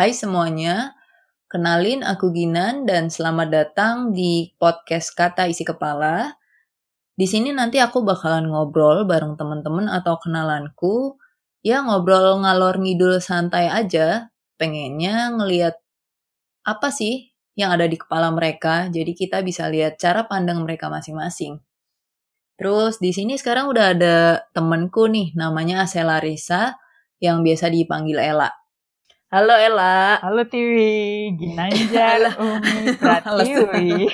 Hai 0.00 0.16
semuanya, 0.16 0.96
kenalin 1.44 2.00
aku 2.00 2.32
Ginan 2.32 2.88
dan 2.88 3.12
selamat 3.12 3.52
datang 3.52 4.16
di 4.16 4.48
podcast 4.56 5.12
Kata 5.12 5.44
Isi 5.44 5.60
Kepala. 5.60 6.40
Di 7.12 7.28
sini 7.28 7.52
nanti 7.52 7.84
aku 7.84 8.00
bakalan 8.00 8.48
ngobrol 8.48 9.04
bareng 9.04 9.36
temen-temen 9.36 9.92
atau 9.92 10.16
kenalanku. 10.16 11.20
Ya 11.60 11.84
ngobrol 11.84 12.40
ngalor 12.40 12.80
ngidul 12.80 13.20
santai 13.20 13.68
aja, 13.68 14.32
pengennya 14.56 15.36
ngeliat 15.36 15.76
apa 16.64 16.88
sih 16.88 17.36
yang 17.52 17.68
ada 17.68 17.84
di 17.84 18.00
kepala 18.00 18.32
mereka, 18.32 18.88
jadi 18.88 19.12
kita 19.12 19.44
bisa 19.44 19.68
lihat 19.68 20.00
cara 20.00 20.24
pandang 20.24 20.64
mereka 20.64 20.88
masing-masing. 20.88 21.60
Terus 22.56 22.96
di 23.04 23.12
sini 23.12 23.36
sekarang 23.36 23.68
udah 23.68 23.92
ada 23.92 24.48
temenku 24.56 25.12
nih, 25.12 25.36
namanya 25.36 25.84
Asela 25.84 26.24
Risa, 26.24 26.80
yang 27.20 27.44
biasa 27.44 27.68
dipanggil 27.68 28.16
Ella. 28.16 28.59
Halo 29.30 29.54
Ella. 29.54 30.18
Halo 30.18 30.42
Tiwi, 30.42 31.30
Ginanjar, 31.38 32.34
Umi, 32.42 32.90
Pratiwi. 32.98 34.10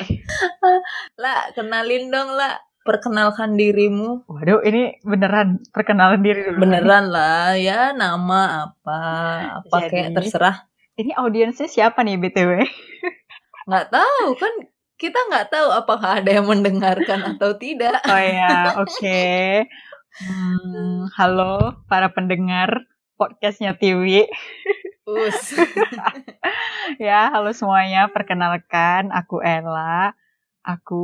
La, 1.24 1.48
kenalin 1.56 2.12
dong 2.12 2.36
La. 2.36 2.60
Perkenalkan 2.84 3.56
dirimu. 3.56 4.28
Waduh, 4.28 4.60
ini 4.60 5.00
beneran 5.00 5.64
perkenalan 5.72 6.20
diri 6.20 6.52
dulu. 6.52 6.68
Beneran 6.68 7.08
lah, 7.08 7.56
ya 7.56 7.96
nama 7.96 8.68
apa, 8.68 9.00
apa 9.64 9.76
Jadi- 9.82 9.90
kayak 9.90 10.10
terserah. 10.20 10.56
Ini 11.00 11.16
audiensnya 11.16 11.64
siapa 11.66 12.04
nih 12.04 12.20
BTW? 12.20 12.60
Nggak 13.68 13.88
tahu 13.96 14.26
kan 14.36 14.52
kita 15.00 15.16
nggak 15.32 15.48
tahu 15.48 15.68
apakah 15.72 16.20
ada 16.20 16.28
yang 16.28 16.44
mendengarkan 16.44 17.36
atau 17.36 17.56
tidak. 17.56 18.04
Oh 18.04 18.20
ya, 18.20 18.76
oke. 18.84 19.24
Hmm, 20.20 21.08
halo 21.16 21.80
para 21.88 22.12
pendengar 22.12 22.84
podcastnya 23.16 23.80
Tiwi. 23.80 24.28
Us. 25.06 25.54
Ya, 27.02 27.34
halo 27.34 27.50
semuanya. 27.50 28.06
Perkenalkan, 28.14 29.10
aku 29.10 29.42
Ella. 29.42 30.14
Aku 30.62 31.02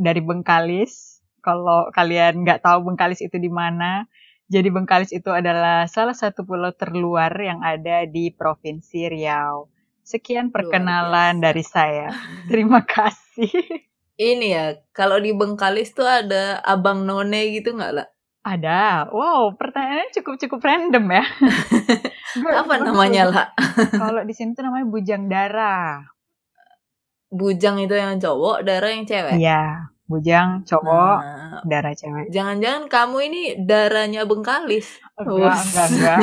dari 0.00 0.24
Bengkalis. 0.24 1.20
Kalau 1.44 1.92
kalian 1.92 2.44
nggak 2.44 2.64
tahu 2.64 2.88
Bengkalis 2.88 3.20
itu 3.20 3.36
di 3.36 3.52
mana, 3.52 4.08
jadi 4.48 4.72
Bengkalis 4.72 5.12
itu 5.12 5.28
adalah 5.28 5.84
salah 5.84 6.16
satu 6.16 6.48
pulau 6.48 6.72
terluar 6.72 7.28
yang 7.36 7.60
ada 7.60 8.08
di 8.08 8.32
Provinsi 8.32 9.04
Riau. 9.08 9.68
Sekian 10.00 10.48
perkenalan 10.48 11.44
dari 11.44 11.60
saya. 11.60 12.08
Terima 12.50 12.84
kasih. 12.88 13.52
Ini 14.16 14.46
ya, 14.48 14.66
kalau 14.96 15.20
di 15.20 15.36
Bengkalis 15.36 15.92
tuh 15.92 16.08
ada 16.08 16.60
abang 16.64 17.04
none 17.04 17.52
gitu 17.52 17.76
nggak 17.76 17.92
lah? 17.96 18.08
Ada. 18.42 19.12
Wow, 19.12 19.54
pertanyaannya 19.60 20.08
cukup-cukup 20.18 20.60
random 20.64 21.04
ya. 21.14 21.24
Apa 22.40 22.74
namanya 22.80 23.22
lah? 23.28 23.46
Kalau 23.92 24.22
di 24.24 24.32
sini 24.32 24.56
tuh 24.56 24.64
namanya 24.64 24.86
bujang 24.88 25.28
darah. 25.28 26.06
Bujang 27.32 27.80
itu 27.80 27.96
yang 27.96 28.20
cowok, 28.20 28.64
darah 28.64 28.92
yang 28.92 29.08
cewek. 29.08 29.40
Iya, 29.40 29.88
bujang 30.04 30.68
cowok, 30.68 31.16
Nah, 31.24 31.64
darah 31.64 31.96
cewek. 31.96 32.28
Jangan-jangan 32.28 32.92
kamu 32.92 33.16
ini 33.32 33.42
darahnya 33.64 34.28
Bengkalis. 34.28 35.00
Enggak, 35.16 35.56
enggak, 35.64 35.86
enggak. 35.96 36.18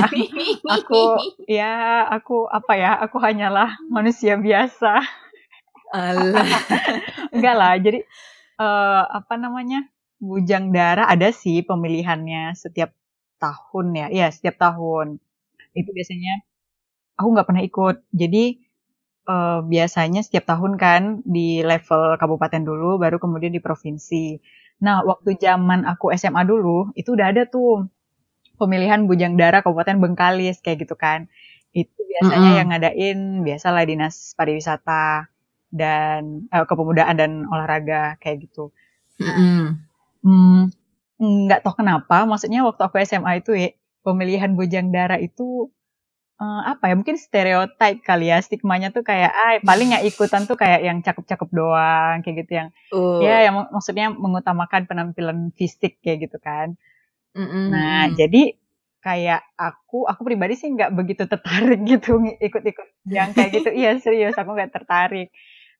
Aku 0.77 1.01
ya, 1.49 2.05
aku 2.13 2.45
apa 2.45 2.73
ya? 2.77 2.91
Aku 3.01 3.17
hanyalah 3.17 3.73
manusia 3.89 4.37
biasa. 4.37 5.01
Alah. 5.89 6.45
Enggak 7.33 7.55
lah. 7.57 7.73
Jadi 7.81 7.99
eh 8.61 9.03
apa 9.09 9.33
namanya? 9.37 9.89
Bujang 10.19 10.75
darah 10.75 11.07
ada 11.07 11.31
sih 11.31 11.63
pemilihannya 11.63 12.53
setiap 12.53 12.91
tahun 13.39 13.87
ya. 13.95 14.07
Iya, 14.11 14.27
setiap 14.35 14.59
tahun. 14.59 15.17
Itu 15.77 15.89
biasanya 15.97 16.33
aku 17.19 17.27
nggak 17.33 17.47
pernah 17.49 17.63
ikut. 17.69 17.95
Jadi 18.21 18.43
eh, 19.33 19.59
biasanya 19.73 20.21
setiap 20.25 20.45
tahun 20.51 20.73
kan 20.83 21.01
di 21.35 21.61
level 21.71 22.03
kabupaten 22.21 22.63
dulu, 22.69 22.97
baru 23.03 23.17
kemudian 23.23 23.53
di 23.57 23.61
provinsi. 23.63 24.39
Nah, 24.85 25.03
waktu 25.09 25.29
zaman 25.45 25.83
aku 25.91 26.11
SMA 26.15 26.43
dulu, 26.47 26.91
itu 26.99 27.09
udah 27.17 27.27
ada 27.33 27.43
tuh 27.49 27.87
pemilihan 28.61 29.01
bujang 29.09 29.33
darah 29.41 29.61
Kabupaten 29.65 29.97
Bengkalis 30.03 30.59
kayak 30.63 30.77
gitu 30.87 30.95
kan. 30.99 31.19
Itu 31.75 31.99
biasanya 32.11 32.49
Mm-mm. 32.49 32.57
yang 32.59 32.67
ngadain 32.73 33.17
biasalah 33.47 33.83
dinas 33.89 34.15
pariwisata 34.37 35.29
dan 35.73 36.49
eh, 36.53 36.65
kepemudaan 36.69 37.15
dan 37.21 37.31
olahraga 37.53 38.17
kayak 38.21 38.37
gitu. 38.49 38.71
Mm-mm. 39.21 39.79
Hmm, 40.23 40.67
nggak 41.19 41.59
tahu 41.63 41.73
kenapa, 41.83 42.15
maksudnya 42.29 42.59
waktu 42.67 42.81
aku 42.87 42.95
SMA 42.99 43.33
itu 43.39 43.51
ya 43.55 43.69
pemilihan 44.09 44.51
bujang 44.59 44.89
darah 44.95 45.19
itu 45.21 45.69
eh, 46.41 46.61
apa 46.71 46.83
ya 46.89 46.95
mungkin 46.99 47.17
stereotype 47.19 47.99
kali 48.09 48.25
ya 48.31 48.37
stigmanya 48.45 48.89
tuh 48.95 49.03
kayak 49.09 49.31
ah 49.43 49.53
paling 49.69 49.89
yang 49.95 50.03
ikutan 50.09 50.43
tuh 50.49 50.57
kayak 50.61 50.81
yang 50.87 50.97
cakep-cakep 51.05 51.49
doang 51.59 52.15
kayak 52.23 52.35
gitu 52.45 52.51
yang 52.59 52.69
Oh. 52.95 53.21
ya 53.21 53.45
yang 53.45 53.53
mak- 53.59 53.71
maksudnya 53.75 54.07
mengutamakan 54.23 54.81
penampilan 54.89 55.37
fisik 55.57 56.01
kayak 56.03 56.17
gitu 56.29 56.37
kan. 56.41 56.73
Mm-mm. 57.37 57.69
Nah, 57.73 58.09
jadi 58.19 58.57
kayak 58.99 59.41
aku, 59.55 60.03
aku 60.11 60.21
pribadi 60.27 60.53
sih 60.59 60.69
nggak 60.75 60.91
begitu 60.97 61.23
tertarik 61.29 61.79
gitu 61.91 62.19
ikut-ikut 62.19 62.87
yang 63.07 63.29
kayak 63.37 63.51
gitu. 63.61 63.69
Iya 63.71 63.91
serius, 64.01 64.35
aku 64.35 64.51
nggak 64.57 64.73
tertarik. 64.75 65.29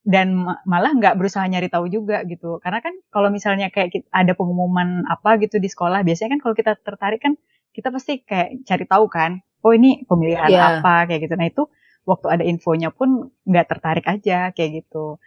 Dan 0.06 0.28
ma- 0.45 0.62
malah 0.63 0.91
nggak 0.95 1.16
berusaha 1.19 1.44
nyari 1.50 1.68
tahu 1.73 1.89
juga 1.91 2.23
gitu. 2.29 2.62
Karena 2.63 2.79
kan 2.85 2.94
kalau 3.12 3.29
misalnya 3.34 3.68
kayak 3.73 4.07
ada 4.13 4.34
pengumuman 4.38 5.03
apa 5.09 5.35
gitu 5.44 5.57
di 5.59 5.68
sekolah, 5.68 6.00
biasanya 6.07 6.38
kan 6.38 6.41
kalau 6.45 6.56
kita 6.56 6.72
tertarik 6.88 7.19
kan 7.25 7.34
kita 7.79 7.90
pasti 7.95 8.19
kayak 8.28 8.67
cari 8.67 8.85
tahu 8.85 9.06
kan. 9.07 9.40
Oh 9.63 9.72
ini 9.72 10.03
pemilihan 10.03 10.51
Iya. 10.51 10.84
apa 10.84 11.07
kayak 11.07 11.22
gitu. 11.28 11.35
Nah 11.40 11.47
itu 11.47 11.63
waktu 12.03 12.28
ada 12.31 12.44
infonya 12.44 12.91
pun 12.91 13.31
nggak 13.47 13.67
tertarik 13.72 14.06
aja 14.07 14.51
kayak 14.51 14.84
gitu. 14.85 15.17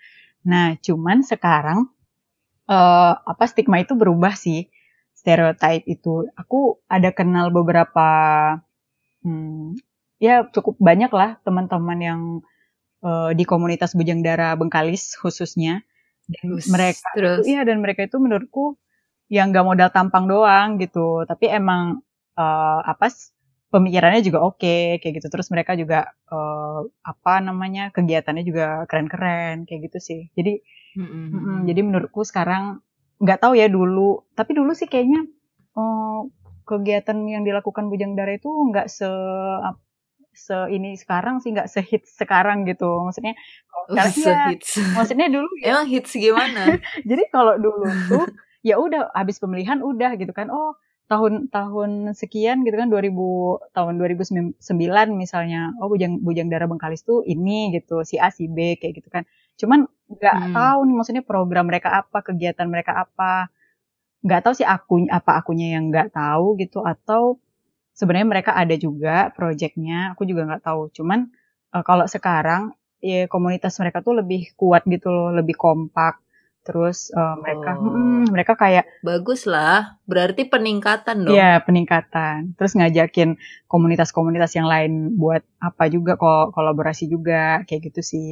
Nah 0.44 0.76
cuman 0.80 1.24
sekarang 1.24 1.88
eh 2.70 3.12
apa 3.16 3.44
stigma 3.50 3.80
itu 3.82 3.96
berubah 3.96 4.36
sih 4.36 4.68
stereotype 5.16 5.84
itu. 5.88 6.28
Aku 6.36 6.80
ada 6.88 7.10
kenal 7.14 7.48
beberapa, 7.54 8.08
hmm, 9.22 9.78
ya 10.22 10.46
cukup 10.50 10.78
banyak 10.78 11.10
lah 11.12 11.38
teman-teman 11.46 11.98
yang 12.00 12.20
eh, 13.04 13.30
di 13.38 13.44
komunitas 13.46 13.94
Bujang 13.98 14.22
Darah 14.22 14.54
Bengkalis 14.58 15.14
khususnya. 15.18 15.82
Dan 16.30 16.54
Us. 16.54 16.70
mereka, 16.70 17.08
Terus. 17.18 17.42
iya 17.50 17.66
dan 17.66 17.82
mereka 17.82 18.06
itu 18.06 18.16
menurutku 18.22 18.78
yang 19.26 19.50
nggak 19.50 19.66
modal 19.66 19.90
tampang 19.90 20.30
doang 20.30 20.78
gitu, 20.78 21.26
tapi 21.26 21.50
emang 21.50 21.98
eh, 22.38 22.80
apa 22.92 23.06
pemikirannya 23.72 24.20
juga 24.24 24.40
oke 24.44 25.00
kayak 25.00 25.12
gitu. 25.20 25.28
Terus 25.32 25.48
mereka 25.54 25.72
juga 25.78 26.12
eh, 26.32 26.80
apa 27.04 27.32
namanya 27.44 27.90
kegiatannya 27.94 28.44
juga 28.46 28.84
keren-keren 28.90 29.64
kayak 29.68 29.80
gitu 29.90 29.98
sih. 30.02 30.20
Jadi 30.38 30.60
Mm-mm. 30.96 31.32
Mm-mm, 31.32 31.64
jadi 31.68 31.80
menurutku 31.86 32.22
sekarang 32.28 32.84
nggak 33.22 33.40
tahu 33.42 33.54
ya 33.56 33.66
dulu, 33.72 34.24
tapi 34.36 34.52
dulu 34.58 34.72
sih 34.76 34.88
kayaknya 34.90 35.24
eh, 35.78 36.20
kegiatan 36.68 37.18
yang 37.28 37.42
dilakukan 37.48 37.88
Bujang 37.90 38.14
Dara 38.18 38.32
itu 38.36 38.48
nggak 38.48 38.86
se 38.92 39.08
se 40.32 40.56
ini 40.72 40.96
sekarang 40.96 41.44
sih 41.44 41.52
nggak 41.52 41.68
sehit 41.68 42.02
sekarang 42.20 42.64
gitu. 42.68 42.88
Maksudnya 43.04 43.34
kalau 43.68 43.84
Oh, 43.88 43.94
sekarang 43.94 44.16
ya, 44.24 44.40
maksudnya 44.96 45.26
dulu 45.28 45.48
ya. 45.60 45.68
Emang 45.72 45.86
hits 45.92 46.12
gimana? 46.16 46.60
Jadi 47.08 47.22
kalau 47.34 47.54
dulu 47.60 47.86
tuh 48.08 48.24
ya 48.64 48.78
udah 48.80 49.12
habis 49.12 49.36
pemilihan 49.42 49.78
udah 49.84 50.16
gitu 50.20 50.32
kan. 50.32 50.48
Oh, 50.48 50.72
tahun 51.12 51.34
tahun 51.56 51.90
sekian 52.20 52.56
gitu 52.66 52.76
kan 52.80 52.88
2000 52.92 53.28
tahun 53.76 53.94
2009 54.00 55.06
misalnya. 55.22 55.60
Oh, 55.82 55.88
Bujang 55.92 56.14
Bujang 56.26 56.48
Dara 56.52 56.66
Bengkalis 56.70 57.02
tuh 57.08 57.20
ini 57.32 57.72
gitu, 57.76 58.02
si 58.10 58.16
A 58.26 58.28
si 58.36 58.44
B 58.56 58.58
kayak 58.80 58.94
gitu 59.04 59.08
kan. 59.14 59.24
Cuman 59.60 59.80
nggak 60.12 60.38
Hmm. 60.38 60.54
tahu 60.56 60.78
nih 60.88 60.94
maksudnya 60.98 61.24
program 61.30 61.64
mereka 61.70 61.88
apa, 62.00 62.18
kegiatan 62.28 62.66
mereka 62.72 62.92
apa. 63.04 63.50
Nggak 64.26 64.40
tahu 64.46 64.54
sih 64.58 64.66
aku 64.68 64.94
apa 65.10 65.32
akunya 65.42 65.66
yang 65.78 65.90
nggak 65.90 66.14
tahu 66.14 66.46
gitu 66.62 66.80
atau 66.86 67.22
sebenarnya 67.98 68.28
mereka 68.30 68.52
ada 68.56 68.74
juga 68.78 69.30
proyeknya. 69.36 70.14
Aku 70.16 70.22
juga 70.30 70.42
nggak 70.48 70.64
tahu. 70.68 70.82
Cuman 70.96 71.20
eh, 71.74 71.84
kalau 71.88 72.06
sekarang 72.10 72.62
ya 73.02 73.26
komunitas 73.30 73.74
mereka 73.82 74.00
tuh 74.06 74.14
lebih 74.22 74.54
kuat 74.60 74.86
gitu 74.86 75.10
loh, 75.10 75.30
lebih 75.34 75.56
kompak. 75.58 76.21
Terus 76.62 77.10
eh, 77.10 77.34
mereka 77.36 77.74
Oh. 77.74 77.90
mm, 77.90 78.30
mereka 78.30 78.52
kayak 78.54 78.84
Bagus 79.02 79.44
lah. 79.44 79.98
Berarti 80.06 80.46
peningkatan 80.46 81.26
dong. 81.26 81.34
Iya, 81.34 81.58
peningkatan. 81.60 82.54
Terus 82.54 82.72
ngajakin 82.74 83.34
komunitas-komunitas 83.66 84.54
yang 84.54 84.66
lain 84.66 84.92
buat 85.14 85.42
apa 85.58 85.90
juga 85.90 86.14
kok 86.14 86.50
kolaborasi 86.50 87.06
juga 87.06 87.66
kayak 87.66 87.90
gitu 87.90 88.00
sih. 88.00 88.30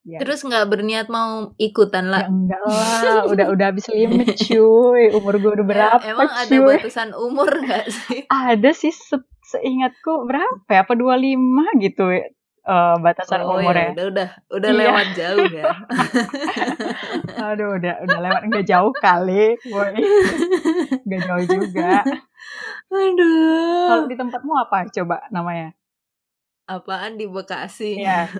Ya. 0.00 0.16
Terus 0.16 0.40
nggak 0.40 0.64
berniat 0.64 1.06
mau 1.12 1.52
ikutan 1.58 2.08
ya 2.08 2.10
lah. 2.10 2.22
enggak 2.24 2.62
lah, 2.64 3.20
udah 3.34 3.46
udah 3.52 3.66
habis 3.68 3.84
limit 3.92 4.32
cuy. 4.32 5.12
Umur 5.12 5.34
gue 5.36 5.52
udah 5.60 5.66
berapa 5.66 6.00
Emang 6.02 6.30
ada 6.30 6.48
cuy? 6.48 6.76
batasan 6.80 7.10
umur 7.12 7.50
nggak 7.52 7.84
sih? 7.90 8.24
Ada 8.26 8.70
sih 8.72 8.90
se- 8.90 9.28
seingatku 9.44 10.24
berapa 10.24 10.70
ya? 10.70 10.86
Apa 10.86 10.96
25 10.96 11.36
gitu 11.84 12.04
eh, 12.60 12.94
batasan 13.00 13.40
Oh 13.40 13.56
ya 13.56 13.64
umurnya. 13.64 13.88
udah 13.92 14.06
udah 14.10 14.28
udah 14.52 14.70
Iya. 14.70 14.80
lewat 14.84 15.06
jauh 15.14 15.46
ya. 15.48 15.64
Aduh, 17.50 17.70
udah 17.76 17.94
udah 18.04 18.18
lewat 18.20 18.42
enggak 18.44 18.66
jauh 18.66 18.92
kali, 18.94 19.56
boy. 19.64 19.92
Enggak 21.04 21.20
jauh 21.24 21.44
juga. 21.48 21.90
Kalau 22.90 23.06
Aduh. 23.14 24.06
di 24.06 24.16
tempatmu 24.16 24.52
apa 24.56 24.88
coba 24.90 25.22
namanya? 25.30 25.72
Apaan 26.66 27.16
di 27.16 27.26
Bekasi? 27.26 27.98
Iya. 27.98 28.30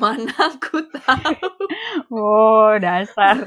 Mana 0.00 0.32
aku 0.32 0.80
tahu. 0.88 1.34
Oh, 2.10 2.74
dasar. 2.76 3.38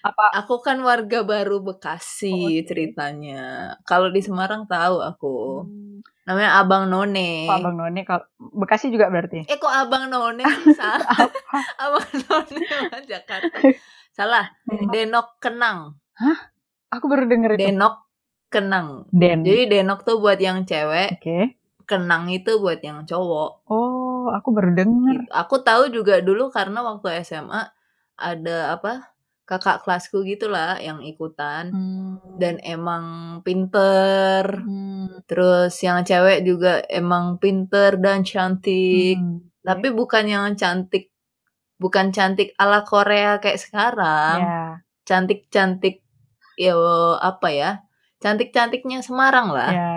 Apa 0.00 0.24
Aku 0.38 0.62
kan 0.62 0.78
warga 0.80 1.26
baru 1.26 1.58
Bekasi 1.58 2.30
Oh, 2.30 2.46
oke. 2.46 2.62
ceritanya. 2.64 3.42
Kalau 3.82 4.08
di 4.08 4.22
Semarang 4.22 4.70
tahu 4.70 5.02
aku. 5.02 5.66
Hmm, 5.66 5.98
Namanya 6.22 6.62
Abang 6.62 6.86
None. 6.86 7.50
kok 7.50 7.58
Abang 7.58 7.74
None 7.74 8.00
kalau 8.06 8.22
Bekasi 8.38 8.94
juga 8.94 9.10
berarti? 9.10 9.42
Eh 9.44 9.58
kok 9.58 9.72
Abang 9.72 10.06
None? 10.06 10.44
Salah. 10.78 11.26
Abang 11.82 12.06
None 12.14 12.62
Jakarta. 13.04 13.58
Salah. 14.14 14.46
Denok 14.68 15.40
Kenang. 15.42 15.98
Aku 16.88 17.08
baru 17.08 17.26
denger 17.26 17.56
itu. 17.56 17.66
Denok 17.66 17.96
Kenang. 18.46 19.08
Den. 19.10 19.42
Jadi 19.42 19.64
denok 19.66 20.04
tuh 20.04 20.20
buat 20.20 20.36
yang 20.36 20.68
cewek, 20.68 21.16
Oke. 21.16 21.56
kenang 21.88 22.28
itu 22.28 22.60
buat 22.60 22.84
yang 22.84 23.08
cowok. 23.08 23.64
Oh, 23.64 24.11
aku 24.30 24.54
baru 24.54 24.70
denger. 24.76 25.26
Gitu. 25.26 25.32
Aku 25.32 25.56
tahu 25.64 25.90
juga 25.90 26.22
dulu 26.22 26.52
karena 26.54 26.84
waktu 26.86 27.24
SMA 27.26 27.62
ada 28.14 28.76
apa 28.78 29.12
kakak 29.42 29.82
kelasku 29.82 30.22
gitulah 30.22 30.78
yang 30.78 31.02
ikutan 31.02 31.68
Hmm. 31.74 32.38
dan 32.38 32.62
emang 32.62 33.04
pinter. 33.42 34.62
Hmm. 34.62 35.26
Terus 35.26 35.74
yang 35.82 36.06
cewek 36.06 36.46
juga 36.46 36.80
emang 36.86 37.42
pinter 37.42 37.98
dan 37.98 38.22
cantik. 38.22 39.18
Hmm. 39.18 39.42
Tapi 39.66 39.90
bukan 39.90 40.24
yang 40.30 40.46
cantik 40.54 41.10
bukan 41.82 42.14
cantik 42.14 42.54
ala 42.56 42.86
Korea 42.86 43.42
kayak 43.42 43.58
sekarang. 43.58 44.38
Ya. 44.40 44.62
Cantik-cantik 45.02 46.06
ya 46.54 46.78
apa 47.18 47.48
ya? 47.50 47.70
Cantik-cantiknya 48.22 49.02
Semarang 49.02 49.50
lah. 49.50 49.70
Ya. 49.74 49.92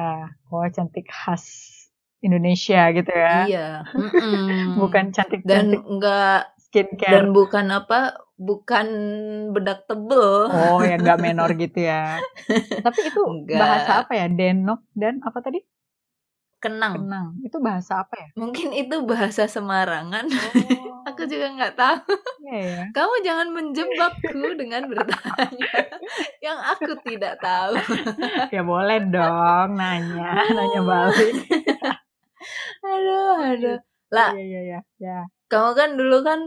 Oh, 0.49 0.65
cantik 0.73 1.05
khas 1.05 1.74
Indonesia 2.25 2.81
gitu 2.91 3.11
ya. 3.13 3.35
Iya. 3.45 3.69
Mm-mm. 3.95 4.81
Bukan 4.81 5.09
dan 5.09 5.13
cantik-cantik 5.13 5.81
enggak 5.85 6.39
skincare. 6.59 7.13
dan 7.13 7.25
bukan 7.31 7.65
apa? 7.69 7.99
Bukan 8.35 8.87
bedak 9.55 9.87
tebel. 9.87 10.51
Oh, 10.51 10.83
ya 10.83 10.99
nggak 10.99 11.21
menor 11.23 11.55
gitu 11.63 11.79
ya. 11.79 12.19
Tapi 12.83 12.99
itu 13.07 13.21
Enggak. 13.23 13.59
bahasa 13.61 13.91
apa 14.03 14.11
ya? 14.11 14.27
Denok 14.27 14.81
dan 14.91 15.23
apa 15.23 15.39
tadi? 15.39 15.63
Kenang. 16.59 17.05
Kenang. 17.05 17.27
Itu 17.45 17.61
bahasa 17.61 18.01
apa 18.01 18.17
ya? 18.17 18.27
Mungkin 18.35 18.73
itu 18.73 19.05
bahasa 19.05 19.45
Semarangan. 19.45 20.25
Oh, 20.25 21.05
Aku 21.13 21.29
juga 21.29 21.53
nggak 21.53 21.77
tahu. 21.77 22.01
iya 22.49 22.59
ya. 22.65 22.83
Kamu 22.89 23.15
jangan 23.21 23.47
menjebakku 23.53 24.41
dengan 24.57 24.89
bertanya 24.89 25.69
yang 26.41 26.57
aku 26.57 26.97
tidak 27.05 27.37
tahu. 27.37 27.77
Ya 28.49 28.65
boleh 28.65 29.05
dong 29.05 29.77
nanya, 29.77 30.41
nanya 30.49 30.81
balik. 30.81 31.45
Aduh, 32.83 33.33
aduh. 33.41 33.77
Lah, 34.13 34.29
Iya 34.37 34.43
iya 34.43 34.59
iya. 34.61 34.79
Ya. 35.01 35.19
kamu 35.49 35.71
kan 35.75 35.89
dulu 35.97 36.17
kan 36.21 36.39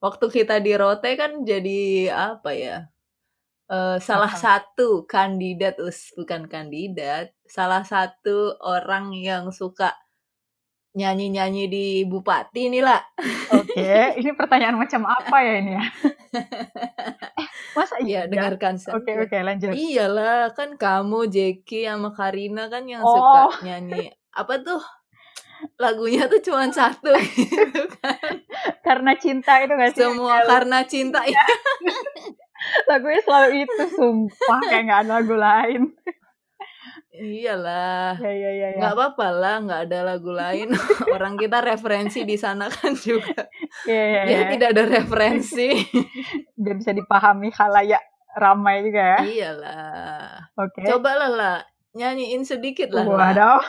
waktu 0.00 0.26
kita 0.28 0.58
di 0.60 0.72
Rote 0.74 1.14
kan 1.14 1.44
jadi 1.44 2.10
apa 2.10 2.50
ya? 2.52 2.76
Eh, 3.68 3.96
salah 4.04 4.28
Apa? 4.28 4.40
satu 4.40 5.08
kandidat, 5.08 5.80
us 5.80 6.12
bukan 6.12 6.44
kandidat, 6.44 7.32
salah 7.48 7.80
satu 7.84 8.58
orang 8.60 9.16
yang 9.16 9.48
suka 9.48 9.96
nyanyi-nyanyi 10.92 11.72
di 11.72 11.86
Bupati 12.04 12.68
nih 12.68 12.84
lah. 12.84 13.00
Oke, 13.48 14.12
ini 14.20 14.30
pertanyaan 14.36 14.76
macam 14.76 15.08
apa 15.08 15.36
ya 15.40 15.54
ini 15.56 15.72
ya? 15.72 15.84
eh, 17.40 17.48
masa 17.72 17.96
Iya, 17.96 18.28
iya? 18.28 18.28
dengarkan 18.28 18.76
saja. 18.76 19.00
Oke 19.00 19.16
oke 19.16 19.36
lanjut. 19.40 19.72
Iyalah, 19.72 20.52
kan 20.52 20.76
kamu, 20.76 21.32
Jeki, 21.32 21.88
sama 21.88 22.12
Karina 22.12 22.68
kan 22.68 22.84
yang 22.84 23.00
Oh. 23.00 23.16
suka 23.16 23.64
nyanyi. 23.64 24.12
Apa 24.36 24.60
tuh? 24.60 24.84
Lagunya 25.78 26.26
tuh 26.26 26.40
cuma 26.42 26.66
satu. 26.70 27.12
gitu 27.38 27.82
kan. 28.00 28.32
Karena 28.82 29.12
cinta 29.18 29.58
itu 29.62 29.72
gak 29.74 29.92
sih? 29.94 30.02
Semua 30.06 30.42
karena 30.46 30.82
cinta. 30.86 31.22
Iya. 31.22 31.42
Lagunya 32.90 33.20
selalu 33.26 33.66
itu, 33.66 33.84
sumpah 33.98 34.60
kayak 34.70 34.82
gak 34.86 35.00
ada 35.06 35.12
lagu 35.18 35.34
lain. 35.34 35.82
Iyalah. 37.12 38.16
Ya 38.16 38.32
ya 38.32 38.50
ya. 38.56 38.68
ya. 38.72 38.78
Nggak 38.80 38.94
apa-apa 38.96 39.26
lah, 39.36 39.54
nggak 39.68 39.80
ada 39.90 39.98
lagu 40.00 40.32
lain. 40.32 40.72
Orang 41.14 41.36
kita 41.36 41.60
referensi 41.60 42.24
di 42.24 42.40
sana 42.40 42.72
kan 42.72 42.96
juga. 42.96 43.36
Iya 43.84 44.04
Ya, 44.08 44.22
iya. 44.24 44.48
tidak 44.48 44.68
ada 44.72 44.84
referensi. 44.88 45.68
Biar 46.56 46.80
bisa 46.80 46.96
dipahami 46.96 47.52
halayak 47.52 48.00
ramai 48.32 48.80
juga 48.80 49.02
ya. 49.04 49.18
Iyalah. 49.28 50.56
Oke. 50.56 50.88
Cobalah 50.88 51.30
lah, 51.30 51.58
nyanyiin 51.92 52.48
sedikit 52.48 52.88
lah. 52.88 53.04
lah. 53.04 53.16
Waduh. 53.36 53.60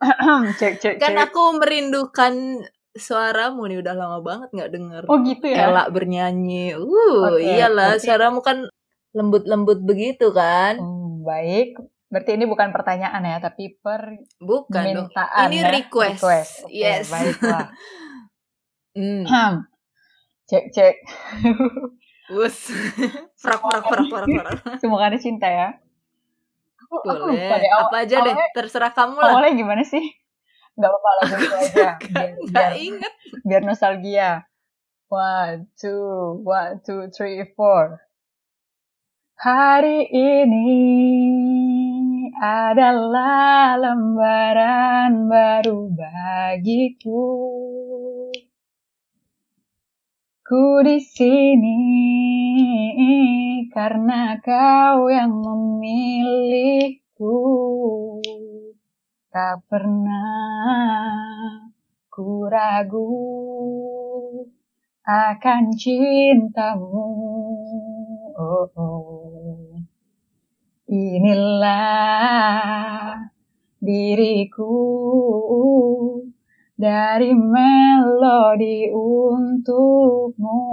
Cek 0.60 0.74
cek 0.78 0.94
kan 0.96 1.12
cek. 1.12 1.28
aku 1.28 1.60
merindukan 1.60 2.64
suaramu 2.90 3.68
nih 3.68 3.78
udah 3.78 3.94
lama 3.94 4.18
banget 4.20 4.48
nggak 4.50 4.70
denger. 4.70 5.02
Oh 5.06 5.20
gitu 5.20 5.46
ya. 5.46 5.68
Ella 5.68 5.86
bernyanyi. 5.86 6.74
Uh, 6.74 7.30
Oke, 7.30 7.44
iyalah, 7.46 7.94
berarti- 7.94 8.04
suaramu 8.04 8.40
kan 8.40 8.66
lembut-lembut 9.10 9.78
begitu 9.80 10.30
kan? 10.30 10.76
Hmm, 10.76 11.20
baik. 11.20 11.76
Berarti 12.06 12.30
ini 12.34 12.44
bukan 12.44 12.70
pertanyaan 12.70 13.22
ya, 13.22 13.38
tapi 13.38 13.78
Bukan 13.78 14.82
dong. 14.88 15.06
permintaan 15.06 15.46
Ini 15.46 15.58
ya. 15.58 15.68
request. 15.70 16.22
Oke, 16.22 16.42
Yes. 16.70 17.06
baiklah. 17.06 17.70
Hmm. 18.90 19.22
Hmm. 19.22 19.54
Cek 20.44 20.74
cek. 20.74 20.98
Wus. 22.28 22.74
Prak 23.38 23.62
prak 23.62 23.84
prak 23.84 24.02
prak 24.04 24.26
prak. 24.26 24.82
Semoga 24.82 25.06
ada 25.06 25.14
cinta 25.14 25.46
ya. 25.46 25.78
Aku, 26.90 27.06
aku 27.06 27.22
Boleh. 27.22 27.38
lupa 27.38 27.54
deh. 27.56 27.70
Awal- 27.70 27.86
Apa 27.86 27.96
aja 28.02 28.16
deh, 28.20 28.34
terserah 28.50 28.90
kamu 28.90 29.14
lah. 29.14 29.30
Awalnya 29.30 29.52
gimana 29.54 29.82
sih? 29.82 30.02
Gak 30.74 30.90
apa-apa 30.90 31.10
lagu 31.16 31.34
itu 31.36 31.54
aja. 31.56 31.88
Biar, 32.02 32.30
Nggak 32.42 32.50
biar, 32.50 32.72
inget. 32.76 33.12
biar 33.42 33.62
nostalgia. 33.62 34.30
One, 35.06 35.70
two, 35.74 36.02
one, 36.42 36.82
two, 36.82 37.10
three, 37.10 37.42
four. 37.54 37.98
Hari 39.36 40.06
ini 40.06 40.70
adalah 42.36 43.74
lembaran 43.74 45.26
baru 45.26 45.90
bagiku. 45.90 47.24
Ku 50.50 50.82
di 50.82 50.98
sini 50.98 51.78
karena 53.70 54.34
kau 54.42 55.06
yang 55.06 55.46
memilihku. 55.46 57.38
Tak 59.30 59.62
pernah 59.70 61.70
ku 62.10 62.50
ragu 62.50 63.14
akan 65.06 65.70
cintamu. 65.78 67.14
Oh, 68.34 68.66
oh. 68.74 69.78
Inilah 70.90 71.70
diriku 73.78 74.74
dari 76.80 77.36
melodi 77.36 78.88
untukmu. 78.88 80.64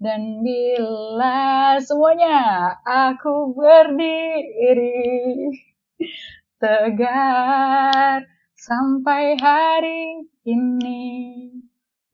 Dan 0.00 0.44
bila 0.44 1.76
semuanya 1.80 2.72
aku 2.84 3.56
berdiri 3.56 5.00
tegar 6.60 8.24
sampai 8.56 9.36
hari 9.40 10.24
ini 10.44 11.12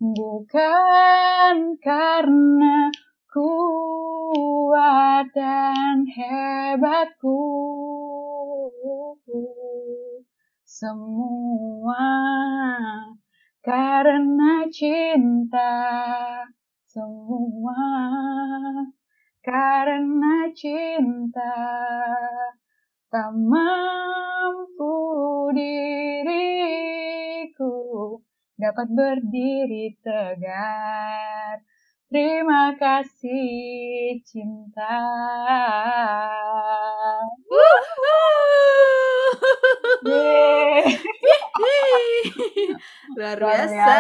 bukan 0.03 1.79
karena 1.79 2.91
kuat 3.31 5.31
dan 5.31 6.11
hebatku 6.11 7.39
semua 10.77 12.05
karena 13.65 14.69
cinta 14.69 15.73
semua 16.85 17.81
karena 19.41 20.53
cinta 20.53 21.57
tak 23.09 23.33
mampu 23.33 24.93
diriku 25.57 26.77
dapat 28.61 28.89
berdiri 28.93 29.97
tegar. 30.05 31.65
Terima 32.17 32.73
kasih 32.81 34.17
cinta. 34.25 34.97
Luar 43.17 43.37
biasa. 43.37 43.95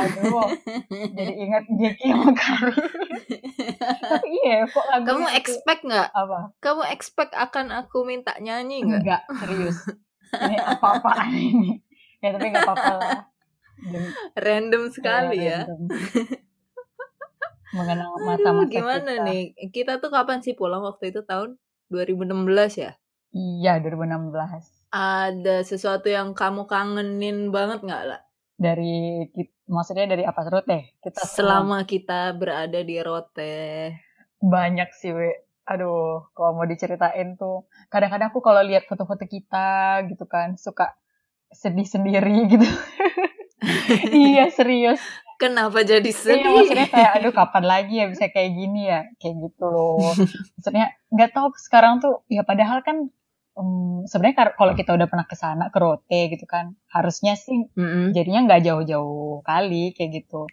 Aduh, 0.00 0.48
jadi 0.88 1.32
ingat 1.36 1.64
Jeki. 1.68 2.08
Tapi 4.00 4.28
iya, 4.40 4.64
kok 4.64 4.84
lagu 4.88 5.04
Kamu 5.04 5.26
expect 5.36 5.82
nggak? 5.84 6.08
apa? 6.12 6.38
Kamu 6.60 6.82
expect 6.88 7.32
akan 7.36 7.68
aku 7.72 8.04
minta 8.04 8.32
nyanyi 8.40 8.84
nggak? 8.84 9.02
Enggak, 9.04 9.22
serius. 9.44 9.78
ini 10.30 10.56
apa-apaan 10.56 11.34
ini 11.34 11.70
ya 12.22 12.30
tapi 12.30 12.54
nggak 12.54 12.62
apa-apa 12.62 12.92
lah 13.02 13.20
Random 14.38 14.86
sekali 14.94 15.42
ya. 15.42 15.66
random. 15.66 15.90
Mengenang 17.76 18.12
Aduh, 18.16 18.26
masa-masa 18.26 18.68
gimana 18.74 19.12
kita. 19.12 19.24
nih? 19.26 19.42
Kita 19.74 19.92
tuh 20.02 20.10
kapan 20.14 20.38
sih 20.44 20.54
pulang 20.58 20.82
waktu 20.88 21.04
itu 21.12 21.20
tahun 21.30 21.50
2016 21.92 22.72
ya? 22.84 22.90
iya 23.34 23.72
2016 23.82 24.62
Ada 24.94 25.56
sesuatu 25.70 26.06
yang 26.16 26.28
kamu 26.40 26.62
kangenin 26.72 27.38
banget 27.54 27.78
nggak 27.86 28.02
lah? 28.10 28.20
dari 28.60 29.24
maksudnya 29.74 30.04
dari 30.12 30.22
apa 30.30 30.40
teh 30.68 30.82
kita 31.02 31.22
Selama 31.34 31.78
kita 31.90 32.20
berada 32.40 32.80
di 32.88 32.96
Rote. 33.06 33.56
banyak 34.40 34.88
sih 34.96 35.12
we 35.12 35.28
aduh 35.68 36.26
kalau 36.34 36.50
mau 36.58 36.66
diceritain 36.66 37.36
tuh 37.38 37.68
kadang-kadang 37.92 38.28
aku 38.32 38.40
kalau 38.42 38.62
lihat 38.64 38.84
foto-foto 38.90 39.22
kita 39.28 40.02
gitu 40.10 40.24
kan 40.26 40.56
suka 40.58 40.96
sedih 41.52 41.86
sendiri 41.86 42.48
gitu 42.50 42.66
iya 44.12 44.48
serius 44.50 45.00
Kenapa 45.40 45.80
jadi 45.82 46.04
Iya, 46.04 46.20
sedih? 46.20 46.52
maksudnya 46.52 46.86
kayak 46.86 47.10
aduh 47.16 47.32
kapan 47.32 47.64
lagi 47.64 47.94
ya 47.96 48.06
bisa 48.12 48.28
kayak 48.28 48.50
gini 48.52 48.80
ya 48.86 49.00
kayak 49.16 49.34
gitu 49.40 49.64
loh 49.66 50.12
maksudnya 50.54 50.86
nggak 51.08 51.30
tahu 51.32 51.48
sekarang 51.56 51.98
tuh 51.98 52.20
ya 52.28 52.44
padahal 52.44 52.84
kan 52.84 53.08
em, 53.56 54.04
sebenarnya 54.04 54.52
kalau 54.52 54.72
kita 54.76 54.90
udah 54.92 55.08
pernah 55.08 55.24
ke 55.24 55.32
sana 55.34 55.72
ke 55.72 55.78
Rote 55.80 56.20
gitu 56.28 56.44
kan 56.44 56.76
harusnya 56.92 57.34
sih 57.34 57.72
Mm-mm. 57.72 58.12
jadinya 58.12 58.40
nggak 58.44 58.62
jauh-jauh 58.68 59.40
kali 59.40 59.96
kayak 59.96 60.10
gitu 60.20 60.44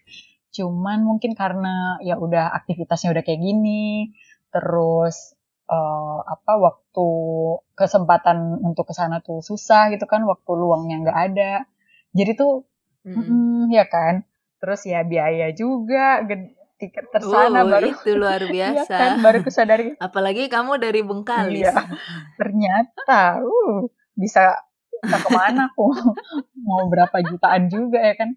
cuman 0.56 1.04
mungkin 1.04 1.36
karena 1.36 2.00
ya 2.02 2.16
udah 2.16 2.56
aktivitasnya 2.56 3.12
udah 3.12 3.24
kayak 3.28 3.44
gini 3.44 4.16
terus 4.50 5.36
eh, 5.68 6.20
apa 6.26 6.54
waktu 6.58 7.08
kesempatan 7.76 8.64
untuk 8.64 8.88
ke 8.88 8.94
sana 8.96 9.20
tuh 9.20 9.44
susah 9.44 9.92
gitu 9.92 10.08
kan 10.08 10.24
waktu 10.24 10.52
luangnya 10.56 10.96
nggak 11.04 11.20
ada 11.28 11.52
jadi 12.16 12.34
tuh 12.34 12.64
Mm-mm. 13.04 13.68
mm, 13.68 13.76
ya 13.76 13.86
kan 13.86 14.24
terus 14.58 14.82
ya 14.84 15.02
biaya 15.02 15.50
juga 15.52 16.22
tiket 16.76 17.10
tersana 17.10 17.62
Oh, 17.62 17.68
baru 17.68 17.88
itu 17.90 18.12
luar 18.14 18.42
Iya 18.48 18.74
biasa. 18.78 18.94
kan 18.94 19.12
baru 19.20 19.40
kesadari 19.42 19.98
Apalagi 19.98 20.46
kamu 20.46 20.78
dari 20.78 21.02
Bengkalis. 21.02 21.68
Iya. 21.68 21.74
ternyata 22.36 23.42
uh 23.42 23.86
bisa 24.14 24.54
bisa 24.98 25.18
ke 25.20 25.30
mana 25.30 25.68
aku 25.68 25.94
mau 26.66 26.86
berapa 26.86 27.18
jutaan 27.24 27.68
juga 27.68 28.02
ya 28.02 28.16
kan 28.16 28.30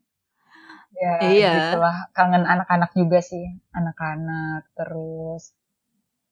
ya 0.93 1.13
Iya. 1.23 1.53
gitulah 1.55 1.97
kangen 2.11 2.45
anak-anak 2.45 2.93
juga 2.93 3.21
sih 3.21 3.45
anak-anak 3.71 4.69
terus 4.75 5.57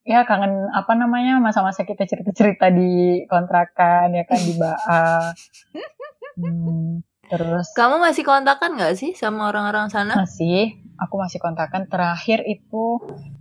ya 0.02 0.25
kangen 0.25 0.68
apa 0.71 0.92
namanya 0.95 1.37
masa-masa 1.38 1.85
kita 1.85 2.04
cerita-cerita 2.04 2.68
di 2.68 3.25
kontrakan 3.25 4.12
ya 4.12 4.25
kan 4.25 4.37
di 4.38 4.52
Baa 4.54 5.33
Hmm, 6.38 7.02
terus 7.28 7.70
Kamu 7.73 8.00
masih 8.00 8.25
kontakan 8.25 8.76
nggak 8.76 8.94
sih 8.97 9.12
sama 9.12 9.49
orang-orang 9.49 9.92
sana? 9.92 10.16
masih 10.16 10.80
aku 10.97 11.14
masih 11.16 11.38
kontakan 11.38 11.87
terakhir 11.87 12.42
itu 12.44 12.99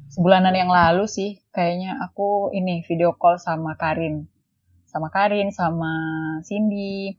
sebulanan 0.08 0.54
yang 0.54 0.70
lalu 0.70 1.08
sih 1.08 1.40
kayaknya 1.50 1.98
aku 2.00 2.52
ini 2.52 2.84
video 2.84 3.16
call 3.16 3.40
sama 3.40 3.74
Karin 3.76 4.28
sama 4.88 5.08
Karin 5.10 5.50
sama 5.52 5.92
Cindy 6.44 7.16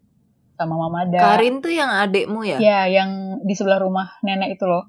sama 0.54 0.74
Mama 0.76 1.06
Da 1.06 1.36
Karin 1.36 1.60
tuh 1.60 1.70
yang 1.70 1.88
adekmu 1.88 2.42
ya? 2.42 2.58
ya 2.58 2.80
yang 2.86 3.40
di 3.42 3.54
sebelah 3.54 3.78
rumah 3.78 4.18
nenek 4.20 4.58
itu 4.58 4.66
loh 4.66 4.86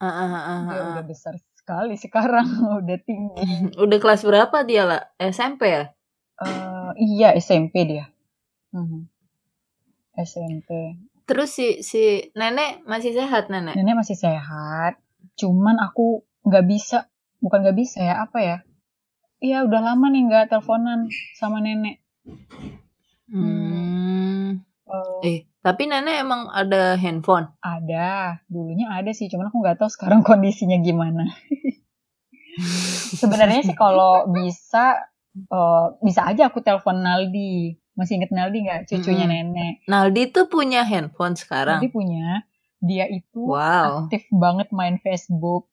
Ah, 0.00 0.08
ah, 0.08 0.28
ah, 0.32 0.44
ah, 0.48 0.60
dia 0.64 0.80
ah. 0.80 0.88
udah 0.96 1.04
besar 1.04 1.36
sekali 1.52 1.92
sekarang 1.94 2.48
udah 2.80 2.98
tinggi 3.04 3.44
Udah 3.84 3.98
kelas 4.00 4.24
berapa 4.24 4.64
dia 4.64 4.88
lah? 4.88 5.02
SMP 5.20 5.68
ya? 5.68 5.84
Eh, 6.40 6.90
iya 6.96 7.36
SMP 7.36 7.84
dia 7.84 8.08
Mhm. 8.70 9.09
SMP 10.22 10.96
Terus 11.24 11.48
si 11.48 11.78
si 11.80 12.02
nenek 12.32 12.82
masih 12.84 13.12
sehat 13.12 13.46
nenek? 13.48 13.74
nenek 13.74 13.94
masih 13.96 14.14
sehat 14.14 14.98
cuman 15.34 15.78
aku 15.78 16.20
nggak 16.42 16.66
bisa 16.66 17.06
bukan 17.38 17.62
nggak 17.62 17.78
bisa 17.78 17.98
ya 18.00 18.20
apa 18.20 18.38
ya 18.38 18.56
iya 19.38 19.62
udah 19.62 19.80
lama 19.80 20.06
nih 20.08 20.26
nggak 20.26 20.46
teleponan 20.48 21.06
sama 21.34 21.58
nenek 21.58 22.02
Hmm. 23.30 24.58
Eh, 24.84 25.22
Eh, 25.22 25.38
tapi 25.60 25.86
nenek 25.86 26.20
emang 26.20 26.50
ada 26.50 26.94
handphone. 26.94 27.46
ada 27.56 28.42
dulunya 28.44 28.90
ada 28.90 29.08
sih 29.10 29.26
cuman 29.26 29.48
aku 29.48 29.62
nggak 29.62 29.78
tahu 29.78 29.86
sekarang 29.88 30.20
kondisinya 30.26 30.76
gimana 30.78 31.30
sebenarnya 33.16 33.62
sih 33.62 33.72
kalau 33.74 34.28
bisa 34.28 34.98
eh, 35.32 35.86
bisa 36.02 36.26
aja 36.26 36.50
aku 36.50 36.60
telepon 36.60 37.00
Naldi 37.00 37.78
masih 37.92 38.18
inget 38.18 38.30
Naldi 38.30 38.58
nggak 38.64 38.80
cucunya 38.86 39.26
Mm-mm. 39.26 39.50
nenek 39.52 39.74
Naldi 39.84 40.22
tuh 40.30 40.46
punya 40.46 40.82
handphone 40.82 41.34
sekarang. 41.34 41.82
Naldi 41.82 41.90
punya 41.90 42.44
dia 42.80 43.04
itu 43.06 43.44
Wow. 43.44 44.08
aktif 44.08 44.24
banget 44.32 44.72
main 44.72 44.96
Facebook 44.96 45.68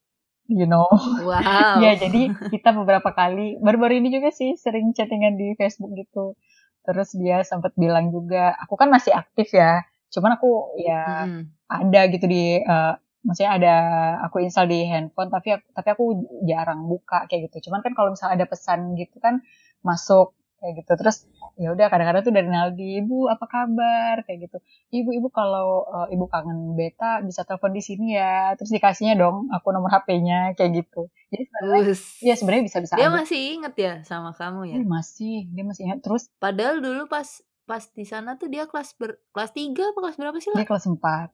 you 0.45 0.65
know 0.65 0.87
Wow. 1.23 1.79
Ya, 1.83 1.95
jadi 1.95 2.33
kita 2.49 2.71
beberapa 2.71 3.11
kali 3.11 3.59
baru-baru 3.59 3.99
ini 3.99 4.09
juga 4.11 4.31
sih 4.31 4.55
sering 4.55 4.91
chattingan 4.91 5.35
di 5.35 5.55
Facebook 5.55 5.93
gitu. 5.93 6.35
Terus 6.83 7.11
dia 7.15 7.43
sempat 7.43 7.75
bilang 7.75 8.09
juga, 8.09 8.55
aku 8.55 8.79
kan 8.79 8.87
masih 8.87 9.11
aktif 9.11 9.51
ya. 9.51 9.83
Cuman 10.07 10.39
aku 10.39 10.71
ya 10.79 11.27
Mm-mm. 11.27 11.43
ada 11.67 12.01
gitu 12.07 12.25
di 12.25 12.59
eh, 12.59 12.93
maksudnya 13.23 13.51
ada 13.59 13.75
aku 14.23 14.39
install 14.39 14.71
di 14.71 14.87
handphone 14.87 15.27
tapi 15.27 15.51
aku, 15.59 15.67
tapi 15.75 15.89
aku 15.91 16.03
jarang 16.47 16.87
buka 16.87 17.27
kayak 17.27 17.51
gitu. 17.51 17.67
Cuman 17.67 17.83
kan 17.83 17.91
kalau 17.91 18.15
misalnya 18.15 18.39
ada 18.39 18.47
pesan 18.47 18.95
gitu 18.95 19.19
kan 19.19 19.43
masuk 19.83 20.31
kayak 20.57 20.73
gitu. 20.83 20.91
Terus 20.97 21.17
ya 21.57 21.73
udah 21.73 21.85
kadang-kadang 21.89 22.23
tuh 22.25 22.33
dari 22.33 22.49
Naldi, 22.49 23.01
"Ibu, 23.01 23.29
apa 23.29 23.45
kabar?" 23.45 24.25
kayak 24.25 24.49
gitu. 24.49 24.57
"Ibu, 24.93 25.09
ibu 25.17 25.27
kalau 25.29 25.85
eh, 25.85 26.17
ibu 26.17 26.25
kangen 26.25 26.73
beta 26.73 27.21
bisa 27.21 27.45
telepon 27.45 27.73
di 27.73 27.81
sini 27.81 28.17
ya." 28.17 28.53
Terus 28.57 28.73
dikasihnya 28.73 29.15
dong 29.17 29.49
aku 29.53 29.69
nomor 29.69 29.93
HP-nya 29.93 30.53
kayak 30.57 30.85
gitu. 30.85 31.09
Jadi 31.29 31.43
sebenarnya. 31.45 31.83
Iya 32.17 32.33
sebenarnya 32.33 32.63
bisa-bisa 32.65 32.93
Dia 32.97 33.07
aja. 33.07 33.17
masih 33.21 33.39
inget 33.61 33.73
ya 33.77 33.93
sama 34.01 34.33
kamu 34.33 34.61
ya? 34.73 34.75
Ih, 34.81 34.87
masih, 34.87 35.45
dia 35.53 35.63
masih 35.63 35.81
ingat. 35.85 35.99
Terus 36.01 36.33
Padahal 36.37 36.81
dulu 36.81 37.05
pas 37.05 37.27
pas 37.67 37.83
di 37.83 38.07
sana 38.07 38.39
tuh 38.39 38.47
dia 38.47 38.63
kelas 38.63 38.95
ber, 38.95 39.19
kelas 39.35 39.51
3 39.51 39.91
apa 39.91 39.99
kelas 39.99 40.15
berapa 40.17 40.37
sih 40.39 40.49
dia 40.49 40.63
lah? 40.63 40.65
kelas 40.65 40.85
4. 40.87 41.29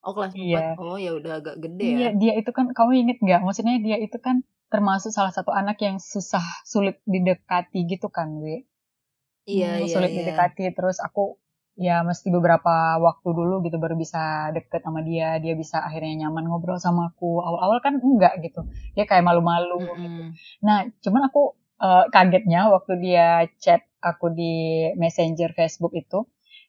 Oh 0.00 0.16
kelas 0.16 0.32
4. 0.32 0.40
Iya. 0.40 0.64
Oh 0.80 0.96
ya 0.96 1.12
udah 1.12 1.32
agak 1.44 1.56
gede 1.60 1.84
Iya, 1.84 2.08
ya. 2.08 2.10
dia 2.16 2.32
itu 2.40 2.50
kan 2.56 2.72
kamu 2.72 2.90
inget 3.04 3.18
nggak? 3.20 3.40
Maksudnya 3.44 3.76
dia 3.84 3.96
itu 4.00 4.16
kan 4.16 4.40
termasuk 4.72 5.10
salah 5.16 5.32
satu 5.36 5.50
anak 5.60 5.76
yang 5.86 5.96
susah 6.12 6.44
sulit 6.72 6.96
didekati 7.12 7.80
gitu 7.92 8.08
kan, 8.16 8.28
We? 8.42 8.54
Iya 9.52 9.66
Hmm, 9.72 9.82
iya 9.86 9.92
sulit 9.92 10.10
iya. 10.14 10.18
didekati. 10.18 10.62
Terus 10.76 10.96
aku 11.06 11.22
ya 11.86 11.94
mesti 12.08 12.28
beberapa 12.36 12.70
waktu 13.06 13.28
dulu 13.38 13.54
gitu 13.66 13.76
baru 13.82 13.94
bisa 14.04 14.18
deket 14.56 14.80
sama 14.86 15.00
dia. 15.08 15.26
Dia 15.44 15.54
bisa 15.62 15.76
akhirnya 15.86 16.14
nyaman 16.26 16.44
ngobrol 16.48 16.78
sama 16.86 17.02
aku. 17.10 17.30
Awal-awal 17.46 17.78
kan 17.86 17.94
enggak 18.08 18.32
gitu. 18.44 18.60
Dia 18.96 19.04
kayak 19.10 19.24
malu-malu 19.28 19.78
gitu. 20.04 20.22
Mm-mm. 20.22 20.32
Nah, 20.66 20.78
cuman 21.04 21.22
aku 21.28 21.40
eh, 21.86 22.04
kagetnya 22.14 22.60
waktu 22.74 22.92
dia 23.04 23.26
chat 23.62 23.82
aku 24.10 24.26
di 24.38 24.52
Messenger 25.02 25.50
Facebook 25.58 25.92
itu, 26.02 26.18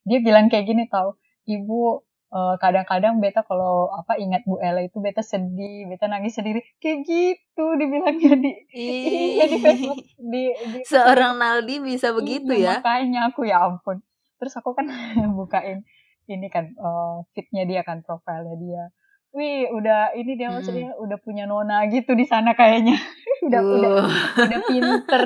dia 0.07 0.19
bilang 0.25 0.45
kayak 0.51 0.65
gini 0.69 0.83
tau, 0.91 1.09
ibu 1.47 2.01
eh, 2.31 2.55
kadang-kadang 2.57 3.19
beta 3.19 3.43
kalau 3.43 3.91
apa 3.91 4.15
ingat 4.15 4.41
Bu 4.47 4.57
Ella 4.57 4.81
itu 4.81 4.97
beta 4.97 5.19
sedih, 5.21 5.85
beta 5.85 6.07
nangis 6.07 6.33
sendiri, 6.33 6.63
kayak 6.79 7.03
gitu 7.03 7.65
dibilangnya 7.75 8.33
di 8.39 8.51
iya 8.71 9.45
di 9.45 9.57
Facebook 9.59 9.99
di, 10.17 10.43
di 10.55 10.79
Seorang 10.87 11.37
Naldi 11.37 11.83
bisa 11.83 12.15
begitu 12.15 12.55
Iya, 12.55 12.63
ya? 12.63 12.73
Makanya 12.79 13.19
aku 13.29 13.45
ya 13.45 13.61
ampun. 13.61 13.99
Terus 14.39 14.53
aku 14.57 14.73
kan 14.73 14.87
bukain 15.37 15.83
ini 16.25 16.47
kan 16.47 16.71
eh, 16.71 17.15
feednya 17.35 17.63
dia 17.67 17.81
kan 17.83 17.99
profilnya 18.01 18.55
dia. 18.57 18.83
Wih, 19.31 19.71
udah 19.71 20.11
ini 20.11 20.35
dia 20.35 20.51
Mm-mm. 20.51 20.59
maksudnya 20.59 20.91
udah 20.99 21.17
punya 21.23 21.47
nona 21.47 21.87
gitu 21.87 22.15
di 22.19 22.27
sana 22.27 22.51
kayaknya. 22.51 22.99
udah 23.47 23.61
udah 23.63 23.91
Uh. 23.95 24.07
udah 24.43 24.59
pinter. 24.67 25.23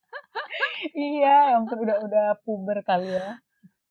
iya, 0.94 1.50
ya 1.50 1.58
ampun 1.58 1.78
udah 1.82 1.96
udah 2.06 2.26
puber 2.46 2.82
kali 2.86 3.10
ya. 3.10 3.38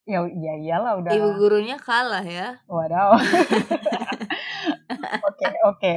Ya 0.09 0.25
iya 0.25 0.53
iyalah 0.57 0.97
udah. 0.97 1.11
Ibu 1.13 1.29
gurunya 1.37 1.77
kalah 1.77 2.25
ya. 2.25 2.57
Wadaw. 2.65 3.13
Oke 5.29 5.47
oke 5.63 5.95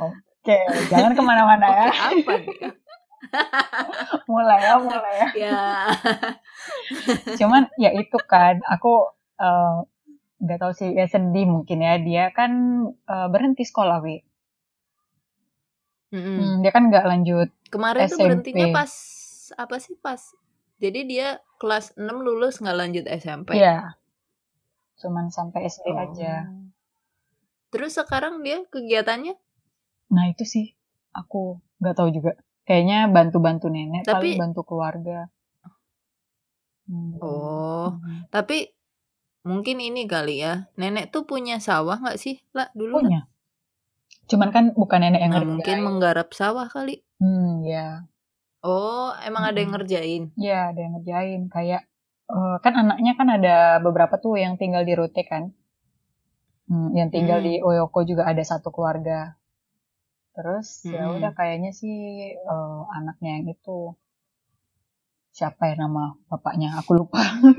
oke 0.00 0.58
jangan 0.90 1.12
ke 1.12 1.22
mana-mana 1.22 1.66
ya. 1.68 1.86
Apa 1.92 2.32
dia? 2.42 2.68
Mulai 4.30 4.58
ya 4.64 4.74
mulai 4.80 5.14
ya. 5.14 5.28
Ya. 5.36 5.62
Cuman 7.38 7.68
ya 7.76 7.92
itu 7.94 8.18
kan 8.24 8.58
aku 8.66 9.12
eh, 9.38 9.76
nggak 10.42 10.58
tahu 10.58 10.72
sih 10.74 10.90
ya 10.96 11.06
sedih 11.06 11.46
mungkin 11.46 11.84
ya 11.84 12.00
dia 12.00 12.24
kan 12.32 12.52
eh, 12.88 13.28
berhenti 13.30 13.62
sekolah 13.68 14.00
wi. 14.02 14.24
Hmm, 16.10 16.64
dia 16.64 16.72
kan 16.72 16.88
nggak 16.88 17.04
lanjut. 17.04 17.48
Kemarin 17.68 18.08
tuh 18.08 18.16
SMP. 18.16 18.24
berhentinya 18.24 18.66
pas 18.72 18.92
apa 19.54 19.76
sih 19.78 19.94
pas? 20.00 20.22
Jadi 20.80 21.00
dia 21.06 21.38
kelas 21.56 21.94
6 21.94 22.16
lulus 22.16 22.58
nggak 22.58 22.76
lanjut 22.76 23.04
SMP. 23.06 23.56
Iya. 23.56 23.96
Cuman 24.96 25.28
sampai 25.28 25.64
SD 25.64 25.86
Oh. 25.88 25.98
aja. 25.98 26.48
Terus 27.68 27.92
sekarang 27.92 28.40
dia 28.40 28.64
kegiatannya? 28.64 29.34
Nah 30.08 30.24
itu 30.26 30.42
sih 30.42 30.72
aku 31.10 31.58
nggak 31.78 31.94
tahu 31.94 32.08
juga. 32.10 32.32
Kayaknya 32.62 33.06
bantu-bantu 33.06 33.68
nenek, 33.68 34.02
Tapi- 34.02 34.34
paling 34.34 34.42
bantu 34.42 34.60
keluarga. 34.64 35.30
Hmm. 36.86 37.18
Oh, 37.18 37.94
Mhm. 37.94 38.30
tapi 38.30 38.70
mungkin 39.42 39.78
ini 39.78 40.06
kali 40.06 40.38
ya, 40.38 40.70
nenek 40.74 41.10
tuh 41.10 41.22
punya 41.22 41.58
sawah 41.58 41.98
nggak 41.98 42.18
sih, 42.18 42.38
lah 42.50 42.70
dulu? 42.72 43.02
Punya. 43.02 43.26
Cuman 44.26 44.50
kan 44.50 44.64
bukan 44.72 44.98
nenek 45.00 45.20
yang 45.20 45.34
Nah, 45.34 45.42
mungkin 45.44 45.78
menggarap 45.82 46.30
sawah 46.30 46.66
kali. 46.66 47.02
Hmm, 47.18 47.62
ya. 47.62 48.06
Oh, 48.70 49.08
emang 49.28 49.42
ada 49.48 49.58
yang 49.62 49.72
ngerjain? 49.74 50.22
Iya, 50.40 50.56
ada 50.70 50.78
yang 50.84 50.92
ngerjain. 50.94 51.42
Kayak 51.54 51.82
eh, 52.34 52.56
kan 52.64 52.72
anaknya 52.82 53.12
kan 53.18 53.28
ada 53.36 53.54
beberapa 53.86 54.14
tuh 54.24 54.34
yang 54.44 54.54
tinggal 54.60 54.82
di 54.88 54.92
Rute 54.98 55.22
kan. 55.30 55.42
Hmm, 56.70 56.88
yang 56.98 57.10
tinggal 57.14 57.38
Hmm. 57.38 57.46
di 57.46 57.54
Oyoko 57.68 58.00
juga 58.10 58.22
ada 58.30 58.42
satu 58.50 58.68
keluarga. 58.74 59.18
Terus 60.38 60.68
ya 60.96 61.04
Mm-mm. 61.04 61.16
udah 61.16 61.32
kayaknya 61.38 61.70
sih 61.80 61.96
eh, 62.54 62.80
anaknya 62.96 63.30
yang 63.36 63.46
itu 63.54 63.76
siapa 65.36 65.62
ya 65.70 65.74
nama 65.82 66.02
bapaknya? 66.30 66.68
Aku 66.80 66.90
lupa. 66.98 67.20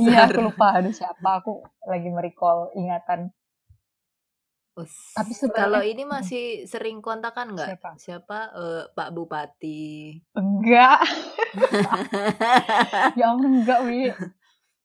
Iya, 0.00 0.16
aku 0.26 0.38
lupa. 0.46 0.64
Aduh, 0.76 0.94
siapa? 1.00 1.28
Aku 1.40 1.50
lagi 1.90 2.08
merecall 2.16 2.58
ingatan. 2.80 3.20
Us. 4.72 5.12
Tapi 5.12 5.36
Kalau 5.52 5.84
sebenarnya 5.84 5.84
ini 5.84 6.04
masih 6.08 6.44
sering 6.64 7.04
kontakan 7.04 7.52
nggak? 7.52 7.76
siapa? 7.76 7.90
Siapa? 8.00 8.38
Eh, 8.56 8.82
Pak 8.96 9.08
Bupati. 9.12 10.16
Enggak. 10.32 11.00
Ya 13.12 13.28
ampun, 13.28 13.60
enggak, 13.60 13.84
Wi. 13.84 14.08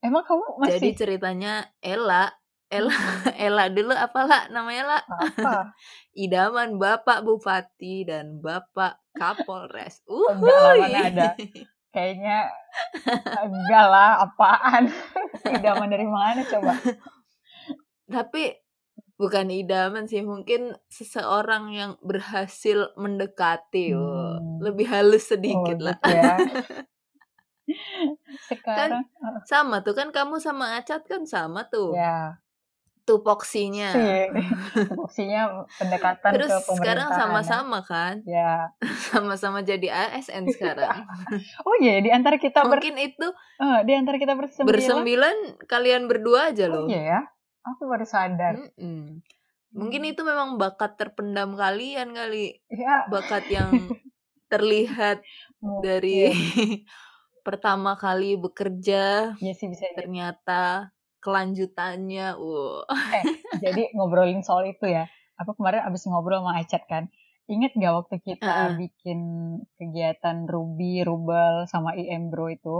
Emang 0.04 0.28
kamu 0.28 0.44
Jadi 0.44 0.60
masih 0.60 0.92
ceritanya 0.94 1.72
Ella, 1.80 2.28
Ella, 2.68 2.92
Ella 3.40 3.72
dulu 3.72 3.96
apalah 3.96 4.52
namanya 4.52 5.00
lah? 5.00 5.02
apa? 5.08 5.72
Idaman 6.28 6.76
Bapak 6.76 7.24
Bupati 7.24 8.04
dan 8.04 8.44
Bapak 8.44 9.00
Kapolres. 9.16 10.04
Enggak 10.04 10.60
mana 10.84 11.00
ada. 11.08 11.30
Kayaknya 11.96 12.52
enggak 13.40 13.86
lah, 13.88 14.28
apaan? 14.28 14.92
Idaman 15.48 15.88
dari 15.88 16.04
mana 16.04 16.44
coba? 16.44 16.76
Tapi 18.12 18.67
bukan 19.18 19.50
idaman 19.50 20.06
sih, 20.06 20.22
mungkin 20.22 20.78
seseorang 20.88 21.74
yang 21.74 21.92
berhasil 22.02 22.94
mendekati, 22.96 23.92
oh. 23.92 24.38
Hmm. 24.38 24.62
lebih 24.62 24.86
halus 24.88 25.26
Oh, 25.26 25.30
sedikit 25.34 25.78
lah. 25.78 25.98
gitu 25.98 26.14
ya. 26.14 26.34
Kan 27.68 28.48
Sekarang 28.48 29.04
eh, 29.04 29.38
sama 29.44 29.84
tuh 29.84 29.92
kan 29.92 30.10
kamu 30.10 30.40
sama 30.40 30.80
Acat 30.80 31.04
kan 31.04 31.28
sama 31.28 31.68
tuh. 31.68 31.92
ya 31.94 32.40
Tupoksinya. 33.04 33.92
sih 33.96 34.28
fungsinya 34.90 35.64
pendekatan 35.76 36.32
Terus 36.36 36.52
ke 36.52 36.76
sekarang 36.76 37.08
ya. 37.08 37.16
sama-sama 37.18 37.80
kan? 37.82 38.20
Ya. 38.24 38.72
Sama-sama 39.08 39.64
jadi 39.64 39.88
ASN 39.88 40.48
sekarang. 40.48 41.08
Oh 41.64 41.76
iya, 41.80 42.00
di 42.00 42.12
antara 42.12 42.36
kita 42.36 42.64
ber 42.64 42.80
Mungkin 42.80 42.96
itu 43.00 43.28
eh, 43.58 43.80
di 43.84 43.94
antara 43.96 44.16
kita 44.16 44.36
bersembilan. 44.36 44.68
bersembilan 44.68 45.36
kalian 45.64 46.04
berdua 46.08 46.52
aja 46.52 46.68
Oh 46.68 46.84
loh. 46.84 46.88
iya 46.88 47.02
ya. 47.04 47.22
Aku 47.76 47.84
baru 47.92 48.06
sadar. 48.08 48.54
Mm-mm. 48.56 49.20
Mungkin 49.76 50.02
Hmm. 50.08 50.12
itu 50.12 50.22
memang 50.24 50.50
bakat 50.56 50.96
terpendam 50.96 51.54
kalian 51.60 52.16
kali. 52.16 52.64
Ya, 52.72 53.06
Bakat 53.12 53.44
yang 53.52 53.72
terlihat 54.52 55.20
dari 55.84 56.32
mungkin. 56.32 56.32
pertama 57.48 57.96
kali 57.96 58.36
bekerja 58.36 59.32
Iya 59.40 59.54
sih 59.56 59.68
bisa 59.72 59.88
ternyata 59.96 60.92
kelanjutannya 61.24 62.36
wow. 62.36 62.84
Eh, 62.88 63.24
jadi 63.64 63.92
ngobrolin 63.96 64.44
soal 64.44 64.68
itu 64.72 64.88
ya. 64.88 65.08
Aku 65.40 65.54
kemarin 65.56 65.86
abis 65.88 66.08
ngobrol 66.10 66.42
sama 66.44 66.58
Acat 66.60 66.84
kan. 66.90 67.04
Ingat 67.48 67.72
gak 67.80 67.94
waktu 68.04 68.16
kita 68.20 68.44
Heeh. 68.44 68.72
bikin 68.76 69.20
kegiatan 69.80 70.38
Ruby, 70.52 71.08
Rubel, 71.08 71.64
sama 71.72 71.96
IM 71.96 72.28
Bro 72.28 72.52
itu? 72.52 72.76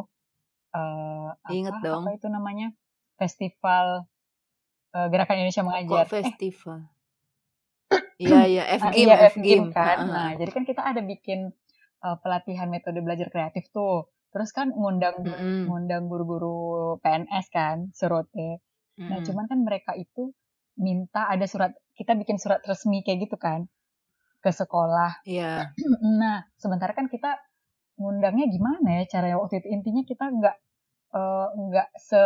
apa, 0.76 1.56
Ingat 1.56 1.76
dong. 1.80 2.04
apa 2.04 2.10
itu 2.20 2.28
namanya? 2.28 2.68
Festival 3.16 4.04
eh, 4.98 5.08
Gerakan 5.14 5.36
Indonesia 5.38 5.64
Mengajar. 5.64 6.06
Kok 6.06 6.14
festival? 6.18 6.80
Iya 8.18 8.42
iya 8.50 8.64
F 8.82 8.82
Ah, 8.82 8.94
iya, 8.98 9.14
F 9.30 9.38
F 9.38 9.46
game. 9.46 9.46
game 9.46 9.68
kan. 9.70 9.98
Heeh. 10.02 10.10
Nah, 10.10 10.30
jadi 10.42 10.52
kan 10.52 10.64
kita 10.66 10.82
ada 10.82 11.02
bikin 11.06 11.54
eh, 12.02 12.18
pelatihan 12.22 12.68
metode 12.68 13.00
belajar 13.06 13.30
kreatif 13.30 13.70
tuh. 13.70 14.10
Terus 14.34 14.50
kan 14.52 14.74
ngundang 14.74 15.22
Mm-mm. 15.24 15.70
ngundang 15.70 16.10
guru-guru 16.12 16.98
PNS 17.00 17.46
kan, 17.54 17.94
Serote. 17.94 18.60
Nah, 18.98 19.18
Mm-mm. 19.22 19.26
cuman 19.26 19.46
kan 19.46 19.60
mereka 19.62 19.94
itu 19.94 20.34
minta 20.78 21.26
ada 21.26 21.46
surat, 21.50 21.74
kita 21.98 22.14
bikin 22.14 22.38
surat 22.38 22.62
resmi 22.66 23.02
kayak 23.02 23.30
gitu 23.30 23.38
kan 23.38 23.66
ke 24.42 24.50
sekolah. 24.50 25.22
Iya. 25.26 25.74
Nah, 26.22 26.46
sementara 26.58 26.94
kan 26.94 27.06
kita 27.10 27.38
ngundangnya 27.98 28.46
gimana 28.46 29.02
ya 29.02 29.04
caranya 29.10 29.42
waktu 29.42 29.62
itu 29.62 29.68
intinya 29.74 30.06
kita 30.06 30.26
nggak 30.30 30.56
eh, 31.14 31.48
nggak 31.56 31.90
se 31.96 32.22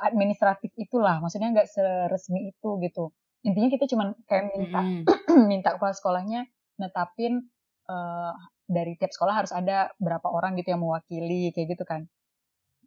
administratif 0.00 0.70
itulah, 0.76 1.20
maksudnya 1.22 1.52
nggak 1.54 1.68
seresmi 1.70 2.52
itu 2.52 2.70
gitu. 2.84 3.12
Intinya 3.46 3.68
kita 3.72 3.88
cuman 3.88 4.12
kayak 4.28 4.44
minta 4.52 4.80
Mm-mm. 4.84 5.04
minta 5.50 5.72
kepala 5.76 5.96
sekolahnya 5.96 6.44
netapin 6.76 7.48
eh, 7.88 8.32
dari 8.70 8.94
tiap 9.00 9.10
sekolah 9.10 9.34
harus 9.44 9.52
ada 9.56 9.90
berapa 9.98 10.28
orang 10.30 10.54
gitu 10.60 10.70
yang 10.76 10.82
mewakili 10.84 11.50
kayak 11.56 11.74
gitu 11.74 11.84
kan. 11.88 12.06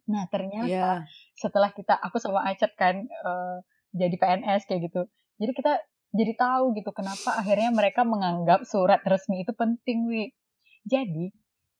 Nah 0.08 0.28
ternyata 0.28 0.68
Iya. 0.68 0.92
setelah 1.34 1.70
kita 1.72 1.96
aku 1.96 2.16
sama 2.22 2.44
Acet 2.46 2.72
kan 2.78 3.04
eh, 3.04 3.56
jadi 3.94 4.14
PNS 4.18 4.66
kayak 4.66 4.90
gitu, 4.90 5.06
jadi 5.38 5.52
kita 5.54 5.72
jadi 6.14 6.32
tahu 6.38 6.78
gitu 6.78 6.90
kenapa 6.94 7.34
akhirnya 7.34 7.74
mereka 7.74 8.06
menganggap 8.06 8.62
surat 8.66 9.02
resmi 9.02 9.42
itu 9.42 9.50
penting 9.54 10.06
wi. 10.06 10.30
Jadi 10.86 11.30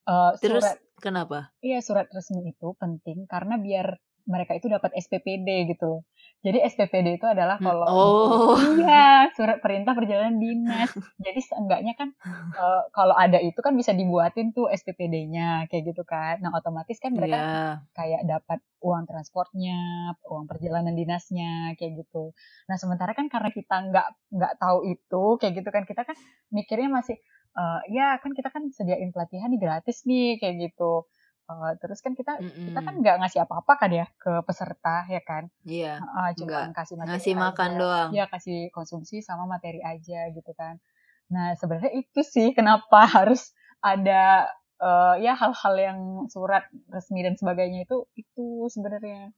eh, 0.04 0.32
Terus 0.38 0.62
surat 0.64 0.78
kenapa? 0.98 1.38
iya 1.60 1.78
surat 1.80 2.06
resmi 2.08 2.44
itu 2.46 2.68
penting 2.76 3.24
karena 3.24 3.56
biar 3.56 3.96
mereka 4.24 4.56
itu 4.56 4.72
dapat 4.72 4.88
SPPD 4.94 5.68
gitu. 5.68 6.00
Jadi 6.40 6.56
SPPD 6.62 7.20
itu 7.20 7.26
adalah 7.26 7.56
Hmm, 7.56 7.66
kalau 7.66 7.84
Oh. 7.86 8.56
iya 8.74 9.28
surat 9.30 9.60
perintah 9.60 9.92
perjalanan 9.92 10.40
dinas. 10.40 10.88
Jadi 11.20 11.40
seenggaknya 11.40 11.92
kan 11.92 12.08
eh, 12.54 12.82
kalau 12.90 13.12
ada 13.12 13.36
itu 13.38 13.60
kan 13.60 13.72
bisa 13.72 13.92
dibuatin 13.92 14.52
tuh 14.52 14.72
SPPD-nya 14.72 15.68
kayak 15.68 15.92
gitu 15.92 16.08
kan. 16.08 16.40
Nah 16.40 16.56
otomatis 16.56 16.96
kan 16.96 17.12
mereka 17.12 17.36
Iya. 17.36 17.52
kayak 17.92 18.22
dapat 18.24 18.58
uang 18.80 19.04
transportnya, 19.04 19.76
uang 20.24 20.44
perjalanan 20.44 20.92
dinasnya 20.92 21.76
kayak 21.76 22.04
gitu. 22.04 22.32
Nah 22.64 22.76
sementara 22.76 23.12
kan 23.12 23.28
karena 23.28 23.52
kita 23.52 23.76
nggak 23.84 24.08
nggak 24.32 24.52
tahu 24.56 24.88
itu 24.88 25.24
kayak 25.36 25.52
gitu 25.54 25.68
kan 25.68 25.84
kita 25.84 26.00
kan 26.00 26.16
mikirnya 26.48 26.88
masih 26.88 27.20
eh, 27.54 27.80
ya 27.90 28.18
kan 28.18 28.30
kita 28.32 28.48
kan 28.48 28.66
sediain 28.70 29.10
pelatihan 29.10 29.48
nih 29.48 29.60
gratis 29.60 30.02
nih 30.04 30.36
kayak 30.36 30.54
gitu. 30.70 31.06
Eh, 31.44 31.72
terus 31.76 32.00
kan 32.00 32.12
kita 32.12 32.40
kita 32.40 32.80
kan 32.80 32.94
nggak 32.98 33.16
ngasih 33.20 33.44
apa-apa 33.44 33.72
kan 33.76 33.90
ya 33.92 34.06
ke 34.16 34.32
peserta 34.42 35.04
ya 35.06 35.20
kan. 35.20 35.52
Iya. 35.62 36.00
Heeh, 36.00 36.28
cuma 36.40 36.48
Enggak. 36.72 36.76
kasih 36.78 36.94
materi 36.96 37.10
Ngasih 37.12 37.34
makan 37.36 37.70
aja. 37.70 37.78
doang. 37.80 38.08
Ya 38.12 38.24
kasih 38.26 38.58
konsumsi 38.70 39.20
sama 39.20 39.44
materi 39.44 39.84
aja 39.84 40.32
gitu 40.32 40.52
kan. 40.56 40.80
Nah 41.28 41.52
sebenarnya 41.54 41.92
itu 41.94 42.20
sih 42.24 42.52
kenapa 42.52 43.04
harus 43.16 43.52
ada 43.84 44.48
eh, 44.80 45.14
ya 45.20 45.36
hal-hal 45.36 45.74
yang 45.76 45.98
surat 46.28 46.64
resmi 46.88 47.20
dan 47.20 47.36
sebagainya 47.36 47.84
itu 47.84 48.08
itu 48.16 48.44
sebenarnya. 48.68 49.30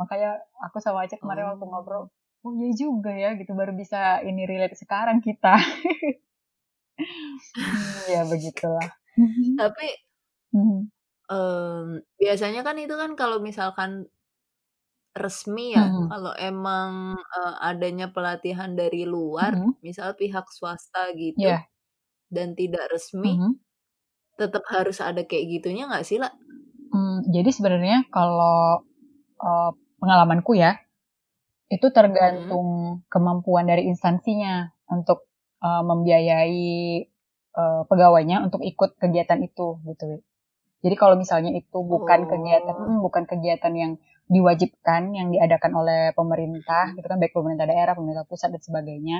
Makanya 0.00 0.40
aku 0.64 0.80
sama 0.80 1.04
Aceh 1.04 1.20
kemarin 1.20 1.52
waktu 1.52 1.62
Oh. 1.62 1.70
ngobrol, 1.70 2.04
oh 2.42 2.52
iya 2.56 2.72
juga 2.74 3.12
ya 3.12 3.36
gitu 3.36 3.52
baru 3.52 3.76
bisa 3.76 4.24
ini 4.24 4.48
relate 4.48 4.74
sekarang 4.74 5.20
kita. 5.20 5.52
Hmm, 7.70 8.02
ya 8.14 8.22
begitulah. 8.30 8.88
Tapi 9.56 9.86
Hmm. 10.52 10.88
em, 11.30 12.02
biasanya 12.20 12.60
kan 12.66 12.76
itu 12.82 12.94
kan 13.02 13.10
kalau 13.20 13.38
misalkan 13.48 13.90
resmi 15.12 15.76
ya, 15.76 15.92
Hmm. 15.92 16.08
kalau 16.08 16.32
emang 16.40 17.20
eh, 17.20 17.54
adanya 17.68 18.08
pelatihan 18.14 18.72
dari 18.72 19.04
luar, 19.04 19.52
Mhm. 19.52 19.72
misal 19.84 20.16
pihak 20.16 20.48
swasta 20.56 21.12
gitu, 21.16 21.48
Iya. 21.48 21.68
dan 22.32 22.54
tidak 22.60 22.84
resmi, 22.94 23.30
Mhm. 23.30 23.62
tetap 24.40 24.64
harus 24.74 24.98
ada 25.04 25.22
kayak 25.28 25.46
gitunya 25.60 25.84
nggak 25.90 26.06
sih, 26.08 26.18
lah? 26.22 26.32
Hmm, 26.92 27.24
jadi 27.32 27.50
sebenarnya 27.56 27.98
kalau 28.12 28.84
eh, 29.42 29.70
pengalamanku 30.00 30.52
ya, 30.58 30.78
itu 31.72 31.86
tergantung 31.94 33.00
kemampuan 33.12 33.66
dari 33.70 33.88
instansinya 33.90 34.70
untuk 34.92 35.26
eh, 35.66 35.82
membiayai 35.90 36.66
eh, 37.60 37.82
pegawainya 37.90 38.36
untuk 38.46 38.60
ikut 38.64 38.90
kegiatan 39.02 39.40
itu 39.42 39.68
gitu. 39.88 40.20
Jadi 40.82 40.94
kalau 40.98 41.14
misalnya 41.18 41.52
itu 41.54 41.78
bukan 41.82 42.26
kegiatan 42.30 42.74
Oh. 42.74 42.86
hmm, 42.88 43.00
bukan 43.06 43.24
kegiatan 43.30 43.74
yang 43.74 43.92
diwajibkan 44.30 45.02
yang 45.18 45.28
diadakan 45.34 45.72
oleh 45.76 46.02
pemerintah 46.16 46.94
gitu 46.96 47.06
kan 47.06 47.18
baik 47.22 47.34
pemerintah 47.36 47.66
daerah, 47.70 47.94
pemerintah 47.98 48.26
pusat 48.26 48.50
dan 48.54 48.62
sebagainya. 48.62 49.18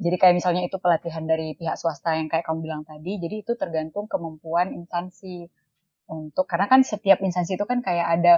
Jadi 0.00 0.16
kayak 0.20 0.34
misalnya 0.40 0.62
itu 0.68 0.76
pelatihan 0.80 1.24
dari 1.28 1.54
pihak 1.60 1.76
swasta 1.80 2.16
yang 2.16 2.28
kayak 2.32 2.44
kamu 2.48 2.60
bilang 2.64 2.82
tadi, 2.88 3.20
jadi 3.20 3.36
itu 3.44 3.52
tergantung 3.56 4.08
kemampuan 4.08 4.72
instansi 4.72 5.46
untuk 6.10 6.46
karena 6.50 6.66
kan 6.72 6.80
setiap 6.82 7.20
instansi 7.22 7.56
itu 7.58 7.66
kan 7.68 7.80
kayak 7.84 8.06
ada 8.20 8.34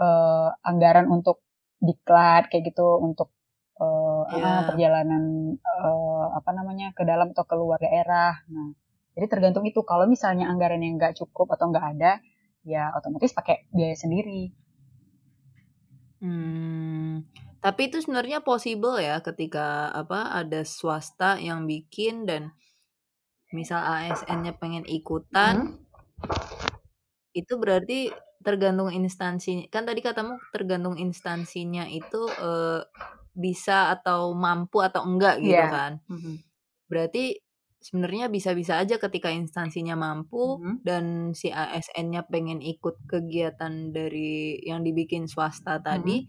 eh, 0.00 0.48
anggaran 0.64 1.08
untuk 1.10 1.42
diklat 1.82 2.48
kayak 2.52 2.72
gitu 2.72 2.86
untuk 3.00 3.35
eh, 3.76 4.22
Iya. 4.36 4.44
ah, 4.44 4.60
perjalanan 4.68 5.22
eh, 5.56 6.26
apa 6.38 6.50
namanya 6.56 6.86
ke 6.96 7.02
dalam 7.04 7.30
atau 7.34 7.44
keluar 7.50 7.78
daerah. 7.80 8.32
Nah, 8.48 8.72
jadi 9.16 9.26
tergantung 9.32 9.64
itu. 9.68 9.80
Kalau 9.84 10.04
misalnya 10.08 10.48
anggaran 10.52 10.80
yang 10.84 10.96
nggak 11.00 11.14
cukup 11.20 11.46
atau 11.54 11.68
nggak 11.72 11.86
ada, 11.96 12.12
ya 12.64 12.92
otomatis 12.96 13.32
pakai 13.36 13.68
biaya 13.74 13.96
sendiri. 13.96 14.52
Hmm, 16.16 17.28
tapi 17.60 17.92
itu 17.92 18.00
sebenarnya 18.00 18.40
possible 18.40 18.96
ya 18.96 19.20
ketika 19.20 19.92
apa 19.92 20.32
ada 20.32 20.64
swasta 20.64 21.36
yang 21.36 21.68
bikin 21.68 22.24
dan 22.24 22.56
misal 23.52 23.78
ASN-nya 23.84 24.56
pengen 24.56 24.84
ikutan, 24.88 25.76
Hmm. 25.76 25.84
itu 27.36 27.52
berarti 27.60 28.10
tergantung 28.40 28.88
instansi. 28.92 29.68
Kan 29.68 29.84
tadi 29.84 30.00
katamu 30.00 30.40
tergantung 30.54 30.96
instansinya 30.96 31.84
itu 31.88 32.22
eh, 32.32 32.80
bisa 33.36 33.92
atau 33.92 34.32
mampu 34.32 34.80
atau 34.80 35.04
enggak 35.04 35.44
gitu 35.44 35.52
Iya. 35.60 35.68
kan. 35.70 35.92
Mhm. 36.08 36.32
Berarti 36.88 37.24
sebenarnya 37.78 38.26
bisa-bisa 38.32 38.80
aja 38.82 38.96
ketika 38.98 39.28
instansinya 39.30 39.94
mampu 39.94 40.58
Mhm. 40.58 40.74
dan 40.82 41.04
si 41.36 41.52
ASN-nya 41.52 42.24
pengen 42.26 42.58
ikut 42.64 43.04
kegiatan 43.06 43.92
dari 43.92 44.58
yang 44.64 44.82
dibikin 44.82 45.28
swasta 45.30 45.78
tadi, 45.78 46.24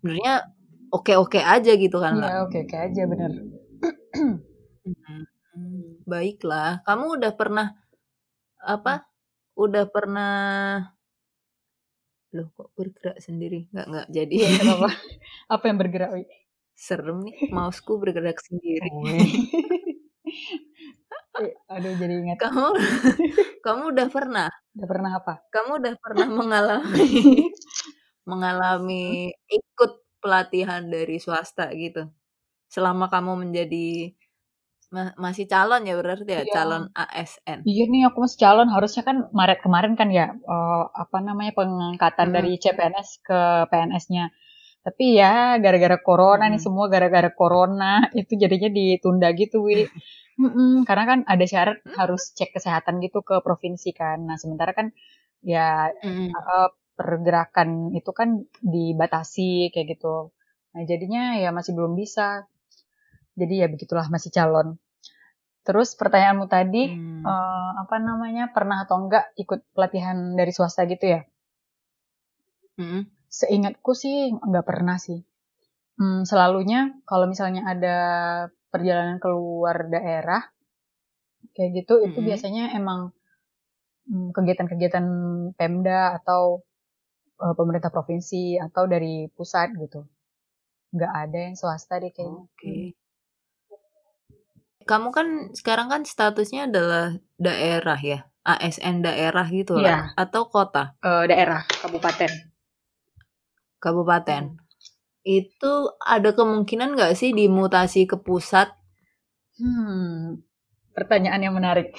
sebenarnya 0.00 0.48
oke-oke 0.90 1.38
aja 1.38 1.76
gitu 1.76 2.00
kan, 2.00 2.16
Mbak? 2.18 2.30
Iya, 2.32 2.38
oke-oke 2.48 2.76
aja 2.80 3.02
bener. 3.06 3.30
Hmm, 4.86 6.02
baiklah. 6.08 6.80
Kamu 6.86 7.20
udah 7.20 7.32
pernah 7.36 7.66
apa? 8.60 9.04
Udah 9.56 9.84
pernah 9.88 10.34
Loh, 12.34 12.52
kok 12.52 12.68
bergerak 12.76 13.16
sendiri? 13.22 13.64
Nggak 13.72 13.86
nggak 13.88 14.06
jadi. 14.12 14.34
Nggak 14.36 14.64
apa-apa. 14.66 14.90
Apa 15.56 15.64
yang 15.70 15.78
bergerak, 15.80 16.10
Wi? 16.12 16.24
Serem 16.76 17.24
nih, 17.24 17.34
mouseku 17.56 17.96
bergerak 17.96 18.38
sendiri. 18.44 18.88
Eh, 21.36 21.52
Aduh, 21.68 21.92
jadi 22.00 22.16
ingat. 22.16 22.38
Kamu 22.40 22.66
kamu 23.66 23.82
udah 23.92 24.06
pernah? 24.08 24.48
Udah 24.72 24.88
pernah 24.88 25.10
apa? 25.20 25.34
Kamu 25.52 25.70
udah 25.84 25.94
pernah 26.00 26.28
mengalami 26.32 27.04
mengalami 28.30 29.28
ikut 29.52 29.92
pelatihan 30.24 30.88
dari 30.88 31.20
swasta 31.20 31.68
gitu? 31.76 32.08
Selama 32.72 33.06
kamu 33.12 33.48
menjadi 33.48 34.16
ma 34.94 35.12
masih 35.20 35.44
calon 35.50 35.84
ya 35.84 35.94
berarti 36.00 36.30
ya? 36.30 36.42
Iya. 36.46 36.52
Calon 36.56 36.84
ASN? 36.96 37.58
Iya 37.68 37.84
nih, 37.92 38.02
aku 38.08 38.18
masih 38.24 38.38
calon. 38.40 38.68
Harusnya 38.72 39.02
kan 39.04 39.16
Maret 39.36 39.60
kemarin 39.64 39.94
kan 40.00 40.08
ya, 40.10 40.32
eh, 40.32 40.84
apa 40.96 41.18
namanya, 41.20 41.52
pengangkatan 41.58 42.28
Mhm. 42.32 42.34
dari 42.36 42.52
CPNS 42.62 43.10
ke 43.24 43.40
PNS-nya. 43.70 44.24
Tapi 44.86 45.04
ya, 45.20 45.58
gara-gara 45.64 45.98
corona 46.08 46.44
nih, 46.52 46.60
Mhm. 46.60 46.64
semua 46.66 46.86
gara-gara 46.94 47.30
corona, 47.40 47.92
itu 48.20 48.32
jadinya 48.42 48.70
ditunda 48.78 49.28
gitu, 49.40 49.56
Wi. 49.66 49.80
Mm-mm, 50.42 50.84
karena 50.88 51.04
kan 51.10 51.18
ada 51.32 51.44
syarat 51.52 51.78
harus 51.98 52.22
cek 52.38 52.50
kesehatan 52.56 52.94
gitu 53.04 53.18
ke 53.28 53.36
provinsi 53.46 53.90
kan. 54.00 54.18
Nah, 54.28 54.36
sementara 54.42 54.72
kan 54.78 54.86
ya 55.52 55.90
eh, 56.52 56.68
pergerakan 56.98 57.70
itu 57.98 58.10
kan 58.18 58.28
dibatasi 58.74 59.72
kayak 59.72 59.86
gitu. 59.98 60.32
Nah, 60.74 60.82
jadinya 60.90 61.22
ya 61.42 61.50
masih 61.58 61.72
belum 61.78 61.92
bisa. 62.02 62.46
Jadi 63.40 63.54
ya 63.62 63.66
begitulah 63.72 64.06
masih 64.14 64.30
calon. 64.36 64.68
Terus 65.66 65.88
pertanyaanmu 66.00 66.46
tadi 66.56 66.82
Hmm. 66.82 67.26
eh, 67.32 67.70
apa 67.82 67.96
namanya 68.08 68.44
pernah 68.56 68.78
atau 68.84 68.96
enggak 69.02 69.24
ikut 69.42 69.60
pelatihan 69.76 70.18
dari 70.38 70.52
swasta 70.56 70.82
gitu 70.92 71.06
ya? 71.14 71.20
Mhm. 72.78 73.15
Seingatku 73.28 73.92
sih 73.92 74.32
enggak 74.32 74.66
pernah 74.66 74.96
sih. 74.96 75.20
Hmm, 75.96 76.28
selalunya 76.28 76.92
kalau 77.08 77.24
misalnya 77.24 77.64
ada 77.64 77.96
perjalanan 78.68 79.16
keluar 79.16 79.88
daerah 79.88 80.44
kayak 81.56 81.70
gitu 81.84 82.04
itu 82.04 82.18
Mhm. 82.20 82.26
biasanya 82.28 82.64
emang 82.76 83.16
hmm, 84.08 84.36
kegiatan-kegiatan 84.36 85.06
Pemda 85.56 86.16
atau 86.20 86.60
eh, 87.40 87.54
pemerintah 87.56 87.88
provinsi 87.92 88.60
atau 88.60 88.84
dari 88.84 89.28
pusat 89.32 89.72
gitu. 89.76 90.04
Nggak 90.92 91.12
ada 91.12 91.38
yang 91.50 91.56
swasta 91.56 92.00
deh 92.00 92.12
kayaknya. 92.12 92.44
Oke. 92.44 92.96
Kamu 94.86 95.10
kan 95.10 95.50
sekarang 95.50 95.90
kan 95.90 96.02
statusnya 96.06 96.70
adalah 96.70 97.18
daerah 97.36 97.98
ya? 97.98 98.30
ASN 98.46 99.02
daerah 99.02 99.42
gitu 99.50 99.82
lah 99.82 100.14
atau 100.14 100.46
kota? 100.46 100.94
Eh, 101.02 101.24
daerah, 101.26 101.66
kabupaten. 101.82 102.30
Kabupaten. 103.78 104.56
Itu 105.26 105.96
ada 105.98 106.30
kemungkinan 106.32 106.94
nggak 106.94 107.14
sih 107.18 107.34
dimutasi 107.34 108.06
ke 108.06 108.16
pusat? 108.20 108.70
Hmm, 109.58 110.40
pertanyaan 110.94 111.42
yang 111.42 111.54
menarik. 111.56 111.96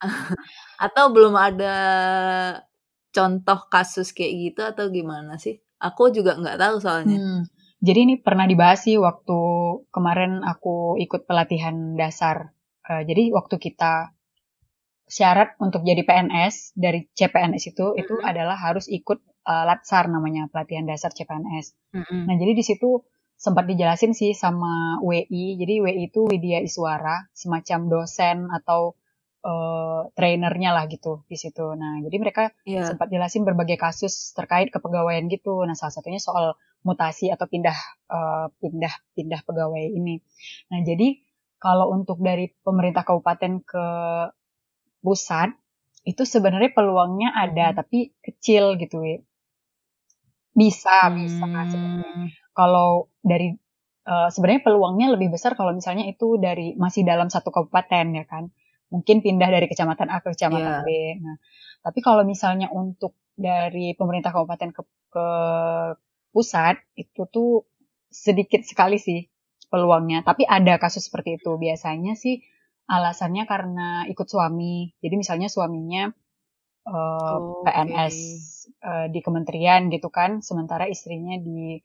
Atau 0.84 1.12
belum 1.12 1.36
ada 1.36 1.76
contoh 3.16 3.58
kasus 3.72 4.12
kayak 4.12 4.32
gitu 4.36 4.60
atau 4.60 4.92
gimana 4.92 5.40
sih? 5.40 5.56
Aku 5.80 6.12
juga 6.12 6.36
nggak 6.36 6.60
tahu 6.60 6.76
soalnya. 6.84 7.16
Hmm, 7.16 7.48
jadi 7.80 8.04
ini 8.04 8.14
pernah 8.20 8.44
dibahas 8.44 8.84
sih 8.84 9.00
waktu 9.00 9.38
kemarin 9.88 10.44
aku 10.44 11.00
ikut 11.00 11.24
pelatihan 11.24 11.96
dasar. 11.96 12.52
Eh, 12.84 13.08
jadi 13.08 13.32
waktu 13.32 13.56
kita 13.56 14.12
syarat 15.06 15.54
untuk 15.62 15.86
jadi 15.86 16.02
PNS 16.02 16.76
dari 16.76 17.06
CPNS 17.14 17.72
itu 17.72 17.94
itu 17.94 18.14
adalah 18.20 18.58
harus 18.58 18.90
ikut 18.90 19.22
eh, 19.46 19.64
latsar 19.68 20.04
namanya 20.10 20.50
pelatihan 20.52 20.84
dasar 20.90 21.10
CPNS. 21.14 21.66
Mm-mm. 21.94 22.22
Nah 22.28 22.34
jadi 22.40 22.52
di 22.58 22.64
situ 22.66 23.02
sempat 23.36 23.64
dijelasin 23.70 24.12
sih 24.16 24.32
sama 24.32 24.98
WI. 25.04 25.60
Jadi 25.60 25.74
WI 25.84 26.08
itu 26.10 26.24
Widya 26.26 26.58
Iswara, 26.64 27.28
semacam 27.36 27.78
dosen 27.92 28.48
atau 28.50 28.96
eh, 29.46 30.02
trainernya 30.18 30.70
lah 30.76 30.84
gitu 30.90 31.22
di 31.30 31.36
situ. 31.38 31.66
Nah 31.78 32.02
jadi 32.02 32.16
mereka 32.18 32.50
Iya. 32.66 32.82
sempat 32.94 33.08
jelasin 33.14 33.46
berbagai 33.46 33.78
kasus 33.78 34.34
terkait 34.34 34.68
kepegawaian 34.74 35.30
gitu. 35.30 35.62
Nah, 35.68 35.76
salah 35.78 35.94
satunya 35.94 36.18
soal 36.18 36.58
mutasi 36.86 37.30
atau 37.34 37.46
pindah 37.46 37.78
eh, 38.10 38.46
pindah 38.60 38.94
pindah 39.14 39.40
pegawai 39.46 39.84
ini. 39.86 40.18
Nah, 40.74 40.80
jadi 40.82 41.08
kalau 41.56 41.88
untuk 41.94 42.18
dari 42.20 42.52
pemerintah 42.66 43.02
kabupaten 43.06 43.52
ke 43.64 43.84
pusat 45.04 45.50
itu 46.06 46.22
sebenarnya 46.22 46.70
peluangnya 46.76 47.34
ada 47.34 47.74
Mhm. 47.74 47.76
tapi 47.82 47.98
kecil 48.22 48.78
gitu, 48.78 49.02
Bisa, 50.56 51.12
bisa 51.12 51.44
sebenarnya. 51.44 52.12
Hmm. 52.16 52.28
Kalau 52.56 53.12
dari 53.20 53.52
eh, 54.08 54.28
sebenarnya 54.32 54.64
peluangnya 54.64 55.12
lebih 55.12 55.36
besar 55.36 55.52
kalau 55.52 55.76
misalnya 55.76 56.08
itu 56.08 56.40
dari 56.40 56.72
masih 56.80 57.04
dalam 57.04 57.28
satu 57.28 57.52
kabupaten 57.52 58.16
ya 58.16 58.24
kan. 58.24 58.48
Mungkin 58.88 59.20
pindah 59.20 59.52
dari 59.52 59.68
kecamatan 59.68 60.08
A 60.08 60.24
ke 60.24 60.32
kecamatan 60.32 60.80
Iya. 60.80 60.86
B. 60.86 60.88
Nah, 61.20 61.36
tapi 61.84 62.00
kalau 62.00 62.24
misalnya 62.24 62.72
untuk 62.72 63.12
dari 63.36 63.92
pemerintah 63.92 64.32
kabupaten 64.32 64.72
ke, 64.72 64.82
ke 65.12 65.28
pusat 66.32 66.80
itu 66.96 67.28
tuh 67.28 67.68
sedikit 68.08 68.64
sekali 68.64 68.96
sih 68.96 69.28
peluangnya. 69.68 70.24
Tapi 70.24 70.48
ada 70.48 70.80
kasus 70.80 71.12
seperti 71.12 71.36
itu. 71.36 71.60
Biasanya 71.60 72.16
sih 72.16 72.40
alasannya 72.88 73.44
karena 73.44 74.08
ikut 74.08 74.24
suami. 74.24 74.96
Jadi 75.04 75.14
misalnya 75.20 75.52
suaminya 75.52 76.08
eh, 76.88 77.36
Oke. 77.36 77.68
PNS 77.68 78.16
eh, 78.90 79.06
di 79.14 79.20
kementerian 79.26 79.82
gitu 79.94 80.08
kan, 80.18 80.30
sementara 80.48 80.84
istrinya 80.94 81.36
di 81.46 81.80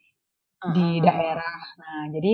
di 0.75 0.87
Uh-uh. 0.91 1.03
daerah. 1.07 1.59
Nah, 1.81 2.01
jadi 2.15 2.31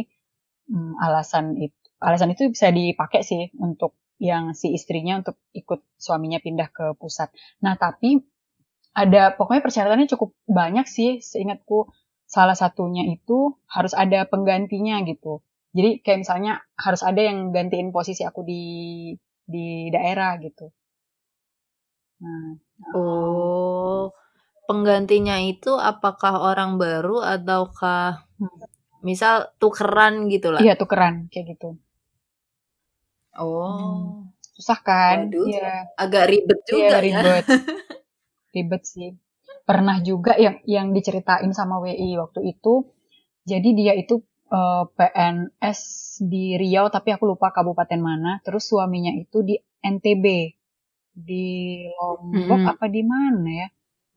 mm, 0.72 0.94
alasan 1.06 1.46
itu 1.66 1.78
alasan 2.08 2.30
itu 2.36 2.44
bisa 2.54 2.68
dipakai 2.80 3.22
sih 3.26 3.44
untuk 3.68 3.92
yang 4.30 4.54
si 4.60 4.68
istrinya 4.78 5.14
untuk 5.22 5.38
ikut 5.62 5.82
suaminya 6.06 6.40
pindah 6.46 6.70
ke 6.78 6.86
pusat. 7.02 7.30
Nah, 7.64 7.74
tapi 7.80 8.10
ada 8.98 9.24
pokoknya 9.38 9.62
persyaratannya 9.66 10.08
cukup 10.14 10.30
banyak 10.50 10.86
sih 10.90 11.10
seingatku. 11.22 11.80
Salah 12.28 12.58
satunya 12.60 13.04
itu 13.08 13.56
harus 13.72 13.94
ada 13.96 14.28
penggantinya 14.28 15.00
gitu. 15.08 15.40
Jadi 15.78 15.90
kayak 16.04 16.20
misalnya 16.28 16.54
harus 16.76 17.02
ada 17.06 17.22
yang 17.24 17.54
gantiin 17.56 17.90
posisi 17.96 18.24
aku 18.28 18.42
di 18.44 18.64
di 19.54 19.66
daerah 19.96 20.32
gitu. 20.44 20.68
Nah, 22.22 22.58
Oh, 22.94 24.14
penggantinya 24.68 25.36
itu 25.52 25.72
apakah 25.92 26.34
orang 26.50 26.72
baru 26.84 27.18
ataukah 27.36 28.04
Hmm. 28.40 28.50
misal 29.10 29.36
tukeran 29.62 30.14
gitu 30.34 30.50
lah? 30.56 30.62
iya 30.62 30.74
tukeran 30.82 31.16
kayak 31.32 31.46
gitu. 31.52 31.68
Oh, 33.38 34.28
Susah 34.56 34.80
kan? 34.88 35.18
Waduh. 35.32 35.46
Iya. 35.50 35.70
agak 36.04 36.24
ribet 36.32 36.60
Iya, 36.68 36.68
juga 36.72 36.98
ya. 37.00 37.00
ribet. 37.06 37.46
ribet 38.56 38.84
sih. 38.94 39.10
Pernah 39.68 39.98
juga 40.10 40.34
yang 40.46 40.56
yang 40.76 40.88
diceritain 40.96 41.52
sama 41.60 41.76
WI 41.84 42.10
waktu 42.24 42.40
itu. 42.56 42.74
Jadi 43.52 43.70
dia 43.80 43.94
itu 44.04 44.16
eh, 44.58 44.84
PNS 44.98 45.82
di 46.32 46.46
Riau 46.62 46.88
tapi 46.96 47.10
aku 47.16 47.26
lupa 47.32 47.48
kabupaten 47.58 48.02
mana. 48.10 48.32
Terus 48.46 48.64
suaminya 48.72 49.12
itu 49.24 49.38
di 49.50 49.56
NTB. 49.94 50.26
Di 51.28 51.46
Lombok 52.00 52.62
Mm-mm. 52.62 52.72
apa 52.72 52.86
di 52.96 53.02
mana 53.14 53.50
ya? 53.64 53.68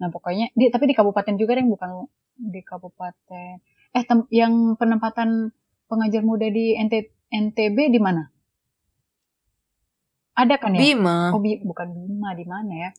Nah, 0.00 0.08
pokoknya 0.08 0.48
di 0.56 0.72
tapi 0.72 0.88
di 0.88 0.96
kabupaten 0.96 1.36
juga 1.36 1.60
yang 1.60 1.68
bukan 1.68 2.08
di 2.40 2.60
kabupaten. 2.64 3.60
Eh, 3.92 4.04
tem- 4.08 4.30
yang 4.32 4.80
penempatan 4.80 5.52
pengajar 5.90 6.24
muda 6.24 6.48
di 6.48 6.72
NT, 6.72 6.94
NTB 7.28 7.92
di 7.92 8.00
mana? 8.00 8.32
Ada 10.32 10.56
kan 10.56 10.72
ya? 10.72 10.80
Bima. 10.80 11.36
Oh, 11.36 11.42
Bi- 11.42 11.60
bukan 11.60 11.92
Bima 11.92 12.32
di 12.32 12.48
mana 12.48 12.72
ya? 12.88 12.90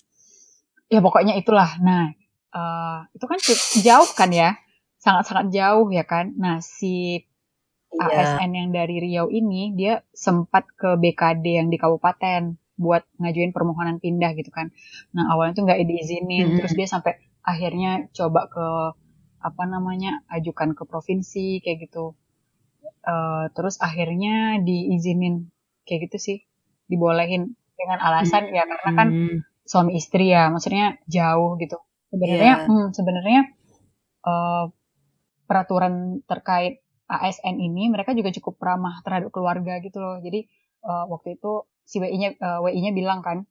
ya 0.92 1.00
pokoknya 1.00 1.34
itulah. 1.40 1.80
Nah, 1.82 2.12
uh, 2.54 3.08
itu 3.16 3.26
kan 3.26 3.40
jauh 3.82 4.10
kan 4.14 4.30
ya, 4.30 4.60
sangat-sangat 5.00 5.50
jauh 5.50 5.88
ya 5.90 6.06
kan. 6.06 6.36
Nah, 6.38 6.60
si 6.62 7.26
iya. 7.96 8.38
ASN 8.38 8.52
yang 8.54 8.70
dari 8.70 9.00
Riau 9.02 9.32
ini 9.32 9.74
dia 9.74 10.04
sempat 10.14 10.70
ke 10.76 11.00
BKD 11.00 11.64
yang 11.64 11.68
di 11.72 11.80
kabupaten 11.80 12.61
buat 12.80 13.04
ngajuin 13.22 13.52
permohonan 13.52 14.00
pindah 14.02 14.36
gitu 14.36 14.50
kan. 14.50 14.72
Nah, 15.16 15.32
awalnya 15.32 15.58
tuh 15.58 15.64
nggak 15.68 15.80
diizinin, 15.86 16.46
-hmm. 16.52 16.58
terus 16.62 16.74
dia 16.74 16.88
sampai 16.88 17.20
akhirnya 17.42 18.08
coba 18.14 18.48
ke 18.48 18.68
apa 19.42 19.64
namanya 19.66 20.22
ajukan 20.30 20.78
ke 20.78 20.84
provinsi 20.86 21.60
kayak 21.66 21.90
gitu. 21.90 22.14
Uh, 23.02 23.50
terus 23.58 23.82
akhirnya 23.82 24.62
diizinin 24.62 25.50
kayak 25.90 26.10
gitu 26.10 26.18
sih, 26.22 26.38
dibolehin 26.86 27.58
dengan 27.74 27.98
alasan 27.98 28.50
-hmm. 28.50 28.58
ya 28.58 28.64
karena 28.70 28.92
kan 28.94 29.10
suami 29.66 29.98
istri 29.98 30.30
ya, 30.30 30.52
maksudnya 30.54 31.02
jauh 31.10 31.58
gitu. 31.58 31.82
Sebenarnya, 32.12 32.56
yeah. 32.60 32.68
hmm, 32.68 32.88
sebenarnya 32.92 33.42
uh, 34.28 34.68
peraturan 35.48 36.24
terkait 36.28 36.84
ASN 37.12 37.60
ini 37.60 37.92
mereka 37.92 38.16
juga 38.16 38.32
cukup 38.32 38.56
ramah 38.64 39.04
terhadap 39.04 39.36
keluarga 39.36 39.80
gitu 39.84 40.00
loh. 40.00 40.20
Jadi 40.24 40.48
uh, 40.84 41.08
waktu 41.12 41.36
itu 41.40 41.68
si 41.92 42.00
WI-nya 42.00 42.40
uh, 42.40 42.64
WI-nya 42.64 42.96
bilang 42.96 43.20
kan, 43.20 43.44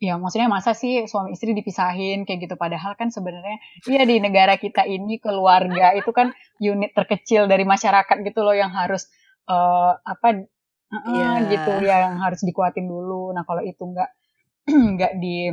ya 0.00 0.16
maksudnya 0.16 0.48
masa 0.48 0.72
sih 0.72 1.04
suami 1.04 1.36
istri 1.36 1.52
dipisahin? 1.52 2.24
Kayak 2.24 2.48
gitu. 2.48 2.54
Padahal 2.56 2.96
kan 2.96 3.12
sebenarnya 3.12 3.60
iya 3.84 4.08
di 4.08 4.16
negara 4.24 4.56
kita 4.56 4.88
ini 4.88 5.20
keluarga 5.20 5.92
itu 5.92 6.08
kan 6.16 6.32
unit 6.56 6.96
terkecil 6.96 7.44
dari 7.44 7.68
masyarakat 7.68 8.16
gitu 8.24 8.40
loh 8.40 8.56
yang 8.56 8.72
harus 8.72 9.12
uh, 9.44 9.92
apa 10.00 10.48
uh, 10.88 11.12
yeah. 11.12 11.44
gitu 11.52 11.72
ya 11.84 12.08
yang 12.08 12.16
harus 12.24 12.40
dikuatin 12.40 12.88
dulu. 12.88 13.36
Nah 13.36 13.44
kalau 13.44 13.60
itu 13.60 13.84
nggak 13.84 14.10
nggak 14.96 15.12
di 15.20 15.52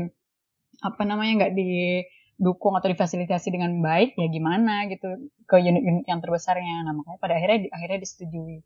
apa 0.81 1.01
namanya 1.05 1.45
nggak 1.45 1.53
didukung 1.53 2.73
atau 2.73 2.89
difasilitasi 2.89 3.53
dengan 3.53 3.83
baik 3.83 4.17
ya 4.17 4.27
gimana 4.31 4.87
gitu 4.89 5.29
ke 5.45 5.55
unit-unit 5.59 6.07
yang 6.07 6.23
terbesarnya. 6.23 6.87
Nah 6.87 6.95
makanya 6.95 7.19
pada 7.19 7.35
akhirnya 7.37 7.67
akhirnya 7.75 7.99
disetujui. 7.99 8.63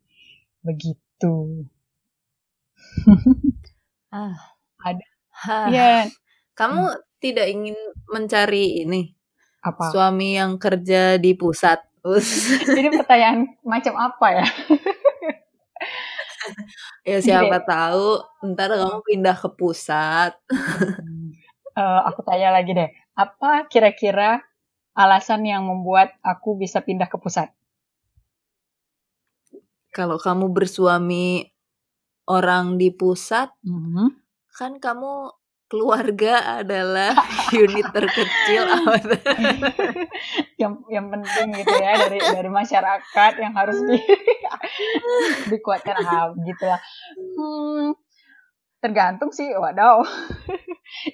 Begitu 0.62 1.66
ah 4.16 4.36
ada 4.84 5.06
Iya. 5.44 6.08
Kamu 6.56 6.82
hmm. 6.88 7.00
tidak 7.20 7.46
ingin 7.52 7.76
mencari 8.08 8.86
ini? 8.86 9.12
Apa? 9.60 9.92
Suami 9.92 10.38
yang 10.38 10.56
kerja 10.56 11.20
di 11.20 11.36
pusat. 11.36 11.82
Ini 12.78 13.02
pertanyaan 13.02 13.58
macam 13.66 13.98
apa 13.98 14.26
ya? 14.30 14.46
ya 17.10 17.18
siapa 17.18 17.58
Gini. 17.58 17.66
tahu 17.66 18.06
ntar 18.54 18.70
kamu 18.78 19.02
pindah 19.02 19.34
ke 19.34 19.50
pusat. 19.58 20.38
uh, 21.74 22.00
aku 22.06 22.22
tanya 22.22 22.54
lagi 22.54 22.78
deh, 22.78 22.94
apa 23.18 23.66
kira-kira 23.66 24.38
alasan 24.94 25.42
yang 25.50 25.66
membuat 25.66 26.14
aku 26.22 26.54
bisa 26.54 26.78
pindah 26.78 27.10
ke 27.10 27.18
pusat? 27.18 27.50
Kalau 29.90 30.22
kamu 30.22 30.46
bersuami 30.54 31.50
orang 32.26 32.76
di 32.76 32.90
pusat, 32.90 33.54
mm 33.62 33.80
-hmm 33.94 34.26
kan 34.56 34.80
kamu 34.80 35.36
keluarga 35.68 36.64
adalah 36.64 37.12
unit 37.64 37.84
terkecil. 37.92 38.64
Yang 40.60 40.72
yang 40.88 41.06
penting 41.12 41.48
gitu 41.60 41.74
ya 41.76 41.92
dari 42.08 42.16
dari 42.16 42.48
masyarakat 42.48 43.32
yang 43.36 43.52
harus 43.52 43.76
di 43.84 44.00
dikuatkan. 45.52 46.00
Ah, 46.00 46.32
gitu 46.32 46.64
lah 46.64 46.80
hmm, 47.12 47.92
tergantung 48.80 49.28
sih 49.36 49.52
wadaw. 49.52 50.00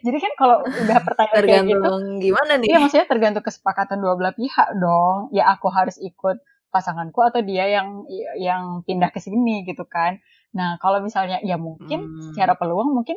Jadi 0.06 0.18
kan 0.22 0.32
kalau 0.38 0.62
udah 0.62 0.98
pertanyaan 1.02 1.42
tergantung 1.42 1.82
kayak 1.82 2.22
gitu, 2.22 2.22
gimana 2.22 2.52
nih? 2.62 2.68
iya 2.70 2.78
maksudnya 2.78 3.08
tergantung 3.10 3.42
kesepakatan 3.42 3.98
dua 3.98 4.14
belah 4.14 4.34
pihak 4.36 4.68
dong. 4.78 5.34
Ya 5.34 5.50
aku 5.50 5.66
harus 5.74 5.98
ikut 5.98 6.38
pasanganku 6.70 7.18
atau 7.18 7.42
dia 7.42 7.66
yang 7.66 8.06
yang 8.38 8.86
pindah 8.86 9.10
ke 9.10 9.18
sini 9.18 9.66
gitu 9.66 9.82
kan 9.90 10.22
Nah, 10.52 10.76
kalau 10.80 11.00
misalnya 11.00 11.40
ya 11.40 11.56
mungkin 11.56 12.12
hmm. 12.12 12.22
secara 12.32 12.56
peluang 12.56 12.92
mungkin 12.92 13.16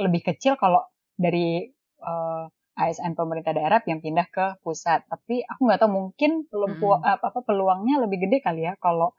lebih 0.00 0.26
kecil 0.26 0.56
kalau 0.56 0.82
dari 1.14 1.68
uh, 2.00 2.48
eh, 2.48 2.88
ASN 2.88 3.12
pemerintah 3.12 3.52
daerah 3.52 3.84
yang 3.84 4.00
pindah 4.00 4.26
ke 4.32 4.56
pusat. 4.64 5.04
Tapi 5.06 5.44
aku 5.44 5.60
nggak 5.68 5.80
tahu 5.84 5.90
mungkin 5.92 6.48
belum 6.48 6.80
hmm. 6.80 7.04
apa, 7.04 7.26
apa 7.30 7.40
peluangnya 7.44 8.00
lebih 8.00 8.26
gede 8.26 8.40
kali 8.40 8.64
ya 8.64 8.74
kalau 8.80 9.12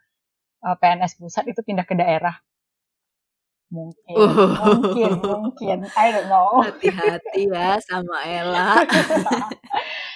uh, 0.66 0.74
eh, 0.74 0.76
PNS 0.82 1.22
pusat 1.22 1.46
itu 1.46 1.62
pindah 1.62 1.86
ke 1.86 1.94
daerah. 1.94 2.42
Mungkin, 3.72 4.16
uh. 4.20 4.52
mungkin, 4.68 5.12
mungkin. 5.24 5.78
I 5.96 6.12
don't 6.12 6.28
know. 6.28 6.60
Hati-hati 6.60 7.48
ya 7.48 7.80
sama 7.80 8.20
Ella. 8.28 8.84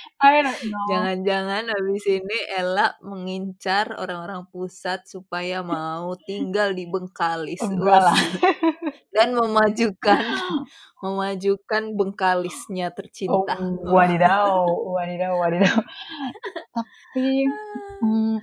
Jangan-jangan 0.90 1.64
habis 1.70 2.06
ini 2.10 2.38
Ella 2.54 2.94
mengincar 3.02 3.96
orang-orang 3.98 4.48
pusat 4.50 5.06
supaya 5.06 5.62
mau 5.62 6.14
tinggal 6.18 6.74
di 6.74 6.90
Bengkalis. 6.90 7.62
Dan 9.16 9.32
memajukan 9.32 10.22
memajukan 11.00 11.84
Bengkalisnya 11.96 12.92
tercinta. 12.92 13.56
Oh, 13.56 13.96
wadidaw, 13.96 14.66
wadidaw, 14.68 15.34
wadidaw. 15.40 15.76
Tapi 17.16 17.48
hmm, 18.04 18.36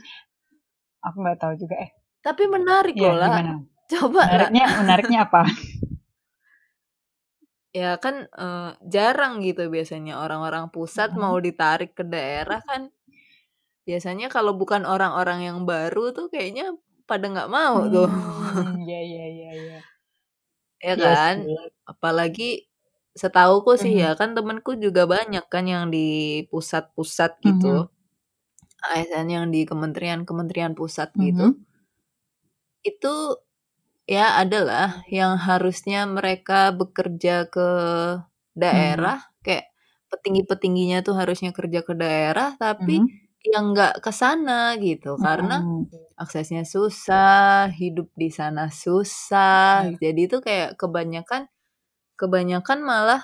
aku 1.03 1.17
nggak 1.21 1.39
tahu 1.39 1.53
juga 1.61 1.77
eh. 1.83 1.91
Tapi 2.23 2.47
menarik 2.47 2.95
ya, 2.95 3.13
loh 3.13 3.17
lah. 3.19 3.59
Coba 3.91 4.25
menariknya, 4.25 4.65
menariknya 4.81 5.19
apa? 5.29 5.43
Ya 7.73 7.97
kan, 7.97 8.29
uh, 8.37 8.77
jarang 8.85 9.41
gitu 9.41 9.73
biasanya 9.73 10.21
orang-orang 10.21 10.69
pusat 10.69 11.17
mau 11.17 11.41
ditarik 11.41 11.97
ke 11.97 12.05
daerah 12.05 12.61
kan, 12.69 12.93
biasanya 13.89 14.29
kalau 14.33 14.53
bukan 14.57 14.85
orang-orang 14.89 15.41
yang 15.49 15.59
baru 15.69 16.13
tuh 16.17 16.29
kayaknya 16.33 16.75
pada 17.09 17.27
nggak 17.33 17.51
mau 17.53 17.87
tuh. 17.89 18.09
Hmm, 18.09 18.83
iya 18.85 19.01
iya 19.05 19.25
iya 19.37 19.51
iya. 19.63 19.79
Ya 20.83 20.95
iya 20.99 21.13
kan? 21.17 21.37
Apalagi 21.89 22.69
setahuku 23.17 23.73
sih 23.81 23.95
ya, 24.03 24.17
kan 24.21 24.35
temenku 24.37 24.73
juga 24.81 25.03
banyak 25.09 25.45
kan 25.53 25.65
yang 25.69 25.85
di 25.95 26.43
pusat-pusat 26.53 27.31
gitu. 27.45 27.89
ASN 28.85 29.29
yang 29.33 29.47
di 29.55 29.65
kementerian-kementerian 29.71 30.75
pusat 30.79 31.11
gitu. 31.21 31.55
Itu 32.85 33.39
ya 34.13 34.37
adalah 34.37 35.01
yang 35.09 35.41
harusnya 35.41 36.05
mereka 36.05 36.69
bekerja 36.77 37.49
ke 37.49 37.69
daerah, 38.53 39.25
hmm. 39.25 39.41
kayak 39.41 39.73
petinggi-petingginya 40.13 41.01
tuh 41.01 41.17
harusnya 41.17 41.57
kerja 41.57 41.81
ke 41.81 41.97
daerah, 41.97 42.53
tapi 42.61 43.01
hmm. 43.01 43.09
yang 43.49 43.73
nggak 43.73 44.05
ke 44.05 44.13
sana 44.13 44.77
gitu, 44.77 45.17
hmm. 45.17 45.23
karena 45.25 45.57
aksesnya 46.21 46.69
susah, 46.69 47.73
hidup 47.73 48.13
di 48.13 48.29
sana 48.29 48.69
susah, 48.69 49.89
hmm. 49.89 49.97
jadi 49.97 50.21
itu 50.29 50.37
kayak 50.45 50.77
kebanyakan 50.77 51.49
kebanyakan 52.21 52.85
malah 52.85 53.23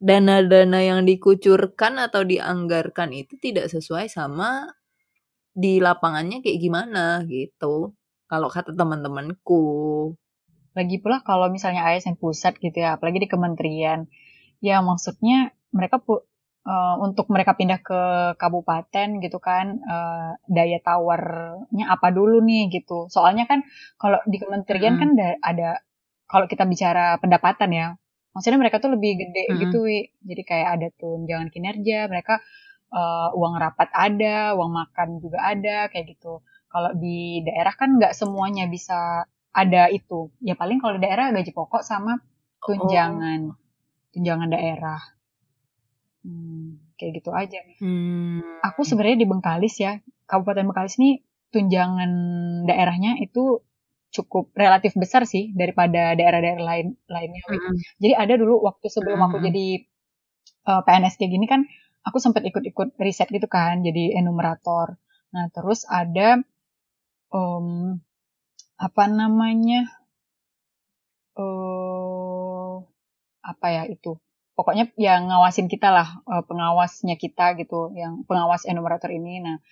dana-dana 0.00 0.80
yang 0.80 1.00
dikucurkan 1.04 2.00
atau 2.00 2.24
dianggarkan 2.24 3.12
itu 3.12 3.36
tidak 3.36 3.68
sesuai 3.68 4.08
sama 4.08 4.72
di 5.52 5.82
lapangannya 5.82 6.40
kayak 6.40 6.58
gimana 6.62 7.26
gitu. 7.26 7.97
Kalau 8.28 8.48
kata 8.52 8.76
teman-temanku. 8.76 9.64
Lagi 10.76 10.96
pula 11.00 11.24
kalau 11.24 11.48
misalnya 11.48 11.88
ASN 11.88 12.20
pusat 12.20 12.60
gitu 12.60 12.76
ya, 12.76 13.00
apalagi 13.00 13.24
di 13.24 13.28
kementerian, 13.28 14.06
ya 14.60 14.84
maksudnya 14.84 15.56
mereka 15.72 15.98
pu 15.98 16.20
uh, 16.68 16.96
untuk 17.00 17.32
mereka 17.32 17.56
pindah 17.56 17.80
ke 17.80 18.00
kabupaten 18.36 19.18
gitu 19.24 19.38
kan, 19.40 19.80
uh, 19.80 20.36
daya 20.46 20.78
tawarnya 20.84 21.84
apa 21.88 22.12
dulu 22.12 22.44
nih 22.44 22.68
gitu. 22.68 23.08
Soalnya 23.08 23.48
kan 23.48 23.64
kalau 23.96 24.20
di 24.28 24.36
kementerian 24.38 24.94
hmm. 24.94 25.00
kan 25.00 25.10
ada, 25.16 25.28
ada 25.40 25.70
kalau 26.28 26.46
kita 26.46 26.68
bicara 26.68 27.16
pendapatan 27.18 27.70
ya, 27.72 27.86
maksudnya 28.36 28.60
mereka 28.60 28.78
tuh 28.78 28.92
lebih 28.92 29.24
gede 29.24 29.44
hmm. 29.48 29.58
gitu, 29.66 29.78
wi. 29.88 30.12
Jadi 30.20 30.42
kayak 30.44 30.68
ada 30.78 30.88
tunjangan 31.00 31.48
kinerja, 31.48 32.06
mereka 32.12 32.44
uh, 32.92 33.32
uang 33.34 33.56
rapat 33.56 33.88
ada, 33.96 34.52
uang 34.52 34.70
makan 34.70 35.08
juga 35.24 35.42
ada, 35.42 35.88
kayak 35.88 36.14
gitu. 36.14 36.44
Kalau 36.68 36.92
di 36.96 37.40
daerah 37.44 37.72
kan 37.72 37.96
nggak 37.96 38.12
semuanya 38.12 38.68
bisa 38.68 39.24
ada 39.52 39.88
itu. 39.88 40.28
Ya 40.44 40.54
paling 40.54 40.78
kalau 40.78 41.00
di 41.00 41.02
daerah 41.02 41.32
gaji 41.32 41.50
pokok 41.50 41.80
sama 41.80 42.20
tunjangan, 42.62 43.52
oh. 43.52 43.56
tunjangan 44.12 44.48
daerah. 44.52 45.00
Hmm, 46.22 46.82
kayak 47.00 47.22
gitu 47.22 47.30
aja. 47.32 47.58
Hmm. 47.80 48.44
Aku 48.60 48.84
sebenarnya 48.84 49.24
di 49.24 49.26
Bengkalis 49.26 49.80
ya, 49.80 50.02
Kabupaten 50.28 50.68
Bengkalis 50.68 51.00
ini 51.00 51.24
tunjangan 51.48 52.10
daerahnya 52.68 53.16
itu 53.24 53.64
cukup 54.08 54.52
relatif 54.56 54.96
besar 54.96 55.28
sih 55.28 55.52
daripada 55.52 56.16
daerah-daerah 56.16 56.60
lain 56.60 56.86
lainnya. 57.08 57.42
Hmm. 57.48 57.76
Jadi 58.00 58.12
ada 58.16 58.34
dulu 58.36 58.60
waktu 58.64 58.86
sebelum 58.88 59.20
hmm. 59.20 59.26
aku 59.28 59.36
jadi 59.48 59.66
uh, 60.68 60.82
PNS 60.84 61.14
kayak 61.16 61.32
gini 61.32 61.46
kan, 61.48 61.60
aku 62.04 62.20
sempat 62.20 62.44
ikut-ikut 62.44 62.96
riset 63.00 63.28
gitu 63.32 63.48
kan, 63.48 63.80
jadi 63.80 64.16
enumerator. 64.20 64.96
Nah 65.32 65.48
terus 65.52 65.84
ada 65.88 66.40
um, 67.32 67.98
apa 68.78 69.04
namanya? 69.10 69.90
Uh, 71.38 72.82
apa 73.42 73.66
ya 73.70 73.82
itu? 73.86 74.18
Pokoknya 74.58 74.90
yang 74.98 75.30
ngawasin 75.30 75.70
kita 75.70 75.94
lah 75.94 76.08
uh, 76.26 76.42
pengawasnya 76.42 77.14
kita 77.14 77.54
gitu 77.62 77.94
yang 77.94 78.26
pengawas 78.26 78.66
enumerator 78.66 79.10
ini. 79.14 79.38
Nah 79.38 79.62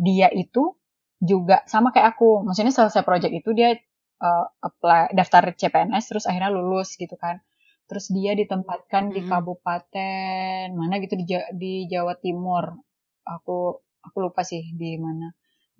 dia 0.00 0.32
itu 0.32 0.80
juga 1.20 1.60
sama 1.68 1.92
kayak 1.92 2.16
aku. 2.16 2.44
Maksudnya 2.48 2.72
selesai 2.72 3.04
project 3.04 3.32
itu 3.36 3.52
dia 3.52 3.76
uh, 4.20 4.46
apply 4.64 5.12
daftar 5.12 5.52
CPNS 5.52 6.04
terus 6.08 6.24
akhirnya 6.24 6.52
lulus 6.52 6.96
gitu 6.96 7.14
kan. 7.20 7.44
Terus 7.84 8.08
dia 8.08 8.32
ditempatkan 8.32 9.12
di 9.12 9.28
kabupaten 9.28 10.72
mana 10.72 10.96
gitu 11.04 11.20
di, 11.20 11.28
di 11.52 11.72
Jawa 11.84 12.16
Timur. 12.16 12.80
Aku 13.28 13.84
aku 14.00 14.16
lupa 14.24 14.40
sih 14.40 14.72
di 14.72 14.96
mana 14.96 15.32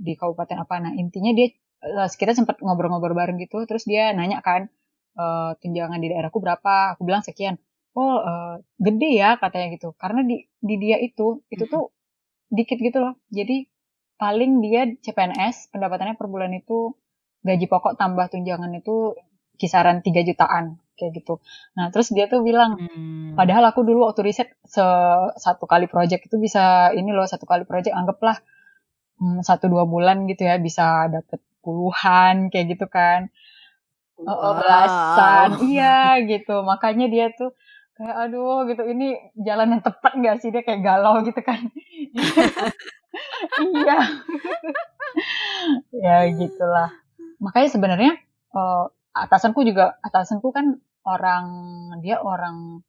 di 0.04 0.12
kabupaten 0.20 0.60
apa. 0.60 0.74
Nah 0.84 0.92
intinya 0.92 1.32
dia 1.32 1.48
uh, 1.80 2.08
kita 2.12 2.36
sempat 2.36 2.60
ngobrol-ngobrol 2.60 3.16
bareng 3.16 3.40
gitu 3.40 3.64
terus 3.64 3.88
dia 3.88 4.12
nanya 4.12 4.44
kan 4.44 4.68
uh, 5.16 5.56
tunjangan 5.58 5.96
di 5.96 6.12
daerahku 6.12 6.38
berapa? 6.44 6.96
Aku 6.96 7.08
bilang 7.08 7.24
sekian. 7.24 7.56
Oh 7.96 8.20
uh, 8.20 8.60
gede 8.76 9.16
ya 9.16 9.40
katanya 9.40 9.72
gitu. 9.72 9.96
Karena 9.96 10.20
di 10.20 10.44
di 10.60 10.74
dia 10.76 11.00
itu 11.00 11.40
itu 11.48 11.64
tuh 11.64 11.88
dikit 12.52 12.76
gitu 12.76 13.00
loh. 13.00 13.16
Jadi 13.32 13.64
paling 14.20 14.60
dia 14.60 14.86
CPNS 14.86 15.72
pendapatannya 15.72 16.14
per 16.20 16.28
bulan 16.28 16.52
itu 16.54 16.94
gaji 17.44 17.66
pokok 17.68 17.96
tambah 17.96 18.28
tunjangan 18.32 18.72
itu 18.76 19.16
kisaran 19.58 20.02
3 20.02 20.28
jutaan 20.28 20.78
kayak 20.94 21.12
gitu. 21.22 21.42
Nah, 21.74 21.90
terus 21.90 22.14
dia 22.14 22.30
tuh 22.30 22.42
bilang, 22.46 22.78
hmm. 22.78 23.34
padahal 23.34 23.66
aku 23.70 23.82
dulu 23.82 24.06
waktu 24.06 24.30
riset 24.30 24.48
se 24.62 24.82
satu 25.38 25.66
kali 25.66 25.90
project 25.90 26.30
itu 26.30 26.36
bisa 26.38 26.94
ini 26.94 27.10
loh 27.10 27.26
satu 27.26 27.44
kali 27.46 27.66
project 27.66 27.94
anggaplah 27.94 28.38
satu 29.42 29.70
dua 29.70 29.84
bulan 29.86 30.26
gitu 30.26 30.44
ya 30.44 30.58
bisa 30.58 31.08
dapet 31.10 31.40
puluhan 31.64 32.50
kayak 32.52 32.76
gitu 32.78 32.86
kan. 32.90 33.30
Wow. 34.14 34.62
belasan, 34.62 35.48
iya 35.66 36.22
gitu. 36.22 36.62
Makanya 36.62 37.10
dia 37.10 37.26
tuh 37.34 37.50
kayak 37.94 38.16
aduh 38.26 38.66
gitu 38.66 38.82
ini 38.90 39.14
jalan 39.38 39.78
yang 39.78 39.82
tepat 39.82 40.12
nggak 40.18 40.36
sih 40.42 40.50
dia 40.50 40.66
kayak 40.66 40.82
galau 40.82 41.22
gitu 41.22 41.38
kan 41.46 41.70
iya 43.70 43.98
ya 45.94 46.16
gitulah 46.34 46.90
makanya 47.38 47.68
sebenarnya 47.70 48.12
uh, 48.50 48.90
atasanku 49.14 49.62
juga 49.62 49.94
atasanku 50.02 50.50
kan 50.50 50.82
orang 51.06 51.46
dia 52.02 52.18
orang 52.18 52.82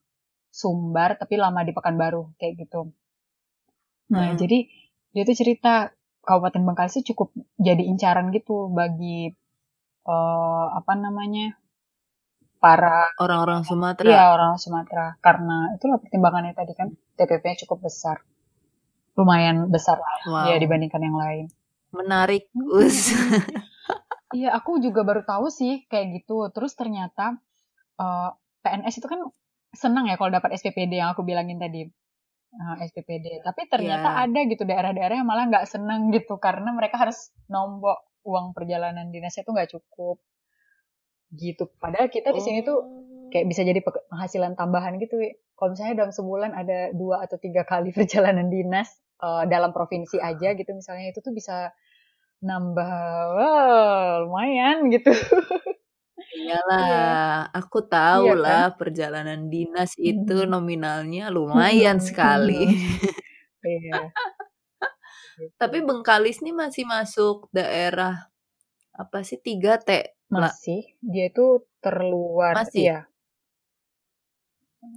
Sumbar 0.50 1.20
tapi 1.22 1.38
lama 1.38 1.62
di 1.62 1.76
Pekanbaru 1.76 2.34
kayak 2.42 2.66
gitu 2.66 2.90
nah 4.10 4.34
hmm. 4.34 4.42
jadi 4.42 4.58
dia 5.14 5.24
tuh 5.24 5.38
cerita 5.38 5.94
Kabupaten 6.26 6.62
Bengkalis 6.66 7.06
cukup 7.06 7.32
jadi 7.62 7.86
incaran 7.86 8.34
gitu 8.34 8.74
bagi 8.74 9.32
uh, 10.10 10.68
apa 10.74 10.94
namanya 10.98 11.56
para 12.58 13.14
orang-orang 13.22 13.62
Sumatera. 13.62 14.10
Iya, 14.10 14.24
orang 14.34 14.58
Sumatera. 14.58 15.14
Karena 15.22 15.78
itulah 15.78 16.02
pertimbangannya 16.02 16.58
tadi 16.58 16.74
kan 16.74 16.90
TPP-nya 17.14 17.62
cukup 17.66 17.86
besar. 17.86 18.26
Lumayan 19.16 19.70
besar 19.70 20.02
lah 20.02 20.18
wow. 20.28 20.46
ya 20.50 20.58
dibandingkan 20.58 21.00
yang 21.00 21.16
lain. 21.16 21.46
Menarik, 21.94 22.50
Us. 22.76 23.14
Iya, 24.36 24.52
aku 24.52 24.84
juga 24.84 25.08
baru 25.08 25.24
tahu 25.24 25.48
sih 25.48 25.88
kayak 25.88 26.20
gitu. 26.20 26.52
Terus 26.52 26.76
ternyata 26.76 27.40
uh, 27.96 28.04
eh, 28.04 28.32
PNS 28.68 29.00
itu 29.00 29.08
kan 29.08 29.24
senang 29.72 30.12
ya 30.12 30.20
kalau 30.20 30.28
dapat 30.34 30.60
SPPD 30.60 31.00
yang 31.00 31.16
aku 31.16 31.24
bilangin 31.24 31.56
tadi. 31.56 31.88
Uh, 32.56 32.80
eh, 32.80 32.88
SPPD. 32.88 33.44
Tapi 33.44 33.68
ternyata 33.68 34.16
yeah. 34.16 34.24
ada 34.24 34.40
gitu 34.48 34.64
daerah-daerah 34.64 35.16
yang 35.20 35.28
malah 35.28 35.52
nggak 35.52 35.68
seneng 35.68 36.08
gitu 36.16 36.40
karena 36.40 36.72
mereka 36.72 36.96
harus 36.96 37.36
nombok 37.52 38.00
uang 38.24 38.56
perjalanan 38.56 39.12
dinasnya 39.12 39.44
itu 39.44 39.52
nggak 39.52 39.72
cukup 39.76 40.18
gitu. 41.36 41.68
Padahal 41.78 42.08
kita 42.08 42.32
di 42.32 42.42
sini 42.42 42.64
tuh 42.64 42.80
kayak 43.30 43.52
bisa 43.52 43.62
jadi 43.68 43.84
penghasilan 43.84 44.56
tambahan 44.56 44.96
gitu. 45.04 45.20
Kalau 45.56 45.76
misalnya 45.76 46.08
dalam 46.08 46.14
sebulan 46.16 46.52
ada 46.56 46.96
dua 46.96 47.28
atau 47.28 47.36
tiga 47.36 47.68
kali 47.68 47.92
perjalanan 47.98 48.48
dinas 48.48 48.88
uh, 49.20 49.44
dalam 49.46 49.76
provinsi 49.76 50.20
aja 50.20 50.56
gitu 50.56 50.72
misalnya 50.72 51.12
itu 51.12 51.20
tuh 51.20 51.36
bisa 51.36 51.76
nambah 52.40 52.92
wow, 53.36 54.28
lumayan 54.28 54.88
gitu. 54.92 55.12
Iyalah, 56.16 56.88
iya. 56.88 57.06
aku 57.52 57.80
tahu 57.92 58.32
iya, 58.32 58.40
lah 58.40 58.64
kan? 58.72 58.78
perjalanan 58.80 59.52
dinas 59.52 59.92
itu 60.00 60.36
hmm. 60.44 60.48
nominalnya 60.48 61.28
lumayan 61.28 62.00
hmm. 62.00 62.06
sekali. 62.08 62.64
iya. 63.68 64.00
Tapi. 65.62 65.78
Bengkalis 65.84 66.40
nih 66.44 66.56
masih 66.56 66.86
masuk 66.88 67.52
daerah 67.52 68.32
apa 68.96 69.24
sih 69.28 69.40
3T 69.44 70.16
masih, 70.32 70.98
dia 71.04 71.30
itu 71.30 71.64
terluar, 71.84 72.56
Masih? 72.58 72.82
iya. 72.88 73.00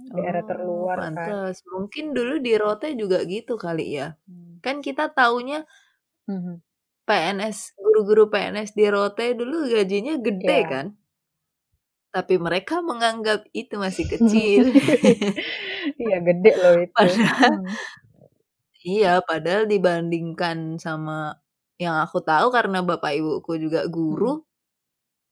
Daerah 0.09 0.43
Oh, 0.43 0.47
terluar 0.49 0.97
kan. 1.13 1.53
Mungkin 1.75 2.05
dulu 2.17 2.41
di 2.41 2.53
Rote 2.57 2.93
juga 2.97 3.21
gitu 3.25 3.55
kali 3.59 3.97
ya? 3.99 4.17
Hmm. 4.27 4.57
Kan 4.63 4.81
kita 4.81 5.11
taunya 5.13 5.63
Mhm. 6.29 6.61
PNS, 7.09 7.73
guru-guru 7.77 8.29
PNS 8.29 8.77
di 8.77 8.85
Rote 8.89 9.33
dulu 9.33 9.65
gajinya 9.69 10.15
gede 10.21 10.59
Iya. 10.61 10.69
kan? 10.69 10.87
Tapi 12.09 12.41
mereka 12.41 12.81
menganggap 12.81 13.45
itu 13.53 13.77
masih 13.77 14.05
kecil. 14.17 14.73
Iya, 15.97 16.17
gede 16.21 16.51
loh 16.59 16.75
itu. 16.85 16.93
Padahal 16.93 17.53
hmm. 17.63 17.67
iya, 18.83 19.13
padahal 19.23 19.63
dibandingkan 19.65 20.77
sama 20.77 21.39
yang 21.79 21.95
aku 22.03 22.19
tahu 22.19 22.51
karena 22.51 22.83
bapak 22.83 23.15
ibuku 23.15 23.55
juga 23.55 23.87
guru, 23.87 24.43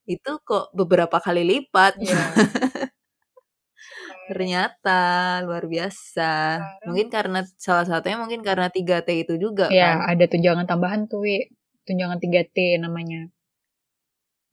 itu 0.07 0.31
kok 0.47 0.71
beberapa 0.71 1.19
kali 1.19 1.43
lipat. 1.43 1.99
Yeah. 1.99 2.31
Ternyata 4.27 4.99
luar 5.47 5.67
biasa. 5.67 6.59
Mungkin 6.87 7.07
karena 7.07 7.47
salah 7.55 7.87
satunya 7.87 8.19
mungkin 8.19 8.43
karena 8.43 8.67
3T 8.67 9.07
itu 9.27 9.39
juga 9.39 9.71
ya, 9.71 10.03
kan. 10.03 10.15
ada 10.15 10.25
tunjangan 10.27 10.67
tambahan 10.67 11.07
tuh, 11.07 11.23
Wi. 11.23 11.47
Tunjangan 11.87 12.19
3T 12.19 12.79
namanya. 12.83 13.31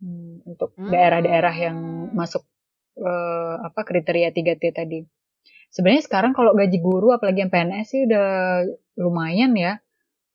Hmm, 0.04 0.44
untuk 0.44 0.76
daerah-daerah 0.76 1.54
yang 1.56 1.78
hmm. 1.80 2.12
masuk 2.12 2.44
uh, 3.00 3.56
apa 3.64 3.88
kriteria 3.88 4.36
3T 4.36 4.76
tadi. 4.76 5.00
Sebenarnya 5.72 6.04
sekarang 6.04 6.36
kalau 6.36 6.52
gaji 6.52 6.76
guru 6.76 7.16
apalagi 7.16 7.40
yang 7.40 7.48
PNS 7.48 7.88
sih 7.88 8.04
udah 8.04 8.28
lumayan 9.00 9.56
ya. 9.56 9.80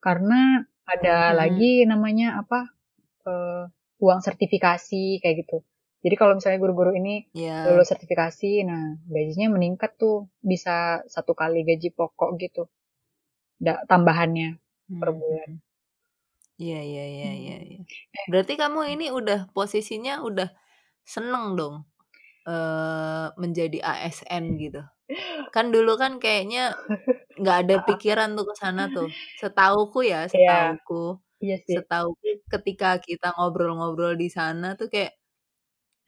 Karena 0.02 0.66
ada 0.90 1.30
hmm. 1.30 1.36
lagi 1.38 1.72
namanya 1.86 2.42
apa? 2.42 2.66
Uh, 3.22 3.70
uang 4.02 4.18
sertifikasi 4.26 5.22
kayak 5.22 5.46
gitu. 5.46 5.62
Jadi 6.00 6.14
kalau 6.16 6.34
misalnya 6.34 6.58
guru-guru 6.58 6.96
ini 6.96 7.28
yeah. 7.36 7.68
lulus 7.68 7.92
sertifikasi, 7.92 8.64
nah 8.64 8.96
gajinya 9.06 9.52
meningkat 9.52 10.00
tuh 10.00 10.32
bisa 10.40 11.04
satu 11.04 11.36
kali 11.36 11.60
gaji 11.60 11.92
pokok 11.92 12.40
gitu, 12.40 12.72
da, 13.60 13.84
tambahannya 13.84 14.56
hmm. 14.56 14.96
per 14.98 15.12
bulan. 15.12 15.50
Iya 16.60 16.80
iya 16.84 17.04
iya 17.08 17.30
iya. 17.40 17.56
Ya. 17.64 17.80
Berarti 18.28 18.60
kamu 18.60 18.80
ini 18.92 19.06
udah 19.08 19.48
posisinya 19.56 20.20
udah 20.20 20.52
seneng 21.08 21.56
dong 21.56 21.88
uh, 22.44 23.32
menjadi 23.40 23.80
ASN 23.80 24.60
gitu. 24.60 24.84
Kan 25.56 25.72
dulu 25.72 25.96
kan 25.96 26.20
kayaknya 26.20 26.76
nggak 27.40 27.56
ada 27.64 27.74
pikiran 27.88 28.36
tuh 28.36 28.44
ke 28.52 28.54
sana 28.60 28.92
tuh. 28.92 29.08
Setauku 29.40 30.04
ya, 30.04 30.28
iya. 30.28 30.76
setauku. 30.76 31.16
Iya 31.40 31.56
sih. 31.64 31.80
Setahu 31.80 32.12
ketika 32.52 33.00
kita 33.00 33.32
ngobrol-ngobrol 33.40 34.12
di 34.20 34.28
sana 34.28 34.76
tuh 34.76 34.92
kayak 34.92 35.16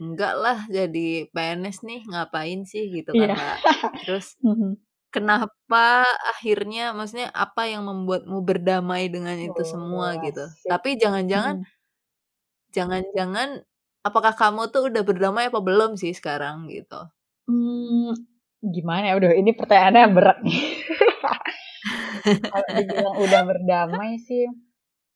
enggak 0.03 0.35
lah 0.35 0.59
jadi 0.67 1.31
PNS 1.31 1.87
nih 1.87 2.01
ngapain 2.11 2.67
sih 2.67 2.91
gitu 2.91 3.15
kan 3.15 3.39
yeah. 3.39 3.57
Terus 4.05 4.35
mhm. 4.43 4.77
Kenapa 5.13 6.09
akhirnya 6.33 6.97
maksudnya 6.97 7.29
apa 7.31 7.69
yang 7.69 7.85
membuatmu 7.85 8.41
berdamai 8.41 9.13
dengan 9.13 9.37
itu 9.37 9.63
oh, 9.63 9.69
semua 9.69 10.17
gitu. 10.25 10.43
Tapi 10.67 10.97
jangan-jangan 10.97 11.63
hmm. 11.63 11.69
jangan-jangan 12.73 13.49
apakah 14.03 14.33
kamu 14.35 14.73
tuh 14.73 14.89
udah 14.89 15.03
berdamai 15.05 15.53
apa 15.53 15.61
belum 15.61 16.01
sih 16.01 16.17
sekarang 16.17 16.67
gitu? 16.73 16.99
Hmm, 17.47 18.17
gimana 18.65 19.13
ya? 19.13 19.15
Udah 19.21 19.31
ini 19.37 19.53
pertanyaannya 19.53 20.07
berat 20.11 20.39
nih. 20.41 20.63
Kalau 22.23 22.69
dibilang 22.79 23.17
udah 23.19 23.41
berdamai 23.43 24.15
sih 24.23 24.47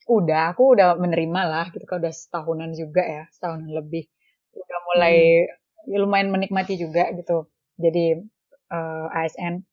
Udah, 0.07 0.55
aku 0.55 0.79
udah 0.79 0.95
menerima 1.03 1.41
lah 1.51 1.67
gitu 1.75 1.83
kan 1.83 1.99
udah 1.99 2.15
setahunan 2.15 2.71
juga 2.79 3.03
ya, 3.03 3.27
setahunan 3.35 3.75
lebih. 3.75 4.07
Udah 4.55 4.79
mulai 4.95 5.15
hmm. 5.43 5.91
ya 5.91 5.99
lumayan 5.99 6.31
menikmati 6.31 6.79
juga 6.79 7.11
gitu. 7.11 7.51
Jadi 7.75 8.23
uh, 8.71 9.07
eh, 9.11 9.19
ASN. 9.27 9.67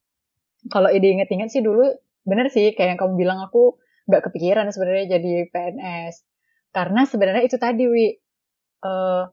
Kalau 0.72 0.88
ide 0.88 1.12
inget-inget 1.12 1.52
sih 1.52 1.60
dulu 1.60 1.84
bener 2.24 2.48
sih 2.48 2.72
kayak 2.72 2.96
yang 2.96 3.00
kamu 3.00 3.14
bilang 3.20 3.38
aku 3.44 3.76
nggak 4.08 4.30
kepikiran 4.30 4.68
sebenarnya 4.72 5.18
jadi 5.18 5.32
PNS. 5.52 6.14
Karena 6.72 7.04
sebenarnya 7.04 7.42
itu 7.44 7.56
tadi 7.60 7.84
Wi. 7.88 8.06
Uh, 8.84 9.24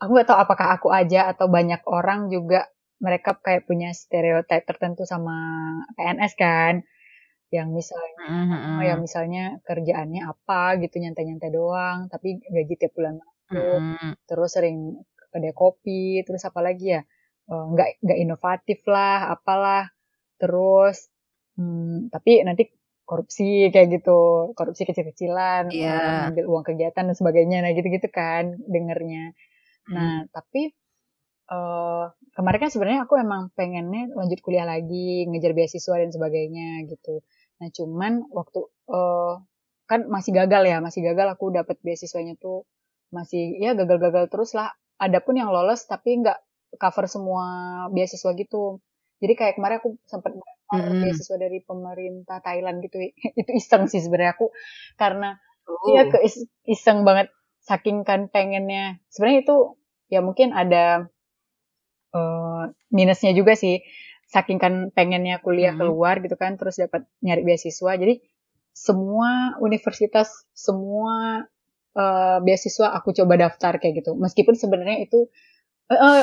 aku 0.00 0.10
nggak 0.12 0.28
tahu 0.28 0.38
apakah 0.40 0.66
aku 0.76 0.88
aja 0.92 1.28
atau 1.32 1.48
banyak 1.48 1.80
orang 1.88 2.28
juga 2.32 2.68
mereka 2.96 3.36
kayak 3.36 3.68
punya 3.68 3.92
stereotip 3.92 4.64
tertentu 4.64 5.04
sama 5.04 5.36
PNS 6.00 6.32
kan 6.36 6.74
yang 7.52 7.70
misalnya 7.70 8.26
mm-hmm. 8.26 8.76
yang 8.82 8.98
misalnya 9.04 9.44
kerjaannya 9.62 10.26
apa 10.26 10.80
gitu 10.82 10.98
nyantai-nyantai 10.98 11.52
doang 11.52 12.10
tapi 12.10 12.40
gaji 12.42 12.74
tiap 12.74 12.96
bulan 12.96 13.20
masuk 13.20 13.54
mm-hmm. 13.54 14.12
terus 14.26 14.50
sering 14.50 14.98
kedai 15.30 15.52
kopi 15.52 16.24
terus 16.24 16.42
apa 16.48 16.64
lagi 16.64 16.96
ya 16.96 17.02
eh, 17.46 17.64
nggak 17.76 17.88
uh, 17.92 17.96
nggak 18.02 18.18
inovatif 18.24 18.80
lah, 18.88 19.30
apalah. 19.30 19.92
Terus, 20.36 21.08
hmm, 21.56 22.12
tapi 22.12 22.44
nanti 22.44 22.68
korupsi 23.06 23.70
kayak 23.70 24.02
gitu, 24.02 24.50
korupsi 24.58 24.82
kecil-kecilan, 24.82 25.70
yeah. 25.70 26.28
ambil 26.28 26.44
uang 26.50 26.64
kegiatan 26.66 27.06
dan 27.06 27.16
sebagainya, 27.16 27.62
nah 27.62 27.70
gitu-gitu 27.70 28.10
kan 28.10 28.58
dengernya. 28.66 29.30
Nah, 29.94 30.26
hmm. 30.26 30.34
tapi 30.34 30.74
uh, 31.54 32.10
kemarin 32.34 32.60
kan 32.66 32.70
sebenarnya 32.74 33.00
aku 33.06 33.14
emang 33.22 33.54
pengennya 33.54 34.10
lanjut 34.10 34.42
kuliah 34.42 34.66
lagi, 34.66 35.26
ngejar 35.30 35.54
beasiswa 35.54 35.94
dan 36.02 36.10
sebagainya 36.10 36.82
gitu. 36.90 37.22
Nah, 37.62 37.68
cuman 37.70 38.26
waktu 38.34 38.60
uh, 38.90 39.38
kan 39.86 40.10
masih 40.10 40.34
gagal 40.34 40.66
ya, 40.66 40.82
masih 40.82 41.06
gagal 41.06 41.38
aku 41.38 41.54
dapat 41.54 41.78
beasiswanya 41.80 42.34
tuh 42.36 42.66
masih 43.14 43.54
ya 43.62 43.78
gagal-gagal 43.78 44.26
terus 44.28 44.50
lah. 44.58 44.74
Adapun 44.98 45.38
yang 45.38 45.52
lolos 45.52 45.86
tapi 45.86 46.18
nggak 46.26 46.42
cover 46.76 47.06
semua 47.06 47.44
beasiswa 47.94 48.34
gitu. 48.34 48.82
Jadi 49.22 49.32
kayak 49.32 49.54
kemarin 49.56 49.78
aku 49.80 49.96
sempat 50.04 50.32
mm 50.66 50.98
beasiswa 51.06 51.36
dari 51.38 51.62
pemerintah 51.62 52.42
Thailand 52.42 52.82
gitu. 52.82 52.98
itu 53.40 53.50
iseng 53.54 53.86
sih 53.86 54.02
sebenarnya 54.02 54.34
aku 54.34 54.50
karena 54.98 55.38
oh. 55.70 55.94
ya 55.94 56.10
ke 56.10 56.18
iseng 56.66 57.06
banget 57.06 57.30
saking 57.62 58.02
kan 58.02 58.26
pengennya. 58.30 58.98
Sebenarnya 59.10 59.40
itu 59.46 59.56
ya 60.10 60.20
mungkin 60.22 60.54
ada 60.54 61.06
uh, 62.14 62.70
minusnya 62.90 63.34
juga 63.34 63.54
sih. 63.58 63.82
Saking 64.26 64.58
kan 64.58 64.74
pengennya 64.90 65.38
kuliah 65.38 65.70
hmm. 65.70 65.80
keluar 65.86 66.18
gitu 66.18 66.34
kan, 66.34 66.58
terus 66.58 66.82
dapat 66.82 67.06
nyari 67.22 67.46
beasiswa. 67.46 67.94
Jadi 67.94 68.18
semua 68.74 69.54
universitas, 69.62 70.50
semua 70.50 71.46
uh, 71.94 72.38
beasiswa 72.42 72.90
aku 72.90 73.14
coba 73.14 73.38
daftar 73.38 73.78
kayak 73.78 74.02
gitu. 74.02 74.18
Meskipun 74.18 74.58
sebenarnya 74.58 75.06
itu 75.06 75.30
uh, 75.90 75.94
uh, 75.94 76.22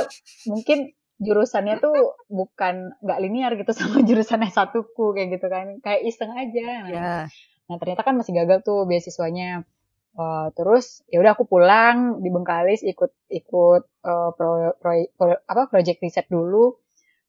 mungkin 0.51 0.91
jurusannya 1.21 1.77
tuh 1.77 2.17
bukan 2.31 2.97
nggak 3.01 3.19
linear 3.21 3.51
gitu 3.53 3.71
sama 3.73 4.01
jurusan 4.07 4.45
S1ku 4.45 5.13
kayak 5.13 5.39
gitu 5.39 5.47
kan. 5.49 5.77
Kayak 5.81 6.01
iseng 6.09 6.31
aja. 6.33 6.69
Nah, 6.85 6.89
yeah. 6.89 7.23
nah 7.69 7.75
ternyata 7.77 8.01
kan 8.01 8.15
masih 8.17 8.33
gagal 8.33 8.65
tuh 8.65 8.85
beasiswanya. 8.89 9.67
Uh, 10.13 10.53
terus 10.53 11.01
ya 11.09 11.17
udah 11.25 11.33
aku 11.33 11.49
pulang 11.49 12.21
di 12.21 12.29
Bengkalis 12.29 12.85
ikut 12.85 13.17
ikut 13.33 13.83
uh, 14.05 14.29
pro, 14.37 14.77
pro, 14.77 14.93
pro, 15.17 15.33
apa 15.41 15.69
project 15.69 16.05
riset 16.05 16.29
dulu. 16.29 16.77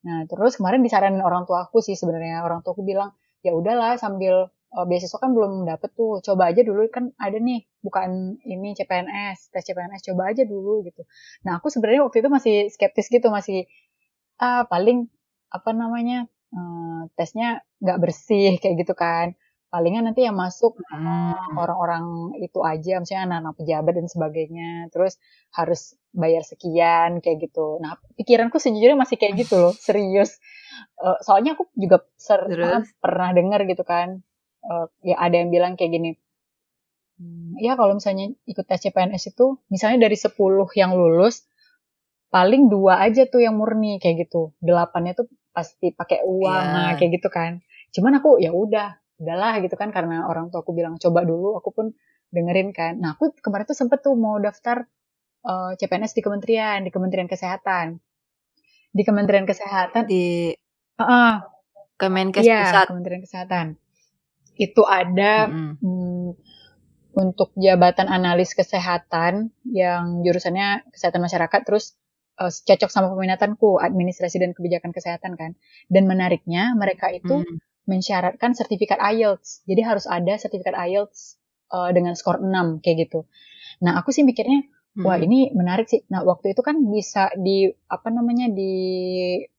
Nah 0.05 0.29
terus 0.29 0.61
kemarin 0.61 0.85
disaranin 0.85 1.25
orang 1.25 1.49
tua 1.49 1.65
aku 1.65 1.81
sih 1.81 1.97
sebenarnya 1.97 2.45
orang 2.45 2.61
tua 2.61 2.77
aku 2.77 2.85
bilang 2.85 3.17
ya 3.41 3.57
udahlah 3.57 3.97
sambil 3.97 4.53
uh, 4.75 4.85
beasiswa 4.85 5.19
kan 5.23 5.31
belum 5.33 5.65
dapet 5.65 5.95
tuh 5.95 6.21
coba 6.21 6.51
aja 6.51 6.67
dulu 6.67 6.87
kan 6.91 7.15
ada 7.17 7.39
nih 7.39 7.65
bukan 7.81 8.39
ini 8.43 8.75
CPNS 8.75 9.55
tes 9.55 9.63
CPNS 9.63 10.03
coba 10.13 10.35
aja 10.35 10.43
dulu 10.43 10.83
gitu. 10.85 11.07
Nah 11.47 11.63
aku 11.63 11.71
sebenarnya 11.71 12.03
waktu 12.05 12.21
itu 12.21 12.31
masih 12.31 12.57
skeptis 12.75 13.09
gitu 13.09 13.31
masih 13.31 13.71
ah 14.43 14.67
paling 14.67 15.07
apa 15.55 15.71
namanya 15.71 16.27
uh, 16.51 17.07
tesnya 17.15 17.63
nggak 17.79 17.99
bersih 18.03 18.57
kayak 18.63 18.83
gitu 18.83 18.95
kan 18.99 19.39
palingan 19.75 20.07
nanti 20.07 20.23
yang 20.23 20.39
masuk 20.39 20.79
hmm. 20.87 21.59
orang-orang 21.59 22.31
itu 22.39 22.63
aja, 22.63 23.03
misalnya 23.03 23.27
anak-anak 23.27 23.55
pejabat 23.59 23.93
dan 23.99 24.07
sebagainya. 24.07 24.71
Terus 24.95 25.19
harus 25.51 25.99
bayar 26.15 26.47
sekian 26.47 27.19
kayak 27.19 27.51
gitu. 27.51 27.83
Nah, 27.83 27.99
pikiranku 28.15 28.63
sejujurnya 28.63 28.95
masih 28.95 29.19
kayak 29.19 29.35
gitu 29.43 29.59
loh, 29.59 29.75
serius. 29.75 30.39
Uh, 30.95 31.19
soalnya 31.27 31.59
aku 31.59 31.67
juga 31.75 32.07
ser 32.15 32.47
pernah 33.03 33.35
dengar 33.35 33.67
gitu 33.67 33.83
kan, 33.83 34.23
uh, 34.69 34.87
ya 35.05 35.17
ada 35.21 35.37
yang 35.41 35.51
bilang 35.53 35.75
kayak 35.77 35.93
gini. 35.95 36.11
Hmm, 37.15 37.55
ya 37.63 37.79
kalau 37.79 37.95
misalnya 37.95 38.35
ikut 38.49 38.67
tes 38.67 38.83
CPNS 38.83 39.37
itu, 39.37 39.63
misalnya 39.71 40.11
dari 40.11 40.19
10 40.19 40.35
yang 40.75 40.93
lulus, 40.99 41.47
paling 42.35 42.67
dua 42.67 42.99
aja 43.07 43.25
tuh 43.31 43.45
yang 43.45 43.55
murni 43.55 44.03
kayak 44.03 44.27
gitu. 44.27 44.51
Delapannya 44.59 45.15
tuh 45.15 45.31
pasti 45.55 45.95
pakai 45.95 46.27
uang, 46.27 46.65
yeah. 46.67 46.75
nah 46.75 46.91
kayak 46.99 47.23
gitu 47.23 47.31
kan. 47.31 47.63
Cuman 47.95 48.19
aku 48.19 48.43
ya 48.43 48.51
udah 48.51 48.99
udahlah 49.23 49.63
gitu 49.63 49.79
kan 49.79 49.95
karena 49.95 50.27
orang 50.27 50.51
tua 50.51 50.67
aku 50.67 50.75
bilang 50.75 50.99
coba 50.99 51.23
dulu 51.23 51.55
aku 51.55 51.71
pun 51.71 51.87
dengerin 52.35 52.75
kan 52.75 52.99
nah 52.99 53.15
aku 53.15 53.31
kemarin 53.39 53.65
tuh 53.65 53.79
sempet 53.79 54.03
tuh 54.03 54.19
mau 54.19 54.43
daftar 54.43 54.91
uh, 55.47 55.73
eh, 55.73 55.79
CPNS 55.79 56.19
di 56.19 56.23
kementerian 56.23 56.83
di 56.83 56.91
Kementerian 56.91 57.31
Kesehatan 57.31 58.03
di 58.91 59.03
Kementerian 59.07 59.47
Kesehatan 59.47 60.11
di 60.11 60.51
uh, 60.99 61.37
Kemenkes 61.95 62.43
iya, 62.43 62.67
pusat 62.67 62.87
Kementerian 62.91 63.23
Kesehatan 63.23 63.67
itu 64.55 64.83
ada 64.87 65.51
mm 65.51 65.83
-hmm. 65.83 66.27
untuk 67.19 67.51
jabatan 67.59 68.07
analis 68.07 68.55
kesehatan 68.55 69.51
yang 69.67 70.23
jurusannya 70.23 70.87
kesehatan 70.95 71.23
masyarakat 71.23 71.61
terus 71.67 71.99
uh, 72.39 72.51
cocok 72.51 72.91
sama 72.91 73.11
peminatanku 73.11 73.83
administrasi 73.83 74.39
dan 74.39 74.55
kebijakan 74.55 74.95
kesehatan 74.95 75.35
kan 75.35 75.59
dan 75.91 76.05
menariknya 76.07 76.75
mereka 76.75 77.11
itu 77.11 77.43
mm 77.43 77.75
mensyaratkan 77.85 78.57
sertifikat 78.57 78.97
IELTS. 79.01 79.65
Jadi 79.69 79.81
harus 79.85 80.09
ada 80.09 80.35
sertifikat 80.41 80.73
IELTS 80.73 81.37
uh, 81.73 81.93
dengan 81.93 82.17
skor 82.17 82.41
6 82.41 82.81
kayak 82.81 83.09
gitu. 83.09 83.29
Nah, 83.85 84.01
aku 84.01 84.11
sih 84.11 84.25
mikirnya 84.25 84.65
wah 85.05 85.19
hmm. 85.19 85.27
ini 85.27 85.39
menarik 85.53 85.87
sih. 85.89 86.05
Nah, 86.09 86.25
waktu 86.25 86.57
itu 86.57 86.63
kan 86.65 86.81
bisa 86.89 87.31
di 87.37 87.69
apa 87.89 88.09
namanya 88.09 88.49
di 88.51 88.73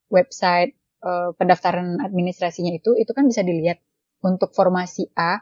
website 0.09 0.73
uh, 1.05 1.35
pendaftaran 1.37 2.01
administrasinya 2.01 2.73
itu 2.73 2.97
itu 2.97 3.11
kan 3.13 3.29
bisa 3.29 3.45
dilihat 3.45 3.81
untuk 4.25 4.49
formasi 4.57 5.13
A 5.13 5.37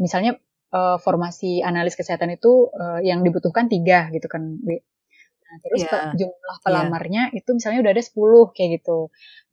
misalnya 0.00 0.40
uh, 0.72 0.96
formasi 0.98 1.60
analis 1.60 1.94
kesehatan 1.94 2.34
itu 2.34 2.72
uh, 2.72 2.98
yang 3.04 3.20
dibutuhkan 3.20 3.68
tiga 3.70 4.08
gitu 4.10 4.26
kan. 4.26 4.58
Nah, 4.64 5.56
terus 5.62 5.86
yeah. 5.86 6.10
jumlah 6.16 6.56
iya. 6.58 6.64
pelamarnya 6.64 7.22
yeah. 7.30 7.38
itu 7.38 7.50
misalnya 7.54 7.84
udah 7.84 7.92
ada 7.94 8.02
10 8.02 8.56
kayak 8.56 8.70
gitu. 8.80 8.98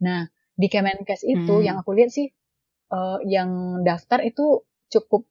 Nah, 0.01 0.32
di 0.57 0.67
Kemenkes 0.72 1.22
itu 1.28 1.61
hmm. 1.61 1.65
yang 1.67 1.76
aku 1.78 1.93
lihat 1.93 2.09
sih 2.09 2.32
uh, 2.89 3.22
yang 3.28 3.82
daftar 3.86 4.26
itu 4.26 4.65
cukup 4.89 5.30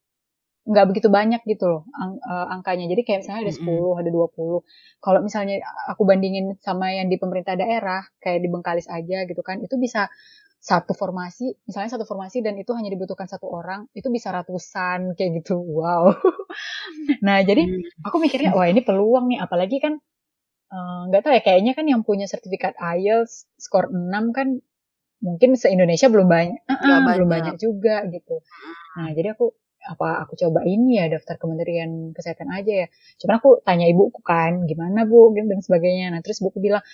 nggak 0.71 0.87
begitu 0.93 1.09
banyak 1.11 1.43
gitu 1.49 1.67
loh 1.67 1.83
ang, 1.97 2.23
uh, 2.23 2.47
angkanya. 2.55 2.87
Jadi 2.87 3.03
kayak 3.03 3.19
misalnya 3.27 3.49
ada 3.49 3.55
10, 3.59 3.65
mm 3.65 3.67
-hmm. 3.67 4.01
ada 4.01 4.11
20. 4.13 5.03
Kalau 5.03 5.21
misalnya 5.25 5.55
aku 5.91 6.03
bandingin 6.07 6.55
sama 6.63 6.95
yang 6.95 7.11
di 7.11 7.17
pemerintah 7.19 7.59
daerah, 7.59 8.07
kayak 8.23 8.45
di 8.45 8.49
Bengkalis 8.53 8.87
aja 8.87 9.27
gitu 9.27 9.43
kan, 9.43 9.59
itu 9.65 9.75
bisa 9.81 10.07
satu 10.61 10.93
formasi, 10.93 11.57
misalnya 11.65 11.97
satu 11.97 12.05
formasi 12.05 12.45
dan 12.45 12.53
itu 12.61 12.77
hanya 12.77 12.93
dibutuhkan 12.93 13.25
satu 13.25 13.49
orang, 13.49 13.89
itu 13.97 14.13
bisa 14.13 14.29
ratusan 14.29 15.17
kayak 15.17 15.41
gitu. 15.41 15.57
Wow. 15.57 16.13
nah, 17.27 17.41
jadi 17.41 17.65
aku 18.05 18.21
mikirnya 18.21 18.53
wah 18.53 18.69
ini 18.69 18.85
peluang 18.85 19.33
nih 19.33 19.41
apalagi 19.41 19.81
kan 19.81 19.97
nggak 21.11 21.21
uh, 21.21 21.25
tahu 21.27 21.33
ya 21.35 21.43
kayaknya 21.43 21.73
kan 21.75 21.89
yang 21.89 22.07
punya 22.07 22.31
sertifikat 22.31 22.79
IELTS 22.79 23.51
skor 23.59 23.91
6 23.91 24.37
kan 24.37 24.63
mungkin 25.19 25.59
se 25.59 25.73
Indonesia 25.73 26.07
belum 26.07 26.29
banyak, 26.31 26.61
uh 26.63 26.73
-uh, 26.73 26.81
banyak, 26.81 27.17
belum 27.19 27.29
banyak 27.29 27.57
juga 27.59 28.07
gitu. 28.07 28.45
Nah 29.01 29.11
jadi 29.17 29.35
aku 29.35 29.57
apa 29.81 30.29
aku 30.29 30.37
coba 30.37 30.61
ini 30.69 31.01
ya 31.01 31.09
daftar 31.09 31.41
Kementerian 31.41 32.13
Kesehatan 32.13 32.53
aja 32.53 32.85
ya. 32.85 32.87
Cuman 33.17 33.35
aku 33.41 33.51
tanya 33.65 33.89
ibuku 33.89 34.21
kan 34.21 34.69
gimana 34.69 35.09
bu 35.09 35.33
dan 35.33 35.61
sebagainya. 35.65 36.13
Nah 36.13 36.21
terus 36.21 36.39
ibuku 36.45 36.61
bilang 36.61 36.85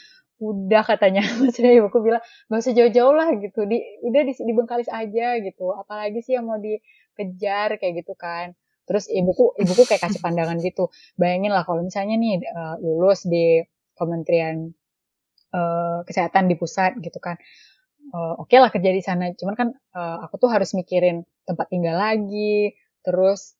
udah 0.40 0.82
katanya. 0.84 1.22
Maksudnya 1.42 1.72
ibuku 1.80 1.98
bilang 2.04 2.22
gak 2.48 2.60
usah 2.60 2.74
jauh-jauh 2.76 3.14
lah 3.14 3.28
gitu. 3.40 3.64
Di 3.64 3.78
udah 4.04 4.22
di, 4.24 4.32
di 4.36 4.52
Bengkalis 4.52 4.90
aja 4.92 5.40
gitu. 5.40 5.72
Apalagi 5.72 6.20
sih 6.20 6.36
yang 6.36 6.48
mau 6.48 6.60
dikejar 6.60 7.80
kayak 7.80 8.04
gitu 8.04 8.14
kan. 8.16 8.52
Terus 8.86 9.10
ibuku 9.10 9.56
ibuku 9.58 9.82
kayak 9.88 10.02
kasih 10.06 10.22
pandangan 10.22 10.60
gitu. 10.62 10.92
Bayangin 11.18 11.50
lah 11.50 11.66
kalau 11.66 11.82
misalnya 11.82 12.14
nih 12.20 12.38
uh, 12.46 12.76
lulus 12.78 13.26
di 13.26 13.64
Kementerian 13.96 14.70
uh, 15.56 16.04
Kesehatan 16.06 16.46
di 16.46 16.54
pusat 16.54 16.94
gitu 17.02 17.18
kan. 17.18 17.40
Uh, 18.14 18.38
oke 18.38 18.46
okay 18.46 18.62
lah 18.62 18.70
kerja 18.70 18.90
di 18.94 19.02
sana. 19.02 19.34
Cuman 19.34 19.54
kan 19.58 19.68
uh, 19.96 20.22
aku 20.22 20.38
tuh 20.38 20.50
harus 20.52 20.76
mikirin 20.78 21.26
tempat 21.48 21.66
tinggal 21.72 21.98
lagi. 21.98 22.76
Terus 23.02 23.55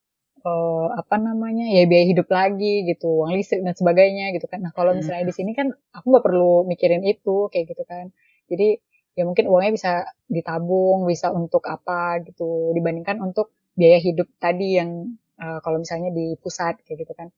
uh, 0.46 0.86
apa 0.94 1.18
namanya 1.18 1.66
ya 1.66 1.82
biaya 1.90 2.06
hidup 2.06 2.30
lagi 2.30 2.86
gitu 2.86 3.26
uang 3.26 3.34
listrik 3.34 3.66
dan 3.66 3.74
sebagainya 3.74 4.30
gitu 4.38 4.46
kan 4.46 4.62
nah 4.62 4.70
kalau 4.70 4.94
hmm. 4.94 5.02
misalnya 5.02 5.24
di 5.26 5.34
sini 5.34 5.52
kan 5.58 5.74
aku 5.90 6.06
nggak 6.06 6.24
perlu 6.24 6.62
mikirin 6.70 7.02
itu 7.02 7.50
kayak 7.50 7.74
gitu 7.74 7.82
kan 7.82 8.14
jadi 8.46 8.78
ya 9.18 9.26
mungkin 9.26 9.50
uangnya 9.50 9.72
bisa 9.74 9.92
ditabung 10.30 11.08
bisa 11.10 11.34
untuk 11.34 11.66
apa 11.66 12.22
gitu 12.22 12.70
dibandingkan 12.76 13.18
untuk 13.18 13.50
biaya 13.74 13.98
hidup 13.98 14.30
tadi 14.38 14.78
yang 14.78 15.18
uh, 15.42 15.58
kalau 15.64 15.82
misalnya 15.82 16.14
di 16.14 16.38
pusat 16.38 16.78
kayak 16.86 17.02
gitu 17.02 17.12
kan 17.18 17.28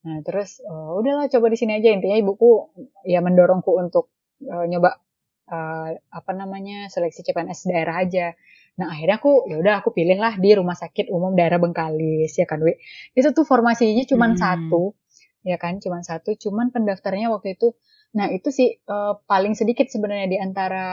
nah 0.00 0.18
terus 0.24 0.64
uh, 0.64 0.96
udahlah 0.96 1.28
coba 1.28 1.52
di 1.52 1.60
sini 1.60 1.76
aja 1.76 1.92
intinya 1.92 2.16
ibuku 2.16 2.72
ya 3.04 3.20
mendorongku 3.20 3.76
untuk 3.76 4.08
uh, 4.48 4.64
nyoba 4.64 4.96
uh, 5.50 5.88
apa 5.98 6.32
namanya 6.32 6.86
seleksi 6.88 7.26
CPNS 7.26 7.68
daerah 7.68 8.00
aja. 8.00 8.32
Nah 8.80 8.88
akhirnya 8.96 9.20
aku 9.20 9.44
ya 9.44 9.60
udah 9.60 9.74
aku 9.84 9.92
pilih 9.92 10.16
lah 10.16 10.40
di 10.40 10.56
rumah 10.56 10.72
sakit 10.72 11.12
umum 11.12 11.36
daerah 11.36 11.60
Bengkalis 11.60 12.32
ya 12.40 12.48
kan 12.48 12.64
Wi. 12.64 12.80
Itu 13.12 13.36
tuh 13.36 13.44
formasinya 13.44 14.04
cuma 14.08 14.32
hmm. 14.32 14.40
satu 14.40 14.96
ya 15.44 15.56
kan 15.60 15.80
cuma 15.80 16.00
satu 16.04 16.36
cuman 16.36 16.68
pendaftarnya 16.68 17.32
waktu 17.32 17.56
itu 17.56 17.72
nah 18.12 18.28
itu 18.28 18.52
sih 18.52 18.76
uh, 18.84 19.16
paling 19.24 19.56
sedikit 19.56 19.88
sebenarnya 19.88 20.28
di 20.28 20.36
antara 20.36 20.88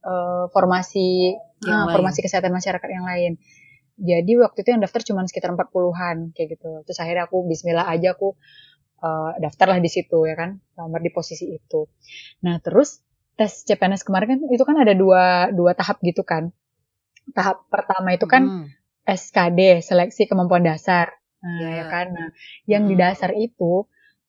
uh, 0.00 0.48
formasi 0.48 1.36
yang 1.64 1.84
uh, 1.84 1.92
formasi 1.92 2.20
kesehatan 2.20 2.52
masyarakat 2.52 2.88
yang 2.92 3.08
lain. 3.08 3.40
Jadi 3.96 4.32
waktu 4.40 4.64
itu 4.64 4.68
yang 4.72 4.82
daftar 4.82 5.04
cuma 5.04 5.24
sekitar 5.28 5.52
40-an 5.52 6.32
kayak 6.32 6.58
gitu. 6.58 6.80
Terus 6.88 6.98
akhirnya 7.00 7.28
aku 7.28 7.44
bismillah 7.44 7.86
aja 7.86 8.16
aku 8.16 8.34
uh, 9.02 9.30
daftarlah 9.36 9.82
di 9.82 9.90
situ 9.90 10.24
ya 10.24 10.38
kan 10.38 10.62
lamar 10.78 11.02
di 11.02 11.10
posisi 11.10 11.50
itu 11.50 11.90
nah 12.40 12.62
terus 12.62 13.02
tes 13.34 13.66
CPNS 13.66 14.06
kemarin 14.06 14.38
kan 14.38 14.40
itu 14.48 14.64
kan 14.64 14.76
ada 14.78 14.94
dua 14.94 15.50
dua 15.50 15.74
tahap 15.74 15.98
gitu 16.06 16.22
kan 16.22 16.54
tahap 17.30 17.66
pertama 17.70 18.14
itu 18.14 18.26
kan 18.26 18.42
hmm. 18.42 18.66
SKD 19.06 19.82
seleksi 19.82 20.26
kemampuan 20.26 20.66
dasar 20.66 21.14
nah 21.42 21.58
yeah. 21.58 21.72
ya 21.82 21.84
kan 21.90 22.06
nah 22.10 22.28
yang 22.66 22.86
hmm. 22.86 22.90
di 22.90 22.94
dasar 22.98 23.30
itu 23.34 23.86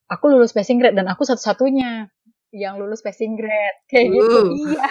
aku 0.09 0.25
lulus 0.29 0.53
passing 0.53 0.77
grade 0.77 0.97
dan 0.97 1.09
aku 1.09 1.25
satu-satunya 1.25 2.09
yang 2.53 2.77
lulus 2.77 3.01
passing 3.01 3.33
grade 3.33 3.77
kayak 3.89 4.09
uh. 4.09 4.13
gitu 4.13 4.39
iya 4.69 4.89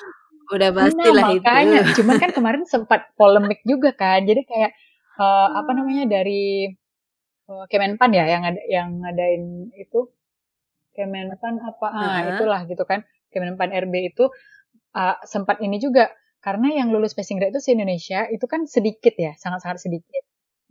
udah 0.52 0.70
pasti 0.76 1.00
nah, 1.00 1.14
lah 1.16 1.24
makanya. 1.32 1.80
itu 1.80 1.90
cuman 2.02 2.16
kan 2.20 2.30
kemarin 2.36 2.62
sempat 2.68 3.08
polemik 3.16 3.64
juga 3.64 3.96
kan 3.96 4.20
jadi 4.24 4.44
kayak 4.44 4.72
uh, 5.16 5.48
apa 5.64 5.70
namanya 5.72 6.04
dari 6.08 6.68
uh, 7.48 7.64
Kemenpan 7.72 8.10
ya 8.12 8.24
yang 8.28 8.42
ada 8.44 8.60
yang 8.68 8.88
ngadain 9.00 9.72
itu 9.76 10.12
Kemenpan 10.92 11.56
apa 11.56 11.86
ah 11.88 11.96
uh-huh. 11.96 12.30
itulah 12.36 12.60
gitu 12.68 12.84
kan 12.84 13.04
Kemenpan 13.32 13.72
RB 13.72 14.12
itu 14.12 14.28
uh, 14.92 15.16
sempat 15.24 15.64
ini 15.64 15.80
juga 15.80 16.12
karena 16.42 16.82
yang 16.82 16.90
lulus 16.90 17.14
passing 17.14 17.38
grade 17.38 17.54
itu 17.54 17.62
di 17.70 17.72
Indonesia 17.78 18.26
itu 18.28 18.44
kan 18.50 18.66
sedikit 18.66 19.14
ya 19.14 19.32
sangat-sangat 19.38 19.78
sedikit 19.78 20.22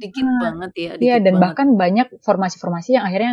dikit 0.02 0.26
nah, 0.26 0.50
banget 0.50 0.72
ya. 0.74 0.92
Iya 0.98 1.16
dan 1.22 1.38
banget. 1.38 1.44
bahkan 1.46 1.68
banyak 1.78 2.08
formasi-formasi 2.26 2.98
yang 2.98 3.06
akhirnya 3.06 3.32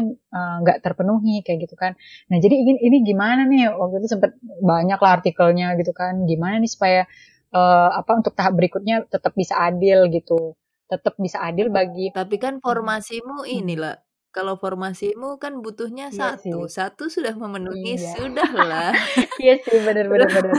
nggak 0.60 0.78
uh, 0.78 0.82
terpenuhi 0.84 1.40
kayak 1.40 1.64
gitu 1.64 1.74
kan. 1.80 1.96
Nah 2.28 2.36
jadi 2.36 2.52
ini 2.52 2.72
ini 2.84 2.96
gimana 3.00 3.48
nih 3.48 3.72
waktu 3.72 4.04
itu 4.04 4.08
sempat 4.12 4.36
banyak 4.60 5.00
lah 5.00 5.12
artikelnya 5.18 5.72
gitu 5.80 5.96
kan. 5.96 6.28
Gimana 6.28 6.60
nih 6.60 6.68
supaya 6.68 7.08
uh, 7.56 7.90
apa 7.96 8.20
untuk 8.20 8.36
tahap 8.36 8.52
berikutnya 8.60 9.08
tetap 9.08 9.32
bisa 9.32 9.56
adil 9.56 10.12
gitu, 10.12 10.52
tetap 10.92 11.16
bisa 11.16 11.40
adil 11.40 11.72
bagi. 11.72 12.12
Tapi 12.12 12.36
kan 12.36 12.60
formasimu 12.60 13.48
inilah 13.48 13.96
kalau 14.28 14.60
formasimu 14.60 15.40
kan 15.40 15.64
butuhnya 15.64 16.12
iya 16.12 16.36
satu, 16.36 16.68
sih. 16.68 16.76
satu 16.78 17.04
sudah 17.08 17.32
memenuhi, 17.32 17.96
iya. 17.96 18.12
sudahlah. 18.14 18.92
iya 19.44 19.54
sih, 19.64 19.80
benar 19.80 20.06
benar 20.06 20.28
benar. 20.28 20.54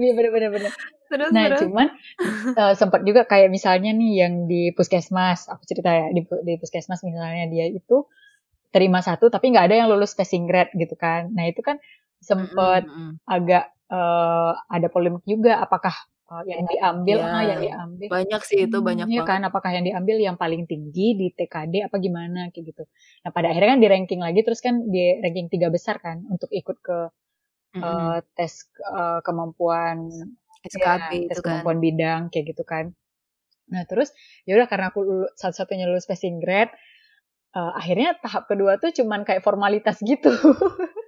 Iya 0.00 0.12
benar 0.16 0.30
benar 0.32 0.50
benar. 0.50 0.72
Terus, 1.10 1.28
nah, 1.34 1.44
terus. 1.50 1.60
cuman 1.66 1.88
uh, 2.56 2.74
sempat 2.78 3.04
juga 3.04 3.28
kayak 3.28 3.52
misalnya 3.52 3.92
nih 3.92 4.12
yang 4.24 4.34
di 4.48 4.72
puskesmas, 4.72 5.50
aku 5.52 5.62
cerita 5.68 5.90
ya 5.90 6.06
di, 6.14 6.22
di 6.24 6.54
puskesmas 6.56 7.04
misalnya 7.04 7.50
dia 7.50 7.68
itu 7.68 8.08
terima 8.70 9.02
satu 9.02 9.26
tapi 9.26 9.50
nggak 9.50 9.66
ada 9.66 9.76
yang 9.84 9.88
lulus 9.90 10.16
passing 10.16 10.48
grade 10.48 10.72
gitu 10.78 10.94
kan. 10.96 11.28
Nah 11.34 11.50
itu 11.50 11.60
kan 11.60 11.76
sempat 12.22 12.86
mm 12.86 12.92
-hmm. 12.94 13.12
agak 13.26 13.74
uh, 13.90 14.54
ada 14.70 14.86
polemik 14.88 15.26
juga 15.26 15.60
apakah 15.60 15.92
Oh, 16.30 16.46
yang 16.46 16.62
diambil, 16.62 17.18
ya, 17.18 17.26
ah, 17.26 17.42
yang 17.42 17.58
diambil. 17.58 18.06
Banyak 18.06 18.42
sih 18.46 18.70
itu, 18.70 18.78
hmm, 18.78 18.86
banyak 18.86 19.08
ya 19.10 19.26
kan, 19.26 19.42
apakah 19.42 19.74
yang 19.74 19.82
diambil 19.82 20.14
yang 20.14 20.38
paling 20.38 20.62
tinggi 20.62 21.18
di 21.18 21.34
TKD 21.34 21.90
apa 21.90 21.98
gimana 21.98 22.54
kayak 22.54 22.70
gitu. 22.70 22.86
Nah, 23.26 23.34
pada 23.34 23.50
akhirnya 23.50 23.74
kan 23.74 23.80
di 23.82 23.88
ranking 23.90 24.22
lagi 24.22 24.46
terus 24.46 24.62
kan 24.62 24.78
di 24.86 25.18
ranking 25.18 25.50
tiga 25.50 25.74
besar 25.74 25.98
kan 25.98 26.22
untuk 26.30 26.46
ikut 26.54 26.78
ke 26.78 27.10
mm 27.74 27.82
-hmm. 27.82 27.82
uh, 27.82 28.18
tes 28.38 28.70
uh, 28.94 29.18
kemampuan 29.26 30.06
SKB 30.62 31.10
ya, 31.26 31.28
tes 31.34 31.42
kan. 31.42 31.66
kemampuan 31.66 31.78
bidang 31.82 32.20
kayak 32.30 32.54
gitu 32.54 32.62
kan. 32.62 32.94
Nah, 33.74 33.82
terus 33.90 34.14
ya 34.46 34.54
udah 34.54 34.70
karena 34.70 34.94
aku 34.94 35.26
satu-satunya 35.34 35.90
lulus 35.90 36.06
passing 36.06 36.38
grade, 36.38 36.70
uh, 37.58 37.74
akhirnya 37.74 38.14
tahap 38.22 38.46
kedua 38.46 38.78
tuh 38.78 38.94
cuman 38.94 39.26
kayak 39.26 39.42
formalitas 39.42 39.98
gitu. 39.98 40.30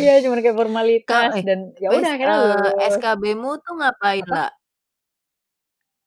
Iya, 0.00 0.24
cuma 0.24 0.40
kayak 0.40 0.56
formalitas 0.56 1.30
eh, 1.36 1.44
dan 1.44 1.72
ya 1.76 1.88
udah 1.92 2.10
akhirnya 2.16 2.38
uh, 2.40 2.78
SKB-mu 2.96 3.50
tuh 3.60 3.74
ngapain, 3.76 4.26
lah? 4.26 4.50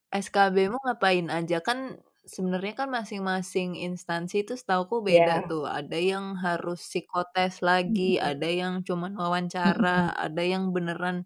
SKB-mu 0.10 0.78
ngapain 0.82 1.28
aja? 1.30 1.62
Kan 1.62 2.02
sebenarnya 2.26 2.74
kan 2.78 2.90
masing-masing 2.94 3.78
instansi 3.78 4.46
itu 4.46 4.54
setauku 4.54 5.02
beda 5.02 5.46
yeah. 5.46 5.50
tuh. 5.50 5.66
Ada 5.66 5.98
yang 5.98 6.38
harus 6.38 6.82
psikotes 6.82 7.66
lagi, 7.66 8.18
mm 8.18 8.22
-hmm. 8.22 8.32
ada 8.32 8.50
yang 8.50 8.74
cuman 8.86 9.14
wawancara, 9.18 10.00
mm 10.00 10.12
-hmm. 10.14 10.26
ada 10.30 10.44
yang 10.46 10.64
beneran 10.70 11.18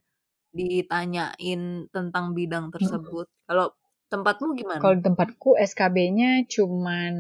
ditanyain 0.54 1.90
tentang 1.90 2.26
bidang 2.32 2.72
tersebut. 2.72 3.28
Mm 3.28 3.36
-hmm. 3.36 3.48
Kalau 3.50 3.68
tempatmu 4.14 4.48
gimana? 4.54 4.80
Kalau 4.80 4.98
tempatku 5.02 5.50
SKB-nya 5.58 6.46
cuman 6.46 7.14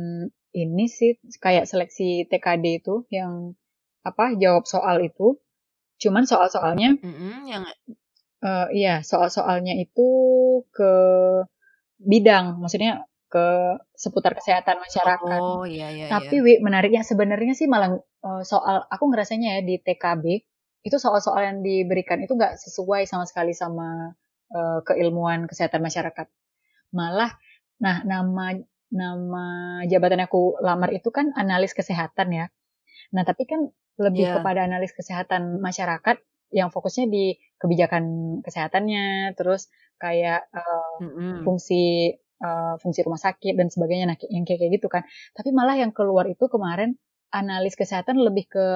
ini 0.53 0.85
sih 0.85 1.17
kayak 1.41 1.65
seleksi 1.65 2.29
TKD 2.29 2.85
itu 2.85 3.03
yang 3.09 3.57
apa 4.03 4.35
jawab 4.37 4.67
soal 4.67 5.01
itu. 5.03 5.39
Cuman 5.99 6.27
soal-soalnya 6.27 6.99
mm-hmm, 6.99 7.35
yang 7.47 7.63
uh, 8.43 8.67
iya 8.75 8.99
soal-soalnya 9.01 9.79
itu 9.79 10.07
ke 10.75 10.93
bidang, 12.03 12.59
maksudnya 12.59 13.07
ke 13.31 13.47
seputar 13.97 14.37
kesehatan 14.37 14.77
masyarakat. 14.77 15.41
Oh 15.41 15.65
iya 15.65 15.89
iya. 15.89 16.05
Tapi 16.11 16.37
iya. 16.37 16.45
Wi, 16.45 16.53
menariknya 16.61 17.01
sebenarnya 17.01 17.57
sih 17.57 17.65
malah 17.65 17.97
uh, 17.97 18.43
soal 18.45 18.85
aku 18.91 19.09
ngerasanya 19.09 19.57
ya 19.57 19.61
di 19.65 19.81
TKB 19.81 20.25
itu 20.83 20.97
soal-soal 20.99 21.41
yang 21.47 21.57
diberikan 21.63 22.19
itu 22.19 22.35
nggak 22.35 22.59
sesuai 22.59 23.07
sama 23.07 23.23
sekali 23.23 23.55
sama 23.55 24.13
uh, 24.53 24.79
keilmuan 24.85 25.49
kesehatan 25.49 25.81
masyarakat. 25.81 26.27
Malah, 26.93 27.33
nah 27.81 28.05
nama 28.05 28.53
nama 28.93 29.45
jabatan 29.89 30.21
aku 30.21 30.61
lamar 30.61 30.93
itu 30.93 31.09
kan 31.09 31.33
analis 31.33 31.73
kesehatan 31.73 32.29
ya. 32.29 32.45
Nah 33.17 33.25
tapi 33.25 33.49
kan 33.49 33.73
lebih 34.01 34.25
yeah. 34.25 34.35
kepada 34.39 34.65
analis 34.65 34.91
kesehatan 34.93 35.61
masyarakat 35.61 36.17
yang 36.53 36.69
fokusnya 36.69 37.09
di 37.09 37.37
kebijakan 37.57 38.37
kesehatannya, 38.45 39.33
terus 39.33 39.73
kayak 39.97 40.45
uh, 40.53 41.01
mm 41.01 41.09
-hmm. 41.09 41.33
fungsi 41.41 42.13
uh, 42.41 42.77
fungsi 42.77 43.01
rumah 43.01 43.21
sakit 43.21 43.57
dan 43.57 43.73
sebagainya, 43.73 44.05
nah 44.13 44.17
yang 44.29 44.45
kayak 44.45 44.77
gitu 44.77 44.85
kan. 44.89 45.01
Tapi 45.33 45.49
malah 45.49 45.77
yang 45.77 45.89
keluar 45.89 46.29
itu 46.29 46.45
kemarin 46.45 46.97
analis 47.33 47.73
kesehatan 47.73 48.21
lebih 48.21 48.45
ke 48.45 48.67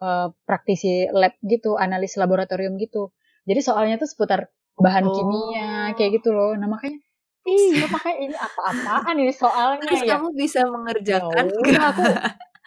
uh, 0.00 0.28
praktisi 0.48 1.08
lab 1.12 1.36
gitu, 1.44 1.76
analis 1.76 2.16
laboratorium 2.16 2.80
gitu. 2.80 3.12
Jadi 3.44 3.60
soalnya 3.60 4.00
tuh 4.00 4.08
seputar 4.08 4.48
bahan 4.76 5.04
oh. 5.04 5.12
kimia 5.12 5.92
kayak 5.96 6.20
gitu 6.20 6.32
loh. 6.32 6.56
Nah 6.56 6.68
makanya 6.68 7.00
Iya, 7.46 7.86
makanya 7.86 8.18
ini 8.26 8.34
apa-apaan 8.34 9.16
ini 9.22 9.30
soalnya 9.30 9.86
Terus 9.86 10.02
ya. 10.02 10.18
kamu 10.18 10.28
bisa 10.34 10.66
mengerjakan 10.66 11.46
ya, 11.46 11.78
aku 11.94 12.02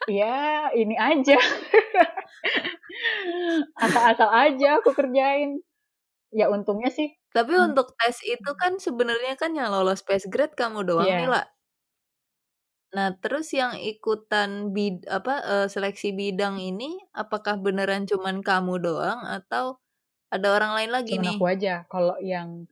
ya 0.10 0.74
ini 0.74 0.98
aja. 0.98 1.38
Asal-asal 3.86 4.30
aja 4.30 4.82
aku 4.82 4.92
kerjain. 4.92 5.62
Ya 6.34 6.50
untungnya 6.50 6.90
sih. 6.90 7.16
Tapi 7.32 7.54
hmm. 7.54 7.74
untuk 7.74 7.94
tes 7.96 8.20
itu 8.26 8.52
kan 8.58 8.82
sebenarnya 8.82 9.38
kan 9.38 9.54
yang 9.54 9.70
lolos 9.70 10.02
pass 10.02 10.26
grade 10.26 10.58
kamu 10.58 10.84
doang 10.84 11.08
yeah. 11.08 11.22
nih 11.22 11.30
lah 11.30 11.46
nah 12.90 13.14
terus 13.14 13.54
yang 13.54 13.78
ikutan 13.78 14.74
bid 14.74 15.06
apa 15.06 15.46
uh, 15.46 15.68
seleksi 15.70 16.10
bidang 16.10 16.58
ini 16.58 16.98
apakah 17.14 17.62
beneran 17.62 18.10
cuman 18.10 18.42
kamu 18.42 18.82
doang 18.82 19.22
atau 19.30 19.78
ada 20.30 20.48
orang 20.54 20.72
lain 20.78 20.92
lagi 20.94 21.18
cuman 21.18 21.26
nih? 21.26 21.38
aku 21.38 21.46
aja. 21.50 21.76
Kalau 21.90 22.16
yang 22.22 22.70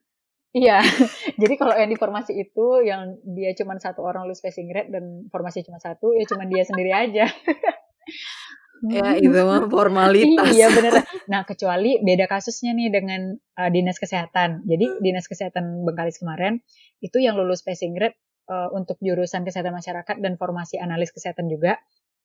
Iya, 0.58 0.82
jadi 1.42 1.54
kalau 1.60 1.78
yang 1.78 1.90
di 1.94 1.98
formasi 2.00 2.34
itu 2.34 2.82
yang 2.82 3.22
dia 3.22 3.54
cuma 3.54 3.78
satu 3.78 4.02
orang 4.02 4.26
lulus 4.26 4.42
passing 4.42 4.66
grade 4.66 4.90
dan 4.90 5.30
formasi 5.30 5.62
cuma 5.62 5.78
satu, 5.78 6.18
ya 6.18 6.26
cuma 6.26 6.50
dia 6.50 6.66
sendiri 6.66 6.92
aja. 6.92 7.30
ya 8.94 9.18
itu 9.18 9.34
mah 9.34 9.70
formalitas. 9.70 10.54
iya 10.54 10.70
bener. 10.70 11.06
Nah 11.30 11.46
kecuali 11.46 12.02
beda 12.02 12.26
kasusnya 12.30 12.74
nih 12.74 12.90
dengan 12.90 13.38
uh, 13.58 13.70
dinas 13.70 13.98
kesehatan. 14.02 14.66
Jadi 14.66 15.02
dinas 15.02 15.26
kesehatan 15.30 15.86
Bengkalis 15.86 16.22
kemarin 16.22 16.62
itu 17.02 17.18
yang 17.22 17.38
lulus 17.38 17.62
passing 17.62 17.94
grade 17.94 18.18
uh, 18.50 18.70
untuk 18.74 18.98
jurusan 19.02 19.46
kesehatan 19.46 19.74
masyarakat 19.74 20.18
dan 20.22 20.34
formasi 20.38 20.82
analis 20.82 21.14
kesehatan 21.14 21.50
juga 21.50 21.78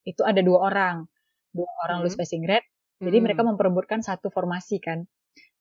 itu 0.02 0.20
ada 0.26 0.42
dua 0.42 0.66
orang, 0.72 1.06
dua 1.54 1.68
orang 1.88 2.00
hmm. 2.00 2.04
lulus 2.08 2.16
passing 2.16 2.42
grade. 2.44 2.66
Jadi 3.02 3.16
hmm. 3.18 3.24
mereka 3.24 3.42
memperebutkan 3.42 4.00
satu 4.04 4.30
formasi 4.30 4.78
kan. 4.78 5.08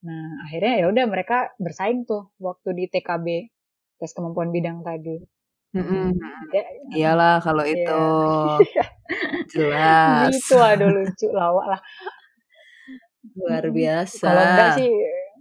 Nah, 0.02 0.46
akhirnya 0.50 0.74
ya 0.82 0.86
udah 0.90 1.06
mereka 1.06 1.54
bersaing 1.62 2.10
tuh 2.10 2.34
waktu 2.42 2.74
di 2.74 2.86
TKB 2.90 3.28
tes 4.02 4.12
kemampuan 4.18 4.50
bidang 4.50 4.82
tadi. 4.82 5.22
Mm-hmm. 5.72 6.08
Ya, 6.52 6.64
Iyalah 6.92 7.40
kalau 7.40 7.64
ya. 7.64 7.72
itu 7.78 8.04
jelas. 9.54 10.34
Itu 10.34 10.58
aduh 10.58 10.90
lucu 10.90 11.30
lawak 11.30 11.78
lah. 11.78 11.82
Luar 13.38 13.70
biasa. 13.70 14.26
Kalau 14.26 14.44
enggak 14.44 14.70
sih. 14.82 14.90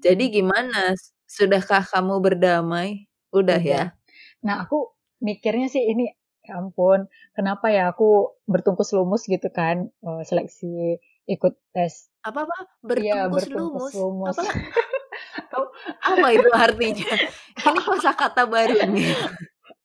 Jadi 0.04 0.24
gimana? 0.28 0.92
Sudahkah 1.24 1.82
kamu 1.82 2.20
berdamai? 2.20 3.08
Udah 3.32 3.58
ya. 3.58 3.96
Nah 4.44 4.68
aku 4.68 4.92
mikirnya 5.24 5.72
sih 5.72 5.84
ini 5.84 6.12
ya 6.40 6.56
ampun 6.56 7.06
kenapa 7.36 7.68
ya 7.68 7.92
aku 7.92 8.34
bertungkus 8.48 8.96
lumus 8.96 9.28
gitu 9.28 9.52
kan 9.52 9.92
uh, 10.02 10.24
seleksi 10.24 10.98
ikut 11.28 11.54
tes 11.76 12.09
apa 12.20 12.38
apa 12.44 12.56
bertungkus, 12.84 13.16
ya, 13.16 13.32
bertungkus 13.32 13.92
lumus, 13.96 14.36
lumus. 14.36 14.36
Apa? 14.36 15.62
apa 16.12 16.26
itu 16.36 16.50
artinya? 16.52 17.12
Ini 17.56 17.80
kosakata 17.88 18.44
baru 18.44 18.76
nih 18.92 19.16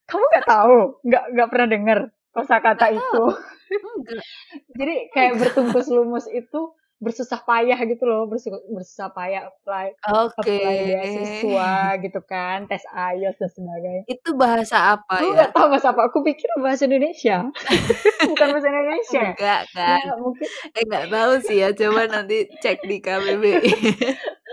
kamu 0.05 0.23
nggak 0.31 0.47
tahu? 0.47 0.77
Nggak 1.01 1.23
nggak 1.33 1.49
pernah 1.49 1.67
dengar 1.69 1.99
kosakata 2.31 2.87
itu. 2.93 3.23
jadi 4.77 4.95
kayak 5.11 5.33
bertungkus 5.41 5.89
lumus 5.89 6.25
itu 6.29 6.73
bersusah 7.05 7.37
payah 7.45 7.77
gitu 7.85 8.01
loh, 8.09 8.25
bersusah, 8.25 8.57
bersusah 8.65 9.13
payah 9.13 9.45
apply 9.53 9.93
Oke. 10.09 10.41
apply 10.41 10.75
beasiswa 10.89 11.73
gitu 12.01 12.19
kan, 12.25 12.65
tes 12.65 12.81
IELTS 12.89 13.37
dan 13.37 13.49
sebagainya. 13.53 14.03
Itu 14.09 14.33
bahasa 14.33 14.97
apa 14.97 15.21
Aku 15.21 15.29
ya? 15.29 15.33
nggak 15.37 15.51
tahu 15.53 15.65
bahasa 15.69 15.87
apa, 15.93 16.01
aku 16.09 16.25
pikir 16.25 16.49
bahasa 16.57 16.89
Indonesia. 16.89 17.45
Bukan 18.33 18.47
bahasa 18.49 18.67
Indonesia. 18.73 19.23
Enggak 19.37 19.61
kan? 19.69 20.01
Ya, 20.01 20.13
mungkin 20.17 20.49
Eh 20.73 20.83
nggak 20.89 21.05
tahu 21.13 21.33
sih 21.45 21.57
ya, 21.61 21.69
coba 21.77 22.01
nanti 22.09 22.49
cek 22.57 22.81
di 22.89 22.97
KBBI. 22.97 23.69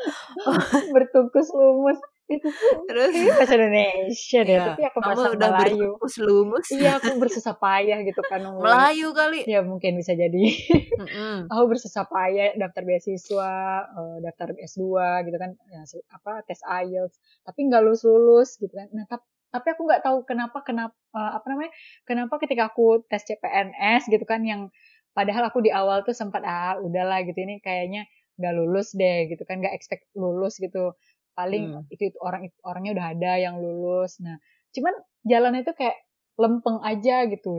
bertungkus 0.90 1.48
lumus 1.52 1.98
itu 2.30 2.48
tuh 2.48 2.88
Terus 2.88 3.12
bahasa 3.12 3.54
Indonesia 3.60 4.40
deh, 4.40 4.56
ya, 4.56 4.64
tapi 4.72 4.82
aku 4.88 4.98
kamu 4.98 5.08
bahasa 5.12 5.28
udah 5.36 5.48
Melayu. 5.52 5.76
bertepus 5.92 6.14
lumus. 6.16 6.66
Iya, 6.72 6.90
aku 6.96 7.10
bersusah 7.20 7.54
payah 7.60 7.98
gitu 8.08 8.22
kan 8.24 8.40
nungguin. 8.46 8.64
Melayu 8.64 9.08
kali. 9.12 9.40
Ya 9.44 9.60
mungkin 9.60 10.00
bisa 10.00 10.16
jadi. 10.16 10.44
Mm-mm. 10.96 11.36
aku 11.52 11.64
bersusah 11.68 12.08
payah 12.08 12.56
daftar 12.56 12.82
beasiswa, 12.88 13.52
eh, 13.84 14.16
daftar 14.24 14.48
S2 14.56 14.80
gitu 15.28 15.36
kan, 15.36 15.50
ya, 15.68 15.82
apa 16.08 16.32
tes 16.48 16.62
IELTS, 16.64 17.20
tapi 17.44 17.68
nggak 17.68 17.82
lulus 17.84 18.02
lulus 18.06 18.50
gitu 18.56 18.72
kan. 18.72 18.88
Nah, 18.96 19.04
tap- 19.04 19.28
tapi 19.52 19.68
aku 19.68 19.84
nggak 19.84 20.00
tahu 20.00 20.24
kenapa 20.24 20.64
kenapa 20.64 20.96
eh, 21.12 21.32
apa 21.36 21.46
namanya 21.52 21.72
kenapa 22.08 22.40
ketika 22.40 22.72
aku 22.72 23.04
tes 23.04 23.20
CPNS 23.28 24.08
gitu 24.08 24.24
kan 24.24 24.40
yang 24.40 24.72
padahal 25.12 25.52
aku 25.52 25.60
di 25.60 25.68
awal 25.68 26.00
tuh 26.00 26.16
sempat 26.16 26.40
ah 26.48 26.80
udahlah 26.80 27.20
gitu 27.28 27.36
ini 27.36 27.60
kayaknya 27.60 28.08
nggak 28.38 28.54
lulus 28.58 28.88
deh 29.00 29.18
gitu 29.30 29.42
kan 29.48 29.56
nggak 29.62 29.74
expect 29.76 30.04
lulus 30.16 30.54
gitu. 30.60 30.94
Paling 31.38 31.64
Hmm. 31.72 31.92
itu, 31.94 32.02
itu 32.12 32.18
orang 32.20 32.42
orangnya 32.64 32.90
udah 32.96 33.06
ada 33.16 33.32
yang 33.40 33.56
lulus. 33.64 34.20
Nah 34.24 34.36
cuman 34.74 34.94
jalannya 35.28 35.60
itu 35.64 35.72
kayak 35.76 35.96
lempeng 36.40 36.78
aja 36.84 37.16
gitu 37.28 37.50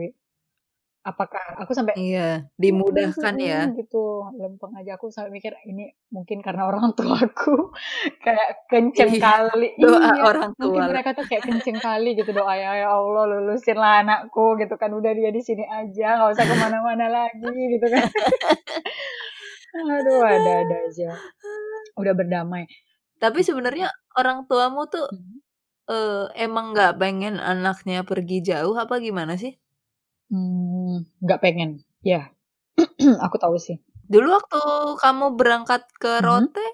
apakah 1.04 1.44
aku 1.60 1.72
sampai 1.76 1.94
Iya, 2.00 2.48
dimudahkan 2.56 3.34
ya. 3.36 3.68
Mm, 3.68 3.76
gitu 3.84 4.24
lempeng 4.40 4.72
aja. 4.80 4.96
Aku 4.96 5.12
sampai 5.12 5.30
mikir 5.36 5.52
ini 5.68 5.92
mungkin 6.08 6.40
karena 6.40 6.64
orang 6.64 6.96
tuaku 6.96 7.70
kayak 8.24 8.64
kenceng 8.72 9.12
Iya, 9.12 9.20
kali. 9.20 9.68
Doa 9.76 10.00
iya 10.00 10.22
orang 10.24 10.50
mungkin 10.56 10.80
tua. 10.80 10.84
mereka 10.88 11.10
tuh 11.12 11.24
kayak 11.28 11.44
kenceng 11.44 11.78
kali 11.84 12.16
gitu 12.16 12.30
doa 12.32 12.54
ya 12.56 12.70
ya 12.82 12.88
Allah 12.96 13.24
lulusin 13.36 13.76
lah 13.76 14.00
anakku 14.00 14.56
gitu 14.56 14.74
kan. 14.80 14.90
Udah 14.96 15.12
dia 15.12 15.28
di 15.28 15.42
sini 15.44 15.64
aja 15.68 16.06
nggak 16.24 16.30
usah 16.34 16.44
ke 16.48 16.56
mana-mana 16.56 17.06
lagi 17.12 17.52
gitu 17.76 17.86
kan 17.92 18.04
aduh 19.74 20.22
ada-ada 20.22 20.76
aja 20.86 21.10
udah 21.98 22.14
berdamai 22.14 22.64
Tapi 23.22 23.40
sebenarnya 23.46 23.88
orang 24.20 24.44
tuamu 24.50 24.84
tuh 24.90 25.06
Mhm. 25.10 25.36
eh, 25.88 26.26
emang 26.46 26.72
nggak 26.74 26.96
pengen 27.00 27.36
anaknya 27.40 28.00
pergi 28.04 28.38
jauh 28.44 28.74
apa 28.76 29.00
gimana 29.00 29.34
sih? 29.40 29.52
Hmm, 30.32 31.04
nggak 31.24 31.40
pengen 31.44 31.70
ya 32.02 32.32
aku 33.24 33.36
tahu 33.40 33.56
sih 33.60 33.78
Dulu 34.04 34.28
waktu 34.36 34.60
kamu 35.00 35.26
berangkat 35.40 35.82
ke 35.96 36.20
Mhm. 36.20 36.24
Rote, 36.26 36.66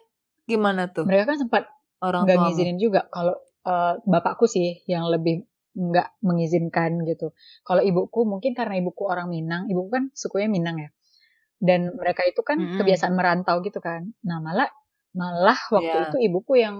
gimana 0.50 0.90
tuh 0.90 1.06
mereka 1.06 1.34
kan 1.34 1.38
sempat 1.38 1.62
orang 2.02 2.26
nggak 2.26 2.38
ngizinin 2.42 2.78
juga 2.82 3.06
kalau 3.14 3.34
eh, 3.66 3.94
bapakku 4.08 4.46
sih 4.50 4.82
yang 4.88 5.06
lebih 5.12 5.44
nggak 5.76 6.08
mengizinkan 6.26 6.98
gitu. 7.06 7.30
Kalau 7.62 7.82
ibuku 7.84 8.26
mungkin 8.26 8.52
karena 8.58 8.74
ibuku 8.82 9.06
orang 9.06 9.30
Minang, 9.30 9.70
ibuku 9.70 9.88
kan 9.94 10.04
sukunya 10.16 10.48
Minang 10.50 10.76
ya. 10.82 10.90
Dan 11.60 11.92
mereka 11.94 12.24
itu 12.24 12.40
kan 12.40 12.56
Mm-mm. 12.58 12.78
kebiasaan 12.80 13.12
merantau 13.14 13.60
gitu 13.60 13.78
kan. 13.84 14.08
Nah 14.24 14.40
malah 14.40 14.68
malah 15.12 15.58
waktu 15.74 15.96
Iya. 15.96 16.04
itu 16.08 16.16
ibuku 16.32 16.54
yang 16.64 16.76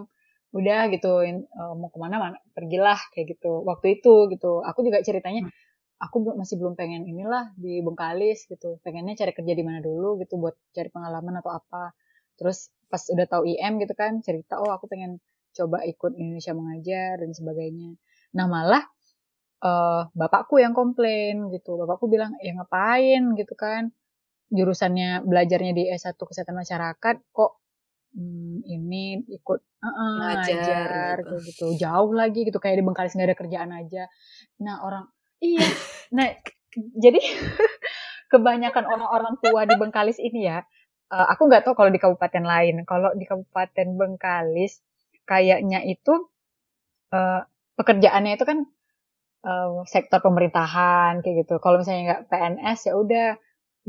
udah 0.50 0.80
gitu 0.90 1.22
in- 1.22 1.46
eh, 1.46 1.74
mau 1.78 1.88
ke 1.94 1.98
mana 2.02 2.16
mana 2.18 2.36
pergilah 2.56 2.98
kayak 3.14 3.36
gitu. 3.38 3.62
Waktu 3.62 4.00
itu 4.00 4.14
gitu. 4.32 4.64
Aku 4.64 4.80
juga 4.82 4.98
ceritanya 5.04 5.46
Hmm. 5.46 5.52
aku 6.00 6.16
masih 6.34 6.56
belum 6.56 6.74
pengen 6.80 7.04
inilah 7.04 7.52
di 7.60 7.84
Bengkalis 7.84 8.48
gitu. 8.48 8.80
Pengennya 8.82 9.14
cari 9.20 9.32
kerja 9.36 9.52
di 9.52 9.62
mana 9.66 9.78
dulu 9.84 10.16
gitu 10.22 10.40
buat 10.40 10.56
cari 10.72 10.88
pengalaman 10.90 11.38
atau 11.44 11.52
apa. 11.54 11.92
Terus 12.40 12.72
pas 12.90 13.02
udah 13.12 13.26
tahu 13.30 13.42
IM 13.46 13.78
gitu 13.84 13.94
kan 13.94 14.18
cerita 14.24 14.58
oh 14.58 14.72
aku 14.72 14.88
pengen 14.90 15.20
coba 15.54 15.82
ikut 15.84 16.16
Indonesia 16.16 16.54
mengajar 16.56 17.20
dan 17.20 17.30
sebagainya. 17.36 17.94
Nah 18.34 18.46
malah 18.48 18.82
eh 19.60 20.02
bapakku 20.16 20.56
yang 20.64 20.72
komplain 20.72 21.52
gitu. 21.54 21.76
Bapakku 21.76 22.08
bilang 22.08 22.32
ya 22.40 22.56
ngapain 22.56 23.36
gitu 23.36 23.54
kan 23.54 23.92
jurusannya 24.50 25.22
belajarnya 25.22 25.72
di 25.72 25.84
S1 25.94 26.18
kesehatan 26.18 26.58
masyarakat 26.58 27.16
kok 27.30 27.52
hmm, 28.18 28.66
ini 28.66 29.22
ikut 29.30 29.60
uh-uh, 29.62 30.14
Ngajar 30.18 31.16
gitu. 31.22 31.34
gitu 31.46 31.66
jauh 31.78 32.10
lagi 32.10 32.42
gitu 32.42 32.58
kayak 32.58 32.82
di 32.82 32.84
Bengkalis 32.84 33.14
nggak 33.14 33.28
ada 33.30 33.38
kerjaan 33.38 33.70
aja. 33.70 34.10
Nah 34.62 34.82
orang 34.82 35.04
iya 35.38 35.62
nah 36.16 36.26
jadi 36.74 37.20
kebanyakan 38.32 38.84
orang-orang 38.86 39.34
tua 39.38 39.66
di 39.66 39.74
Bengkalis 39.78 40.18
ini 40.18 40.50
ya 40.50 40.66
eh, 41.14 41.26
aku 41.30 41.46
nggak 41.46 41.62
tahu 41.66 41.74
kalau 41.78 41.90
di 41.94 42.02
kabupaten 42.02 42.44
lain. 42.44 42.82
Kalau 42.82 43.14
di 43.14 43.24
kabupaten 43.26 43.86
Bengkalis 43.94 44.82
kayaknya 45.26 45.86
itu 45.86 46.26
eh, 47.14 47.42
pekerjaannya 47.78 48.34
itu 48.34 48.44
kan 48.46 48.58
eh, 49.46 49.70
sektor 49.86 50.18
pemerintahan 50.18 51.22
kayak 51.22 51.46
gitu. 51.46 51.62
Kalau 51.62 51.78
misalnya 51.78 52.02
nggak 52.18 52.22
PNS 52.26 52.78
ya 52.90 52.94
udah 52.98 53.28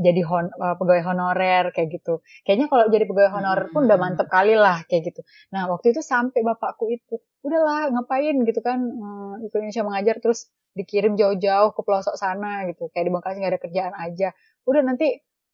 jadi 0.05 0.21
hon, 0.29 0.45
eh, 0.51 0.75
pegawai 0.79 1.03
honorer 1.07 1.65
kayak 1.75 1.89
gitu. 1.95 2.13
Kayaknya 2.45 2.67
kalau 2.71 2.85
jadi 2.93 3.05
pegawai 3.09 3.31
honorer 3.37 3.65
pun 3.73 3.81
udah 3.87 3.97
Hmm. 3.97 4.05
mantep 4.05 4.27
kali 4.35 4.53
lah 4.57 4.77
kayak 4.89 5.01
gitu. 5.13 5.21
Nah 5.53 5.69
waktu 5.71 5.93
itu 5.93 6.01
sampai 6.03 6.39
bapakku 6.45 6.85
itu 6.89 7.15
udahlah 7.45 7.89
ngapain 7.93 8.35
gitu 8.47 8.59
kan 8.65 8.79
eh, 8.81 9.33
ikut 9.47 9.57
Indonesia 9.61 9.83
mengajar 9.87 10.15
terus 10.23 10.39
dikirim 10.77 11.13
jauh-jauh 11.19 11.71
ke 11.75 11.81
pelosok 11.85 12.15
sana 12.17 12.65
gitu. 12.69 12.87
Kayak 12.93 13.05
di 13.07 13.11
Bengkalis 13.13 13.37
nggak 13.39 13.51
ada 13.53 13.61
kerjaan 13.61 13.93
aja. 14.05 14.27
Udah 14.69 14.81
nanti 14.85 15.07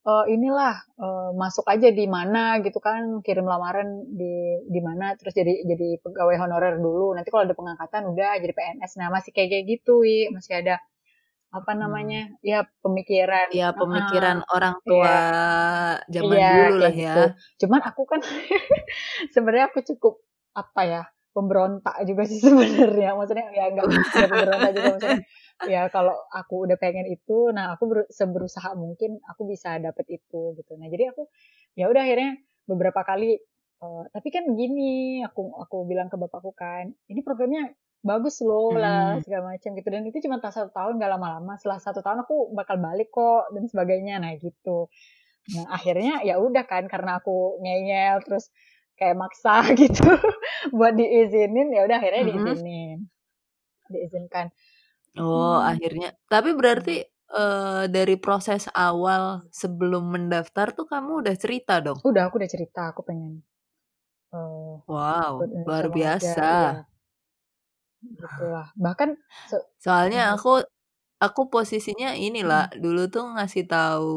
eh, 0.07 0.25
inilah 0.33 0.73
eh, 1.03 1.29
masuk 1.35 1.65
aja 1.73 1.89
di 1.91 2.05
mana 2.07 2.59
gitu 2.65 2.79
kan 2.87 3.19
kirim 3.25 3.45
lamaran 3.47 3.87
di 4.19 4.33
di 4.73 4.79
mana 4.87 5.13
terus 5.19 5.33
jadi 5.35 5.53
jadi 5.67 5.87
pegawai 6.03 6.35
honorer 6.41 6.75
dulu 6.79 7.11
nanti 7.15 7.29
kalau 7.33 7.43
ada 7.47 7.55
pengangkatan 7.59 8.03
udah 8.11 8.31
jadi 8.41 8.53
PNS 8.57 8.91
nah 8.99 9.07
masih 9.15 9.31
kayak 9.35 9.49
kayak 9.53 9.65
gitu 9.73 9.93
wi 10.03 10.31
masih 10.35 10.53
ada 10.63 10.75
apa 11.59 11.71
Hmm. 11.73 11.81
namanya? 11.83 12.21
Ya 12.45 12.59
pemikiran. 12.83 13.47
Ya 13.51 13.67
pemikiran 13.73 14.37
orang 14.55 14.75
tua 14.85 15.17
zaman 16.07 16.37
iya 16.37 16.47
dulu 16.47 16.75
lah 16.83 16.93
ya. 16.93 17.15
gitu. 17.15 17.23
Cuman 17.65 17.81
aku 17.89 18.01
kan 18.07 18.19
sebenarnya 19.33 19.65
aku 19.71 19.79
cukup 19.95 20.13
apa 20.57 20.81
ya 20.85 21.03
pemberontak 21.35 21.95
juga 22.09 22.23
sih 22.29 22.39
sebenarnya. 22.45 23.13
Maksudnya 23.17 23.47
ya 23.53 23.65
nggak 23.73 23.85
nggak 24.17 24.29
pemberontak 24.31 24.71
juga 24.77 24.87
maksudnya 24.97 25.21
ya 25.65 25.81
kalau 25.89 26.15
aku 26.31 26.55
udah 26.69 26.77
pengen 26.77 27.05
itu 27.09 27.49
nah 27.53 27.73
aku 27.75 27.83
ber, 27.89 27.99
seberusaha 28.13 28.69
mungkin 28.77 29.17
aku 29.25 29.41
bisa 29.49 29.77
dapet 29.81 30.05
itu 30.21 30.41
gitu. 30.57 30.71
Nah 30.77 30.87
jadi 30.89 31.13
aku 31.13 31.27
ya 31.77 31.89
udah 31.91 32.01
akhirnya 32.05 32.31
beberapa 32.69 33.01
kali 33.05 33.37
eh, 33.83 34.03
tapi 34.13 34.27
kan 34.33 34.43
gini 34.57 35.21
aku 35.25 35.41
aku 35.61 35.77
bilang 35.89 36.09
ke 36.09 36.17
bapakku 36.17 36.51
kan 36.57 36.89
ini 37.09 37.21
programnya 37.21 37.69
bagus 38.11 38.35
loh 38.47 38.73
lah 38.83 39.05
Mm-mm. 39.09 39.23
segala 39.23 39.43
macam 39.55 39.69
gitu 39.77 39.87
dan 39.93 40.03
itu 40.09 40.17
cuma 40.25 40.37
tak 40.43 40.53
satu 40.55 40.69
tahun 40.77 40.93
gak 41.01 41.11
lama-lama 41.15 41.53
setelah 41.59 41.79
satu 41.85 41.99
tahun 42.05 42.19
aku 42.25 42.35
bakal 42.59 42.77
balik 42.87 43.09
kok 43.13 43.43
dan 43.55 43.63
sebagainya 43.71 44.15
nah 44.23 44.33
gitu 44.39 44.87
nah 45.55 45.65
akhirnya 45.77 46.13
ya 46.27 46.35
udah 46.47 46.63
kan 46.71 46.83
karena 46.93 47.19
aku 47.21 47.61
ngeyel 47.63 48.17
terus 48.25 48.45
kayak 48.99 49.15
maksa 49.21 49.63
gitu 49.81 50.03
buat 50.77 50.93
diizinin 50.99 51.67
ya 51.75 51.81
udah 51.87 51.97
akhirnya 52.01 52.23
Mm-mm. 52.23 52.57
diizinin 52.57 52.97
diizinkan 53.93 54.47
Oh, 55.23 55.57
Hmm. 55.57 55.69
akhirnya. 55.71 56.09
Tapi 56.33 56.49
berarti 56.59 56.95
eh, 57.41 57.83
dari 57.95 58.15
proses 58.25 58.63
awal 58.87 59.23
sebelum 59.61 60.03
mendaftar 60.15 60.67
tuh 60.77 60.85
kamu 60.93 61.11
udah 61.25 61.35
cerita 61.43 61.73
dong. 61.85 61.99
udah 62.07 62.21
aku 62.27 62.35
udah 62.41 62.49
cerita 62.53 62.81
aku 62.91 63.01
pengen 63.07 63.33
eh 64.35 64.77
Wow, 64.93 65.33
luar 65.65 65.85
biasa. 65.95 66.49
ya 66.49 66.87
gitulah 68.01 68.67
bahkan 68.77 69.09
se- 69.49 69.65
Soalnya 69.83 70.21
Mhm. 70.29 70.33
aku 70.37 70.51
aku 71.25 71.41
posisinya 71.53 72.09
inilah 72.27 72.63
Mhm. 72.73 72.77
dulu 72.83 73.01
tuh 73.13 73.23
ngasih 73.35 73.63
tahu 73.71 74.11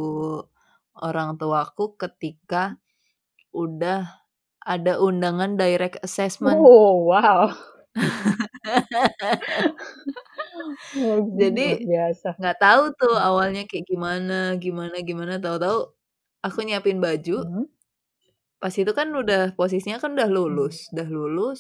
orang 1.01 1.31
tuaku 1.41 1.85
ketika 2.03 2.76
udah 3.55 4.01
ada 4.64 4.93
undangan 5.01 5.57
direct 5.61 5.97
assessment. 6.07 6.61
oh 6.61 7.09
wow 7.09 7.49
luar 10.95 11.18
Jadi 11.41 11.66
biasa 11.87 12.28
nggak 12.41 12.57
tahu 12.62 12.83
tuh 13.01 13.14
awalnya 13.20 13.62
kayak 13.68 13.85
gimana, 13.91 14.57
gimana, 14.64 14.97
gimana. 15.05 15.33
Tahu-tahu 15.45 15.78
aku 16.47 16.59
nyiapin 16.66 16.99
baju. 17.05 17.37
Mhm. 17.37 17.64
Pas 18.62 18.74
itu 18.76 18.93
kan 18.99 19.09
udah 19.20 19.41
posisinya 19.59 19.99
kan 20.03 20.11
udah 20.16 20.28
Mhm. 20.28 20.37
lulus, 20.37 20.76
udah 20.93 21.09
lulus, 21.16 21.59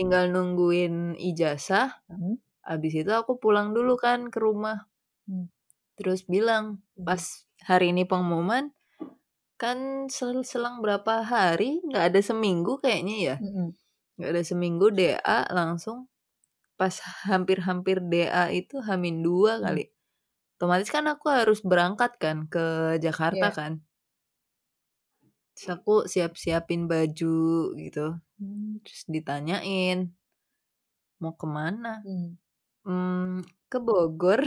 tinggal 0.00 0.32
nungguin 0.32 1.20
ijazah. 1.20 2.00
Mhm. 2.08 2.40
Habis 2.64 2.92
itu 3.04 3.12
aku 3.12 3.36
pulang 3.36 3.76
dulu 3.76 4.00
kan 4.00 4.32
ke 4.32 4.40
rumah. 4.40 4.88
Hmm. 5.28 5.52
Terus 6.00 6.24
bilang 6.24 6.80
Mhm. 6.96 7.04
pas 7.04 7.22
hari 7.68 7.92
ini 7.92 8.08
pengumuman 8.08 8.72
kan 9.60 10.08
sel- 10.08 10.40
selang 10.48 10.80
berapa 10.80 11.20
hari 11.20 11.84
nggak 11.84 12.04
ada 12.16 12.20
seminggu 12.24 12.80
kayaknya 12.80 13.16
ya 13.20 13.36
Mhm. 13.36 13.66
nggak 14.16 14.30
ada 14.32 14.42
seminggu 14.42 14.86
DA 14.88 15.38
langsung 15.52 16.08
pas 16.80 16.96
hampir-hampir 17.28 18.00
DA 18.00 18.48
itu 18.48 18.80
Hamin 18.80 19.20
dua 19.20 19.60
Hmm. 19.60 19.64
kali 19.68 19.84
otomatis 20.56 20.88
kan 20.88 21.04
aku 21.12 21.28
harus 21.28 21.60
berangkat 21.60 22.16
kan 22.16 22.48
ke 22.48 22.96
Jakarta 23.04 23.48
Iya. 23.52 23.56
kan 23.56 23.72
Terus 25.60 25.76
aku 25.76 25.94
siap-siapin 26.08 26.88
baju 26.88 27.36
gitu. 27.76 28.16
Hmm. 28.38 28.80
Terus 28.84 29.02
ditanyain, 29.14 29.98
"Mau 31.22 31.32
ke 31.40 31.46
mana?" 31.56 31.92
Hmm. 32.04 32.40
"Mmm, 32.88 33.44
ke 33.70 33.78
Bogor." 33.86 34.40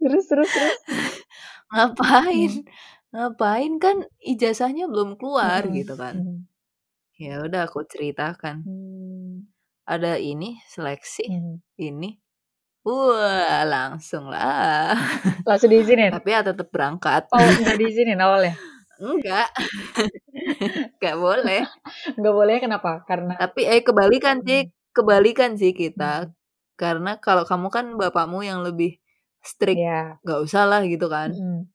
Terus 0.00 0.24
terus 0.30 0.50
terus? 0.54 0.76
"Ngapain? 1.72 2.52
Hmm. 2.52 2.64
Ngapain? 3.14 3.72
Kan 3.84 3.96
ijazahnya 4.24 4.84
belum 4.92 5.16
keluar," 5.20 5.62
Mhm 5.62 5.76
gitu 5.76 5.94
kan. 5.98 6.16
mhm. 6.16 6.46
Ya 7.20 7.40
udah 7.46 7.68
aku 7.68 7.80
ceritakan. 7.92 8.66
Mmm. 8.66 9.44
"Ada 9.86 10.16
ini, 10.16 10.64
seleksi, 10.64 11.28
Mhm. 11.28 11.62
ini." 11.76 12.16
Wah, 12.84 13.64
langsung 13.64 14.28
lah. 14.28 14.92
Langsung 15.46 15.68
diizinin? 15.72 16.12
Tapi 16.12 16.28
ya 16.36 16.40
tetep 16.44 16.68
berangkat. 16.68 17.28
Oh, 17.32 17.40
nggak 17.40 17.76
diizinin 17.80 18.20
awalnya? 18.20 18.54
Enggak. 19.00 19.48
Nggak 21.00 21.16
boleh. 21.18 21.60
Nggak 22.18 22.34
bolehnya 22.36 22.60
kenapa? 22.66 22.90
Karena 23.08 23.34
Tapi, 23.38 23.66
eh, 23.66 23.82
kebalikan 23.82 24.38
sih 24.46 24.60
Mhm. 24.66 24.72
kebalikan 24.94 25.52
sih 25.58 25.72
kita. 25.74 26.30
Mhm. 26.30 26.34
Karena 26.78 27.18
kalau 27.18 27.42
kamu 27.46 27.68
kan 27.72 27.86
bapakmu 27.98 28.40
yang 28.46 28.62
lebih 28.66 28.98
strict, 29.42 29.78
Iya. 29.78 30.18
nggak 30.22 30.40
usah 30.46 30.62
lah 30.70 30.82
gitu 30.86 31.06
kan. 31.10 31.30
Mhm. 31.34 31.68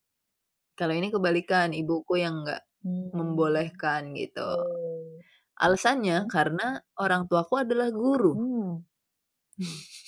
Kalau 0.78 0.94
ini 0.96 1.10
kebalikan, 1.14 1.74
ibuku 1.76 2.20
yang 2.22 2.44
nggak 2.46 2.62
Mmm. 2.86 3.12
membolehkan 3.16 4.14
gitu. 4.16 4.42
Oh. 4.44 5.20
Alasannya 5.60 6.28
karena 6.32 6.80
orang 7.00 7.28
tuaku 7.30 7.62
adalah 7.66 7.90
guru. 7.92 8.38
Mmm. 8.38 8.89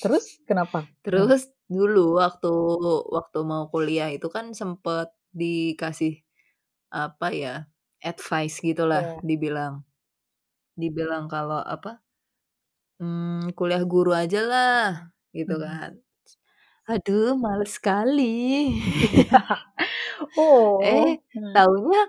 Terus 0.02 0.26
kenapa? 0.48 0.92
Terus 1.06 1.50
dulu 1.72 2.20
waktu 2.22 2.50
waktu 3.18 3.40
mau 3.48 3.64
kuliah 3.74 4.10
itu 4.16 4.28
kan 4.36 4.54
sempet 4.58 5.08
dikasih, 5.34 6.14
apa 6.94 7.28
ya, 7.36 7.54
advice 8.06 8.56
gitulah 8.64 9.04
Iya. 9.04 9.22
dibilang. 9.26 9.84
Dibilang 10.82 11.26
kalau 11.34 11.62
apa, 11.64 12.02
mmm, 13.02 13.54
"Kuliah 13.58 13.84
guru 13.88 14.12
ajalah," 14.16 15.12
gitu 15.38 15.56
Mhm. 15.56 15.66
kan. 15.66 15.92
Aduh 16.90 17.38
males 17.38 17.78
sekali. 17.78 18.26
Oh, 20.38 21.18
Eh, 21.20 21.20
hmm. 21.34 21.56
taunya 21.56 22.02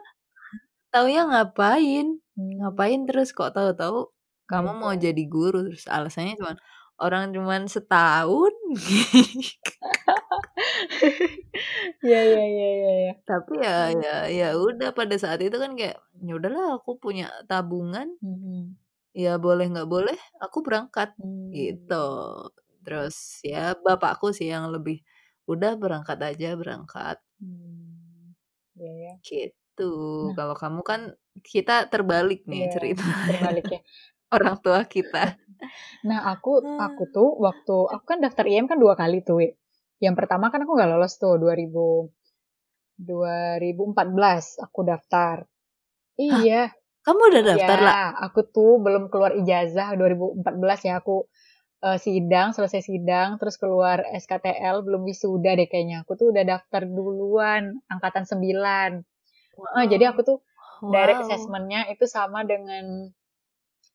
taunya 0.95 1.23
ngapain 1.31 2.07
Mmm. 2.37 2.63
ngapain 2.63 3.01
terus 3.09 3.31
kok 3.37 3.53
tahu-tahu 3.57 4.11
kamu 4.51 4.71
mau 4.83 4.93
Nyumpul. 4.93 5.07
jadi 5.07 5.23
guru, 5.31 5.59
terus 5.71 5.87
alasannya 5.91 6.35
cuman, 6.41 6.57
"Orang 7.03 7.35
cuman 7.37 7.67
setahun." 7.67 8.55
Iya 12.07 12.19
iya 12.31 12.43
iya 12.53 12.67
iya 12.79 12.91
iya. 13.03 13.13
Tapi 13.29 13.55
ya 13.63 13.95
Mmm. 13.95 14.03
ya 14.03 14.15
ya 14.27 14.47
udah 14.59 14.91
pada 14.99 15.15
saat 15.15 15.39
itu 15.47 15.55
kan 15.55 15.79
kayak, 15.79 15.99
ya 16.27 16.33
udahlah 16.39 16.79
aku 16.83 16.99
punya 16.99 17.31
tabungan, 17.47 18.19
Mhm. 18.21 18.77
ya 19.17 19.39
boleh 19.43 19.67
nggak 19.73 19.91
boleh 19.91 20.19
aku 20.45 20.59
berangkat, 20.67 21.15
gitu. 21.55 21.95
Mmm. 22.01 22.33
Terus 22.87 23.43
ya 23.47 23.75
bapakku 23.79 24.31
sih 24.37 24.49
yang 24.55 24.71
lebih, 24.75 25.03
"Udah 25.51 25.75
berangkat 25.79 26.19
aja, 26.23 26.55
berangkat." 26.59 27.19
Iya 28.77 28.93
ya. 29.05 29.13
Gitu. 29.25 29.83
Nah 30.23 30.37
Kalau 30.37 30.55
kamu 30.59 30.81
kan 30.91 31.01
kita 31.47 31.73
terbalik 31.93 32.43
nih 32.51 32.63
Iya, 32.63 32.67
ceritanya. 32.75 33.15
terbalik 33.27 33.67
ya. 33.75 33.81
Orang 34.35 34.57
tua 34.65 34.81
kita. 34.95 35.39
Nah 36.09 36.21
aku 36.33 36.51
aku 36.79 37.03
tuh 37.15 37.29
waktu 37.39 37.77
aku 37.95 38.05
kan 38.07 38.19
daftar 38.25 38.45
IM 38.49 38.67
kan 38.71 38.79
2 38.81 38.95
kali 38.99 39.23
tuh. 39.23 39.43
Yang 40.03 40.15
pertama 40.19 40.51
kan 40.53 40.63
aku 40.67 40.73
nggak 40.77 40.91
lolos 40.93 41.15
tuh 41.23 41.39
2000 41.39 42.11
2014 42.99 44.59
aku 44.63 44.81
daftar. 44.87 45.47
Hah? 46.31 46.47
Iya. 46.47 46.71
Kamu 47.03 47.21
udah 47.35 47.43
daftar, 47.43 47.79
Iya, 47.83 47.87
La? 47.91 47.95
aku 48.31 48.41
tuh 48.55 48.79
belum 48.79 49.11
keluar 49.11 49.35
ijazah 49.35 49.99
2014 49.99 50.87
ya, 50.87 51.03
aku, 51.03 51.27
eee, 51.83 51.99
sidang, 51.99 52.55
selesai 52.55 52.83
sidang, 52.87 53.43
terus 53.43 53.59
keluar 53.59 54.07
SKTL, 54.07 54.87
belum 54.87 55.03
wisuda 55.03 55.59
deh 55.59 55.67
kayaknya. 55.67 56.07
Aku 56.07 56.15
tuh 56.15 56.31
udah 56.31 56.45
daftar 56.47 56.87
duluan, 56.87 57.83
angkatan 57.91 58.23
9. 58.29 59.03
Heeh, 59.59 59.85
jadi 59.91 60.15
aku 60.15 60.21
tuh 60.23 60.39
direct 60.95 61.23
Wow. 61.23 61.27
assessment-nya 61.27 61.91
itu 61.91 62.07
sama 62.07 62.47
dengan, 62.47 63.11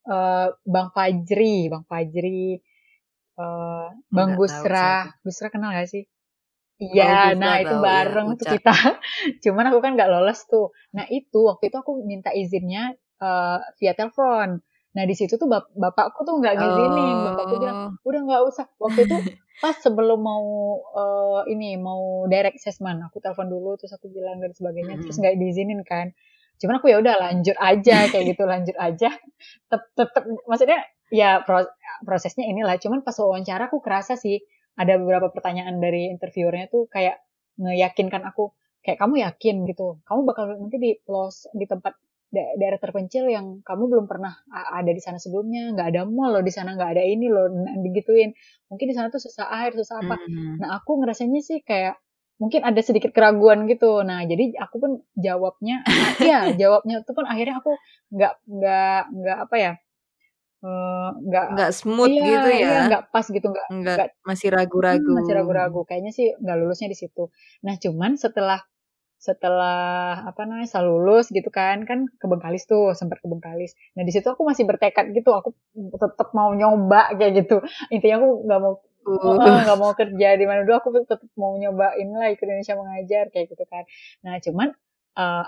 eee, 0.10 0.48
Bang 0.74 0.90
Fajri 0.96 1.70
Bang 1.72 1.86
Fajri, 1.90 2.60
eee, 3.40 3.88
Bang 4.16 4.32
Nggak. 4.32 4.40
Gusra. 4.40 5.12
Gusra 5.26 5.48
kenal 5.54 5.72
nggak 5.76 5.90
sih? 5.94 6.04
Oh, 6.82 6.96
Iya, 6.96 7.34
nah 7.42 7.58
itu 7.64 7.74
tahu, 7.74 7.86
iya, 7.96 8.12
bareng 8.14 8.38
tuh 8.40 8.46
Uca. 8.46 8.54
kita. 8.54 8.70
Cuman 9.44 9.66
aku 9.74 9.80
kan 9.86 9.92
nggak 9.98 10.12
lolos 10.14 10.46
tuh. 10.52 10.74
Nah 10.98 11.06
itu, 11.10 11.40
waktu 11.50 11.70
itu 11.74 11.78
aku 11.82 11.92
minta 12.06 12.30
izinnya, 12.36 12.94
eee, 13.22 13.58
via 13.82 13.94
telepon. 13.98 14.62
Nah 14.96 15.04
di 15.10 15.16
situ 15.18 15.36
tuh 15.42 15.50
bap 15.50 15.66
bapakku 15.78 16.22
tuh 16.28 16.36
nggak 16.42 16.56
ngizinin, 16.60 17.22
bapakku 17.26 17.58
bilang, 17.62 17.78
Oh. 17.78 17.98
"Udah 18.08 18.20
nggak 18.28 18.42
usah." 18.50 18.66
Waktu 18.82 19.06
itu 19.10 19.18
pas 19.64 19.74
sebelum 19.82 20.20
mau, 20.22 20.46
eee, 21.00 21.42
ini, 21.58 21.70
mau 21.82 22.26
direct 22.30 22.58
assessment, 22.62 23.00
aku 23.10 23.18
telepon 23.26 23.50
dulu, 23.50 23.74
terus 23.82 23.94
aku 23.98 24.08
bilang 24.14 24.38
dan 24.44 24.54
sebagainya, 24.58 25.02
terus 25.02 25.18
Mhm. 25.18 25.22
nggak 25.22 25.36
diizinin 25.42 25.82
kan. 25.88 26.14
Cuman 26.62 26.82
aku 26.82 26.90
ya 26.94 26.98
udah 27.02 27.16
lanjut 27.22 27.58
aja, 27.62 27.98
kayak 28.12 28.26
gitu, 28.36 28.44
lanjut 28.50 28.76
aja. 28.80 29.10
Tep 29.70 29.82
tetep 29.98 30.24
maksudnya 30.50 30.80
ya 31.14 31.42
pro 31.46 31.64
prosesnya 32.06 32.46
inilah, 32.50 32.76
cuman 32.82 33.02
pas 33.06 33.16
wawancara 33.18 33.70
aku 33.72 33.80
kerasa 33.84 34.16
sih, 34.20 34.42
ada 34.78 34.98
beberapa 35.02 35.30
pertanyaan 35.34 35.78
dari 35.82 36.10
interviewer-nya 36.14 36.68
tuh 36.74 36.86
kayak 36.92 37.18
ngeyakinkan 37.62 38.22
aku, 38.28 38.54
kayak, 38.86 38.98
"Kamu 39.02 39.16
yakin 39.22 39.66
gitu, 39.70 39.98
kamu 40.06 40.20
bakal 40.30 40.44
nanti 40.54 40.78
di 40.82 40.92
los 41.10 41.48
di 41.56 41.66
tempat 41.66 41.94
da 42.30 42.44
daerah 42.60 42.76
terpencil 42.82 43.26
yang 43.32 43.64
kamu 43.64 43.88
belum 43.88 44.06
pernah 44.12 44.36
ada 44.52 44.92
di 44.92 45.00
sana 45.02 45.16
sebelumnya, 45.18 45.72
nggak 45.74 45.88
ada 45.96 46.02
mall 46.06 46.36
loh 46.38 46.44
di 46.46 46.52
sana, 46.54 46.76
nggak 46.78 46.92
ada 47.00 47.04
ini 47.08 47.28
loh," 47.32 47.48
digituin. 47.86 48.36
"Mungkin 48.70 48.86
di 48.92 48.96
sana 48.98 49.08
tuh 49.14 49.22
susah 49.24 49.48
air, 49.64 49.72
susah 49.78 50.04
apa." 50.06 50.16
Mmm. 50.20 50.60
Nah 50.62 50.70
aku 50.82 51.00
ngerasanya 51.02 51.40
sih 51.42 51.60
kayak 51.66 51.98
mungkin 52.42 52.62
ada 52.66 52.82
sedikit 52.86 53.12
keraguan 53.16 53.66
gitu. 53.72 54.02
Nah 54.06 54.24
jadi 54.26 54.54
aku 54.62 54.76
pun 54.84 54.92
jawabnya 55.18 55.82
iya, 56.26 56.54
jawabnya 56.54 57.02
itu 57.04 57.12
pun 57.18 57.26
akhirnya 57.26 57.56
aku 57.62 57.72
nggak 58.14 58.34
nggak 58.48 59.02
nggak 59.18 59.38
apa 59.50 59.56
ya, 59.58 59.72
eee, 60.66 61.08
nggak 61.28 61.48
Nggak 61.54 61.72
smooth 61.74 62.14
iya 62.14 62.24
gitu 62.30 62.50
iya, 62.54 62.68
ya? 62.68 62.82
nggak 62.88 63.02
pas 63.14 63.26
gitu, 63.28 63.48
nggak 63.54 63.68
Nggak 63.74 64.08
masih 64.28 64.48
mhm, 64.52 64.56
ragu-ragu. 64.56 65.12
masih 65.18 65.34
Mhm. 65.34 65.38
ragu-ragu. 65.38 65.80
Kayaknya 65.90 66.12
sih 66.18 66.28
nggak 66.42 66.58
lulusnya 66.62 66.90
di 66.94 66.98
situ. 66.98 67.24
Nah 67.66 67.76
cuman 67.84 68.12
setelah 68.20 68.60
setelah 69.18 70.22
apa 70.30 70.46
namanya, 70.46 70.70
setelah 70.70 70.88
lulus 70.94 71.26
gitu 71.34 71.50
kan, 71.50 71.84
kan 71.90 72.06
ke 72.22 72.26
Bengkalis 72.30 72.64
tuh, 72.70 72.94
sempet 72.94 73.18
ke 73.24 73.28
Bengkalis. 73.32 73.74
Nah 73.98 74.04
di 74.06 74.12
situ 74.14 74.28
aku 74.30 74.46
masih 74.46 74.64
bertekad 74.70 75.10
gitu, 75.18 75.34
aku 75.34 75.50
tetep 75.98 76.30
mau 76.38 76.54
nyoba 76.54 77.18
kayak 77.18 77.34
gitu. 77.46 77.58
Intinya 77.94 78.22
aku 78.22 78.30
nggak 78.46 78.60
mau 78.62 78.74
Uh. 79.08 79.40
nggak 79.40 79.80
mau 79.80 79.96
kerja 79.96 80.36
di 80.36 80.46
mana 80.46 80.68
dulu, 80.68 80.76
aku 80.84 80.90
tetep 81.08 81.24
mau 81.40 81.56
nyoba 81.56 81.96
inilah 81.96 82.28
ikut 82.36 82.44
Indonesia 82.44 82.76
Mengajar, 82.76 83.26
kayak 83.32 83.48
gitu 83.56 83.64
kan. 83.72 83.84
Nah 84.28 84.36
cuman, 84.44 84.68
eee, 85.16 85.46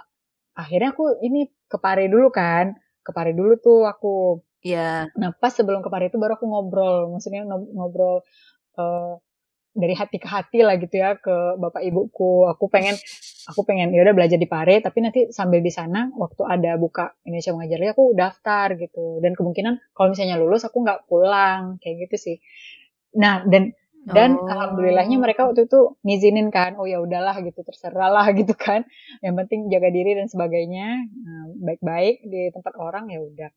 akhirnya 0.56 0.90
aku 0.96 1.20
ini 1.24 1.52
ke 1.68 1.78
Pare 1.80 2.08
dulu 2.08 2.32
kan, 2.32 2.74
ke 3.04 3.12
Pare 3.12 3.36
dulu 3.36 3.60
tuh 3.60 3.84
aku. 3.84 4.40
Iya. 4.64 5.12
Nah 5.20 5.36
pas 5.36 5.52
sebelum 5.52 5.84
ke 5.84 5.90
Pare 5.92 6.08
itu 6.08 6.16
baru 6.16 6.40
aku 6.40 6.48
ngobrol, 6.48 7.12
maksudnya 7.12 7.44
ngob 7.44 7.68
ngobrol, 7.76 8.24
eee, 8.80 9.14
dari 9.76 9.96
hati 9.96 10.18
ke 10.20 10.28
hati 10.28 10.60
lah 10.66 10.76
gitu 10.82 10.96
ya 11.00 11.16
ke 11.20 11.56
bapak 11.60 11.84
ibuku. 11.86 12.48
Aku 12.52 12.68
pengen 12.72 12.96
aku 13.48 13.64
pengen 13.64 13.92
ya 13.96 14.02
udah 14.04 14.16
belajar 14.18 14.36
di 14.40 14.48
Pare, 14.50 14.80
tapi 14.84 15.00
nanti 15.04 15.32
sambil 15.32 15.60
di 15.64 15.72
sana 15.72 16.10
waktu 16.16 16.42
ada 16.48 16.76
buka 16.80 17.16
Indonesia 17.28 17.52
Mengajar 17.56 17.80
aku 17.96 18.16
daftar 18.18 18.68
gitu. 18.80 19.20
Dan 19.24 19.36
kemungkinan 19.38 19.96
kalau 19.96 20.12
misalnya 20.16 20.36
lulus 20.42 20.64
aku 20.68 20.84
nggak 20.84 21.08
pulang, 21.08 21.78
kayak 21.84 22.10
gitu 22.10 22.16
sih. 22.20 22.38
Nah 23.18 23.42
dan 23.50 23.74
dan 24.10 24.42
alhamdulillahnya 24.42 25.22
mereka 25.22 25.46
Oh. 25.46 25.54
waktu 25.54 25.70
itu 25.70 25.94
ngizinin 26.02 26.50
kan, 26.50 26.74
"Oh 26.82 26.86
ya 26.90 26.98
udahlah 26.98 27.38
gitu, 27.46 27.62
terserahlah," 27.62 28.26
gitu 28.40 28.54
kan. 28.58 28.86
Yang 29.22 29.36
penting 29.46 29.60
jaga 29.70 29.90
diri 29.94 30.18
dan 30.18 30.26
sebagainya, 30.30 30.88
nah 31.06 31.44
baik-baik 31.62 32.26
di 32.26 32.50
tempat 32.50 32.74
orang, 32.80 33.10
ya 33.14 33.22
udah. 33.22 33.50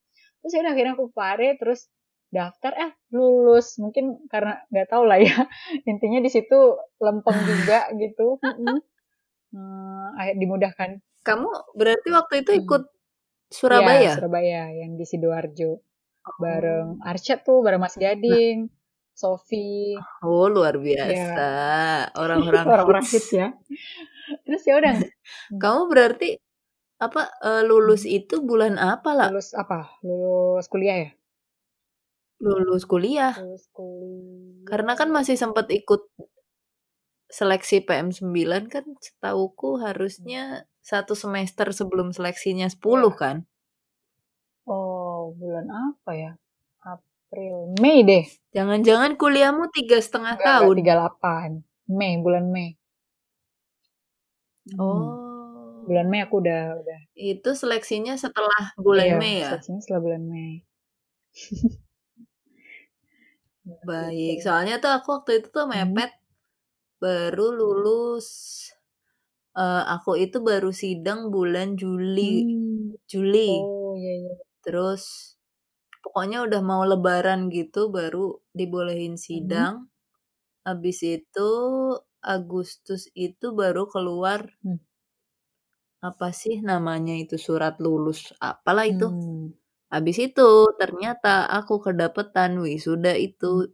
Terus 0.45 0.53
ya 0.53 0.61
udah 0.67 0.73
akhirnya 0.77 0.93
aku 0.99 1.07
Pare, 1.15 1.57
terus 1.57 1.89
daftar, 2.29 2.73
eh 2.77 2.91
lulus. 3.17 3.81
Mungkin 3.81 4.29
karena 4.29 4.61
nggak 4.69 4.89
tahu 4.93 5.05
lah 5.09 5.19
ya, 5.25 5.37
intinya 5.91 6.21
di 6.21 6.29
situ 6.33 6.59
lempeng 7.01 7.39
juga 7.51 7.89
gitu. 7.97 8.37
Eee, 9.53 10.07
akhir 10.21 10.35
dimudahkan. 10.37 10.91
Kamu 11.25 11.49
berarti 11.77 12.09
waktu 12.13 12.35
itu 12.45 12.51
ikut 12.61 12.83
Surabaya? 13.49 14.17
Surabaya 14.17 14.69
yang 14.75 15.01
di 15.01 15.05
Sidoarjo. 15.09 15.81
Bareng 16.41 16.99
Oh. 17.01 17.09
Arsyad 17.09 17.41
tuh, 17.47 17.61
bareng 17.65 17.81
Mas 17.81 17.97
Lah 17.97 18.11
Gading, 18.11 18.69
Sofi. 19.19 20.05
Oh 20.23 20.47
luar 20.55 20.75
Iya. 21.05 21.25
biasa, 21.27 21.41
orang-orang 22.23 22.69
Orang-orang 22.69 23.07
hits 23.13 23.31
hits. 23.31 23.33
ya. 23.35 23.49
Terus 24.47 24.63
ya 24.69 24.75
udah. 24.81 24.97
Kamu 25.61 25.83
berarti 25.93 26.39
apa, 27.03 27.23
eee, 27.45 27.63
lulus 27.69 28.03
Mhm. 28.03 28.09
itu 28.09 28.43
bulan 28.45 28.77
apa, 28.81 29.11
La? 29.17 29.29
Lulus 29.29 29.49
apa? 29.63 29.79
Lulus 30.07 30.67
kuliah 30.73 30.97
ya? 31.05 31.11
Lulus 32.41 32.85
kuliah. 32.89 33.35
Lulus 33.37 33.69
Karena 34.69 34.93
kan 34.95 35.09
kuliah 35.09 35.17
masih 35.17 35.35
sempet 35.35 35.67
ikut 35.75 36.07
seleksi 37.31 37.85
PM9 37.87 38.67
kan 38.73 38.85
setahuku 38.99 39.79
Mmm. 40.19 40.33
harusnya 40.33 40.67
satu 40.83 41.15
semester 41.15 41.71
sebelum 41.71 42.11
seleksinya 42.11 42.67
10 42.67 43.11
Iya. 43.11 43.23
kan? 43.23 43.47
Oh, 44.67 45.35
bulan 45.39 45.67
apa 45.75 46.11
ya? 46.15 46.31
April, 47.33 47.73
Mei 47.81 48.05
deh. 48.09 48.25
Jangan-jangan 48.57 49.17
kuliahmu 49.21 49.65
tiga 49.73 49.97
setengah 50.05 50.37
tahun. 50.37 50.77
enggak, 50.77 50.77
38. 50.85 51.53
Mei, 51.89 52.13
bulan 52.25 52.45
Mei. 52.55 52.69
Hmm. 54.71 54.79
Oh. 54.79 55.83
Bulan 55.87 56.07
Mei 56.11 56.21
aku 56.23 56.37
udah 56.43 56.61
udah. 56.81 56.99
Itu 57.33 57.51
seleksinya 57.61 58.15
setelah 58.25 58.63
bulan 58.85 59.09
iya, 59.09 59.17
Mei 59.21 59.35
ya? 59.45 59.49
seleksinya 59.53 59.81
setelah 59.85 60.03
bulan 60.07 60.23
Mei. 60.33 60.53
Baik, 63.89 64.43
soalnya 64.43 64.75
tuh 64.83 64.91
aku 64.97 65.09
waktu 65.23 65.31
itu 65.43 65.49
tuh 65.55 65.65
Hmm. 65.71 65.95
mepet 65.95 66.11
baru 67.03 67.47
lulus. 67.61 68.29
Eh, 69.57 69.83
aku 69.95 70.11
itu 70.25 70.39
baru 70.41 70.71
sidang 70.73 71.21
bulan 71.35 71.69
Juli, 71.81 72.45
Hmm. 72.49 72.97
Juli. 73.11 73.51
Oh, 73.61 73.93
iya 74.01 74.13
iya. 74.23 74.33
Terus 74.65 75.32
pokoknya 76.05 76.39
udah 76.47 76.61
mau 76.71 76.83
lebaran 76.93 77.41
gitu 77.59 77.81
baru 77.97 78.27
dibolehin 78.59 79.15
Hmm. 79.31 79.65
sidang. 79.67 79.75
Habis 80.69 80.99
itu 81.17 81.51
Agustus 82.23 83.03
itu 83.17 83.47
baru 83.61 83.85
keluar 83.95 84.41
Hmm. 84.65 84.77
apa 86.03 86.29
sih 86.35 86.57
namanya 86.71 87.15
itu 87.23 87.37
surat 87.47 87.75
lulus 87.85 88.35
apalah 88.43 88.85
itu. 88.93 89.07
Hmm. 89.07 89.53
Habis 89.95 90.19
itu 90.33 90.49
ternyata 90.81 91.47
aku 91.59 91.75
kedapetan 91.87 92.53
wisuda 92.65 93.13
Hmm. 93.15 93.27
itu 93.29 93.71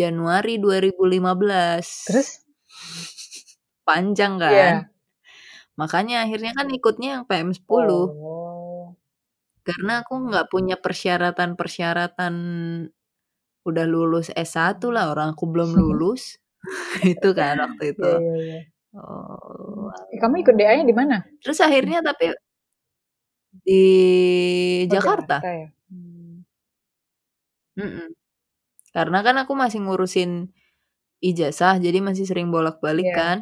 Januari 0.00 0.54
2015. 0.64 1.88
Terus? 2.06 2.44
Panjang 3.88 4.34
kan? 4.44 4.74
Iya. 4.74 4.88
Makanya 5.80 6.14
akhirnya 6.24 6.52
kan 6.58 6.68
ikutnya 6.78 7.08
yang 7.20 7.24
PM10. 7.28 7.96
Oh. 7.96 8.33
Karena 9.66 10.04
aku 10.04 10.14
nggak 10.28 10.46
punya 10.52 10.76
persyaratan-persyaratan 10.76 12.34
udah 13.64 13.86
lulus 13.88 14.28
S1 14.36 14.80
lah, 14.92 15.08
orang 15.12 15.32
aku 15.36 15.44
belum 15.48 15.72
lulus. 15.80 16.36
itu 17.04 17.30
kan 17.36 17.56
waktu 17.64 17.96
itu. 17.96 18.04
Iya 18.04 18.18
iya 18.20 18.36
iya. 18.44 18.60
Oh. 18.96 19.90
Eh, 20.12 20.18
Kamu 20.22 20.34
ikut 20.44 20.54
DA-nya 20.56 20.84
di 20.86 20.94
mana? 20.96 21.16
Terus 21.42 21.58
akhirnya 21.60 22.00
tapi 22.04 22.32
di 23.64 23.80
Oh, 24.88 24.92
Jakarta. 24.92 25.36
Jakarta 25.38 25.50
ya. 25.52 25.68
Hmm. 25.90 26.44
Karena 28.94 29.18
kan 29.26 29.36
aku 29.42 29.52
masih 29.58 29.80
ngurusin 29.84 30.30
ijazah, 31.24 31.76
jadi 31.82 31.98
masih 32.04 32.24
sering 32.30 32.48
bolak-balik 32.54 33.08
Iya. 33.10 33.16
kan. 33.18 33.38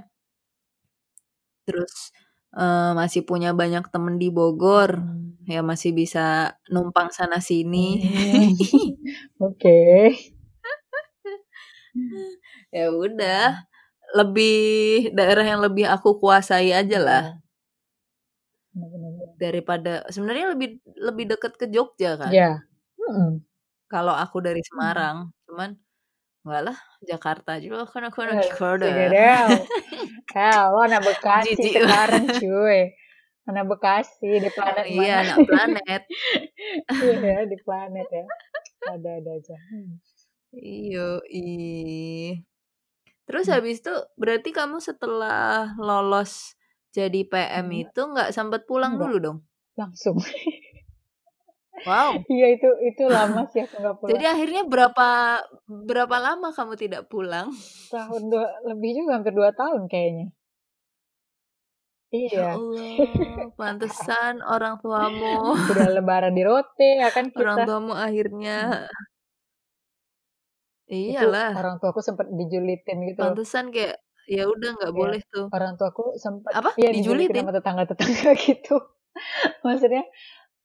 Terus 1.69 2.11
eh, 2.59 2.91
masih 3.01 3.23
punya 3.29 3.51
banyak 3.61 3.85
temen 3.93 4.17
di 4.23 4.29
Bogor, 4.35 4.91
Hmm. 4.99 5.35
ya 5.49 5.61
masih 5.65 5.91
bisa 5.97 6.55
numpang 6.73 7.09
sana 7.15 7.39
sini. 7.43 7.99
Hmm. 8.01 8.53
Oke. 9.47 9.79
ya 12.73 12.89
udah, 12.89 13.65
lebih 14.19 14.55
daerah 15.17 15.45
yang 15.47 15.61
lebih 15.67 15.87
aku 15.89 16.17
kuasai 16.23 16.73
aja 16.75 16.99
lah 17.03 17.25
Iya. 18.75 19.37
Daripada 19.43 19.91
sebenarnya 20.15 20.47
lebih 20.57 20.69
lebih 20.97 21.25
deket 21.37 21.53
ke 21.61 21.67
Jogja 21.75 22.17
kan. 22.21 22.33
Iya. 22.33 22.49
Mm-mm. 23.01 23.43
Kalau 23.93 24.15
aku 24.17 24.39
Hmm. 24.41 24.47
dari 24.49 24.63
Semarang, 24.69 25.17
cuman 25.49 25.71
enggak 26.43 26.63
lah 26.67 26.79
Jakarta 27.01 27.53
juga 27.59 27.87
kan 27.87 28.03
aku 28.07 28.19
anak 28.23 28.51
Jakarta. 28.51 28.87
Hell, 30.35 30.65
lo 30.75 30.79
anak 30.83 31.03
Bekasi 31.07 31.55
Jijik. 31.55 31.83
sekarang 31.83 32.25
cuy. 32.43 32.81
Anak 33.43 33.65
Bekasi 33.67 34.31
di 34.39 34.51
planet 34.51 34.85
Iya, 34.87 34.99
mana? 34.99 35.23
anak 35.25 35.39
planet. 35.47 36.03
Iya, 37.03 37.37
di 37.47 37.57
planet 37.59 38.09
ya. 38.09 38.25
Ada-ada 38.89 39.31
aja. 39.35 39.57
Hmm. 39.71 39.99
Iyo, 40.53 41.23
ih. 41.27 42.39
Terus 43.25 43.47
Hmm. 43.47 43.55
habis 43.57 43.79
itu 43.81 43.95
berarti 44.15 44.51
kamu 44.51 44.79
setelah 44.79 45.75
lolos 45.79 46.55
jadi 46.91 47.23
PM 47.25 47.67
Hmm. 47.71 47.83
itu 47.83 48.01
nggak 48.03 48.31
sempat 48.31 48.67
pulang 48.67 48.95
Enggak. 48.95 49.03
dulu 49.11 49.17
dong? 49.19 49.39
Langsung. 49.75 50.19
Wow. 51.73 52.21
Iya 52.29 52.47
itu 52.55 52.69
itu 52.85 53.03
lama 53.09 53.49
sih 53.49 53.65
aku 53.65 53.75
nggak 53.81 53.97
pulang. 53.99 54.13
Jadi 54.13 54.25
akhirnya 54.29 54.63
berapa 54.69 55.09
berapa 55.67 56.17
lama 56.21 56.49
kamu 56.53 56.75
tidak 56.77 57.03
pulang? 57.09 57.49
Tahun 57.89 58.23
dua 58.29 58.47
lebih 58.69 58.91
juga 59.03 59.11
hampir 59.19 59.33
dua 59.33 59.51
tahun 59.57 59.89
kayaknya. 59.89 60.27
Ya 62.13 62.19
Iya. 62.29 62.45
Allah, 62.61 63.49
pantesan 63.57 64.45
orang 64.45 64.77
tuamu, 64.85 65.33
Udah 65.73 65.89
lebaran 65.89 66.37
di 66.37 66.45
rote 66.45 67.01
ya 67.01 67.09
kan 67.09 67.33
orang 67.33 67.57
kita. 67.57 67.65
tuamu 67.65 67.93
akhirnya 67.97 68.85
Itu 70.89 71.09
iyalah, 71.17 71.57
orang 71.57 71.77
tuaku 71.81 72.01
sempat 72.05 72.27
dijulitin 72.29 72.99
gitu. 73.09 73.21
pantesan 73.23 73.71
kayak 73.73 73.97
ya 74.29 74.45
udah 74.45 74.71
nggak 74.77 74.93
Iya. 74.93 74.99
boleh 75.01 75.21
tuh. 75.33 75.47
Orang 75.49 75.73
tuaku 75.81 76.05
sempat 76.21 76.53
Apa? 76.53 76.71
dijulitin 76.77 77.01
Dijulitin? 77.01 77.43
sama 77.43 77.53
tetangga-tetangga 77.57 78.31
gitu. 78.47 78.77
Maksudnya 79.65 80.05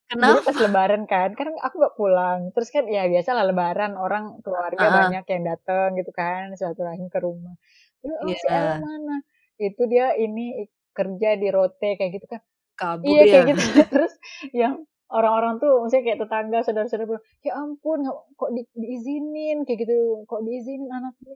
jadi 0.07 0.39
Kenapa? 0.39 0.47
pas 0.47 0.57
lebaran 0.57 1.03
kan, 1.03 1.29
kan 1.35 1.47
aku 1.59 1.75
nggak 1.77 1.95
pulang. 1.99 2.39
Terus 2.55 2.69
kan 2.71 2.87
ya 2.87 3.03
biasa 3.11 3.29
lah 3.35 3.43
lebaran 3.43 3.99
orang 3.99 4.39
keluarga 4.39 4.79
Ah, 4.79 4.87
ah. 4.87 4.93
banyak 5.03 5.25
yang 5.27 5.43
datang 5.43 5.87
gitu 5.99 6.11
kan, 6.15 6.55
silaturahim 6.55 7.11
ke 7.11 7.19
rumah. 7.19 7.55
Terus, 7.99 8.15
oh 8.23 8.31
si 8.31 8.47
Iya. 8.47 8.55
Ella 8.55 8.75
mana? 8.79 9.15
Itu 9.59 9.83
dia 9.91 10.15
ini 10.15 10.63
kerja 10.95 11.35
di 11.35 11.47
rote 11.51 11.89
kayak 11.99 12.11
gitu 12.15 12.27
kan. 12.27 12.41
kabur 12.77 13.09
Iya 13.09 13.23
ya. 13.25 13.31
kayak 13.33 13.45
gitu. 13.51 13.61
Terus 13.93 14.13
yang 14.53 14.73
orang-orang 15.09 15.57
tuh 15.57 15.81
maksudnya 15.81 16.03
kayak 16.05 16.19
tetangga 16.23 16.59
saudara-saudara 16.61 17.07
bilang, 17.09 17.25
ya 17.41 17.53
ampun 17.57 17.99
kok 18.37 18.51
di, 18.53 18.61
diizinin 18.77 19.65
kayak 19.65 19.79
gitu, 19.81 19.97
kok 20.23 20.41
diizinin 20.45 20.87
anaknya 20.87 21.35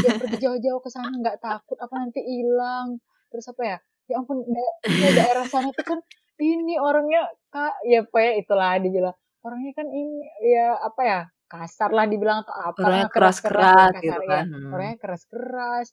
dia 0.00 0.10
pergi 0.16 0.36
jauh-jauh 0.48 0.80
ke 0.80 0.90
sana 0.90 1.12
nggak 1.12 1.38
takut 1.38 1.76
apa 1.76 1.94
nanti 1.98 2.18
hilang. 2.24 2.98
Terus 3.28 3.46
apa 3.52 3.62
ya? 3.62 3.78
Ya 4.08 4.14
ampun 4.16 4.40
da- 4.48 4.76
daerah 5.12 5.44
sana 5.44 5.68
tuh 5.70 5.84
kan 5.84 6.00
ini 6.40 6.74
orangnya 6.78 7.26
kak. 7.50 7.82
Ya 7.86 8.02
pokoknya 8.06 8.32
itulah 8.40 8.72
dibilang. 8.78 9.16
Orangnya 9.44 9.72
kan 9.76 9.86
ini 9.90 10.18
ya 10.42 10.74
apa 10.78 11.02
ya 11.04 11.20
kasar 11.48 11.90
lah 11.94 12.06
dibilang 12.06 12.44
atau 12.44 12.54
apa. 12.54 12.78
Orangnya 12.82 13.08
keras-keras 13.10 13.64
keras-keras 13.64 13.92
ya, 13.94 14.00
gitu 14.02 14.12
kasar 14.12 14.22
ya. 14.22 14.30
kan. 14.30 14.44
Hmm. 14.48 14.70
orangnya 14.74 14.96
keras-keras 15.02 15.86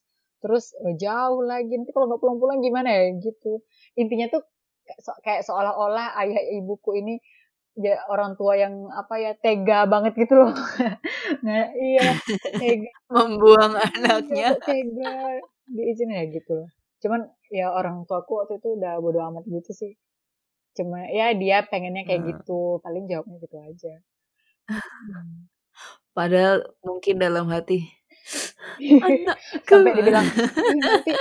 terus 0.44 0.66
eh, 0.86 0.96
jauh 1.00 1.42
lagi. 1.42 1.74
Nanti 1.78 1.92
kalau 1.96 2.06
nggak 2.12 2.22
pulang-pulang 2.22 2.60
gimana 2.62 2.90
ya 2.92 3.04
gitu. 3.18 3.62
Intinya 3.98 4.28
tuh 4.30 4.42
kayak 4.86 5.00
so- 5.02 5.20
kayak 5.26 5.42
seolah-olah 5.48 6.14
ayah 6.22 6.42
ibuku 6.60 7.02
ini 7.02 7.18
ya 7.76 8.00
orang 8.08 8.40
tua 8.40 8.56
yang 8.56 8.88
apa 8.94 9.20
ya 9.20 9.32
tega 9.36 9.84
banget 9.90 10.14
gitu 10.16 10.34
loh. 10.40 10.52
Nah 11.46 11.74
iya 11.76 12.16
tega. 12.56 12.90
Membuang 13.14 13.74
iya 13.76 13.88
anaknya. 13.92 14.50
tega. 14.62 15.42
Diizinin 15.66 16.16
ya 16.22 16.26
gitu 16.30 16.52
loh. 16.64 16.70
Cuman 17.02 17.22
ya 17.50 17.70
orang 17.74 18.06
tuaku 18.10 18.42
waktu 18.46 18.62
itu 18.62 18.78
udah 18.80 18.98
bodo 19.02 19.20
amat 19.30 19.44
gitu 19.50 19.72
sih 19.74 19.92
cuma 20.78 21.00
ya 21.18 21.32
dia 21.42 21.58
pengennya 21.72 22.04
kayak 22.08 22.22
Hmm. 22.24 22.30
gitu 22.32 22.60
paling 22.84 23.04
jawabnya 23.12 23.38
gitu 23.46 23.58
aja 23.70 23.94
Hmm. 24.68 25.48
Padahal 26.18 26.58
mungkin 26.86 27.16
dalam 27.22 27.46
hati 27.52 27.86
sampai 29.70 29.92
dibilang 29.98 30.28
"Ih, 30.72 30.82
nanti 30.84 31.12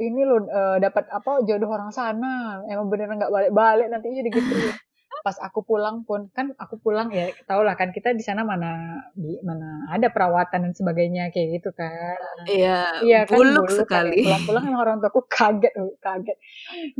ini 0.00 0.22
loh 0.28 0.44
eh, 0.46 0.76
dapat 0.84 1.04
apa 1.10 1.42
jodoh 1.48 1.70
orang 1.70 1.90
sana 1.94 2.62
emang 2.70 2.86
beneran 2.92 3.18
nggak 3.20 3.32
balik-balik 3.34 3.88
nanti 3.92 4.08
jadi 4.14 4.30
gitu 4.30 4.56
pas 5.24 5.40
aku 5.40 5.64
pulang 5.64 6.04
pun 6.04 6.28
kan 6.36 6.52
aku 6.60 6.76
pulang 6.76 7.08
ya 7.08 7.32
tau 7.48 7.64
lah 7.64 7.72
kan 7.80 7.96
kita 7.96 8.12
di 8.12 8.20
sana 8.20 8.44
mana 8.44 9.00
di 9.16 9.40
mana 9.40 9.88
ada 9.88 10.12
perawatan 10.12 10.68
dan 10.68 10.72
sebagainya 10.76 11.32
kayak 11.32 11.48
gitu 11.64 11.72
kan. 11.72 12.20
Iya, 12.44 13.00
Iya 13.00 13.20
kan 13.24 13.40
buluk 13.40 13.64
dulu 13.64 13.88
kan 13.88 14.04
sekali. 14.04 14.20
pulang-pulang 14.20 14.64
emang 14.68 14.82
orang 14.84 14.96
tuaku 15.00 15.24
kaget 15.24 15.72
uh, 15.80 15.96
kaget. 15.96 16.36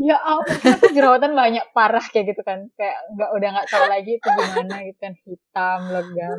Ya 0.01 0.16
ampun 0.25 0.57
kenapa 0.57 0.87
jerawatan 0.97 1.33
banyak 1.37 1.64
parah 1.77 2.05
kayak 2.09 2.33
gitu 2.33 2.41
kan. 2.41 2.72
Kayak 2.81 2.97
nggak 3.12 3.31
udah 3.37 3.49
nggak 3.61 3.68
tahu 3.68 3.85
lagi 3.93 4.11
itu 4.16 4.29
gimana 4.33 4.77
gitu 4.89 4.99
kan 5.05 5.14
hitam 5.29 5.81
legam. 5.93 6.39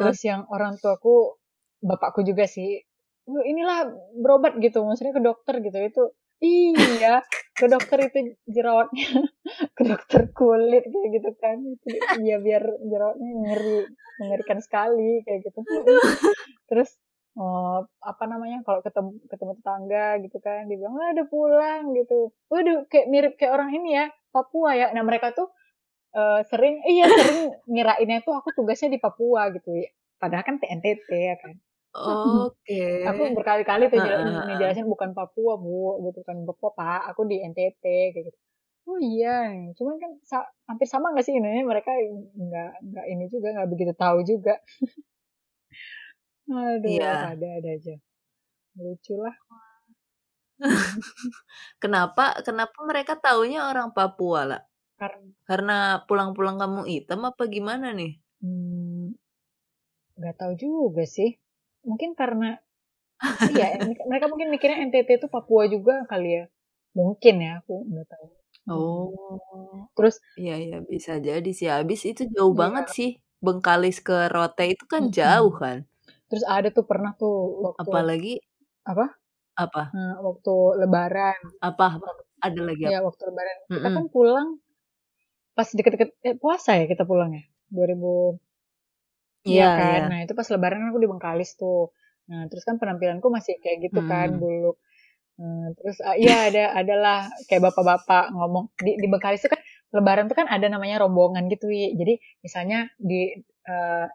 Terus 0.00 0.18
yang 0.24 0.40
orang 0.48 0.80
tuaku 0.80 1.36
bapakku 1.84 2.24
juga 2.24 2.48
sih 2.48 2.80
"Lu 3.28 3.44
inilah 3.44 3.84
berobat 4.16 4.56
gitu 4.64 4.80
maksudnya 4.80 5.12
ke 5.12 5.20
dokter 5.20 5.60
gitu 5.60 5.76
itu 5.76 6.02
iya 6.42 7.24
ke 7.56 7.66
dokter 7.72 7.98
itu 8.12 8.36
jerawatnya. 8.44 9.08
Ke 9.76 9.82
dokter 9.88 10.28
kulit 10.36 10.84
kayak 10.84 11.08
gitu 11.16 11.30
kan. 11.40 11.58
Iya 12.20 12.36
biar 12.40 12.62
jerawatnya 12.84 13.30
ngeri 13.32 13.78
mengerikan 14.20 14.58
sekali 14.60 15.24
kayak 15.24 15.48
gitu. 15.48 15.60
Terus 16.68 16.90
oh, 17.40 17.88
apa 18.04 18.24
namanya 18.28 18.60
kalau 18.64 18.80
ketemu 18.84 19.16
ketemu 19.32 19.52
tetangga 19.60 20.06
gitu 20.24 20.36
kan 20.44 20.68
dia 20.68 20.76
bilang 20.76 20.96
"Ah, 21.00 21.10
udah 21.16 21.26
pulang 21.28 21.82
gitu. 21.96 22.32
Waduh 22.52 22.84
kayak 22.92 23.06
mirip 23.08 23.32
kayak 23.40 23.52
orang 23.56 23.70
ini 23.72 23.96
ya 23.96 24.06
Papua 24.32 24.76
ya. 24.76 24.92
Nah 24.92 25.02
mereka 25.04 25.32
tuh 25.32 25.48
eh, 26.16 26.40
sering 26.48 26.84
iya 26.84 27.08
sering 27.08 27.56
ngirainnya 27.68 28.20
tuh 28.24 28.36
aku 28.36 28.52
tugasnya 28.52 28.92
di 28.92 29.00
Papua 29.00 29.48
gitu. 29.56 29.72
Padahal 30.20 30.44
kan 30.44 30.56
TNTT 30.60 31.08
ya 31.12 31.36
kan 31.40 31.56
Oke. 32.04 32.74
Aku 33.10 33.22
berkali-kali 33.36 33.84
tuh 33.92 34.00
heeh. 34.02 34.46
ngejelasin 34.48 34.86
bukan 34.92 35.10
Papua, 35.16 35.52
Bu, 35.60 36.02
gitu 36.10 36.20
kan. 36.26 36.36
Papua, 36.48 36.70
Pak, 36.76 37.00
aku 37.14 37.20
di 37.30 37.36
NTT 37.40 37.84
kayak 38.12 38.24
gitu. 38.32 38.38
Oh 38.86 38.98
iya, 39.02 39.50
cuman 39.78 39.96
kan 40.02 40.12
sa 40.22 40.38
hampir 40.70 40.86
sama 40.86 41.10
nggak 41.10 41.24
sih 41.26 41.34
ininya 41.34 41.64
mereka 41.66 41.90
nggak 42.38 42.70
nggak 42.88 43.06
ini 43.12 43.24
juga, 43.34 43.48
nggak 43.54 43.68
begitu 43.72 43.92
tahu 43.98 44.18
juga. 44.26 44.54
Aduh, 46.60 46.98
Iya. 46.98 47.30
ada-ada 47.30 47.68
aja. 47.76 47.94
Lucu 48.82 49.14
lah. 49.24 49.36
Kenapa 51.82 52.24
kenapa 52.46 52.78
mereka 52.90 53.12
taunya 53.24 53.60
orang 53.70 53.88
Papua, 53.96 54.40
lah? 54.50 54.60
Karena 55.00 55.32
Karena 55.48 55.76
pulang-pulang 56.08 56.56
kampung 56.62 56.86
hitam 56.92 57.20
apa 57.30 57.42
gimana 57.54 57.88
nih? 57.98 58.12
Mmm, 58.42 59.12
nggak 60.18 60.36
tahu 60.40 60.52
juga 60.62 61.02
sih. 61.14 61.30
Mungkin 61.88 62.10
karena 62.18 62.58
iya, 63.54 63.66
mereka 64.10 64.26
mungkin 64.32 64.48
mikirnya 64.54 64.78
NTT 64.88 65.10
itu 65.20 65.28
Papua 65.32 65.64
juga 65.74 66.04
kali 66.10 66.30
ya. 66.42 66.44
Mungkin 66.98 67.34
ya, 67.46 67.52
aku 67.62 67.74
nggak 67.90 68.06
tahu. 68.12 68.26
Oh. 68.68 69.86
Terus 69.96 70.16
Iya 70.36 70.54
iya, 70.64 70.78
bisa 70.84 71.12
jadi 71.28 71.50
sih. 71.58 71.68
Habis 71.72 72.00
itu 72.10 72.22
jauh 72.34 72.52
banget 72.52 72.84
Iya. 72.90 72.96
sih. 72.96 73.10
Bengkalis 73.44 73.98
ke 74.04 74.16
Rote 74.34 74.64
itu 74.74 74.84
kan 74.92 75.02
jauh 75.18 75.52
Mhm. 75.54 75.60
kan? 75.62 75.78
Terus 76.30 76.44
ada 76.56 76.68
tuh 76.76 76.84
pernah 76.90 77.12
tuh 77.20 77.34
waktu 77.66 77.88
Apalagi 77.88 78.32
apa? 78.86 79.06
Apa? 79.56 79.82
Eee, 79.96 80.14
waktu 80.26 80.54
lebaran. 80.82 81.38
Apa? 81.64 81.86
Ada 82.44 82.60
lagi 82.68 82.84
apa? 82.90 83.00
waktu 83.08 83.22
lebaran. 83.30 83.56
Kita 83.72 83.88
kan 83.96 84.04
pulang 84.14 84.48
pas 85.56 85.68
deket-deket 85.72 86.10
eh, 86.28 86.36
puasa 86.42 86.70
ya 86.80 86.84
kita 86.92 87.04
pulang 87.10 87.30
ya? 87.38 87.44
2000 87.72 88.38
Iya 89.48 89.64
iya 89.64 89.68
kan? 89.76 90.00
iya. 90.00 90.02
Nah, 90.10 90.18
itu 90.24 90.32
pas 90.38 90.48
lebaran 90.52 90.78
kan 90.82 90.88
aku 90.92 91.00
di 91.04 91.10
Bengkalis 91.12 91.50
tuh. 91.60 91.92
Nah, 92.30 92.46
terus 92.50 92.64
kan 92.68 92.76
penampilanku 92.82 93.28
masih 93.30 93.54
kayak 93.62 93.78
gitu 93.90 94.00
kan 94.10 94.28
Mhm. 94.28 94.42
dulu. 94.42 94.74
Eee, 95.40 95.66
terus, 95.78 95.96
eee, 96.04 96.16
iya 96.26 96.36
ada 96.50 96.64
adalah 96.80 97.18
kayak 97.48 97.62
bapak-bapak 97.72 98.24
ngomong 98.36 98.64
di 98.80 98.92
di 99.02 99.06
Bengkalis 99.12 99.42
itu 99.44 99.50
kan 99.54 99.62
lebaran 99.96 100.26
tuh 100.30 100.36
kan 100.40 100.48
ada 100.50 100.66
namanya 100.72 101.02
rombongan 101.04 101.46
gitu, 101.52 101.66
Wi. 101.72 101.94
Jadi 102.00 102.14
misalnya 102.46 102.88
di, 103.00 103.34
eee, 103.68 104.06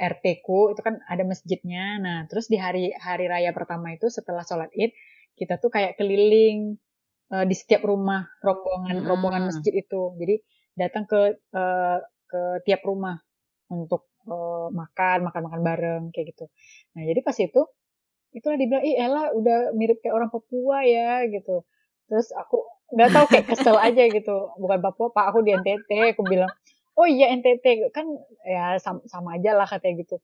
RT-ku 0.00 0.74
itu 0.74 0.82
kan 0.86 0.98
ada 1.10 1.24
masjidnya. 1.28 1.98
Nah, 2.04 2.18
terus 2.30 2.46
di 2.52 2.58
hari 2.60 2.90
hari 2.98 3.26
raya 3.30 3.50
pertama 3.56 3.92
itu 3.96 4.08
setelah 4.12 4.42
sholat 4.46 4.70
Id, 4.76 4.92
kita 5.38 5.58
tuh 5.62 5.70
kayak 5.74 5.96
keliling, 6.00 6.76
eee, 7.34 7.44
di 7.50 7.54
setiap 7.58 7.82
rumah 7.88 8.26
rombongan 8.44 9.04
rombongan 9.06 9.44
Mhm. 9.48 9.50
masjid 9.50 9.72
itu. 9.76 10.14
Jadi 10.20 10.36
datang 10.78 11.04
ke, 11.10 11.20
eee, 11.54 11.98
ke 12.30 12.42
tiap 12.68 12.82
rumah 12.88 13.16
untuk, 13.72 14.07
eee, 14.28 14.66
makan 14.76 15.18
makan-makan 15.28 15.60
bareng 15.64 16.02
kayak 16.14 16.36
gitu. 16.36 16.44
Nah, 16.96 17.02
jadi 17.08 17.20
pas 17.24 17.36
itu, 17.40 17.62
itulah 18.36 18.56
dibilang, 18.60 18.84
"Ih, 18.84 18.96
Ella 19.00 19.32
udah 19.32 19.72
mirip 19.72 19.98
kayak 20.04 20.14
orang 20.16 20.30
Papua 20.32 20.84
ya," 20.84 21.24
gitu. 21.32 21.64
Terus 22.08 22.28
aku 22.36 22.64
nggak 22.94 23.10
tahu 23.12 23.24
kayak 23.32 23.46
kesel 23.52 23.76
aja 23.80 24.02
gitu, 24.08 24.36
"Bukan 24.60 24.78
Papua, 24.84 25.08
Pak, 25.12 25.24
aku 25.34 25.40
di 25.44 25.52
NTT," 25.56 26.16
aku 26.16 26.24
bilang. 26.28 26.52
"Oh 26.98 27.06
iya 27.08 27.30
NTT, 27.32 27.92
kan 27.94 28.04
ya 28.44 28.76
sam 28.82 29.00
sama 29.08 29.38
aja 29.40 29.54
lah," 29.56 29.64
katanya 29.68 30.04
gitu. 30.04 30.16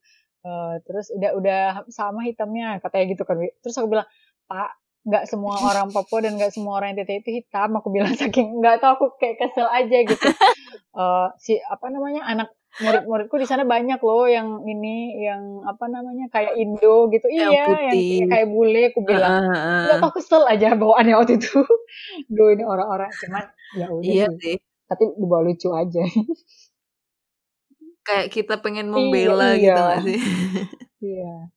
Eee, 0.45 0.75
terus, 0.85 1.09
"Udah 1.17 1.31
udah 1.39 1.61
sama 1.93 2.25
hitamnya," 2.29 2.81
katanya 2.85 3.05
gitu 3.17 3.23
kan. 3.25 3.37
Terus 3.63 3.77
aku 3.81 3.89
bilang, 3.95 4.09
"Pak, 4.51 4.71
nggak 5.09 5.25
semua 5.29 5.61
orang 5.61 5.93
Papua 5.93 6.25
dan 6.25 6.37
nggak 6.41 6.53
semua 6.57 6.81
orang 6.81 6.97
NTT 6.97 7.25
itu 7.25 7.31
hitam," 7.45 7.73
aku 7.79 7.89
bilang 7.93 8.13
saking 8.17 8.61
nggak 8.61 8.81
tahu 8.85 8.93
aku 9.01 9.07
kayak 9.21 9.37
kesel 9.41 9.69
aja 9.71 9.99
gitu. 10.05 10.29
Eee, 10.97 11.27
si 11.41 11.53
apa 11.63 11.87
namanya, 11.93 12.25
anak 12.27 12.49
murid-muridku 12.83 13.37
di 13.43 13.47
sana 13.51 13.63
banyak 13.69 13.99
loh 14.03 14.27
yang 14.31 14.49
ini, 14.67 15.19
yang 15.27 15.63
apa 15.69 15.85
namanya, 15.91 16.27
kayak 16.35 16.55
Indo 16.59 17.09
gitu 17.15 17.27
Yang 17.37 17.55
iya, 17.55 17.67
yang 17.95 18.01
putih. 18.05 18.19
kayak 18.31 18.47
bule, 18.51 18.91
aku 18.95 19.01
bilang. 19.07 19.33
Heeh 19.33 19.53
Nggak 19.85 19.99
heeh. 19.99 20.03
tahu 20.03 20.13
kesel 20.19 20.43
aja 20.51 20.75
bawaannya 20.79 21.15
waktu 21.21 21.35
itu. 21.41 21.61
Duh, 22.35 22.49
ini 22.55 22.65
orang-orang 22.67 23.13
cuman 23.23 23.45
ya 23.77 23.87
udah 23.93 24.15
Iya 24.15 24.25
sih, 24.27 24.39
sih. 24.41 24.57
tapi 24.91 25.05
dibawa 25.21 25.43
lucu 25.49 25.69
aja. 25.75 26.03
Kayak 28.07 28.29
kita 28.37 28.55
pengen 28.61 28.93
Iya 28.93 29.31
membela 29.33 29.57
iya. 29.57 29.73
gitu 29.73 29.79
nggak 29.81 30.01
sih? 30.05 30.19
Iya. 31.05 31.51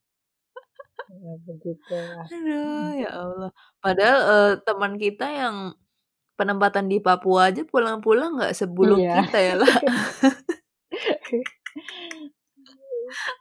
Ya 1.09 1.33
begitulah. 1.45 2.27
Aduh, 2.31 2.91
ya 2.99 3.09
Allah. 3.15 3.49
Padahal, 3.79 4.19
eee, 4.31 4.51
teman 4.67 4.93
kita 4.99 5.25
yang 5.31 5.55
penempatan 6.39 6.87
di 6.91 6.97
Papua 7.03 7.49
aja 7.53 7.61
pulang-pulang 7.67 8.37
nggak 8.39 8.55
sebuluk 8.57 9.01
Iya. 9.01 9.13
kita 9.13 9.37
ya, 9.41 9.53
lah. 9.61 9.75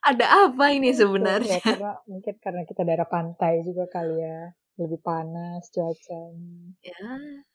Ada 0.04 0.26
apa 0.48 0.64
ini 0.76 0.92
Itu, 0.92 1.02
ya 1.48 1.58
sebenarnya? 1.58 1.58
karena 1.66 1.90
mungkin 2.10 2.34
karena 2.44 2.62
kita 2.68 2.82
daerah 2.88 3.08
pantai 3.14 3.52
juga 3.68 3.84
kali 3.94 4.14
ya, 4.26 4.38
lebih 4.80 5.00
panas 5.08 5.62
cuacanya. 5.74 6.76
Ya. 6.82 7.46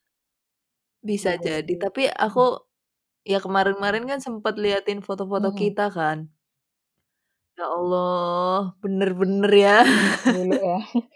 Bisa 1.03 1.33
Iya 1.33 1.41
jadi, 1.41 1.73
sih. 1.73 1.81
tapi 1.81 2.01
aku 2.13 2.61
ya 3.25 3.39
kemarin-kemarin 3.45 4.05
kan 4.11 4.19
sempet 4.25 4.55
liatin 4.63 4.99
foto-foto 5.07 5.49
Mhm. 5.51 5.57
kita 5.61 5.85
kan. 5.97 6.31
Ya 7.59 7.65
Allah, 7.67 8.71
bener-bener 8.81 9.51
ya. 9.51 9.77
Dulu 10.25 10.55
ya. 10.55 10.77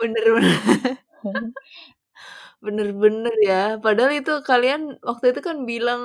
Bener 0.00 0.24
bener. 0.34 0.58
Bener-bener 2.66 3.34
ya. 3.48 3.80
Padahal 3.84 4.12
itu 4.20 4.32
kalian 4.46 4.82
waktu 5.08 5.24
itu 5.34 5.40
kan 5.48 5.56
bilang, 5.70 6.00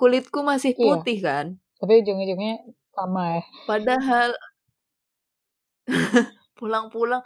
kulitku 0.00 0.40
masih 0.42 0.72
Iya. 0.76 0.82
putih 0.98 1.18
kan? 1.22 1.46
Tapi 1.80 1.92
ujung-ujungnya 2.02 2.54
sama 2.94 3.22
ya. 3.38 3.42
Padahal 3.68 4.28
pulang-pulang 6.58 7.22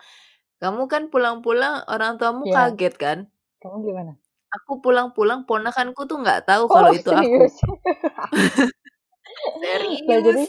kamu 0.62 0.82
kan 0.92 1.02
pulang-pulang 1.12 1.84
orang 1.90 2.16
tuamu 2.20 2.44
Iya. 2.48 2.54
kaget 2.56 2.94
kan? 2.98 3.18
Kamu 3.62 3.76
gimana? 3.86 4.12
Aku 4.56 4.80
pulang-pulang 4.80 5.44
ponakanku 5.44 6.08
tuh 6.08 6.18
nggak 6.24 6.48
tahu 6.48 6.64
Oh, 6.68 6.72
kalau 6.72 6.90
itu 6.96 7.10
aku. 7.12 7.20
serius? 7.20 7.54
Lah 10.08 10.20
jadi 10.24 10.44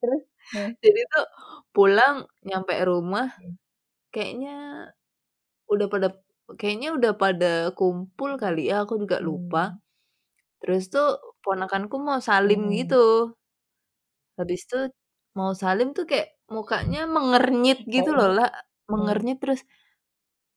terus? 0.00 0.22
Nah. 0.54 0.68
Jadi 0.82 1.00
tuh 1.12 1.26
pulang 1.76 2.26
nyampe 2.46 2.74
rumah, 2.86 3.34
Hmm. 3.38 3.54
kayaknya 4.14 4.56
udah 5.72 5.86
pada 5.92 6.08
kayaknya 6.60 6.88
udah 6.98 7.12
pada 7.18 7.52
kumpul 7.78 8.36
kali 8.40 8.70
ya, 8.72 8.84
aku 8.86 8.98
juga 9.02 9.18
lupa. 9.22 9.76
Mmm. 9.76 9.80
Terus 10.62 10.84
tuh 10.92 11.08
ponakanku 11.44 11.96
mau 12.06 12.20
salim 12.28 12.60
Mhm. 12.60 12.74
gitu. 12.76 13.34
Habis 14.38 14.60
itu 14.68 14.78
mau 15.38 15.50
salim 15.62 15.88
tuh 15.96 16.04
kayak 16.10 16.28
mukanya 16.54 16.98
mengernyit 17.10 17.78
gitu 17.94 18.10
loh, 18.18 18.30
lah. 18.36 18.48
mmm. 18.90 18.90
Mengernyit 18.90 19.38
terus, 19.42 19.60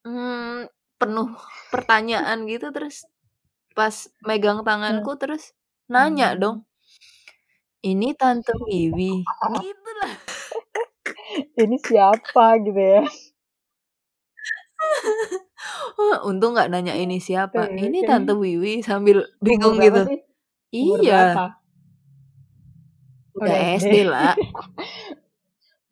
mmm, 0.07 0.69
penuh 1.01 1.29
pertanyaan 1.73 2.39
gitu, 2.51 2.67
terus 2.75 3.05
pas 3.77 3.95
megang 4.27 4.61
tanganku 4.67 5.11
terus 5.21 5.53
nanya 5.93 6.27
Mmm. 6.31 6.41
dong, 6.41 6.57
"Ini 7.85 8.09
Tante 8.19 8.53
Wiwi?" 8.65 9.13
Gitu 9.43 9.89
lah. 10.01 10.15
Ini 11.63 11.77
siapa 11.87 12.45
gitu 12.65 12.81
ya? 12.81 13.03
Untung 16.29 16.53
nggak 16.55 16.69
nanya 16.73 16.93
ini 16.97 17.17
siapa, 17.21 17.69
Terus 17.69 17.69
"Ini 17.77 18.01
ini 18.05 18.05
Tante 18.07 18.33
Wiwi?" 18.37 18.81
Sambil 18.85 19.17
bingung 19.45 19.77
gitu. 19.83 20.03
sih? 20.05 20.17
Umur 20.73 20.99
Iya. 21.05 21.13
berapa? 21.29 21.45
Udah 23.33 23.45
Udah 23.49 23.59
SD, 23.81 23.93
SD. 23.93 23.95
lah. 24.05 24.33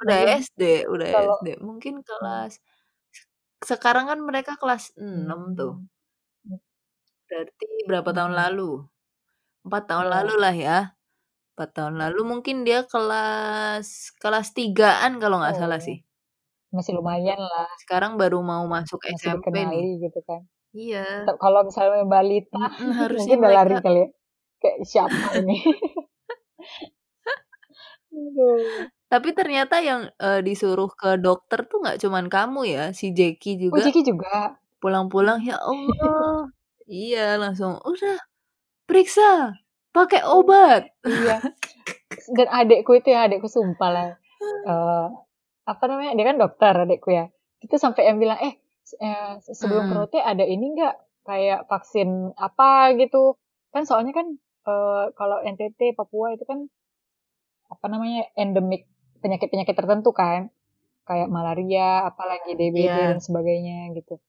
Udah 0.01 0.19
SD 0.45 0.61
udah 0.89 1.07
kalau 1.13 1.37
SD. 1.41 1.47
Mungkin 1.61 1.93
kelas 2.05 2.53
sekarang 3.61 4.09
kan 4.09 4.19
mereka 4.25 4.57
kelas 4.57 4.89
6 4.97 5.53
tuh. 5.53 5.85
Berarti 7.29 7.65
berapa 7.89 8.09
tahun 8.11 8.33
lalu? 8.35 8.85
4 9.65 9.83
tahun 9.89 10.07
Iya. 10.07 10.13
lalu 10.17 10.33
lah 10.41 10.55
ya. 10.55 10.79
4 11.55 11.69
tahun 11.77 11.95
lalu 12.01 12.21
mungkin 12.25 12.55
dia 12.67 12.85
kelas 12.89 14.15
kelas 14.21 14.47
3-an 14.57 15.21
kalau 15.21 15.41
nggak 15.41 15.57
salah 15.59 15.79
Oh. 15.79 15.85
sih. 15.85 16.01
Masih 16.73 16.93
lumayan 16.97 17.37
lah. 17.39 17.67
Sekarang 17.83 18.15
baru 18.21 18.39
mau 18.43 18.63
masuk 18.69 18.99
Masih 19.03 19.35
SMP 19.37 19.45
nih. 19.67 20.01
gitu 20.07 20.19
kan. 20.27 20.41
Iya. 20.73 21.27
Kalau 21.39 21.61
misalnya 21.67 22.03
balita 22.07 22.63
harusnya 22.99 23.35
mungkin 23.37 23.43
udah 23.43 23.51
lari 23.53 23.75
kali 23.83 24.01
ya. 24.05 24.09
Kayak 24.61 24.85
siapa 24.85 25.27
ini? 25.41 25.57
Tapi 29.11 29.29
ternyata 29.35 29.75
yang, 29.83 30.07
eee, 30.23 30.39
disuruh 30.47 30.87
ke 30.95 31.19
dokter 31.19 31.59
tuh 31.67 31.83
nggak 31.83 31.99
cuman 32.03 32.25
kamu 32.31 32.59
ya, 32.75 32.83
si 32.95 33.11
Jeki 33.11 33.59
Oh, 33.73 33.79
juga 33.79 33.83
Jeki 33.83 34.01
juga? 34.03 34.61
pulang-pulang, 34.83 35.39
ya 35.45 35.57
Allah. 35.71 36.49
Iya, 36.89 37.39
langsung, 37.41 37.79
"Udah, 37.87 38.17
periksa, 38.89 39.55
pakai 39.95 40.21
obat." 40.27 40.83
Iya. 41.05 41.41
Dan 42.37 42.47
adekku 42.51 42.91
itu 42.99 43.09
ya, 43.15 43.27
adekku 43.27 43.49
sumpah 43.51 43.89
lah, 43.95 44.09
eee, 44.67 45.05
apa 45.71 45.83
namanya, 45.89 46.11
dia 46.17 46.25
kan 46.29 46.37
dokter 46.41 46.73
adekku 46.85 47.09
ya. 47.13 47.25
Itu 47.63 47.75
sampai 47.81 48.03
yang 48.09 48.17
bilang, 48.23 48.39
"Eh, 48.41 48.53
eee, 49.01 49.33
sebelum 49.59 49.87
Mhm. 49.89 49.95
Rote 49.95 50.19
ada 50.21 50.43
ini 50.45 50.65
nggak, 50.77 50.95
kayak 51.27 51.59
vaksin 51.71 52.33
apa 52.37 52.93
gitu?" 53.01 53.37
Kan 53.73 53.83
soalnya 53.89 54.13
kan, 54.17 54.27
eee, 54.65 55.03
kalau 55.15 55.37
NTT, 55.43 55.97
Papua 55.97 56.33
itu 56.35 56.43
kan, 56.45 56.65
apa 57.71 57.85
namanya, 57.87 58.27
endemik 58.35 58.85
penyakit-penyakit 59.23 59.75
tertentu 59.77 60.11
kan. 60.11 60.49
Kayak 61.07 61.33
malaria 61.33 62.05
apalagi 62.05 62.53
DBD 62.53 62.87
Iya. 62.87 63.09
dan 63.17 63.19
sebagainya 63.19 63.89
gitu. 63.97 64.21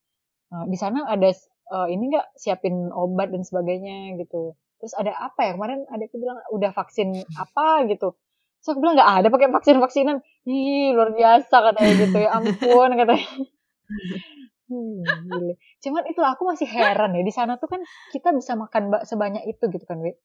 Nah, 0.51 0.65
di 0.69 0.77
sana 0.81 1.05
ada 1.09 1.29
uh, 1.73 1.87
ini 1.89 2.13
nggak 2.13 2.37
siapin 2.37 2.89
obat 2.93 3.29
dan 3.33 3.45
sebagainya 3.45 4.17
gitu. 4.21 4.57
Terus 4.81 4.93
ada 4.97 5.13
apa 5.15 5.47
ya? 5.47 5.53
Kemarin 5.55 5.85
ada 5.89 6.03
yang 6.05 6.17
bilang 6.17 6.39
udah 6.53 6.71
vaksin 6.73 7.13
apa? 7.37 7.85
gitu. 7.93 8.17
Terus 8.61 8.69
aku 8.73 8.81
bilang 8.83 8.97
nggak 8.99 9.13
ada 9.21 9.29
pakai 9.29 9.49
vaksin 9.53 9.77
vaksinan 9.79 10.17
ih 10.49 10.97
luar 10.97 11.13
biasa 11.13 11.57
katanya 11.73 11.93
gitu. 11.99 12.17
Ya 12.19 12.31
ampun 12.37 12.91
katanya 12.97 13.27
Hmm, 14.73 15.05
gile. 15.29 15.55
Cuman 15.85 16.03
itu 16.09 16.21
aku 16.25 16.43
masih 16.49 16.65
heran 16.65 17.13
ya 17.13 17.23
di 17.23 17.35
sana 17.35 17.61
tuh 17.61 17.69
kan 17.69 17.81
kita 18.09 18.33
bisa 18.33 18.57
makan 18.57 18.89
sebanyak 19.05 19.45
itu 19.45 19.65
gitu 19.69 19.85
kan, 19.85 20.01
Wi. 20.01 20.17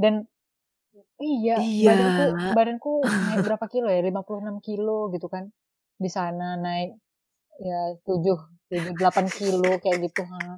Dan 0.00 0.24
iya, 1.20 1.60
Iya. 1.60 1.92
badanku 1.92 2.24
badanku 2.56 2.92
naik 3.04 3.44
berapa 3.44 3.66
kilo 3.68 3.88
ya? 3.92 4.00
56 4.00 4.56
kilo 4.64 5.12
gitu 5.12 5.28
kan. 5.28 5.52
Di 6.00 6.08
sana 6.08 6.56
naik 6.56 6.96
ya 7.60 7.96
7 8.04 8.36
7 8.72 8.96
8 8.96 9.28
kilo 9.28 9.76
kayak 9.80 9.98
gitu, 10.08 10.24
ha. 10.24 10.56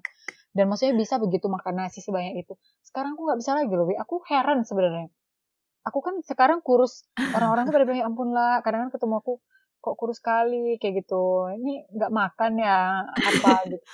Dan 0.55 0.71
maksudnya 0.71 0.95
bisa 0.95 1.19
begitu 1.19 1.47
makan 1.51 1.75
nasi 1.87 1.99
sebanyak 2.03 2.39
itu. 2.47 2.55
Sekarang 2.87 3.15
aku 3.19 3.27
nggak 3.27 3.39
bisa 3.43 3.53
lagi 3.59 3.73
loh, 3.75 3.87
Wi. 3.87 3.99
Aku 3.99 4.23
heran 4.31 4.63
sebenarnya. 4.63 5.11
Aku 5.87 6.03
kan 6.03 6.19
sekarang 6.23 6.63
kurus. 6.63 7.07
Orang-orang 7.35 7.67
tuh 7.67 7.75
pada 7.75 7.85
bilang, 7.87 8.01
"Ya 8.03 8.07
ampun 8.07 8.31
lah, 8.35 8.61
kadang-kadang 8.63 8.93
ketemu 8.95 9.15
aku 9.23 9.33
kok 9.85 9.95
kurus 10.01 10.19
sekali 10.21 10.77
kayak 10.81 10.95
gitu. 11.05 11.17
Ini 11.57 11.71
nggak 11.95 12.13
makan 12.21 12.53
ya 12.67 12.77
apa 13.31 13.51
gitu. 13.73 13.85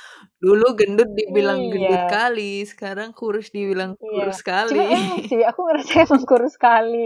Dulu 0.42 0.66
gendut 0.78 1.10
dibilang 1.18 1.70
gendut 1.72 2.02
Iya. 2.02 2.08
kali, 2.10 2.62
sekarang 2.66 3.10
kurus 3.18 3.48
dibilang 3.54 3.92
Iya. 4.02 4.10
kurus 4.10 4.40
kali. 4.44 4.72
Cuma 4.72 4.82
emang 4.96 5.20
sih 5.28 5.40
aku 5.50 5.60
ngerasa 5.66 5.92
emang 6.06 6.24
kurus 6.30 6.52
sekali. 6.58 6.96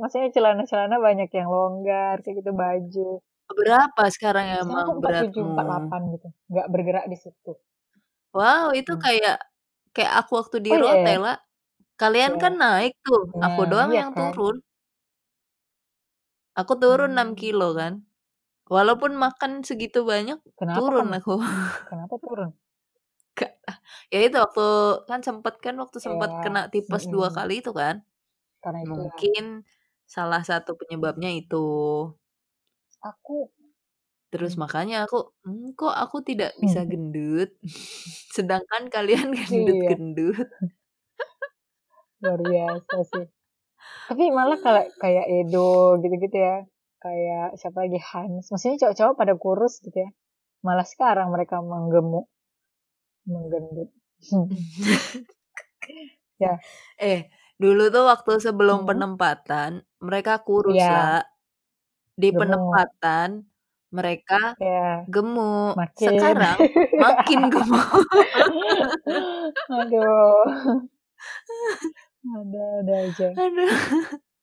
Maksudnya 0.00 0.28
celana-celana 0.36 0.96
banyak 1.06 1.28
yang 1.38 1.48
longgar 1.54 2.16
kayak 2.22 2.36
gitu 2.42 2.52
baju. 2.62 3.08
Berapa 3.58 4.02
sekarang 4.14 4.46
Sekarang 4.64 4.64
emang 4.64 4.86
aku 4.88 5.00
47, 5.02 5.44
beratmu? 5.44 5.52
48 5.52 6.00
gitu. 6.16 6.28
Nggak 6.50 6.66
bergerak 6.72 7.04
di 7.12 7.16
situ. 7.22 7.52
Wow, 8.34 8.74
itu 8.74 8.92
Hmm. 8.92 9.04
kayak 9.04 9.36
kayak 9.94 10.12
aku 10.22 10.32
waktu 10.40 10.56
di 10.66 10.72
Oh 10.72 10.76
iya 10.80 10.94
ya? 11.06 11.14
Rotella. 11.14 11.30
Kalian 12.00 12.34
Iya. 12.34 12.42
kan 12.42 12.54
naik 12.62 12.92
tuh, 13.06 13.20
aku 13.44 13.60
Nah, 13.62 13.70
doang 13.70 13.92
iya 13.92 14.00
yang 14.00 14.10
kan? 14.14 14.34
turun. 14.34 14.56
Aku 16.60 16.78
turun 16.78 17.18
6 17.18 17.28
Hmm. 17.28 17.40
kilo 17.40 17.74
kan. 17.74 18.06
Walaupun 18.70 19.12
makan 19.18 19.62
segitu 19.68 20.06
banyak, 20.06 20.38
Kenapa 20.58 20.90
turun 20.90 21.08
kamu? 21.10 21.18
aku. 21.18 21.34
Kenapa 21.88 22.14
turun? 22.22 22.50
Ya 24.12 24.18
itu 24.26 24.36
waktu 24.44 24.62
kan 25.08 25.20
sempet 25.26 25.54
kan 25.64 25.74
waktu 25.82 25.98
sempet 26.06 26.30
Iya. 26.32 26.44
kena 26.44 26.60
tipes 26.72 27.04
2 27.12 27.28
Mhm. 27.28 27.36
kali 27.36 27.52
itu 27.62 27.70
kan. 27.80 27.96
Karena 28.62 28.80
itu 28.86 28.98
ya. 29.08 29.18
Mungkin 29.18 29.44
salah 30.08 30.42
satu 30.50 30.70
penyebabnya 30.80 31.30
itu. 31.40 31.56
Aku 33.02 33.50
Terus 34.32 34.54
hmm. 34.54 34.62
makanya 34.62 35.04
aku, 35.04 35.16
"Mmm, 35.44 35.76
kok 35.78 35.92
aku 35.92 36.16
tidak 36.24 36.50
bisa 36.62 36.80
gendut? 36.88 37.50
Sedangkan 38.36 38.88
kalian 38.94 39.30
Iya. 39.48 39.96
gendut-gendut." 39.98 40.48
Luar 42.22 42.40
biasa 42.46 43.02
sih. 43.10 43.33
Tapi 44.10 44.24
malah 44.32 44.58
kalau 44.60 44.82
kayak 45.00 45.24
Edo 45.28 45.96
gitu-gitu 46.02 46.36
ya. 46.36 46.56
Kayak 47.00 47.56
siapa 47.60 47.84
lagi 47.84 48.00
Hans. 48.00 48.48
Maksudnya 48.52 48.76
cowok-cowok 48.88 49.14
pada 49.20 49.34
kurus 49.36 49.80
gitu 49.84 49.96
ya. 49.96 50.10
Malah 50.64 50.86
sekarang 50.88 51.28
mereka 51.32 51.60
menggemuk. 51.64 52.28
Menggendut. 53.28 53.88
ya. 56.44 56.54
Eh, 57.00 57.28
dulu 57.60 57.88
tuh 57.92 58.04
waktu 58.08 58.32
sebelum 58.42 58.84
Hmm. 58.84 58.88
penempatan, 58.90 59.70
mereka 60.02 60.40
kurus, 60.44 60.76
Iya. 60.78 60.92
La. 60.92 61.20
Di 62.16 62.30
Gemuk. 62.30 62.40
penempatan 62.40 63.28
mereka 63.94 64.54
Iya. 64.60 65.04
gemuk. 65.10 65.74
Makin. 65.78 66.08
Sekarang 66.14 66.58
makin 67.04 67.40
gemuk. 67.52 67.90
Aduh. 69.70 70.42
Ada-ada 72.24 72.94
aja. 73.04 73.28
Aduh. 73.36 73.70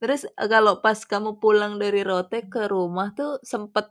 Terus, 0.00 0.22
eee, 0.28 0.48
kalau 0.52 0.74
pas 0.84 0.98
kamu 1.12 1.30
pulang 1.42 1.80
dari 1.82 2.00
Rote 2.04 2.44
ke 2.52 2.68
rumah 2.68 3.12
tuh 3.16 3.40
sempet 3.52 3.86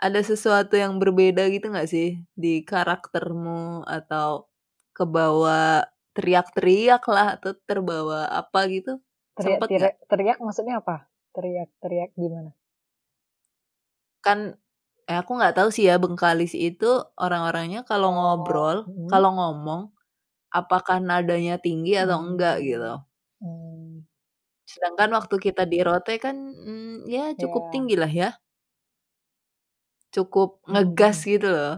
ada 0.00 0.20
sesuatu 0.24 0.74
yang 0.76 0.98
berbeda 1.02 1.42
gitu 1.54 1.66
nggak 1.72 1.88
sih? 1.94 2.08
Di 2.42 2.64
karaktermu 2.70 3.84
atau 3.88 4.48
kebawa 4.96 5.86
teriak-teriak 6.16 7.02
lah 7.14 7.28
atau 7.40 7.52
terbawa 7.68 8.28
apa 8.40 8.60
gitu? 8.74 8.92
Teriak 9.36 9.60
Sempet 9.60 9.68
nggak? 9.70 9.94
teriak 10.10 10.38
maksudnya 10.46 10.74
apa? 10.82 10.96
Teriak-teriak 11.34 12.10
gimana? 12.22 12.50
Kan 14.26 14.38
eh, 15.10 15.16
aku 15.22 15.32
nggak 15.38 15.54
tahu 15.58 15.68
sih 15.76 15.84
ya 15.90 15.96
Bengkalis 16.02 16.52
itu 16.54 16.90
orang-orangnya 17.24 17.80
kalau 17.90 18.08
Oh, 18.12 18.14
ngobrol, 18.16 18.78
mhm. 18.86 19.08
kalau 19.10 19.30
ngomong, 19.38 19.80
apakah 20.58 20.98
nadanya 21.02 21.56
tinggi 21.62 21.94
atau 21.98 22.18
enggak 22.26 22.56
Mmm. 22.58 22.66
gitu. 22.66 23.02
Mmm. 23.42 24.06
Sedangkan 24.68 25.10
waktu 25.16 25.36
kita 25.40 25.62
di 25.64 25.78
Rote 25.86 26.14
kan, 26.20 26.36
mmm, 26.36 27.08
ya 27.08 27.32
cukup 27.40 27.68
Iya. 27.68 27.72
tinggi 27.72 27.96
lah 27.96 28.10
ya. 28.10 28.40
Cukup 30.14 30.58
ngegas 30.66 31.22
mhm. 31.22 31.30
gitu 31.30 31.48
loh. 31.54 31.74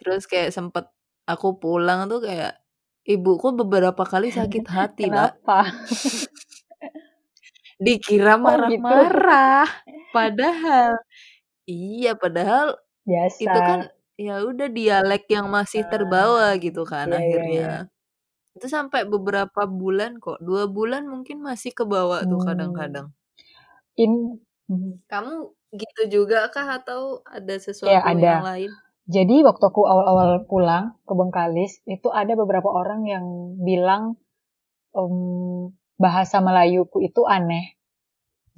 Terus 0.00 0.24
kayak 0.30 0.50
sempet 0.56 0.86
aku 1.30 1.58
pulang 1.62 2.06
tuh 2.12 2.20
kayak 2.26 2.60
ibuku 3.08 3.48
beberapa 3.60 4.02
kali 4.06 4.28
sakit 4.34 4.64
hati. 4.76 5.04
Kenapa? 5.04 5.58
Dikira 7.84 8.34
Oh 8.44 8.58
gitu. 8.66 8.94
marah-marah, 9.06 9.66
padahal 10.10 10.98
iya, 11.70 12.14
padahal 12.18 12.78
Biasa. 13.06 13.44
itu 13.44 13.58
kan 13.68 13.80
ya 14.18 14.42
udah 14.50 14.68
dialek 14.78 15.24
yang 15.30 15.46
masih 15.56 15.82
terbawa 15.86 16.50
gitu 16.64 16.82
kan 16.92 17.08
Iya 17.08 17.40
iya 17.52 17.68
akhirnya. 17.70 17.86
Itu 18.56 18.66
sampai 18.76 19.00
beberapa 19.12 19.62
bulan 19.80 20.18
kok, 20.24 20.38
2 20.44 20.64
bulan 20.76 21.04
mungkin 21.12 21.38
masih 21.48 21.72
kebawa 21.78 22.26
tuh 22.30 22.40
Mmm. 22.40 22.42
kadang-kadang. 22.42 23.08
In 23.98 24.40
mhm. 24.68 25.02
Kamu 25.10 25.32
gitu 25.80 26.00
juga 26.14 26.38
kah 26.54 26.68
atau 26.80 27.24
ada 27.36 27.54
Iya 27.86 28.00
sesuatu 28.00 28.20
yang 28.20 28.36
ada. 28.36 28.42
lain? 28.44 28.76
Jadi 29.08 29.36
waktu 29.46 29.64
aku 29.70 29.82
awal-awal 29.86 30.46
pulang 30.50 30.84
ke 31.08 31.12
Bengkalis, 31.18 31.72
itu 31.88 32.08
ada 32.12 32.32
beberapa 32.38 32.68
orang 32.70 33.00
yang 33.08 33.26
bilang, 33.62 34.16
mmm, 34.96 35.74
bahasa 36.00 36.38
Melayuku 36.44 36.98
itu 37.08 37.22
aneh. 37.28 37.74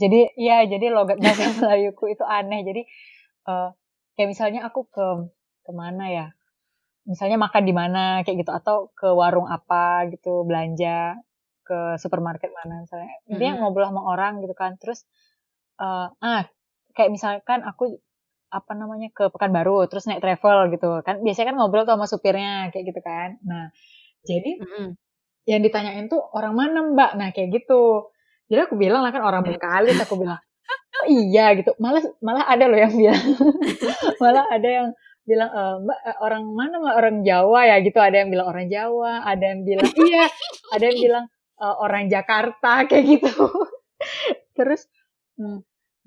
Jadi 0.01 0.33
iya, 0.41 0.65
jadi 0.69 0.91
logat 0.95 1.19
bahasa 1.23 1.45
Melayuku 1.59 2.05
itu 2.15 2.25
aneh. 2.27 2.61
Jadi, 2.69 2.83
eee, 3.49 3.69
kayak 4.17 4.29
misalnya 4.33 4.61
aku 4.69 4.87
ke 4.91 5.07
ke 5.71 5.75
mana 5.75 6.05
ya, 6.11 6.27
misalnya 7.09 7.39
makan 7.41 7.63
di 7.67 7.75
mana 7.75 8.05
kayak 8.27 8.43
gitu, 8.47 8.53
atau 8.55 8.77
ke 8.99 9.09
warung 9.11 9.47
apa 9.51 10.11
gitu, 10.13 10.43
belanja, 10.49 11.19
ke 11.67 11.97
supermarket 12.03 12.51
mana 12.55 12.83
misalnya. 12.85 13.11
Intinya 13.31 13.53
Mhm. 13.57 13.61
ngobrol 13.65 13.87
sama 13.91 14.03
orang 14.07 14.33
gitu 14.45 14.55
kan, 14.59 14.77
terus, 14.83 15.07
eee, 15.81 16.07
ah, 16.23 16.45
kayak 16.97 17.11
misalkan 17.15 17.63
aku, 17.67 17.99
apa 18.51 18.73
namanya, 18.75 19.09
ke 19.15 19.31
Pekanbaru, 19.31 19.87
terus 19.91 20.07
naik 20.11 20.23
travel 20.25 20.71
gitu 20.75 21.03
kan, 21.07 21.23
biasanya 21.23 21.55
kan 21.55 21.57
ngobrol 21.63 21.85
tuh 21.87 21.95
sama 21.99 22.07
supirnya, 22.11 22.71
kayak 22.75 22.85
gitu 22.95 23.01
kan. 23.05 23.39
Nah, 23.47 23.71
jadi 24.27 24.61
Mhm. 24.63 24.89
yang 25.51 25.61
ditanyain 25.67 26.07
tuh, 26.13 26.21
"Orang 26.37 26.55
mana, 26.59 26.85
Mbak?" 26.95 27.13
Nah, 27.19 27.29
kayak 27.37 27.51
gitu. 27.63 28.11
Jadi 28.51 28.61
aku 28.69 28.77
bilang 28.79 29.03
lah 29.07 29.13
kan 29.15 29.23
orang 29.25 29.43
Bengkalis, 29.47 29.99
aku 30.03 30.17
bilang, 30.21 30.41
"Oh 31.03 31.07
iya?" 31.11 31.55
gitu. 31.59 31.73
Malah 31.83 32.03
malah 32.25 32.45
ada 32.51 32.65
loh 32.71 32.79
yang 32.81 32.93
bilang 32.95 33.23
malah 34.23 34.45
ada 34.53 34.69
yang 34.69 34.89
bilang, 35.29 35.51
eee, 35.53 35.75
"Mbak, 35.85 35.99
eee, 36.07 36.17
orang 36.25 36.45
mana, 36.57 36.75
Mbak? 36.83 36.95
Orang 37.01 37.17
Jawa 37.27 37.61
ya?" 37.69 37.77
Gitu. 37.85 37.99
Ada 38.01 38.17
yang 38.25 38.31
bilang 38.35 38.47
orang 38.51 38.67
Jawa, 38.73 39.13
ada 39.27 39.45
yang 39.45 39.61
bilang 39.69 39.91
iya, 39.97 40.25
ada 40.75 40.85
yang 40.89 40.99
bilang, 41.01 41.25
eee, 41.61 41.75
orang 41.85 42.05
Jakarta, 42.13 42.73
kayak 42.91 43.05
gitu. 43.19 43.33
Terus, 44.57 44.83
mmm, 45.41 45.59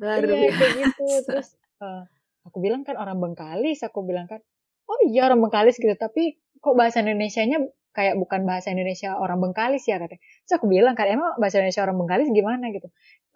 Luar 0.01 0.19
iya 0.25 0.51
kayak 0.57 0.73
gitu. 0.73 1.07
Terus, 1.27 1.47
eee, 1.81 2.01
aku 2.47 2.57
bilang 2.63 2.81
kan 2.87 2.95
orang 2.99 3.17
Bengkalis, 3.21 3.79
aku 3.85 4.03
bilang 4.05 4.25
kan, 4.29 4.41
"Oh 4.89 4.99
iya 5.07 5.25
orang 5.29 5.39
Bengkalis 5.43 5.77
gitu, 5.79 5.93
tapi 5.95 6.37
kok 6.63 6.75
bahasa 6.79 7.01
Indonesianya 7.05 7.61
kayak 7.93 8.17
bukan 8.17 8.43
bahasa 8.49 8.73
Indonesia 8.73 9.15
orang 9.17 9.39
Bengkalis 9.43 9.85
ya?" 9.87 9.97
Katanya. 10.01 10.21
Terus 10.45 10.53
aku 10.59 10.67
bilang 10.71 10.93
kan, 10.97 11.07
"Emang 11.09 11.37
bahasa 11.41 11.61
Indonesia 11.61 11.83
orang 11.85 11.97
Bengkalis 12.01 12.27
gimana?" 12.33 12.65
Gitu. 12.73 12.87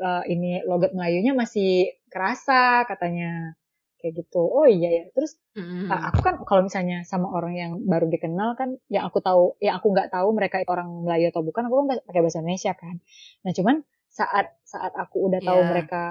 Eee, 0.01 0.21
"Ini 0.33 0.51
logat 0.67 0.91
Melayunya 0.97 1.33
masih 1.37 1.93
kerasa," 2.11 2.83
katanya. 2.89 3.53
Kayak 4.01 4.13
gitu. 4.25 4.41
Oh 4.45 4.65
iya 4.69 4.89
ya. 4.93 5.03
Terus, 5.13 5.37
Mhm. 5.57 5.89
aku 5.89 6.19
kan 6.21 6.35
kalau 6.45 6.61
misalnya 6.69 7.01
sama 7.07 7.33
orang 7.33 7.53
yang 7.57 7.71
baru 7.81 8.05
dikenal 8.13 8.53
kan, 8.59 8.77
yang 8.93 9.09
aku 9.09 9.19
tahu 9.25 9.57
yang 9.57 9.81
aku 9.81 9.89
nggak 9.93 10.13
tahu 10.13 10.29
mereka 10.37 10.61
orang 10.69 10.89
Melayu 11.05 11.33
atau 11.33 11.41
bukan, 11.41 11.65
aku 11.69 11.75
kan 11.81 11.85
pakai 12.05 12.21
bahasa 12.21 12.39
Indonesia 12.45 12.73
kan. 12.77 12.95
Nah, 13.45 13.51
cuman 13.57 13.75
saat 14.13 14.53
saat 14.65 14.93
aku 14.93 15.29
udah 15.29 15.41
tahu 15.41 15.61
Iya. 15.65 15.69
mereka 15.73 16.01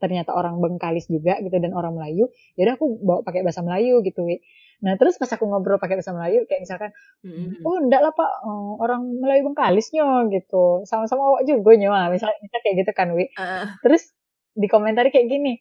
ternyata 0.00 0.36
orang 0.36 0.60
Bengkalis 0.60 1.08
juga 1.08 1.36
gitu 1.40 1.56
dan 1.60 1.72
orang 1.72 1.96
Melayu, 1.96 2.28
ya 2.58 2.68
udah 2.68 2.74
aku 2.76 2.86
bawa 3.00 3.20
pakai 3.24 3.40
bahasa 3.46 3.60
Melayu 3.64 4.00
gitu, 4.04 4.24
Wi. 4.28 4.40
Nah, 4.84 4.96
terus 5.00 5.16
pas 5.16 5.30
aku 5.32 5.44
ngobrol 5.48 5.80
pakai 5.80 5.96
bahasa 5.96 6.12
Melayu 6.12 6.44
kayak 6.44 6.60
misalkan, 6.68 6.90
Mhm. 7.24 7.64
"Oh, 7.64 7.78
ndak 7.80 8.00
lah, 8.04 8.12
Pak, 8.12 8.32
eee, 8.44 8.72
orang 8.84 9.02
Melayu 9.22 9.42
Bengkalis 9.48 9.88
nyo," 9.96 10.28
gitu. 10.32 10.84
"Sama-sama 10.88 11.24
awak 11.24 11.42
juga 11.48 11.72
nyo." 11.80 11.92
Ah, 11.96 12.08
misal 12.12 12.32
misal 12.44 12.60
kayak 12.64 12.76
gitu 12.84 12.92
kan, 12.96 13.08
Wi. 13.16 13.28
Heeh. 13.32 13.64
Terus 13.84 14.12
di 14.56 14.66
komentari 14.70 15.08
kayak 15.14 15.28
gini 15.30 15.58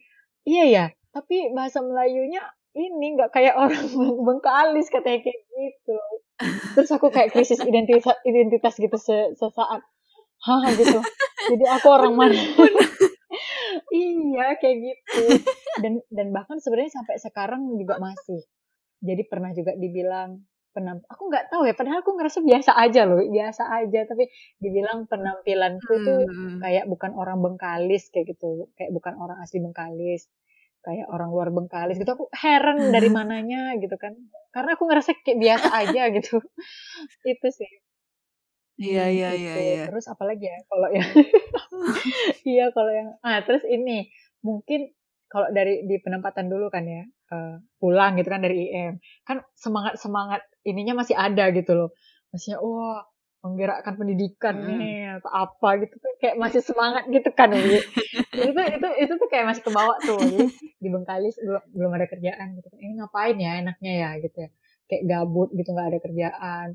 iya 0.47 0.65
ya 0.69 0.85
tapi 1.13 1.53
bahasa 1.53 1.79
Melayunya 1.85 2.41
ini 2.73 3.13
nggak 3.13 3.29
kayak 3.29 3.53
orang 3.53 3.85
Bengkalis 4.25 4.89
katanya 4.89 5.21
kayak 5.21 5.39
gitu. 5.45 5.97
Terus 6.73 6.89
aku 6.89 7.13
kayak 7.13 7.29
krisis 7.31 7.61
identitas 7.61 8.17
identitas 8.25 8.73
gitu 8.81 8.97
sesaat. 9.37 9.81
Hah 10.43 10.63
gitu. 10.73 10.99
Jadi 11.53 11.65
aku 11.69 11.87
orang 11.87 12.17
mana? 12.17 12.35
Iya 13.93 14.57
kayak 14.57 14.77
gitu. 14.81 15.23
Dan 15.81 16.01
dan 16.09 16.33
bahkan 16.33 16.57
sebenarnya 16.57 16.97
sampai 16.97 17.21
sekarang 17.21 17.61
juga 17.77 18.01
masih. 18.01 18.41
Jadi 19.05 19.21
pernah 19.29 19.53
juga 19.53 19.77
dibilang 19.77 20.41
penamp 20.73 21.05
aku 21.05 21.29
nggak 21.29 21.53
tahu 21.53 21.69
ya 21.69 21.77
padahal 21.77 22.01
aku 22.01 22.17
ngerasa 22.17 22.41
biasa 22.41 22.73
aja 22.73 23.05
loh 23.05 23.21
biasa 23.21 23.69
aja. 23.69 24.09
Tapi 24.09 24.25
dibilang 24.57 25.05
penampilanku 25.05 25.93
hmm. 25.93 26.05
tuh 26.05 26.21
kayak 26.57 26.89
bukan 26.89 27.13
orang 27.13 27.37
Bengkalis 27.37 28.09
kayak 28.09 28.33
gitu. 28.33 28.73
Kayak 28.73 28.97
bukan 28.97 29.13
orang 29.21 29.37
asli 29.45 29.61
Bengkalis 29.61 30.25
kayak 30.83 31.07
orang 31.07 31.31
luar 31.31 31.47
Bengkalis 31.49 31.95
gitu 31.95 32.11
aku 32.11 32.27
heran 32.35 32.91
dari 32.91 33.07
mananya 33.17 33.79
gitu 33.79 33.95
kan. 33.95 34.13
Karena 34.51 34.75
aku 34.75 34.83
ngerasa 34.85 35.15
kayak 35.23 35.39
biasa 35.39 35.67
aja 35.71 36.03
gitu. 36.19 36.43
Itu 37.23 37.47
sih. 37.49 37.71
Iya 38.77 39.05
iya 39.09 39.29
gitu. 39.33 39.43
iya. 39.47 39.55
Iya. 39.55 39.83
Terus 39.89 40.05
apalagi 40.11 40.45
ya 40.45 40.59
kalau 40.67 40.87
yang 40.91 41.09
Iya 42.53 42.65
kalau 42.75 42.91
yang 42.91 43.09
ah 43.23 43.39
terus 43.41 43.63
ini 43.65 44.11
mungkin 44.43 44.91
kalau 45.31 45.49
dari 45.49 45.87
di 45.89 45.97
penempatan 45.97 46.45
dulu 46.51 46.69
kan 46.69 46.85
ya 46.85 47.07
uh, 47.33 47.57
pulang 47.81 48.19
gitu 48.21 48.29
kan 48.29 48.43
dari 48.43 48.69
IM 48.69 49.01
kan 49.25 49.41
semangat 49.57 49.97
semangat 49.97 50.45
ininya 50.67 51.01
masih 51.01 51.15
ada 51.17 51.49
gitu 51.55 51.73
loh. 51.73 51.89
Maksudnya 52.29 52.59
wah 52.61 53.01
menggerakkan 53.43 53.99
pendidikan 53.99 54.55
hmm. 54.55 54.79
nih 54.79 54.99
atau 55.19 55.29
apa 55.29 55.69
gitu 55.83 55.99
tuh 55.99 56.11
kayak 56.17 56.39
masih 56.39 56.63
semangat 56.63 57.03
gitu 57.11 57.29
kan 57.35 57.51
gitu. 57.51 57.83
itu 58.49 58.61
itu 58.79 58.87
itu 59.03 59.13
tuh 59.19 59.27
kayak 59.27 59.45
masih 59.51 59.63
kebawa 59.67 59.99
tuh 59.99 60.15
gitu. 60.23 60.47
di 60.79 60.87
Bengkalis 60.87 61.35
belum 61.43 61.63
belum 61.75 61.91
ada 61.99 62.07
kerjaan 62.07 62.55
gitu 62.55 62.67
ini 62.79 62.95
ngapain 63.03 63.35
ya 63.35 63.59
enaknya 63.59 63.93
ya 63.99 64.09
gitu 64.23 64.47
ya 64.47 64.49
kayak 64.87 65.03
gabut 65.11 65.51
gitu 65.51 65.69
nggak 65.75 65.87
ada 65.91 65.99
kerjaan 65.99 66.67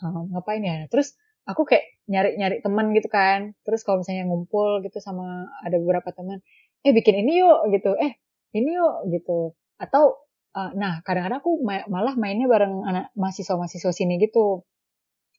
hmm, 0.00 0.22
ngapain 0.32 0.62
ya 0.64 0.88
terus 0.88 1.12
aku 1.44 1.68
kayak 1.68 1.84
nyari-nyari 2.08 2.60
teman 2.64 2.92
gitu 2.96 3.08
kan. 3.08 3.52
Terus 3.64 3.84
kalau 3.84 4.02
misalnya 4.02 4.24
ngumpul 4.28 4.80
gitu 4.84 4.98
sama 5.00 5.48
ada 5.64 5.76
beberapa 5.80 6.10
teman, 6.12 6.40
eh 6.84 6.92
bikin 6.92 7.24
ini 7.24 7.44
yuk 7.44 7.68
gitu, 7.72 7.96
eh 7.96 8.16
ini 8.56 8.76
yuk 8.76 9.08
gitu. 9.12 9.52
Atau 9.80 10.24
uh, 10.56 10.70
nah 10.76 11.00
kadang-kadang 11.04 11.40
aku 11.44 11.60
ma 11.64 11.84
malah 11.88 12.16
mainnya 12.16 12.48
bareng 12.48 12.84
anak 12.84 13.04
mahasiswa-mahasiswa 13.16 13.92
sini 13.92 14.20
gitu. 14.20 14.64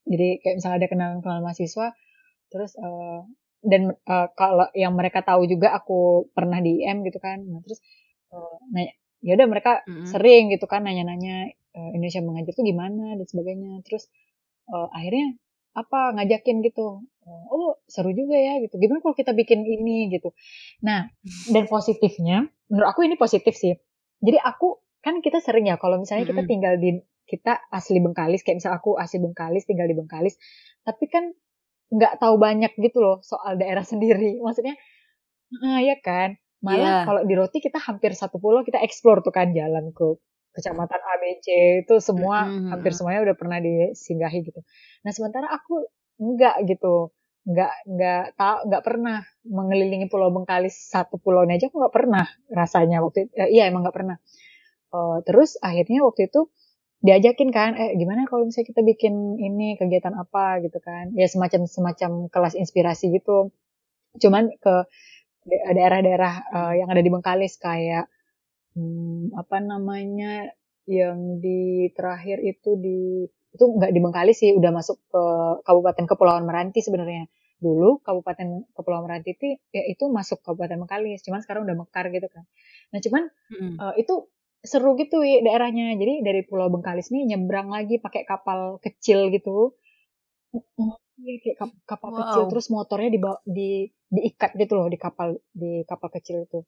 Jadi 0.05 0.41
kayak 0.41 0.55
misalnya 0.61 0.77
ada 0.85 0.87
kenalan-kenalan 0.89 1.43
mahasiswa, 1.43 1.87
terus 2.53 2.71
uh, 2.77 3.25
dan 3.65 3.97
uh, 4.05 4.27
kalau 4.37 4.69
yang 4.77 4.93
mereka 4.93 5.25
tahu 5.25 5.49
juga 5.49 5.73
aku 5.73 6.29
pernah 6.31 6.61
di 6.61 6.85
IM 6.85 7.01
gitu 7.05 7.17
kan. 7.17 7.41
Nah, 7.41 7.61
terus 7.65 7.81
uh, 8.29 8.57
nanya, 8.69 8.93
ya 9.25 9.33
udah 9.33 9.47
mereka 9.49 9.81
mm 9.85 9.89
-hmm. 9.89 10.07
sering 10.09 10.43
gitu 10.53 10.65
kan 10.69 10.85
nanya-nanya 10.85 11.49
uh, 11.73 11.89
Indonesia 11.97 12.21
mengajar 12.21 12.53
tuh 12.53 12.65
gimana 12.65 13.17
dan 13.17 13.25
sebagainya. 13.25 13.81
Terus 13.81 14.05
uh, 14.69 14.89
akhirnya 14.93 15.35
apa 15.75 16.15
ngajakin 16.15 16.63
gitu 16.63 17.03
oh 17.25 17.71
seru 17.83 18.15
juga 18.15 18.39
ya 18.39 18.63
gitu 18.63 18.79
gimana 18.79 19.03
kalau 19.03 19.11
kita 19.11 19.35
bikin 19.35 19.67
ini 19.67 20.07
gitu 20.07 20.31
nah 20.79 21.11
dan 21.51 21.67
positifnya 21.67 22.47
menurut 22.71 22.87
aku 22.95 23.03
ini 23.03 23.19
positif 23.19 23.59
sih 23.59 23.75
jadi 24.23 24.39
aku 24.39 24.79
kan 25.03 25.19
kita 25.19 25.43
sering 25.43 25.67
ya 25.67 25.75
kalau 25.75 25.99
misalnya 25.99 26.25
kita 26.25 26.47
tinggal 26.47 26.79
di 26.79 27.03
kita 27.25 27.61
asli 27.73 27.99
Bengkalis 28.01 28.45
kayak 28.45 28.61
misal 28.61 28.73
aku 28.77 28.97
asli 28.97 29.21
Bengkalis 29.21 29.65
tinggal 29.65 29.89
di 29.89 29.97
Bengkalis 29.97 30.37
tapi 30.85 31.09
kan 31.09 31.33
nggak 31.89 32.17
tahu 32.17 32.37
banyak 32.37 32.73
gitu 32.77 33.01
loh 33.01 33.21
soal 33.25 33.57
daerah 33.57 33.85
sendiri 33.91 34.41
maksudnya 34.41 34.77
nah, 35.61 35.81
ya 35.81 35.97
kan 36.01 36.37
malah 36.65 36.81
yeah. 36.81 37.03
kalau 37.05 37.21
di 37.27 37.33
roti 37.37 37.61
kita 37.61 37.77
hampir 37.77 38.17
satu 38.17 38.41
pulau 38.41 38.65
kita 38.65 38.81
explore 38.81 39.21
tuh 39.21 39.29
kan 39.29 39.53
jalan 39.53 39.93
ke 39.93 40.17
kecamatan 40.55 41.01
ABC 41.03 41.47
itu 41.83 41.95
semua 41.99 42.47
mm-hmm. 42.47 42.71
hampir 42.71 42.91
semuanya 42.95 43.21
udah 43.27 43.35
pernah 43.35 43.59
disinggahi 43.59 44.39
gitu. 44.47 44.63
Nah 45.03 45.11
sementara 45.11 45.51
aku 45.51 45.83
enggak 46.15 46.63
gitu, 46.63 47.11
enggak 47.43 47.75
enggak 47.83 48.23
tak 48.39 48.63
enggak 48.63 48.83
pernah 48.87 49.17
mengelilingi 49.43 50.07
Pulau 50.07 50.31
Bengkalis 50.31 50.79
satu 50.87 51.19
pulau 51.19 51.43
aja 51.43 51.67
aku 51.67 51.83
enggak 51.83 51.95
pernah 51.95 52.25
rasanya 52.47 53.03
waktu 53.03 53.27
itu. 53.27 53.31
Eh, 53.35 53.49
iya 53.51 53.67
emang 53.67 53.83
enggak 53.83 53.99
pernah. 53.99 54.17
Uh, 54.95 55.19
terus 55.27 55.59
akhirnya 55.59 56.07
waktu 56.07 56.31
itu 56.31 56.47
diajakin 57.05 57.49
kan, 57.53 57.77
eh 57.77 57.93
gimana 57.93 58.25
kalau 58.25 58.49
misalnya 58.49 58.73
kita 58.73 58.81
bikin 58.81 59.37
ini 59.37 59.77
kegiatan 59.77 60.13
apa 60.17 60.59
gitu 60.65 60.81
kan? 60.81 61.13
Ya 61.13 61.29
semacam 61.29 61.69
semacam 61.69 62.11
kelas 62.33 62.57
inspirasi 62.57 63.13
gitu. 63.13 63.53
Cuman 64.17 64.49
ke 64.57 64.89
daerah-daerah 65.45 66.33
uh, 66.49 66.73
yang 66.73 66.89
ada 66.89 67.01
di 67.05 67.09
Bengkalis 67.13 67.61
kayak 67.61 68.09
hmm, 68.73 69.37
apa 69.37 69.61
namanya 69.61 70.49
yang 70.85 71.41
di 71.41 71.89
terakhir 71.93 72.41
itu 72.41 72.77
di 72.77 73.25
itu 73.55 73.63
nggak 73.63 73.91
di 73.93 73.99
Bengkali 74.03 74.33
sih 74.35 74.51
udah 74.51 74.71
masuk 74.73 74.97
ke 75.07 75.23
Kabupaten 75.63 76.05
Kepulauan 76.05 76.43
Meranti 76.43 76.83
sebenarnya 76.83 77.29
dulu 77.61 78.03
Kabupaten 78.03 78.67
Kepulauan 78.75 79.07
Meranti 79.07 79.33
itu 79.33 79.55
ya 79.71 79.83
itu 79.87 80.11
masuk 80.11 80.43
Kabupaten 80.43 80.81
Bengkalis 80.81 81.23
cuman 81.23 81.39
sekarang 81.41 81.63
udah 81.65 81.77
mekar 81.77 82.11
gitu 82.11 82.27
kan 82.27 82.43
nah 82.91 82.99
cuman 82.99 83.23
hmm. 83.53 83.75
uh, 83.79 83.93
itu 83.95 84.27
seru 84.65 84.97
gitu 84.99 85.21
ya 85.21 85.41
daerahnya 85.45 85.95
jadi 85.95 86.25
dari 86.25 86.41
Pulau 86.45 86.67
Bengkalis 86.69 87.09
nih 87.13 87.33
nyebrang 87.33 87.69
lagi 87.71 88.01
pakai 88.01 88.25
kapal 88.27 88.81
kecil 88.81 89.29
gitu 89.29 89.77
Iya 91.15 91.39
kayak 91.39 91.57
kapal 91.87 92.11
wow. 92.11 92.19
kecil 92.19 92.43
terus 92.51 92.67
motornya 92.67 93.07
di 93.07 93.19
di 93.47 93.69
diikat 94.11 94.51
gitu 94.59 94.75
loh 94.75 94.87
di 94.91 94.99
kapal 94.99 95.39
di 95.55 95.87
kapal 95.87 96.11
kecil 96.11 96.43
itu 96.43 96.59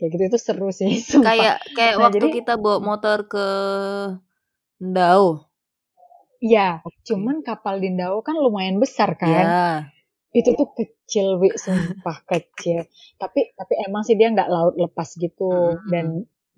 kayak 0.00 0.10
gitu 0.16 0.22
itu 0.24 0.38
seru 0.40 0.72
sih 0.72 0.96
sumpah. 1.04 1.36
kayak 1.36 1.56
kayak 1.76 1.94
nah, 2.00 2.08
waktu 2.08 2.26
jadi, 2.32 2.36
kita 2.40 2.54
bawa 2.56 2.78
motor 2.80 3.28
ke 3.28 3.46
Ndau 4.80 5.48
Iya, 6.38 6.86
okay. 6.86 7.02
cuman 7.02 7.42
kapal 7.42 7.82
di 7.82 7.90
Ndau 7.90 8.22
kan 8.22 8.38
lumayan 8.38 8.78
besar 8.78 9.18
kan. 9.18 9.26
Yeah. 9.26 9.78
Itu 10.30 10.54
tuh 10.54 10.70
kecil, 10.70 11.34
wi, 11.42 11.50
sumpah 11.58 12.22
kecil. 12.30 12.86
Tapi 13.18 13.58
tapi 13.58 13.74
emang 13.82 14.06
sih 14.06 14.14
dia 14.14 14.30
nggak 14.30 14.46
laut 14.46 14.78
lepas 14.78 15.18
gitu 15.18 15.50
mm-hmm. 15.50 15.90
dan 15.90 16.06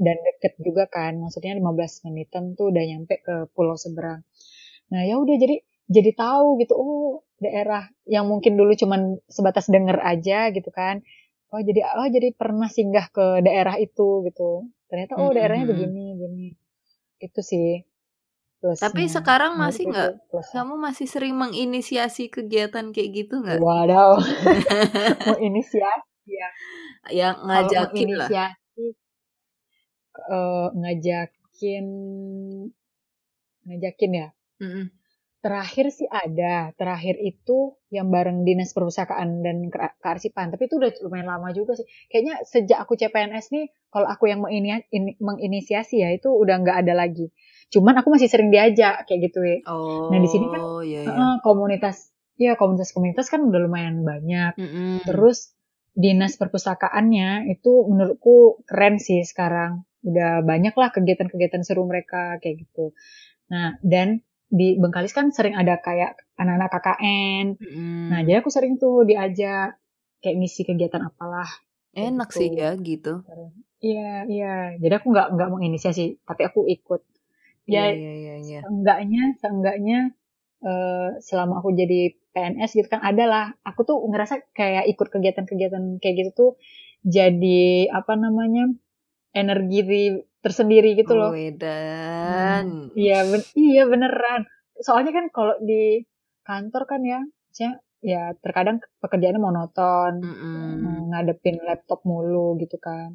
dan 0.00 0.16
deket 0.24 0.56
juga 0.56 0.88
kan. 0.88 1.20
Maksudnya 1.20 1.52
15 1.52 2.08
menitan 2.08 2.56
tuh 2.56 2.72
udah 2.72 2.82
nyampe 2.82 3.20
ke 3.20 3.52
pulau 3.52 3.76
seberang. 3.76 4.24
Nah, 4.90 5.04
ya 5.04 5.20
udah 5.20 5.36
jadi 5.36 5.60
jadi 5.86 6.10
tahu 6.16 6.56
gitu. 6.64 6.72
Oh, 6.74 7.22
daerah 7.40 7.88
yang 8.08 8.28
mungkin 8.28 8.56
dulu 8.56 8.72
cuman 8.72 9.20
sebatas 9.28 9.68
denger 9.68 10.00
aja 10.00 10.48
gitu 10.50 10.72
kan. 10.72 11.04
Oh 11.50 11.60
jadi 11.60 11.82
oh 11.98 12.06
jadi 12.06 12.30
pernah 12.32 12.70
singgah 12.70 13.12
ke 13.12 13.44
daerah 13.44 13.76
itu 13.76 14.24
gitu. 14.24 14.70
Ternyata 14.88 15.20
oh 15.20 15.30
daerahnya 15.30 15.68
begini 15.68 16.16
gini. 16.16 16.48
Itu 17.20 17.44
sih. 17.44 17.84
Plusnya. 18.60 18.92
tapi 18.92 19.08
sekarang 19.08 19.56
nah, 19.56 19.72
masih 19.72 19.88
nggak? 19.88 20.20
kamu 20.52 20.76
masih 20.76 21.08
sering 21.08 21.32
menginisiasi 21.32 22.28
kegiatan 22.28 22.92
kayak 22.92 23.24
gitu 23.24 23.40
nggak? 23.40 23.56
Waduh. 23.56 24.20
Menginisiasi 25.32 26.28
ya? 26.28 26.48
Yang 27.08 27.36
ngajakin 27.40 28.08
lah 28.20 28.28
uh, 30.28 30.68
ngajakin 30.76 31.86
ngajakin 33.64 34.10
ya 34.12 34.28
mm 34.60 34.70
-mm. 34.70 34.84
Terakhir 35.40 35.88
sih 35.88 36.04
ada, 36.04 36.76
terakhir 36.76 37.16
itu 37.16 37.72
yang 37.88 38.12
bareng 38.12 38.44
Dinas 38.44 38.76
Perpustakaan 38.76 39.40
dan 39.40 39.72
Kearsipan, 39.72 40.52
tapi 40.52 40.68
itu 40.68 40.76
udah 40.76 40.92
lumayan 41.00 41.32
lama 41.32 41.48
juga 41.56 41.80
sih. 41.80 41.88
Kayaknya 42.12 42.44
sejak 42.44 42.76
aku 42.84 42.92
CPNS 43.00 43.48
nih, 43.56 43.72
kalau 43.88 44.04
aku 44.04 44.28
yang 44.28 44.44
menginisiasi 45.16 46.04
ya 46.04 46.12
itu 46.12 46.28
udah 46.28 46.60
nggak 46.60 46.84
ada 46.84 46.92
lagi. 46.92 47.32
Cuman 47.72 47.96
aku 47.96 48.12
masih 48.12 48.28
sering 48.28 48.52
diajak 48.52 49.08
kayak 49.08 49.32
gitu 49.32 49.40
ya. 49.40 49.64
Oh, 49.64 50.12
nah 50.12 50.20
di 50.20 50.28
sini 50.28 50.44
kan 50.44 50.60
iya, 50.84 51.08
iya. 51.08 51.16
Uh, 51.16 51.36
komunitas, 51.40 52.12
ya 52.36 52.60
komunitas-komunitas 52.60 53.32
kan 53.32 53.40
udah 53.40 53.60
lumayan 53.64 54.04
banyak. 54.04 54.60
Mm 54.60 54.68
-hmm. 54.68 54.92
Terus 55.08 55.56
dinas 55.96 56.36
perpustakaannya 56.36 57.48
itu 57.48 57.88
menurutku 57.88 58.60
keren 58.68 59.00
sih 59.00 59.24
sekarang. 59.24 59.88
Udah 60.00 60.40
banyak 60.44 60.74
lah 60.76 60.88
kegiatan-kegiatan 60.92 61.62
seru 61.64 61.84
mereka 61.84 62.40
kayak 62.40 62.66
gitu. 62.66 62.96
Nah 63.52 63.76
dan 63.84 64.24
di 64.50 64.74
Bengkalis 64.74 65.14
kan 65.14 65.30
sering 65.30 65.54
ada 65.54 65.78
kayak 65.78 66.18
anak-anak 66.34 66.74
KKN. 66.74 67.46
Hmm. 67.54 68.08
Nah, 68.10 68.20
jadi 68.26 68.42
aku 68.42 68.50
sering 68.50 68.82
tuh 68.82 69.06
diajak 69.06 69.78
kayak 70.18 70.36
ngisi 70.42 70.66
kegiatan 70.66 71.06
apalah. 71.06 71.46
Enak 71.94 72.34
gitu. 72.34 72.38
sih 72.42 72.48
ya 72.58 72.74
gitu. 72.74 73.22
Iya, 73.78 74.26
iya. 74.26 74.54
Jadi 74.82 74.94
aku 74.98 75.14
nggak 75.14 75.38
nggak 75.38 75.50
menginisiasi, 75.54 76.18
tapi 76.26 76.42
aku 76.50 76.66
ikut. 76.66 77.06
Ya, 77.70 77.94
iya, 77.94 78.12
iya, 78.18 78.34
iya. 78.42 78.60
Seenggaknya, 78.66 79.22
seenggaknya 79.38 79.98
uh, 80.66 81.14
selama 81.22 81.62
aku 81.62 81.70
jadi 81.78 82.18
PNS 82.30 82.70
gitu 82.74 82.88
kan 82.90 83.02
adalah 83.02 83.54
aku 83.66 83.86
tuh 83.86 83.98
ngerasa 84.06 84.50
kayak 84.54 84.86
ikut 84.90 85.08
kegiatan-kegiatan 85.10 85.98
kayak 85.98 86.14
gitu 86.26 86.30
tuh 86.30 86.50
jadi 87.02 87.90
apa 87.90 88.14
namanya 88.14 88.70
energi 89.34 89.80
tersendiri 90.44 90.96
gitu 91.00 91.12
loh. 91.20 91.32
Wedan. 91.32 92.64
Hmm, 92.64 92.90
iya, 92.98 93.14
ben 93.30 93.42
iya 93.66 93.82
beneran. 93.92 94.40
Soalnya 94.86 95.12
kan 95.18 95.26
kalau 95.36 95.54
di 95.68 96.02
kantor 96.48 96.82
kan 96.90 97.00
ya, 97.12 97.18
ya 98.12 98.18
terkadang 98.44 98.76
pekerjaannya 99.02 99.42
monoton, 99.48 100.14
Mm-mm. 100.24 100.76
mm, 100.84 101.10
ngadepin 101.10 101.56
laptop 101.68 102.00
mulu 102.10 102.56
gitu 102.62 102.76
kan. 102.86 103.08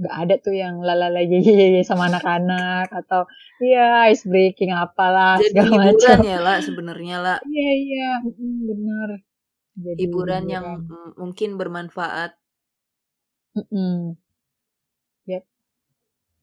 Nggak 0.00 0.14
ada 0.22 0.34
tuh 0.44 0.54
yang 0.62 0.74
lalala 0.88 1.20
ye 1.30 1.38
ye 1.40 1.80
sama 1.88 2.04
anak-anak 2.10 2.86
atau 3.00 3.20
iya 3.64 3.80
ice 4.12 4.24
breaking 4.30 4.72
apalah 4.84 5.40
Jadi 5.40 5.48
segala 5.48 5.68
hiburan 5.72 5.88
macam. 5.92 6.18
ya 6.30 6.38
lah 6.46 6.56
sebenarnya 6.66 7.16
lah. 7.24 7.38
Iya 7.48 7.68
iya, 7.84 8.04
mm, 8.24 8.56
bener. 8.68 9.08
Jadi 9.86 10.02
Hiburan 10.02 10.44
yang 10.54 10.66
hiburan. 10.66 10.80
mm, 10.88 11.10
mungkin 11.20 11.50
bermanfaat. 11.60 12.30
Mm-mm. 13.56 14.16
Yap. 14.16 14.25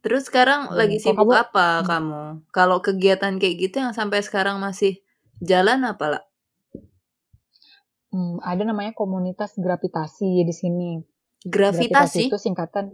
Terus 0.03 0.23
sekarang 0.29 0.61
Hmm, 0.69 0.75
lagi 0.79 0.97
sibuk 1.03 1.29
kamu? 1.29 1.33
apa 1.43 1.67
Hmm. 1.79 1.87
kamu? 1.89 2.23
Kalau 2.57 2.77
kegiatan 2.85 3.33
kayak 3.41 3.55
gitu 3.63 3.75
yang 3.83 3.93
sampai 3.99 4.19
sekarang 4.27 4.57
masih 4.65 4.93
jalan 5.49 5.79
apa 5.91 6.05
lah? 6.13 6.23
Hmm, 8.13 8.37
ada 8.45 8.61
namanya 8.69 8.93
komunitas 8.93 9.51
gravitasi 9.57 10.45
di 10.45 10.53
sini. 10.53 10.91
Gravitasi 11.43 12.17
Gravitasi? 12.17 12.23
itu 12.29 12.35
singkatan 12.45 12.85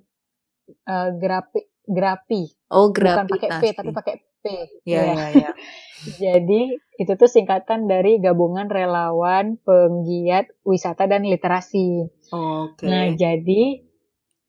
eh, 0.96 1.10
grapi, 1.24 1.62
grapi, 1.98 2.42
Oh, 2.70 2.88
bukan 3.04 3.26
pakai 3.32 3.50
P 3.60 3.62
tapi 3.78 3.92
gravitasi. 3.92 3.98
pakai 4.00 4.16
P. 4.42 4.46
Ya, 4.88 5.04
Ya. 5.04 5.14
ya, 5.14 5.26
ya. 5.44 5.52
Jadi 6.24 6.62
itu 7.02 7.14
tuh 7.22 7.30
singkatan 7.36 7.88
dari 7.92 8.18
gabungan 8.24 8.68
relawan 8.72 9.60
penggiat 9.68 10.46
wisata 10.64 11.04
dan 11.12 11.28
literasi. 11.28 12.08
Oke. 12.32 12.88
Nah, 12.90 13.06
jadi 13.14 13.62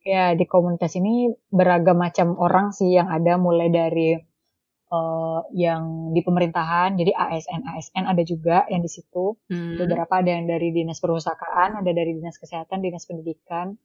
ya 0.01 0.33
di 0.33 0.45
komunitas 0.49 0.97
ini 0.97 1.29
beragam 1.53 2.01
macam 2.01 2.37
orang 2.41 2.73
sih 2.73 2.97
yang 2.97 3.09
ada 3.13 3.37
mulai 3.37 3.69
dari 3.69 4.17
eh, 4.91 5.41
yang 5.55 6.13
di 6.17 6.21
pemerintahan, 6.25 6.99
jadi 6.99 7.13
ASN 7.15 7.63
ASN 7.63 8.05
ada 8.11 8.23
juga 8.27 8.67
yang 8.73 8.83
di 8.83 8.91
situ. 8.91 9.39
Hmm. 9.51 9.79
Beberapa 9.79 10.21
ada 10.21 10.31
yang 10.35 10.45
dari 10.51 10.75
dinas 10.75 10.99
perpustakaan, 10.99 11.79
ada 11.81 11.91
dari 11.95 12.17
dinas 12.17 12.37
kesehatan, 12.41 12.83
dinas 12.83 13.07
pendidikan. 13.07 13.77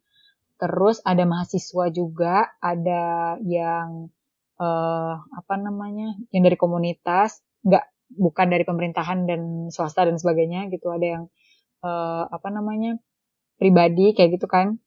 Terus 0.56 1.04
ada 1.04 1.24
mahasiswa 1.28 1.86
juga, 1.92 2.56
ada 2.64 3.36
yang 3.44 4.10
eh 4.56 5.16
apa 5.20 5.56
namanya, 5.60 6.16
yang 6.32 6.44
dari 6.48 6.56
komunitas, 6.56 7.44
nggak 7.68 7.86
bukan 8.16 8.48
dari 8.48 8.64
pemerintahan 8.64 9.28
dan 9.28 9.42
swasta 9.70 10.08
dan 10.08 10.16
sebagainya 10.16 10.72
gitu. 10.72 10.90
Ada 10.96 11.08
yang 11.20 11.24
eh 11.86 12.24
apa 12.32 12.48
namanya 12.50 12.98
pribadi 13.60 14.16
kayak 14.16 14.40
gitu 14.40 14.48
kan. 14.48 14.80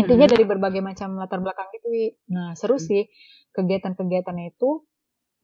Intinya 0.00 0.26
Mhm. 0.26 0.32
dari 0.32 0.44
berbagai 0.52 0.82
macam 0.82 1.08
latar 1.20 1.38
belakang 1.44 1.68
gitu. 1.76 1.86
Wi. 1.94 2.06
Nah 2.34 2.48
seru 2.58 2.76
Hmm. 2.76 2.86
sih 2.88 3.02
kegiatan-kegiatannya 3.56 4.46
itu 4.54 4.70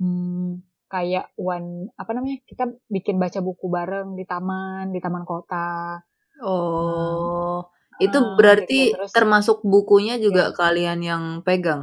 hmm, 0.03 0.51
kayak 0.93 1.27
one 1.39 1.69
apa 2.01 2.11
namanya 2.17 2.39
kita 2.51 2.65
bikin 2.95 3.17
baca 3.23 3.41
buku 3.49 3.67
bareng 3.77 4.09
di 4.19 4.25
taman, 4.31 4.85
di 4.95 5.01
taman 5.05 5.25
kota. 5.29 6.01
Oh, 6.53 7.59
itu 8.07 8.19
ah, 8.19 8.39
berarti 8.39 8.81
gitu. 8.81 8.81
Terus 8.93 9.13
termasuk 9.15 9.57
bukunya 9.73 10.15
ya. 10.27 10.27
juga 10.27 10.45
kalian 10.61 11.01
yang 11.11 11.23
pegang? 11.47 11.83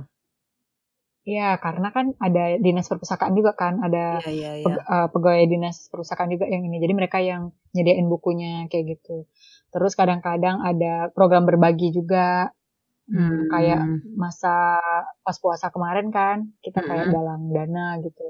Iya, 1.28 1.60
karena 1.64 1.88
kan 1.96 2.06
ada 2.26 2.44
dinas 2.66 2.88
perpustakaan 2.92 3.34
juga 3.40 3.52
kan, 3.62 3.74
ada 3.86 4.04
Iya, 4.12 4.30
iya, 4.38 4.52
peg- 4.64 4.80
iya. 4.82 4.84
eh, 4.96 5.08
pegawai 5.14 5.44
dinas 5.52 5.76
perpustakaan 5.92 6.32
juga 6.34 6.46
yang 6.54 6.64
ini. 6.68 6.78
Jadi 6.84 6.94
mereka 7.00 7.18
yang 7.20 7.52
nyediain 7.76 8.08
bukunya 8.14 8.52
kayak 8.72 8.86
gitu. 8.96 9.28
Terus 9.74 9.94
kadang-kadang 10.00 10.64
ada 10.64 10.94
program 11.16 11.44
berbagi 11.50 11.92
juga. 11.98 12.48
Hmm, 13.08 13.48
kayak 13.52 13.82
Hmm. 14.04 14.20
masa 14.24 14.80
pas 15.26 15.38
puasa 15.44 15.68
kemarin 15.76 16.08
kan, 16.12 16.38
kita 16.66 16.80
kayak 16.84 17.08
Mm-mm. 17.08 17.14
dalang 17.14 17.44
dana 17.56 17.98
gitu. 18.06 18.26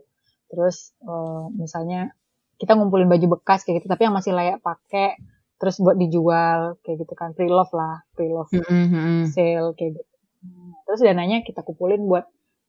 Terus 0.52 0.94
eh, 1.04 1.44
misalnya 1.64 2.00
kita 2.62 2.72
ngumpulin 2.78 3.10
baju 3.10 3.28
bekas 3.40 3.62
kayak 3.66 3.82
gitu, 3.84 3.88
tapi 3.94 4.02
yang 4.10 4.16
masih 4.18 4.34
layak 4.38 4.58
pakai, 4.66 5.18
terus 5.60 5.76
buat 5.84 5.98
dijual 5.98 6.78
kayak 6.86 6.98
gitu 7.06 7.14
kan, 7.18 7.30
pre-love 7.38 7.74
lah, 7.74 8.06
pre-love 8.18 8.52
Mm-mm. 8.54 9.34
sale 9.34 9.74
kayak 9.78 9.92
gitu. 10.02 10.12
Hmm, 10.46 10.72
Terus 10.88 11.00
dananya 11.04 11.38
kita 11.48 11.62
kumpulin 11.66 12.02
buat 12.12 12.26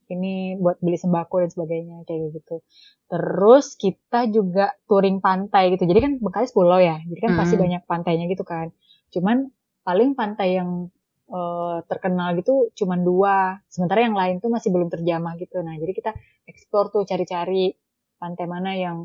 ini 0.09 0.57
buat 0.57 0.81
beli 0.81 0.97
sembako 0.97 1.45
dan 1.45 1.51
sebagainya 1.53 1.97
kayak 2.09 2.33
gitu. 2.41 2.65
Terus 3.13 3.67
kita 3.77 4.21
juga 4.33 4.73
touring 4.89 5.21
pantai 5.21 5.77
gitu. 5.77 5.85
Jadi 5.85 6.01
kan 6.05 6.13
Bengkalis 6.25 6.53
pulau 6.57 6.81
ya, 6.81 6.97
jadi 7.09 7.21
kan 7.31 7.33
pasti 7.37 7.55
Mm-mm. 7.55 7.61
banyak 7.61 7.85
pantainya 7.85 8.25
gitu 8.33 8.45
kan. 8.45 8.73
Cuman 9.13 9.53
paling 9.85 10.17
pantai 10.17 10.57
yang 10.61 10.89
eh, 11.37 11.77
terkenal 11.91 12.29
gitu 12.41 12.53
cuman 12.79 13.01
dua. 13.09 13.37
Sementara 13.75 14.01
yang 14.07 14.17
lain 14.21 14.37
tuh 14.43 14.51
masih 14.57 14.71
belum 14.75 14.89
terjamah 14.95 15.35
gitu. 15.43 15.57
Nah 15.67 15.75
jadi 15.83 15.93
kita 15.99 16.11
explore 16.51 16.89
tuh 16.95 17.03
cari-cari 17.11 17.73
pantai 18.21 18.47
mana 18.55 18.71
yang 18.85 18.99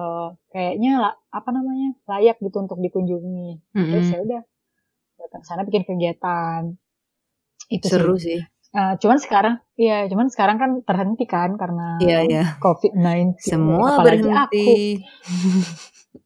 eh, 0.00 0.28
kayaknya 0.52 0.90
la- 1.04 1.18
apa 1.38 1.50
namanya 1.56 1.88
layak 2.10 2.36
gitu 2.44 2.56
untuk 2.64 2.78
dikunjungi. 2.84 3.48
Terus 3.90 4.06
Mm-mm. 4.06 4.14
ya 4.14 4.18
udah 4.26 4.42
datang 5.20 5.42
sana 5.48 5.62
bikin 5.68 5.84
kegiatan 5.88 6.62
itu 7.76 7.88
sih. 7.96 8.08
Seru 8.08 8.14
sih. 8.18 8.40
Eh, 8.78 8.94
cuman 9.02 9.18
sekarang, 9.24 9.54
iya, 9.82 10.08
cuman 10.10 10.28
sekarang 10.34 10.56
kan 10.62 10.70
terhenti 10.88 11.24
kan 11.34 11.50
karena 11.60 11.88
Iya, 12.02 12.18
iya. 12.28 12.44
COVID-19. 12.62 13.36
Semua 13.50 13.90
Apalagi 13.98 14.28
aku, 14.44 14.72
berhenti. 14.72 15.04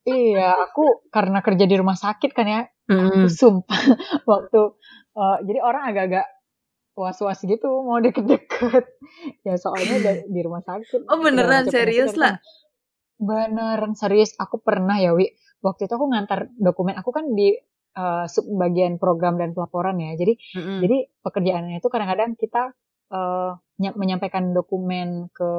iya, 0.09 0.41
aku 0.65 0.81
karena 1.15 1.39
kerja 1.47 1.65
di 1.71 1.77
rumah 1.81 1.97
sakit 2.05 2.31
kan 2.37 2.47
ya, 2.55 2.61
aku 3.03 3.27
Mm-mm. 3.27 3.31
sumpah 3.41 3.81
waktu, 4.31 4.61
eh, 5.17 5.39
jadi 5.47 5.59
orang 5.65 5.83
agak-agak 5.93 6.27
was-was 6.97 7.41
gitu 7.45 7.69
mau 7.85 7.99
deket-deket. 8.01 8.85
Ya 9.47 9.55
soalnya 9.59 9.97
di 10.35 10.41
rumah 10.43 10.63
sakit, 10.67 11.07
Oh, 11.07 11.19
beneran 11.23 11.65
macam 11.67 11.73
serius 11.73 12.13
lah? 12.19 12.35
Beneran 13.17 13.93
serius, 13.97 14.37
aku 14.37 14.61
pernah 14.61 14.97
ya, 15.01 15.17
Wi. 15.17 15.33
Waktu 15.65 15.89
itu 15.89 15.93
aku 15.97 16.07
ngantar 16.13 16.53
dokumen, 16.61 16.95
aku 17.01 17.11
kan 17.17 17.33
di 17.33 17.57
eh, 17.97 18.25
sub 18.29 18.45
bagian 18.61 19.01
program 19.01 19.41
dan 19.41 19.57
pelaporan 19.57 19.97
ya. 20.01 20.13
Jadi 20.21 20.35
Mm-mm. 20.57 20.79
Jadi 20.85 20.97
pekerjaannya 21.25 21.81
itu 21.81 21.89
kadang-kadang 21.89 22.37
kita 22.37 22.77
ny- 23.81 23.97
menyampaikan 24.01 24.53
dokumen 24.57 25.29
ke 25.33 25.51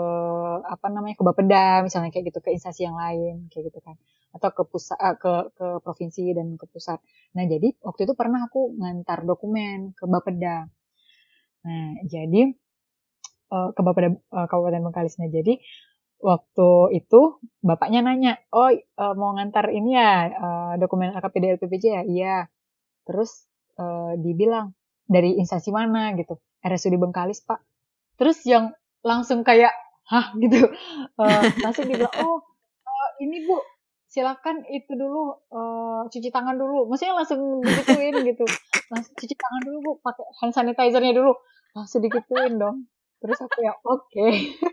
apa 0.65 0.87
namanya 0.89 1.15
ke 1.19 1.23
Bapeda 1.25 1.85
misalnya 1.85 2.09
kayak 2.13 2.33
gitu 2.33 2.39
ke 2.43 2.49
instansi 2.55 2.81
yang 2.87 2.97
lain 2.97 3.47
kayak 3.51 3.69
gitu 3.73 3.79
kan 3.85 3.95
atau 4.37 4.49
ke 4.53 4.63
pusat 4.69 4.97
eh, 5.01 5.15
ke 5.17 5.33
ke 5.57 5.67
provinsi 5.81 6.31
dan 6.37 6.55
ke 6.55 6.65
pusat. 6.69 7.01
Nah 7.35 7.43
jadi 7.49 7.73
waktu 7.81 8.05
itu 8.05 8.13
pernah 8.13 8.45
aku 8.45 8.77
ngantar 8.77 9.25
dokumen 9.25 9.97
ke 9.97 10.05
Bapeda. 10.05 10.69
Nah 11.65 11.87
jadi 12.05 12.41
eh, 13.51 13.69
ke 13.75 13.81
Bapeda 13.81 14.13
eh, 14.13 14.47
Kabupaten 14.47 14.81
Bengkalis. 14.85 15.17
Nah 15.17 15.29
jadi 15.33 15.57
waktu 16.17 16.69
itu 16.97 17.37
bapaknya 17.61 18.01
nanya, 18.01 18.41
oh 18.49 18.73
mau 19.13 19.37
ngantar 19.37 19.69
ini 19.69 19.93
ya 19.93 20.33
dokumen 20.81 21.13
AKPD 21.13 21.61
LPPJ 21.61 21.85
ya? 21.93 22.03
Iya. 22.09 22.37
Terus 23.05 23.45
dibilang 24.17 24.73
dari 25.05 25.37
instansi 25.37 25.69
mana 25.69 26.17
gitu, 26.17 26.41
RSUD 26.65 26.97
Bengkalis 26.97 27.45
pak. 27.45 27.61
Terus 28.17 28.41
yang 28.49 28.73
langsung 29.05 29.45
kayak, 29.45 29.71
hah 30.09 30.33
gitu, 30.41 30.67
Eh, 31.17 31.43
langsung 31.61 31.85
dibilang, 31.85 32.13
oh 32.21 32.41
eh, 32.85 33.09
ini 33.25 33.45
bu, 33.45 33.57
silakan 34.07 34.63
itu 34.71 34.91
dulu 34.95 35.35
eh, 35.51 36.01
cuci 36.07 36.29
tangan 36.31 36.55
dulu. 36.55 36.87
Maksudnya 36.87 37.15
langsung 37.15 37.59
digituin 37.61 38.15
gitu, 38.23 38.45
langsung 38.91 39.13
cuci 39.13 39.35
tangan 39.35 39.61
dulu 39.67 39.77
bu, 39.83 39.91
pakai 40.01 40.25
hand 40.41 40.53
sanitizer-nya 40.55 41.13
dulu, 41.15 41.35
langsung 41.75 41.99
digituin 41.99 42.55
dong. 42.55 42.87
Terus 43.19 43.37
aku 43.43 43.59
ya 43.59 43.73
oke, 43.83 44.27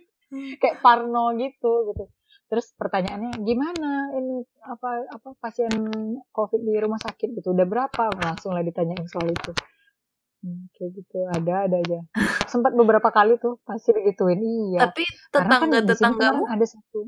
kayak 0.62 0.78
Parno 0.80 1.34
gitu 1.36 1.90
gitu. 1.92 2.04
Terus 2.44 2.70
pertanyaannya 2.76 3.40
gimana 3.42 4.14
ini 4.14 4.44
apa 4.62 5.10
apa 5.10 5.28
pasien 5.42 5.72
COVID 6.30 6.60
di 6.62 6.74
rumah 6.78 7.00
sakit 7.02 7.34
gitu 7.40 7.50
udah 7.50 7.66
berapa 7.66 8.14
langsung 8.20 8.54
lah 8.54 8.62
ditanyain 8.62 9.06
soal 9.10 9.26
itu. 9.26 9.50
Hmm, 10.44 10.68
kayak 10.76 10.90
gitu 10.92 11.18
ada 11.24 11.64
ada 11.64 11.76
aja. 11.80 11.98
Sempat 12.44 12.76
beberapa 12.76 13.08
kali 13.08 13.40
tuh 13.40 13.58
pasti 13.64 13.96
digituin 13.96 14.44
iya. 14.44 14.86
Tapi 14.86 15.08
Karena 15.32 15.56
kan 15.56 15.72
tetangga-tetanggamu, 15.72 16.44
kemarin 16.44 16.56
ada 16.60 16.66
satu. 16.68 17.00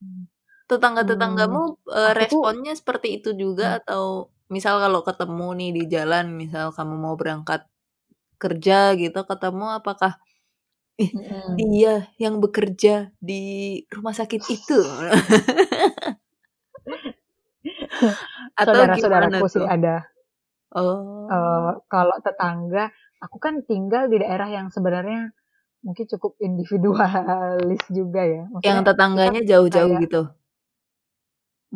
Hmm, 0.00 0.24
tetangga-tetanggamu 0.66 1.78
eh, 1.90 2.12
aku 2.12 2.22
tuh 2.30 2.42
responnya 2.42 2.74
seperti 2.74 3.22
itu 3.22 3.30
juga 3.38 3.74
hmm, 3.74 3.78
atau 3.82 4.02
misal 4.50 4.78
kalau 4.82 5.02
ketemu 5.02 5.46
nih 5.58 5.70
di 5.74 5.82
jalan, 5.90 6.26
misal 6.34 6.70
kamu 6.74 6.94
mau 6.98 7.14
berangkat 7.18 7.66
kerja 8.38 8.94
gitu, 8.98 9.20
ketemu 9.26 9.80
apakah 9.80 10.18
ih 10.96 11.12
mm-mm. 11.12 11.60
dia 11.60 12.08
yang 12.16 12.40
bekerja 12.40 13.12
di 13.20 13.84
rumah 13.92 14.16
sakit 14.16 14.42
itu 14.48 14.80
atau 18.60 18.72
Saudara-saudaraku 18.72 19.46
sih 19.48 19.64
ada. 19.64 19.96
Eh, 20.76 20.76
Oh, 20.76 21.72
kalau 21.88 22.16
tetangga, 22.20 22.92
aku 23.22 23.40
kan 23.40 23.64
tinggal 23.64 24.12
di 24.12 24.20
daerah 24.20 24.50
yang 24.50 24.68
sebenarnya 24.68 25.32
mungkin 25.80 26.04
cukup 26.10 26.36
individualis 26.42 27.80
juga 27.88 28.26
ya. 28.26 28.44
yang 28.66 28.82
Maksudnya 28.82 28.82
kita 28.82 28.92
tetangganya 28.92 29.40
jauh-jauh 29.46 29.92
gitu. 30.02 30.22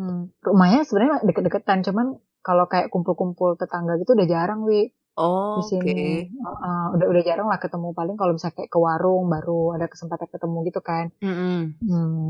Hmm, 0.01 0.41
rumahnya 0.41 0.81
sebenarnya 0.81 1.21
deket-deketan, 1.29 1.85
cuman 1.85 2.17
kalau 2.41 2.65
kayak 2.65 2.89
kumpul-kumpul 2.89 3.53
tetangga 3.53 4.01
gitu 4.01 4.17
udah 4.17 4.25
jarang 4.25 4.65
wi 4.65 4.89
di 4.89 5.21
Oh, 5.21 5.59
Oke. 5.59 5.67
sini. 5.69 6.25
Heeh, 6.25 6.83
udah 6.97 7.05
udah 7.11 7.21
jarang 7.21 7.45
lah 7.51 7.59
ketemu 7.61 7.93
paling 7.93 8.15
kalau 8.17 8.33
bisa 8.33 8.49
kayak 8.49 8.71
ke 8.71 8.79
warung 8.79 9.27
baru 9.29 9.75
ada 9.77 9.85
kesempatan 9.91 10.25
ketemu 10.31 10.57
gitu 10.71 10.79
kan. 10.81 11.11
Mm-mm. 11.21 11.59
Hmm. 11.83 12.27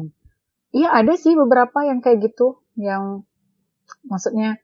Iya 0.75 0.89
ada 0.89 1.13
sih 1.15 1.37
beberapa 1.37 1.85
yang 1.85 2.01
kayak 2.01 2.19
gitu, 2.33 2.59
yang 2.75 3.23
maksudnya 4.07 4.57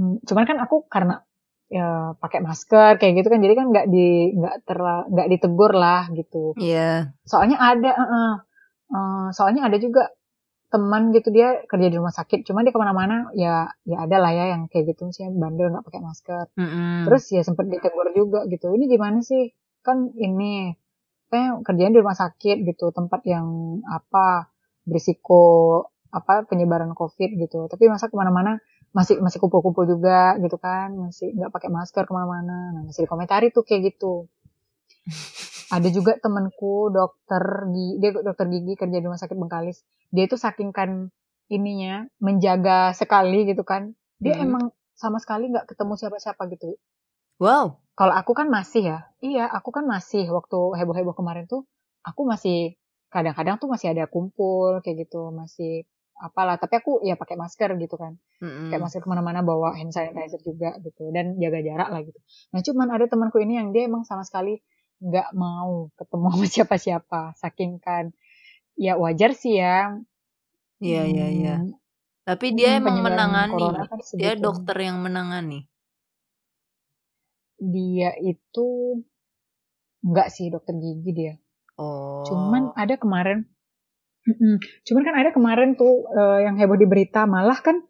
hmm, 0.00 0.24
cuman 0.24 0.44
kan 0.48 0.58
aku 0.64 0.88
karena 0.88 1.22
ya 1.70 2.18
pakai 2.18 2.42
masker 2.42 2.98
kayak 2.98 3.22
gitu 3.22 3.28
kan 3.30 3.38
jadi 3.38 3.54
kan 3.54 3.66
nggak 3.70 3.86
di 3.94 4.34
nggak 4.34 4.66
terla 4.66 5.06
nggak 5.06 5.28
ditegur 5.30 5.70
lah 5.70 6.10
gitu 6.10 6.58
Iya. 6.58 6.74
Yeah. 6.74 6.96
soalnya 7.22 7.62
ada 7.62 7.90
uh, 7.94 8.02
uh, 8.02 8.32
uh, 8.90 9.24
soalnya 9.30 9.70
ada 9.70 9.78
juga 9.78 10.10
teman 10.70 11.10
gitu 11.10 11.34
dia 11.34 11.66
kerja 11.66 11.86
di 11.90 11.96
rumah 11.98 12.14
sakit. 12.14 12.46
Cuma 12.46 12.62
dia 12.62 12.70
ke 12.70 12.78
mana-mana 12.78 13.26
ya 13.34 13.66
ya 13.82 14.06
ada 14.06 14.16
lah 14.22 14.30
ya 14.30 14.54
yang 14.54 14.70
kayak 14.70 14.94
gitu. 14.94 15.10
Misalnya 15.10 15.34
bandel 15.34 15.68
nggak 15.74 15.84
pakai 15.84 16.00
masker. 16.00 16.44
Mm 16.54 16.68
-mm. 16.70 16.96
terus 17.10 17.24
ya 17.34 17.42
sempet 17.42 17.66
ditegur 17.66 18.06
juga 18.14 18.46
gitu. 18.46 18.70
Ini 18.70 18.86
gimana 18.86 19.18
sih? 19.20 19.50
Kan 19.82 20.14
ini 20.14 20.78
kayak 21.30 21.66
kerjaan 21.66 21.92
di 21.94 21.98
rumah 21.98 22.14
sakit 22.14 22.62
gitu 22.66 22.94
tempat 22.94 23.20
yang 23.26 23.78
apa 23.86 24.50
berisiko 24.86 25.42
apa 26.14 26.46
penyebaran 26.46 26.94
covid 26.94 27.34
gitu. 27.34 27.66
Tapi 27.66 27.90
masa 27.90 28.06
ke 28.06 28.14
mana-mana 28.14 28.62
masih 28.94 29.18
masih 29.18 29.42
kumpul-kumpul 29.42 29.90
juga 29.90 30.38
gitu 30.38 30.54
kan. 30.62 30.94
Masih 30.94 31.34
nggak 31.34 31.50
pakai 31.50 31.70
masker 31.74 32.06
ke 32.06 32.12
mana-mana. 32.14 32.78
Nah 32.78 32.82
masih 32.86 33.10
dikomentari 33.10 33.50
tuh 33.50 33.66
kayak 33.66 33.90
gitu 33.94 34.30
ada 35.70 35.88
juga 35.88 36.18
temanku 36.18 36.90
dokter 36.90 37.42
gigi 37.70 37.98
dia 37.98 38.10
dokter 38.12 38.46
gigi 38.46 38.74
kerja 38.74 38.96
di 38.98 39.06
rumah 39.06 39.20
sakit 39.20 39.36
Bengkalis. 39.38 39.82
Dia 40.10 40.26
itu 40.26 40.34
saking 40.34 40.74
kan 40.74 41.08
ininya 41.46 42.06
menjaga 42.18 42.90
sekali 42.92 43.46
gitu 43.46 43.62
kan. 43.62 43.94
Dia 44.18 44.36
Hmm. 44.36 44.46
emang 44.46 44.64
sama 44.94 45.16
sekali 45.16 45.48
nggak 45.48 45.70
ketemu 45.70 45.92
siapa-siapa 45.96 46.42
gitu. 46.52 46.76
Wow. 47.40 47.80
kalau 47.94 48.16
aku 48.16 48.32
kan 48.32 48.48
masih 48.48 48.82
ya. 48.86 48.98
Iya 49.20 49.44
aku 49.48 49.72
kan 49.72 49.84
masih 49.84 50.24
waktu 50.32 50.56
heboh-heboh 50.76 51.12
kemarin 51.12 51.44
tuh 51.44 51.68
aku 52.00 52.24
masih 52.24 52.80
kadang-kadang 53.12 53.60
tuh 53.60 53.68
masih 53.68 53.92
ada 53.92 54.08
kumpul 54.08 54.80
kayak 54.80 55.04
gitu 55.04 55.28
masih 55.32 55.84
apalah. 56.16 56.56
Tapi 56.56 56.80
aku 56.80 57.04
ya 57.04 57.16
pakai 57.20 57.36
masker 57.36 57.76
gitu 57.76 57.96
kan. 58.00 58.16
Mm-mm. 58.40 58.72
kayak 58.72 58.80
masker 58.80 59.00
ke 59.04 59.08
mana-mana 59.08 59.44
bawa 59.44 59.76
hand 59.76 59.92
sanitizer 59.92 60.40
juga 60.40 60.76
gitu. 60.80 61.12
Dan 61.12 61.36
jaga 61.36 61.60
jarak 61.60 61.88
lah 61.92 62.00
gitu. 62.00 62.16
Nah 62.56 62.60
cuman 62.64 62.88
ada 62.88 63.04
temanku 63.04 63.36
ini 63.40 63.60
yang 63.60 63.68
dia 63.72 63.84
emang 63.84 64.04
sama 64.08 64.24
sekali 64.24 64.56
nggak 65.00 65.30
mau 65.36 65.88
ketemu 65.98 66.26
sama 66.32 66.46
siapa-siapa 66.54 67.20
saking 67.40 67.72
kan 67.80 68.04
ya 68.76 68.94
wajar 69.00 69.32
sih 69.36 69.56
ya 69.60 70.00
Iya, 70.80 71.02
iya, 71.12 71.26
iya. 71.28 71.54
Hmm, 71.60 71.76
Tapi 72.24 72.46
dia 72.56 72.68
hmm, 72.72 72.80
emang 72.80 72.96
menangani. 73.04 73.66
kan 73.68 74.00
Dia 74.16 74.32
dokter 74.36 74.76
yang 74.80 74.98
menangani. 75.04 75.68
dia 77.60 78.16
itu 78.24 78.68
enggak 80.00 80.28
sih 80.32 80.48
dokter 80.48 80.74
gigi 80.80 81.12
dia 81.12 81.34
Oh. 81.80 82.20
Cuman 82.28 82.76
ada 82.76 83.00
kemarin, 83.00 83.48
cuman 84.84 85.02
kan 85.02 85.14
ada 85.16 85.30
kemarin 85.32 85.80
tuh 85.80 86.04
eh, 86.12 86.44
yang 86.44 86.60
heboh 86.60 86.76
di 86.76 86.84
berita 86.84 87.24
malah 87.24 87.56
kan 87.56 87.80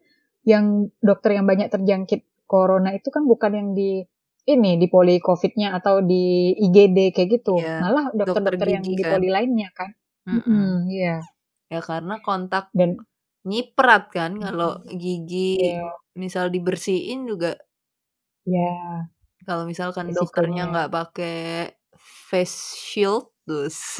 yang 0.47 0.87
dokter 1.03 1.35
yang 1.35 1.43
banyak 1.43 1.67
terjangkit 1.67 2.23
corona 2.47 2.95
itu 2.95 3.11
kan 3.11 3.27
bukan 3.27 3.51
yang 3.51 3.69
di 3.75 4.07
ini 4.49 4.77
di 4.81 4.87
poli 4.89 5.21
covidnya 5.21 5.77
atau 5.77 6.01
di 6.01 6.51
IGD 6.57 7.13
kayak 7.13 7.29
gitu, 7.41 7.61
Iya, 7.61 7.77
malah 7.83 8.05
dokter 8.13 8.41
dokter-dokter 8.41 8.67
yang 8.73 8.83
gigi 8.85 8.97
di 8.99 9.03
kan. 9.05 9.11
poli 9.13 9.29
lainnya 9.29 9.69
kan. 9.75 9.89
Mm-mm. 10.27 10.41
Mm-mm, 10.45 10.71
Iya. 10.91 11.15
Ya 11.71 11.79
karena 11.81 12.15
kontak 12.21 12.67
Dan 12.75 12.99
nyiprat 13.41 14.11
kan 14.13 14.37
kalau 14.37 14.81
gigi 14.91 15.57
Iya. 15.61 15.87
misal 16.13 16.51
dibersihin 16.53 17.25
juga 17.25 17.57
ya 18.45 19.07
kalau 19.45 19.65
misalkan 19.65 20.09
Resikonya 20.09 20.17
dokternya 20.21 20.63
ya. 20.65 20.69
nggak 20.71 20.89
pakai 20.93 21.37
face 22.29 22.57
shield 22.77 23.29
terus. 23.47 23.97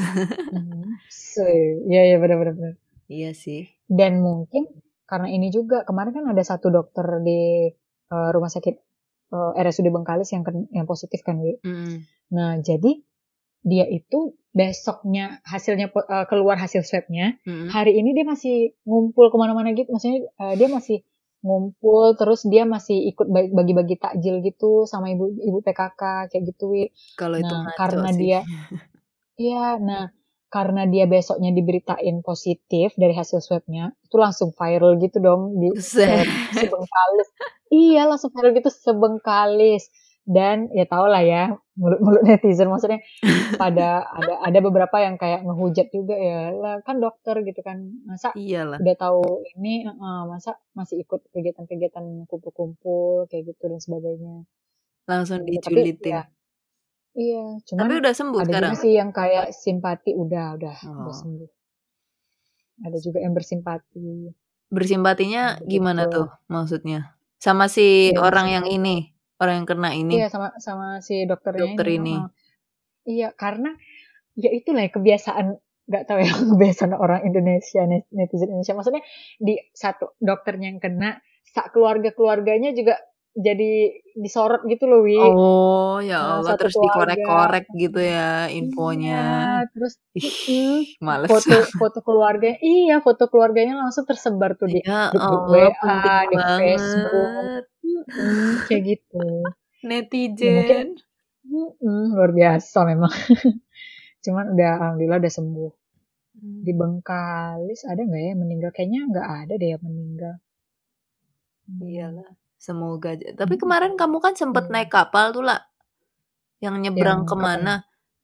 Mhm. 0.54 1.02
So, 1.32 1.42
ya 1.88 2.02
ya 2.12 2.18
benar-benar. 2.22 2.56
benar. 2.58 2.74
iya 3.08 3.32
sih. 3.34 3.72
Dan 3.88 4.20
mungkin 4.22 4.68
karena 5.10 5.28
ini 5.32 5.48
juga 5.52 5.84
kemarin 5.88 6.12
kan 6.16 6.26
ada 6.32 6.44
satu 6.44 6.68
dokter 6.72 7.06
di 7.24 7.72
eh, 8.12 8.30
rumah 8.36 8.52
sakit 8.52 8.76
eh, 9.32 9.52
RSUD 9.66 9.88
Bengkalis 9.96 10.30
yang 10.36 10.44
yang 10.72 10.88
positif 10.88 11.20
kan, 11.24 11.40
Wi. 11.40 11.58
Mm-mm. 11.64 12.04
Nah, 12.36 12.60
jadi 12.60 13.02
dia 13.62 13.86
itu 13.88 14.36
besoknya 14.52 15.40
hasilnya 15.48 15.88
eh, 15.92 16.26
keluar 16.30 16.58
hasil 16.60 16.82
swabnya, 16.84 17.40
Mm-mm. 17.48 17.72
hari 17.72 17.96
ini 18.00 18.12
dia 18.18 18.26
masih 18.28 18.76
ngumpul 18.84 19.32
ke 19.32 19.38
mana-mana 19.40 19.72
gitu. 19.72 19.90
Maksudnya 19.94 20.20
eh, 20.28 20.56
dia 20.60 20.68
masih 20.68 20.98
ngumpul, 21.42 22.14
terus 22.20 22.46
dia 22.46 22.64
masih 22.70 22.98
ikut 23.12 23.26
ba- 23.26 23.50
bagi-bagi 23.50 23.98
takjil 23.98 24.46
gitu 24.46 24.86
sama 24.86 25.10
ibu 25.10 25.26
ibu 25.42 25.58
PKK 25.66 26.30
kayak 26.30 26.44
gitu. 26.54 26.64
Wi. 26.70 26.84
Kalau 27.18 27.38
itu 27.42 27.50
Nah, 27.50 27.66
ngaco 27.66 27.78
karena 27.80 28.10
sih. 28.14 28.18
dia, 28.22 28.40
iya, 29.42 29.82
nah 29.82 30.04
karena 30.52 30.84
dia 30.86 31.08
besoknya 31.08 31.56
diberitain 31.56 32.20
positif 32.22 32.92
dari 33.00 33.16
hasil 33.16 33.40
swabnya, 33.40 33.96
itu 34.04 34.16
langsung 34.20 34.52
viral 34.52 35.00
gitu 35.00 35.24
dong 35.24 35.56
di 35.58 35.72
sebengkalis. 35.80 37.30
Iya, 37.72 38.04
langsung 38.12 38.36
viral 38.36 38.52
gitu 38.60 38.68
sebengkalis. 38.68 39.88
Dan 40.22 40.70
ya 40.76 40.86
tau 40.86 41.08
lah 41.10 41.24
ya, 41.24 41.56
mulut-mulut 41.82 42.22
netizen 42.28 42.70
maksudnya 42.70 43.02
pada 43.58 44.06
ada 44.06 44.34
ada 44.46 44.60
beberapa 44.62 45.02
yang 45.02 45.18
kayak 45.18 45.42
ngehujat 45.42 45.90
juga 45.90 46.14
ya 46.14 46.54
lah 46.54 46.78
kan 46.86 47.02
dokter 47.02 47.42
gitu 47.42 47.58
kan 47.66 47.82
masa 48.06 48.30
Iyalah. 48.38 48.78
udah 48.78 48.96
tahu 49.02 49.42
ini 49.58 49.90
eh, 49.90 50.24
masa 50.30 50.62
masih 50.78 51.02
ikut 51.02 51.26
kegiatan-kegiatan 51.34 52.30
kumpul-kumpul 52.30 53.26
kayak 53.34 53.50
gitu 53.50 53.72
dan 53.72 53.82
sebagainya 53.82 54.46
Langsung 55.10 55.42
tapi 55.42 55.58
dijulitin. 55.58 56.14
ya 56.14 56.24
iya 57.14 57.60
cuman 57.64 57.82
Tapi 57.82 57.94
udah 58.00 58.14
sembuh 58.14 58.40
ada 58.40 58.48
sekarang. 58.48 58.72
juga 58.72 58.82
sih 58.82 58.94
yang 58.94 59.10
kayak 59.10 59.46
simpati 59.52 60.12
udah 60.14 60.46
udah 60.56 60.76
udah 60.82 61.06
Oh. 61.06 61.14
sembuh 61.14 61.50
ada 62.82 62.98
juga 62.98 63.20
yang 63.20 63.32
bersimpati 63.32 64.32
Bersimpatinya 64.68 65.60
Begitu. 65.60 65.68
gimana 65.70 66.08
tuh 66.08 66.32
maksudnya? 66.48 67.20
Sama 67.36 67.68
si 67.68 68.10
Ya, 68.10 68.24
orang 68.24 68.48
yang 68.48 68.66
ini, 68.66 69.12
orang 69.36 69.62
yang 69.62 69.68
kena 69.68 69.92
ini. 69.92 70.16
iya 70.16 70.32
sama 70.32 70.56
sama 70.58 70.98
si 70.98 71.28
dokternya 71.28 71.76
Dokter 71.76 71.88
ini. 71.92 72.16
heeh. 72.16 72.32
iya 73.04 73.28
karena 73.34 73.76
ya 74.34 74.48
itulah 74.48 74.82
ya, 74.82 74.90
kebiasaan 74.90 75.60
nggak 75.84 76.04
tahu 76.06 76.20
ya 76.22 76.32
kebiasaan 76.56 76.94
orang 76.94 77.26
Indonesia 77.26 77.84
net- 77.84 78.08
netizen 78.10 78.48
Indonesia 78.48 78.72
maksudnya 78.74 79.04
di 79.38 79.60
satu 79.74 80.16
dokternya 80.18 80.72
yang 80.72 80.80
kena 80.80 81.20
sak 81.44 81.76
keluarga 81.76 82.10
keluarganya 82.10 82.72
juga 82.72 82.96
jadi 83.32 83.96
disorot 84.20 84.68
gitu 84.68 84.92
loh 84.92 85.02
wi 85.08 85.16
Oh, 85.16 86.04
ya 86.04 86.20
Allah, 86.44 86.60
terus 86.60 86.76
dikorek-korek 86.76 87.66
gitu 87.80 88.00
ya 88.04 88.52
infonya. 88.52 89.24
Iya, 89.24 89.72
terus 89.72 89.94
Ih, 90.20 90.84
males. 91.00 91.32
foto 91.32 91.48
foto 91.80 92.00
keluarga 92.04 92.52
iya 92.60 93.00
foto 93.00 93.32
keluarganya 93.32 93.80
langsung 93.80 94.04
tersebar 94.04 94.60
tuh 94.60 94.68
di 94.68 94.84
Ya 94.84 95.16
Allah, 95.16 95.48
WA, 95.48 96.28
di 96.28 96.38
Facebook. 96.60 97.12
banget. 97.16 97.64
Mm, 98.12 98.52
kayak 98.68 98.84
gitu 98.88 99.24
Netizen. 99.88 100.88
Mm, 101.48 102.06
luar 102.14 102.32
biasa 102.36 102.78
memang 102.86 103.12
cuman 104.24 104.46
udah 104.54 104.70
alhamdulillah 104.78 105.20
udah 105.24 105.34
sembuh 105.34 105.72
di 106.42 106.72
Bengkalis 106.76 107.84
ada 107.90 108.02
nggak 108.04 108.22
ya 108.22 108.28
yang 108.36 108.42
meninggal 108.44 108.72
kayaknya 108.72 109.02
nggak 109.10 109.28
ada 109.46 109.54
deh 109.58 109.70
yang 109.74 109.84
meninggal 109.84 110.36
Hmm. 111.62 111.88
Iyalah, 111.88 112.28
semoga 112.62 113.18
aja. 113.18 113.34
Tapi 113.34 113.58
Hmm. 113.58 113.62
kemarin 113.66 113.94
kamu 113.98 114.22
kan 114.22 114.38
sempet 114.38 114.70
Iya. 114.70 114.74
naik 114.78 114.90
kapal 114.94 115.34
tuh 115.34 115.42
lah. 115.42 115.66
Yang 116.62 116.76
nyebrang 116.86 117.26
Yang 117.26 117.30
ke 117.30 117.36
mana? 117.36 117.74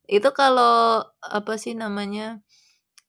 Itu 0.05 0.29
kalau 0.31 1.01
apa 1.19 1.57
sih 1.57 1.73
namanya? 1.73 2.39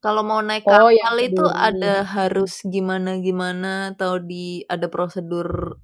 Kalau 0.01 0.25
mau 0.25 0.41
naik 0.41 0.65
Oh, 0.65 0.89
kapal 0.89 1.15
ke 1.19 1.29
itu 1.29 1.45
Duri. 1.45 1.53
ada 1.59 1.95
harus 2.09 2.65
gimana-gimana 2.65 3.93
atau 3.93 4.17
di 4.17 4.65
ada 4.65 4.89
prosedur 4.89 5.77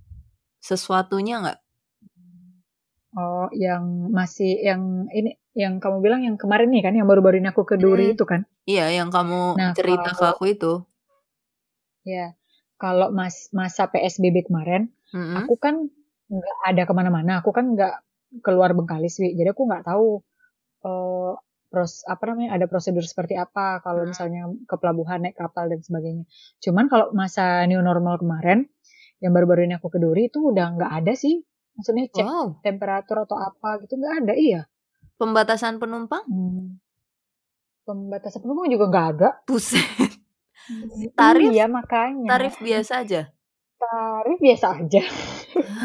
sesuatunya 0.58 1.44
nggak? 1.44 1.60
oh 3.14 3.46
yang 3.54 4.10
masih 4.10 4.58
yang 4.58 5.06
ini 5.14 5.38
yang 5.54 5.78
kamu 5.78 6.02
bilang 6.02 6.26
yang 6.26 6.34
kemarin 6.34 6.66
nih 6.66 6.82
kan 6.82 6.98
yang 6.98 7.06
baru-baru 7.06 7.38
ini 7.38 7.46
aku 7.46 7.62
ke 7.62 7.78
Duri 7.78 8.10
Hmm. 8.10 8.14
itu 8.18 8.24
kan 8.26 8.42
Iya, 8.66 8.90
yang 8.90 9.14
kamu 9.14 9.54
Nah, 9.54 9.70
cerita 9.70 10.10
ke 10.10 10.18
kalau- 10.18 10.34
aku 10.34 10.44
itu. 10.50 10.72
ya 12.02 12.34
kalau 12.74 13.14
mas 13.14 13.54
masa 13.54 13.86
PSBB 13.86 14.42
kemarin 14.44 14.90
Mm-mm. 15.14 15.34
aku 15.38 15.54
kan 15.56 15.74
nggak 16.26 16.56
ada 16.66 16.82
ke 16.82 16.92
mana-mana 16.92 17.32
aku 17.38 17.54
kan 17.54 17.72
nggak 17.72 17.94
keluar 18.42 18.74
Bengkalis 18.74 19.22
Wi. 19.22 19.38
jadi 19.38 19.54
aku 19.54 19.62
nggak 19.64 19.86
tahu 19.86 20.18
eh 20.84 21.32
pros 21.70 22.06
apa 22.06 22.22
namanya 22.30 22.54
ada 22.54 22.66
prosedur 22.70 23.02
seperti 23.02 23.34
apa 23.34 23.82
kalau 23.82 24.06
Hmm. 24.06 24.10
misalnya 24.14 24.42
ke 24.62 24.74
pelabuhan 24.78 25.22
naik 25.22 25.34
kapal 25.34 25.66
dan 25.66 25.82
sebagainya 25.82 26.22
cuman 26.62 26.86
kalau 26.86 27.10
masa 27.10 27.66
new 27.66 27.78
normal 27.78 28.18
kemarin 28.18 28.70
yang 29.18 29.34
baru-baru 29.34 29.66
ini 29.66 29.74
aku 29.74 29.90
ke 29.90 29.98
Duri 29.98 30.30
itu 30.30 30.38
udah 30.50 30.66
nggak 30.74 30.92
ada 31.02 31.12
sih 31.14 31.42
maksudnya 31.74 32.06
cek 32.10 32.22
Wow, 32.22 32.46
temperatur 32.62 33.26
atau 33.26 33.38
apa 33.38 33.82
gitu 33.82 33.98
nggak 33.98 34.14
ada 34.22 34.34
iya 34.34 34.62
pembatasan 35.14 35.78
penumpang? 35.78 36.22
Hmm. 36.26 36.78
pembatasan 37.82 38.40
penumpang 38.40 38.70
juga 38.70 38.86
nggak 38.88 39.06
ada 39.14 39.28
Buset. 39.44 39.82
Tarif? 41.12 41.50
iya 41.52 41.66
makanya 41.68 42.30
Tarif 42.30 42.54
biasa 42.56 43.04
aja. 43.04 43.28
Tarif 43.84 44.38
biasa 44.40 44.66
aja 44.80 45.02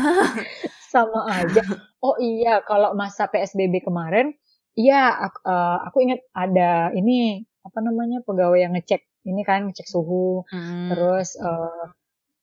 sama 0.93 1.21
aja 1.30 1.63
oh 1.99 2.15
iya 2.17 2.63
kalau 2.63 2.95
masa 2.95 3.27
PSBB 3.27 3.84
kemarin 3.85 4.34
iya 4.80 5.13
aku, 5.30 5.39
eh, 5.45 5.77
aku 5.85 5.97
ingat 6.05 6.21
ada 6.31 6.89
ini 6.95 7.43
apa 7.61 7.80
namanya 7.84 8.23
pegawai 8.23 8.59
yang 8.59 8.73
ngecek 8.73 9.03
ini 9.27 9.43
kan 9.43 9.67
ngecek 9.69 9.85
suhu 9.85 10.47
Mm. 10.49 10.95
terus 10.95 11.35
eh, 11.38 11.85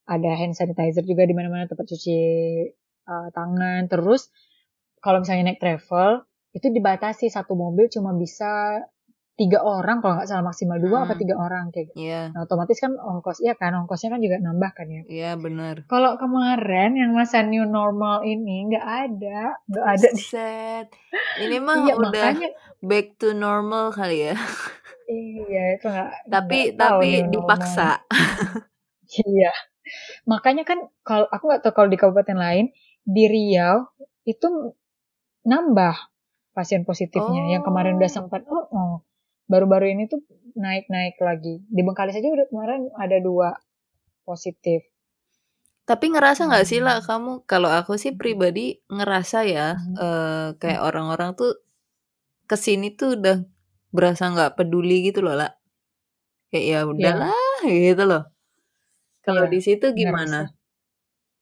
ada 0.07 0.31
hand 0.39 0.55
sanitizer 0.55 1.03
juga 1.03 1.27
di 1.27 1.35
mana-mana 1.35 1.66
tempat 1.66 1.83
cuci 1.91 2.19
uh, 3.11 3.28
tangan. 3.35 3.91
Terus 3.91 4.31
kalau 5.03 5.23
misalnya 5.23 5.53
naik 5.53 5.61
travel 5.61 6.23
itu 6.55 6.73
dibatasi 6.73 7.28
satu 7.28 7.53
mobil 7.53 7.91
cuma 7.93 8.16
bisa 8.16 8.81
tiga 9.37 9.61
orang 9.61 10.01
kalau 10.01 10.17
nggak 10.17 10.33
salah 10.33 10.49
maksimal 10.49 10.81
dua 10.81 11.05
hmm. 11.05 11.05
apa 11.05 11.15
tiga 11.21 11.35
orang 11.37 11.69
kayak 11.69 11.93
gitu. 11.93 12.09
Yeah. 12.09 12.33
Nah, 12.33 12.49
otomatis 12.49 12.81
kan 12.81 12.97
ongkos 12.97 13.45
ya 13.45 13.53
kan 13.53 13.77
ongkosnya 13.77 14.17
kan 14.17 14.21
juga 14.25 14.41
nambah 14.41 14.71
kan 14.73 14.89
ya. 14.89 15.03
Iya 15.05 15.05
yeah, 15.05 15.35
benar. 15.37 15.85
Kalau 15.93 16.17
kemarin 16.17 16.97
yang 16.97 17.13
masa 17.13 17.45
new 17.45 17.69
normal 17.69 18.25
ini 18.25 18.73
nggak 18.73 18.87
ada, 18.87 19.61
nggak 19.69 19.87
ada. 19.93 20.09
Set. 20.17 20.89
Ini 21.37 21.61
mah 21.61 21.85
iya, 21.85 21.95
udah 22.01 22.09
makanya, 22.33 22.49
back 22.81 23.21
to 23.21 23.37
normal 23.37 23.93
kali 23.93 24.33
ya. 24.33 24.35
Iya 25.07 25.63
itu 25.77 25.87
nggak. 25.87 26.11
Tapi 26.33 26.59
gak 26.73 26.77
tapi 26.81 27.11
dipaksa. 27.29 27.91
iya. 29.21 29.53
Makanya 30.25 30.65
kan 30.65 30.81
kalau 31.05 31.29
aku 31.29 31.45
nggak 31.53 31.61
tahu 31.61 31.73
kalau 31.77 31.89
di 31.93 32.01
kabupaten 32.01 32.41
lain 32.41 32.73
di 33.05 33.29
Riau 33.29 33.85
itu 34.25 34.75
nambah 35.47 35.95
pasien 36.57 36.89
positifnya 36.89 37.47
oh. 37.47 37.53
yang 37.53 37.63
kemarin 37.63 38.01
udah 38.01 38.11
oh. 38.11 38.17
sempat 38.17 38.43
oh, 38.49 38.67
oh 38.73 38.97
baru-baru 39.47 39.94
ini 39.94 40.10
tuh 40.10 40.23
naik-naik 40.59 41.18
lagi. 41.23 41.62
Di 41.66 41.81
Bengkalis 41.82 42.18
aja 42.18 42.28
udah 42.28 42.47
kemarin 42.51 42.90
ada 42.98 43.18
dua 43.23 43.55
positif. 44.27 44.82
Tapi 45.86 46.10
ngerasa 46.10 46.51
nggak 46.51 46.66
hmm. 46.66 46.73
sih 46.73 46.81
lah 46.82 46.98
kamu? 46.98 47.47
Kalau 47.47 47.70
aku 47.70 47.94
sih 47.94 48.18
pribadi 48.18 48.82
ngerasa 48.90 49.47
ya 49.47 49.78
hmm. 49.78 49.94
uh, 49.94 50.48
kayak 50.59 50.82
hmm. 50.82 50.89
orang-orang 50.90 51.31
tuh 51.39 51.62
ke 52.51 52.59
sini 52.59 52.94
tuh 52.94 53.14
udah 53.18 53.47
berasa 53.94 54.27
nggak 54.31 54.59
peduli 54.59 55.06
gitu 55.06 55.23
loh 55.23 55.39
lah. 55.39 55.55
Kayak 56.51 56.64
ya 56.66 56.70
iya. 56.70 56.81
udahlah 56.82 57.32
ya. 57.62 57.78
gitu 57.94 58.05
loh. 58.06 58.23
Kalau 59.23 59.47
ya, 59.47 59.51
di 59.51 59.60
situ 59.62 59.86
gimana? 59.94 60.51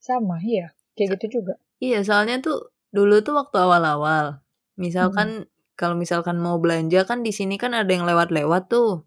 Sama 0.01 0.41
iya, 0.45 0.73
kayak 0.97 1.21
gitu 1.21 1.41
juga. 1.41 1.61
Iya, 1.81 2.01
soalnya 2.05 2.41
tuh 2.41 2.73
dulu 2.93 3.21
tuh 3.21 3.37
waktu 3.37 3.57
awal-awal, 3.61 4.41
misalkan 4.81 5.45
hmm 5.45 5.54
kalau 5.75 5.99
misalkan 5.99 6.39
mau 6.39 6.59
belanja 6.63 7.03
kan 7.07 7.27
di 7.27 7.35
sini 7.35 7.59
kan 7.59 7.75
ada 7.75 7.91
yang 7.91 8.07
lewat-lewat 8.07 8.71
tuh. 8.71 9.07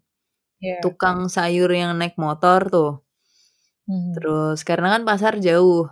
Yeah. 0.60 0.80
Tukang 0.84 1.32
sayur 1.32 1.70
yang 1.72 1.96
naik 1.96 2.20
motor 2.20 2.68
tuh. 2.68 2.92
Hmm. 3.88 4.12
Terus 4.12 4.60
karena 4.68 4.92
kan 4.92 5.02
pasar 5.08 5.40
jauh. 5.40 5.88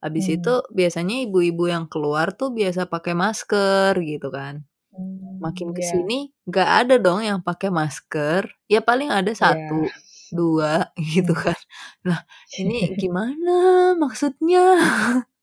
Habis 0.00 0.28
hmm. 0.28 0.36
itu 0.40 0.54
biasanya 0.72 1.16
ibu-ibu 1.28 1.68
yang 1.68 1.88
keluar 1.88 2.32
tuh 2.36 2.52
biasa 2.52 2.88
pakai 2.88 3.12
masker 3.12 3.92
gitu 4.00 4.28
kan. 4.32 4.64
Hmm, 4.92 5.40
Makin 5.44 5.76
ke 5.76 5.82
sini 5.84 6.28
yeah. 6.28 6.48
nggak 6.48 6.70
ada 6.84 6.94
dong 7.00 7.20
yang 7.20 7.40
pakai 7.44 7.68
masker. 7.68 8.48
Ya 8.68 8.80
paling 8.80 9.12
ada 9.12 9.28
iya. 9.28 9.36
satu, 9.36 9.84
yeah. 9.84 9.96
dua 10.32 10.72
gitu 11.12 11.36
kan. 11.36 11.56
Nah 12.04 12.24
ini 12.56 12.92
gimana 13.02 13.92
maksudnya? 14.00 14.80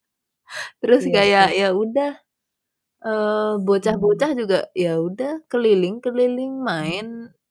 Terus 0.82 1.06
yeah, 1.06 1.14
kayak 1.14 1.48
ya 1.54 1.68
udah 1.70 2.18
uh, 3.04 3.58
bocah-bocah 3.60 4.32
hmm. 4.34 4.38
juga 4.38 4.58
ya 4.72 4.98
udah 4.98 5.44
keliling-keliling 5.50 6.58
hmm. 6.58 6.64
main, 6.64 7.06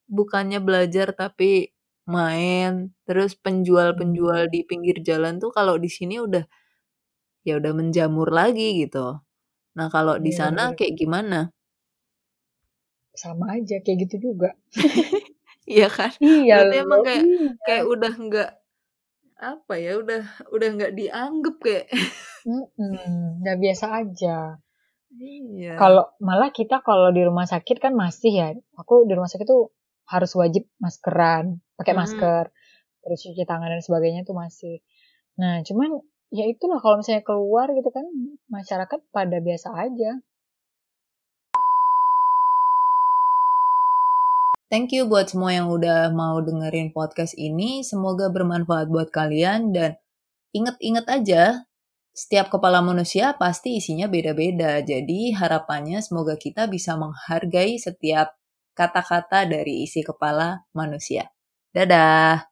bukannya 0.08 0.58
belajar 0.58 1.12
tapi 1.12 1.72
main. 2.08 2.90
Terus 3.06 3.38
penjual-penjual 3.38 4.48
di 4.50 4.64
pinggir 4.66 5.00
jalan 5.04 5.38
tuh 5.38 5.54
kalau 5.54 5.78
di 5.78 5.88
sini 5.92 6.18
udah 6.18 6.44
ya 7.46 7.58
udah 7.58 7.72
menjamur 7.74 8.28
lagi 8.32 8.82
gitu. 8.82 9.22
Nah, 9.72 9.88
kalau 9.88 10.20
di 10.20 10.30
iya, 10.32 10.38
sana 10.46 10.76
kayak 10.76 10.94
gimana? 11.00 11.48
Sama 13.16 13.56
aja, 13.56 13.80
kayak 13.80 14.08
gitu 14.08 14.32
juga. 14.32 14.56
Iya 15.62 15.86
kan? 15.86 16.10
Iya 16.18 16.66
Berarti 16.66 16.76
emang 16.82 17.00
kayak 17.06 17.22
iya. 17.22 17.50
kayak 17.62 17.84
udah 17.86 18.12
nggak 18.18 18.50
apa 19.38 19.74
ya, 19.78 19.92
udah 19.98 20.22
udah 20.50 20.68
nggak 20.74 20.92
dianggap 20.98 21.56
kayak 21.62 21.86
mm 22.42 23.42
udah 23.46 23.56
biasa 23.62 23.86
aja. 24.02 24.58
Iya. 25.12 25.76
Kalau 25.76 26.08
malah 26.24 26.48
kita 26.48 26.80
kalau 26.80 27.12
di 27.12 27.20
rumah 27.20 27.44
sakit 27.44 27.76
kan 27.82 27.92
masih 27.92 28.32
ya. 28.32 28.48
Aku 28.80 29.04
di 29.04 29.12
rumah 29.12 29.28
sakit 29.28 29.44
tuh 29.44 29.68
harus 30.08 30.32
wajib 30.36 30.64
maskeran, 30.80 31.60
pakai 31.76 31.92
hmm. 31.92 32.00
masker, 32.00 32.44
terus 33.04 33.18
cuci 33.24 33.44
tangan 33.44 33.68
dan 33.68 33.82
sebagainya 33.84 34.24
tuh 34.24 34.36
masih. 34.36 34.80
Nah, 35.36 35.60
cuman 35.64 36.00
ya 36.32 36.48
itulah 36.48 36.80
kalau 36.80 37.00
misalnya 37.00 37.24
keluar 37.24 37.68
gitu 37.76 37.92
kan 37.92 38.04
masyarakat 38.48 39.00
pada 39.12 39.36
biasa 39.40 39.68
aja. 39.76 40.20
Thank 44.72 44.96
you 44.96 45.04
buat 45.04 45.28
semua 45.28 45.52
yang 45.52 45.68
udah 45.68 46.08
mau 46.16 46.40
dengerin 46.40 46.96
podcast 46.96 47.36
ini. 47.36 47.84
Semoga 47.84 48.32
bermanfaat 48.32 48.88
buat 48.88 49.12
kalian 49.12 49.76
dan 49.76 50.00
inget-inget 50.56 51.04
aja 51.12 51.68
setiap 52.12 52.52
kepala 52.52 52.84
manusia 52.84 53.32
pasti 53.40 53.80
isinya 53.80 54.06
beda-beda. 54.06 54.84
Jadi 54.84 55.32
harapannya 55.32 55.98
semoga 56.04 56.36
kita 56.36 56.68
bisa 56.68 56.96
menghargai 57.00 57.80
setiap 57.80 58.36
kata-kata 58.76 59.48
dari 59.48 59.84
isi 59.84 60.04
kepala 60.04 60.64
manusia. 60.76 61.28
Dadah. 61.72 62.51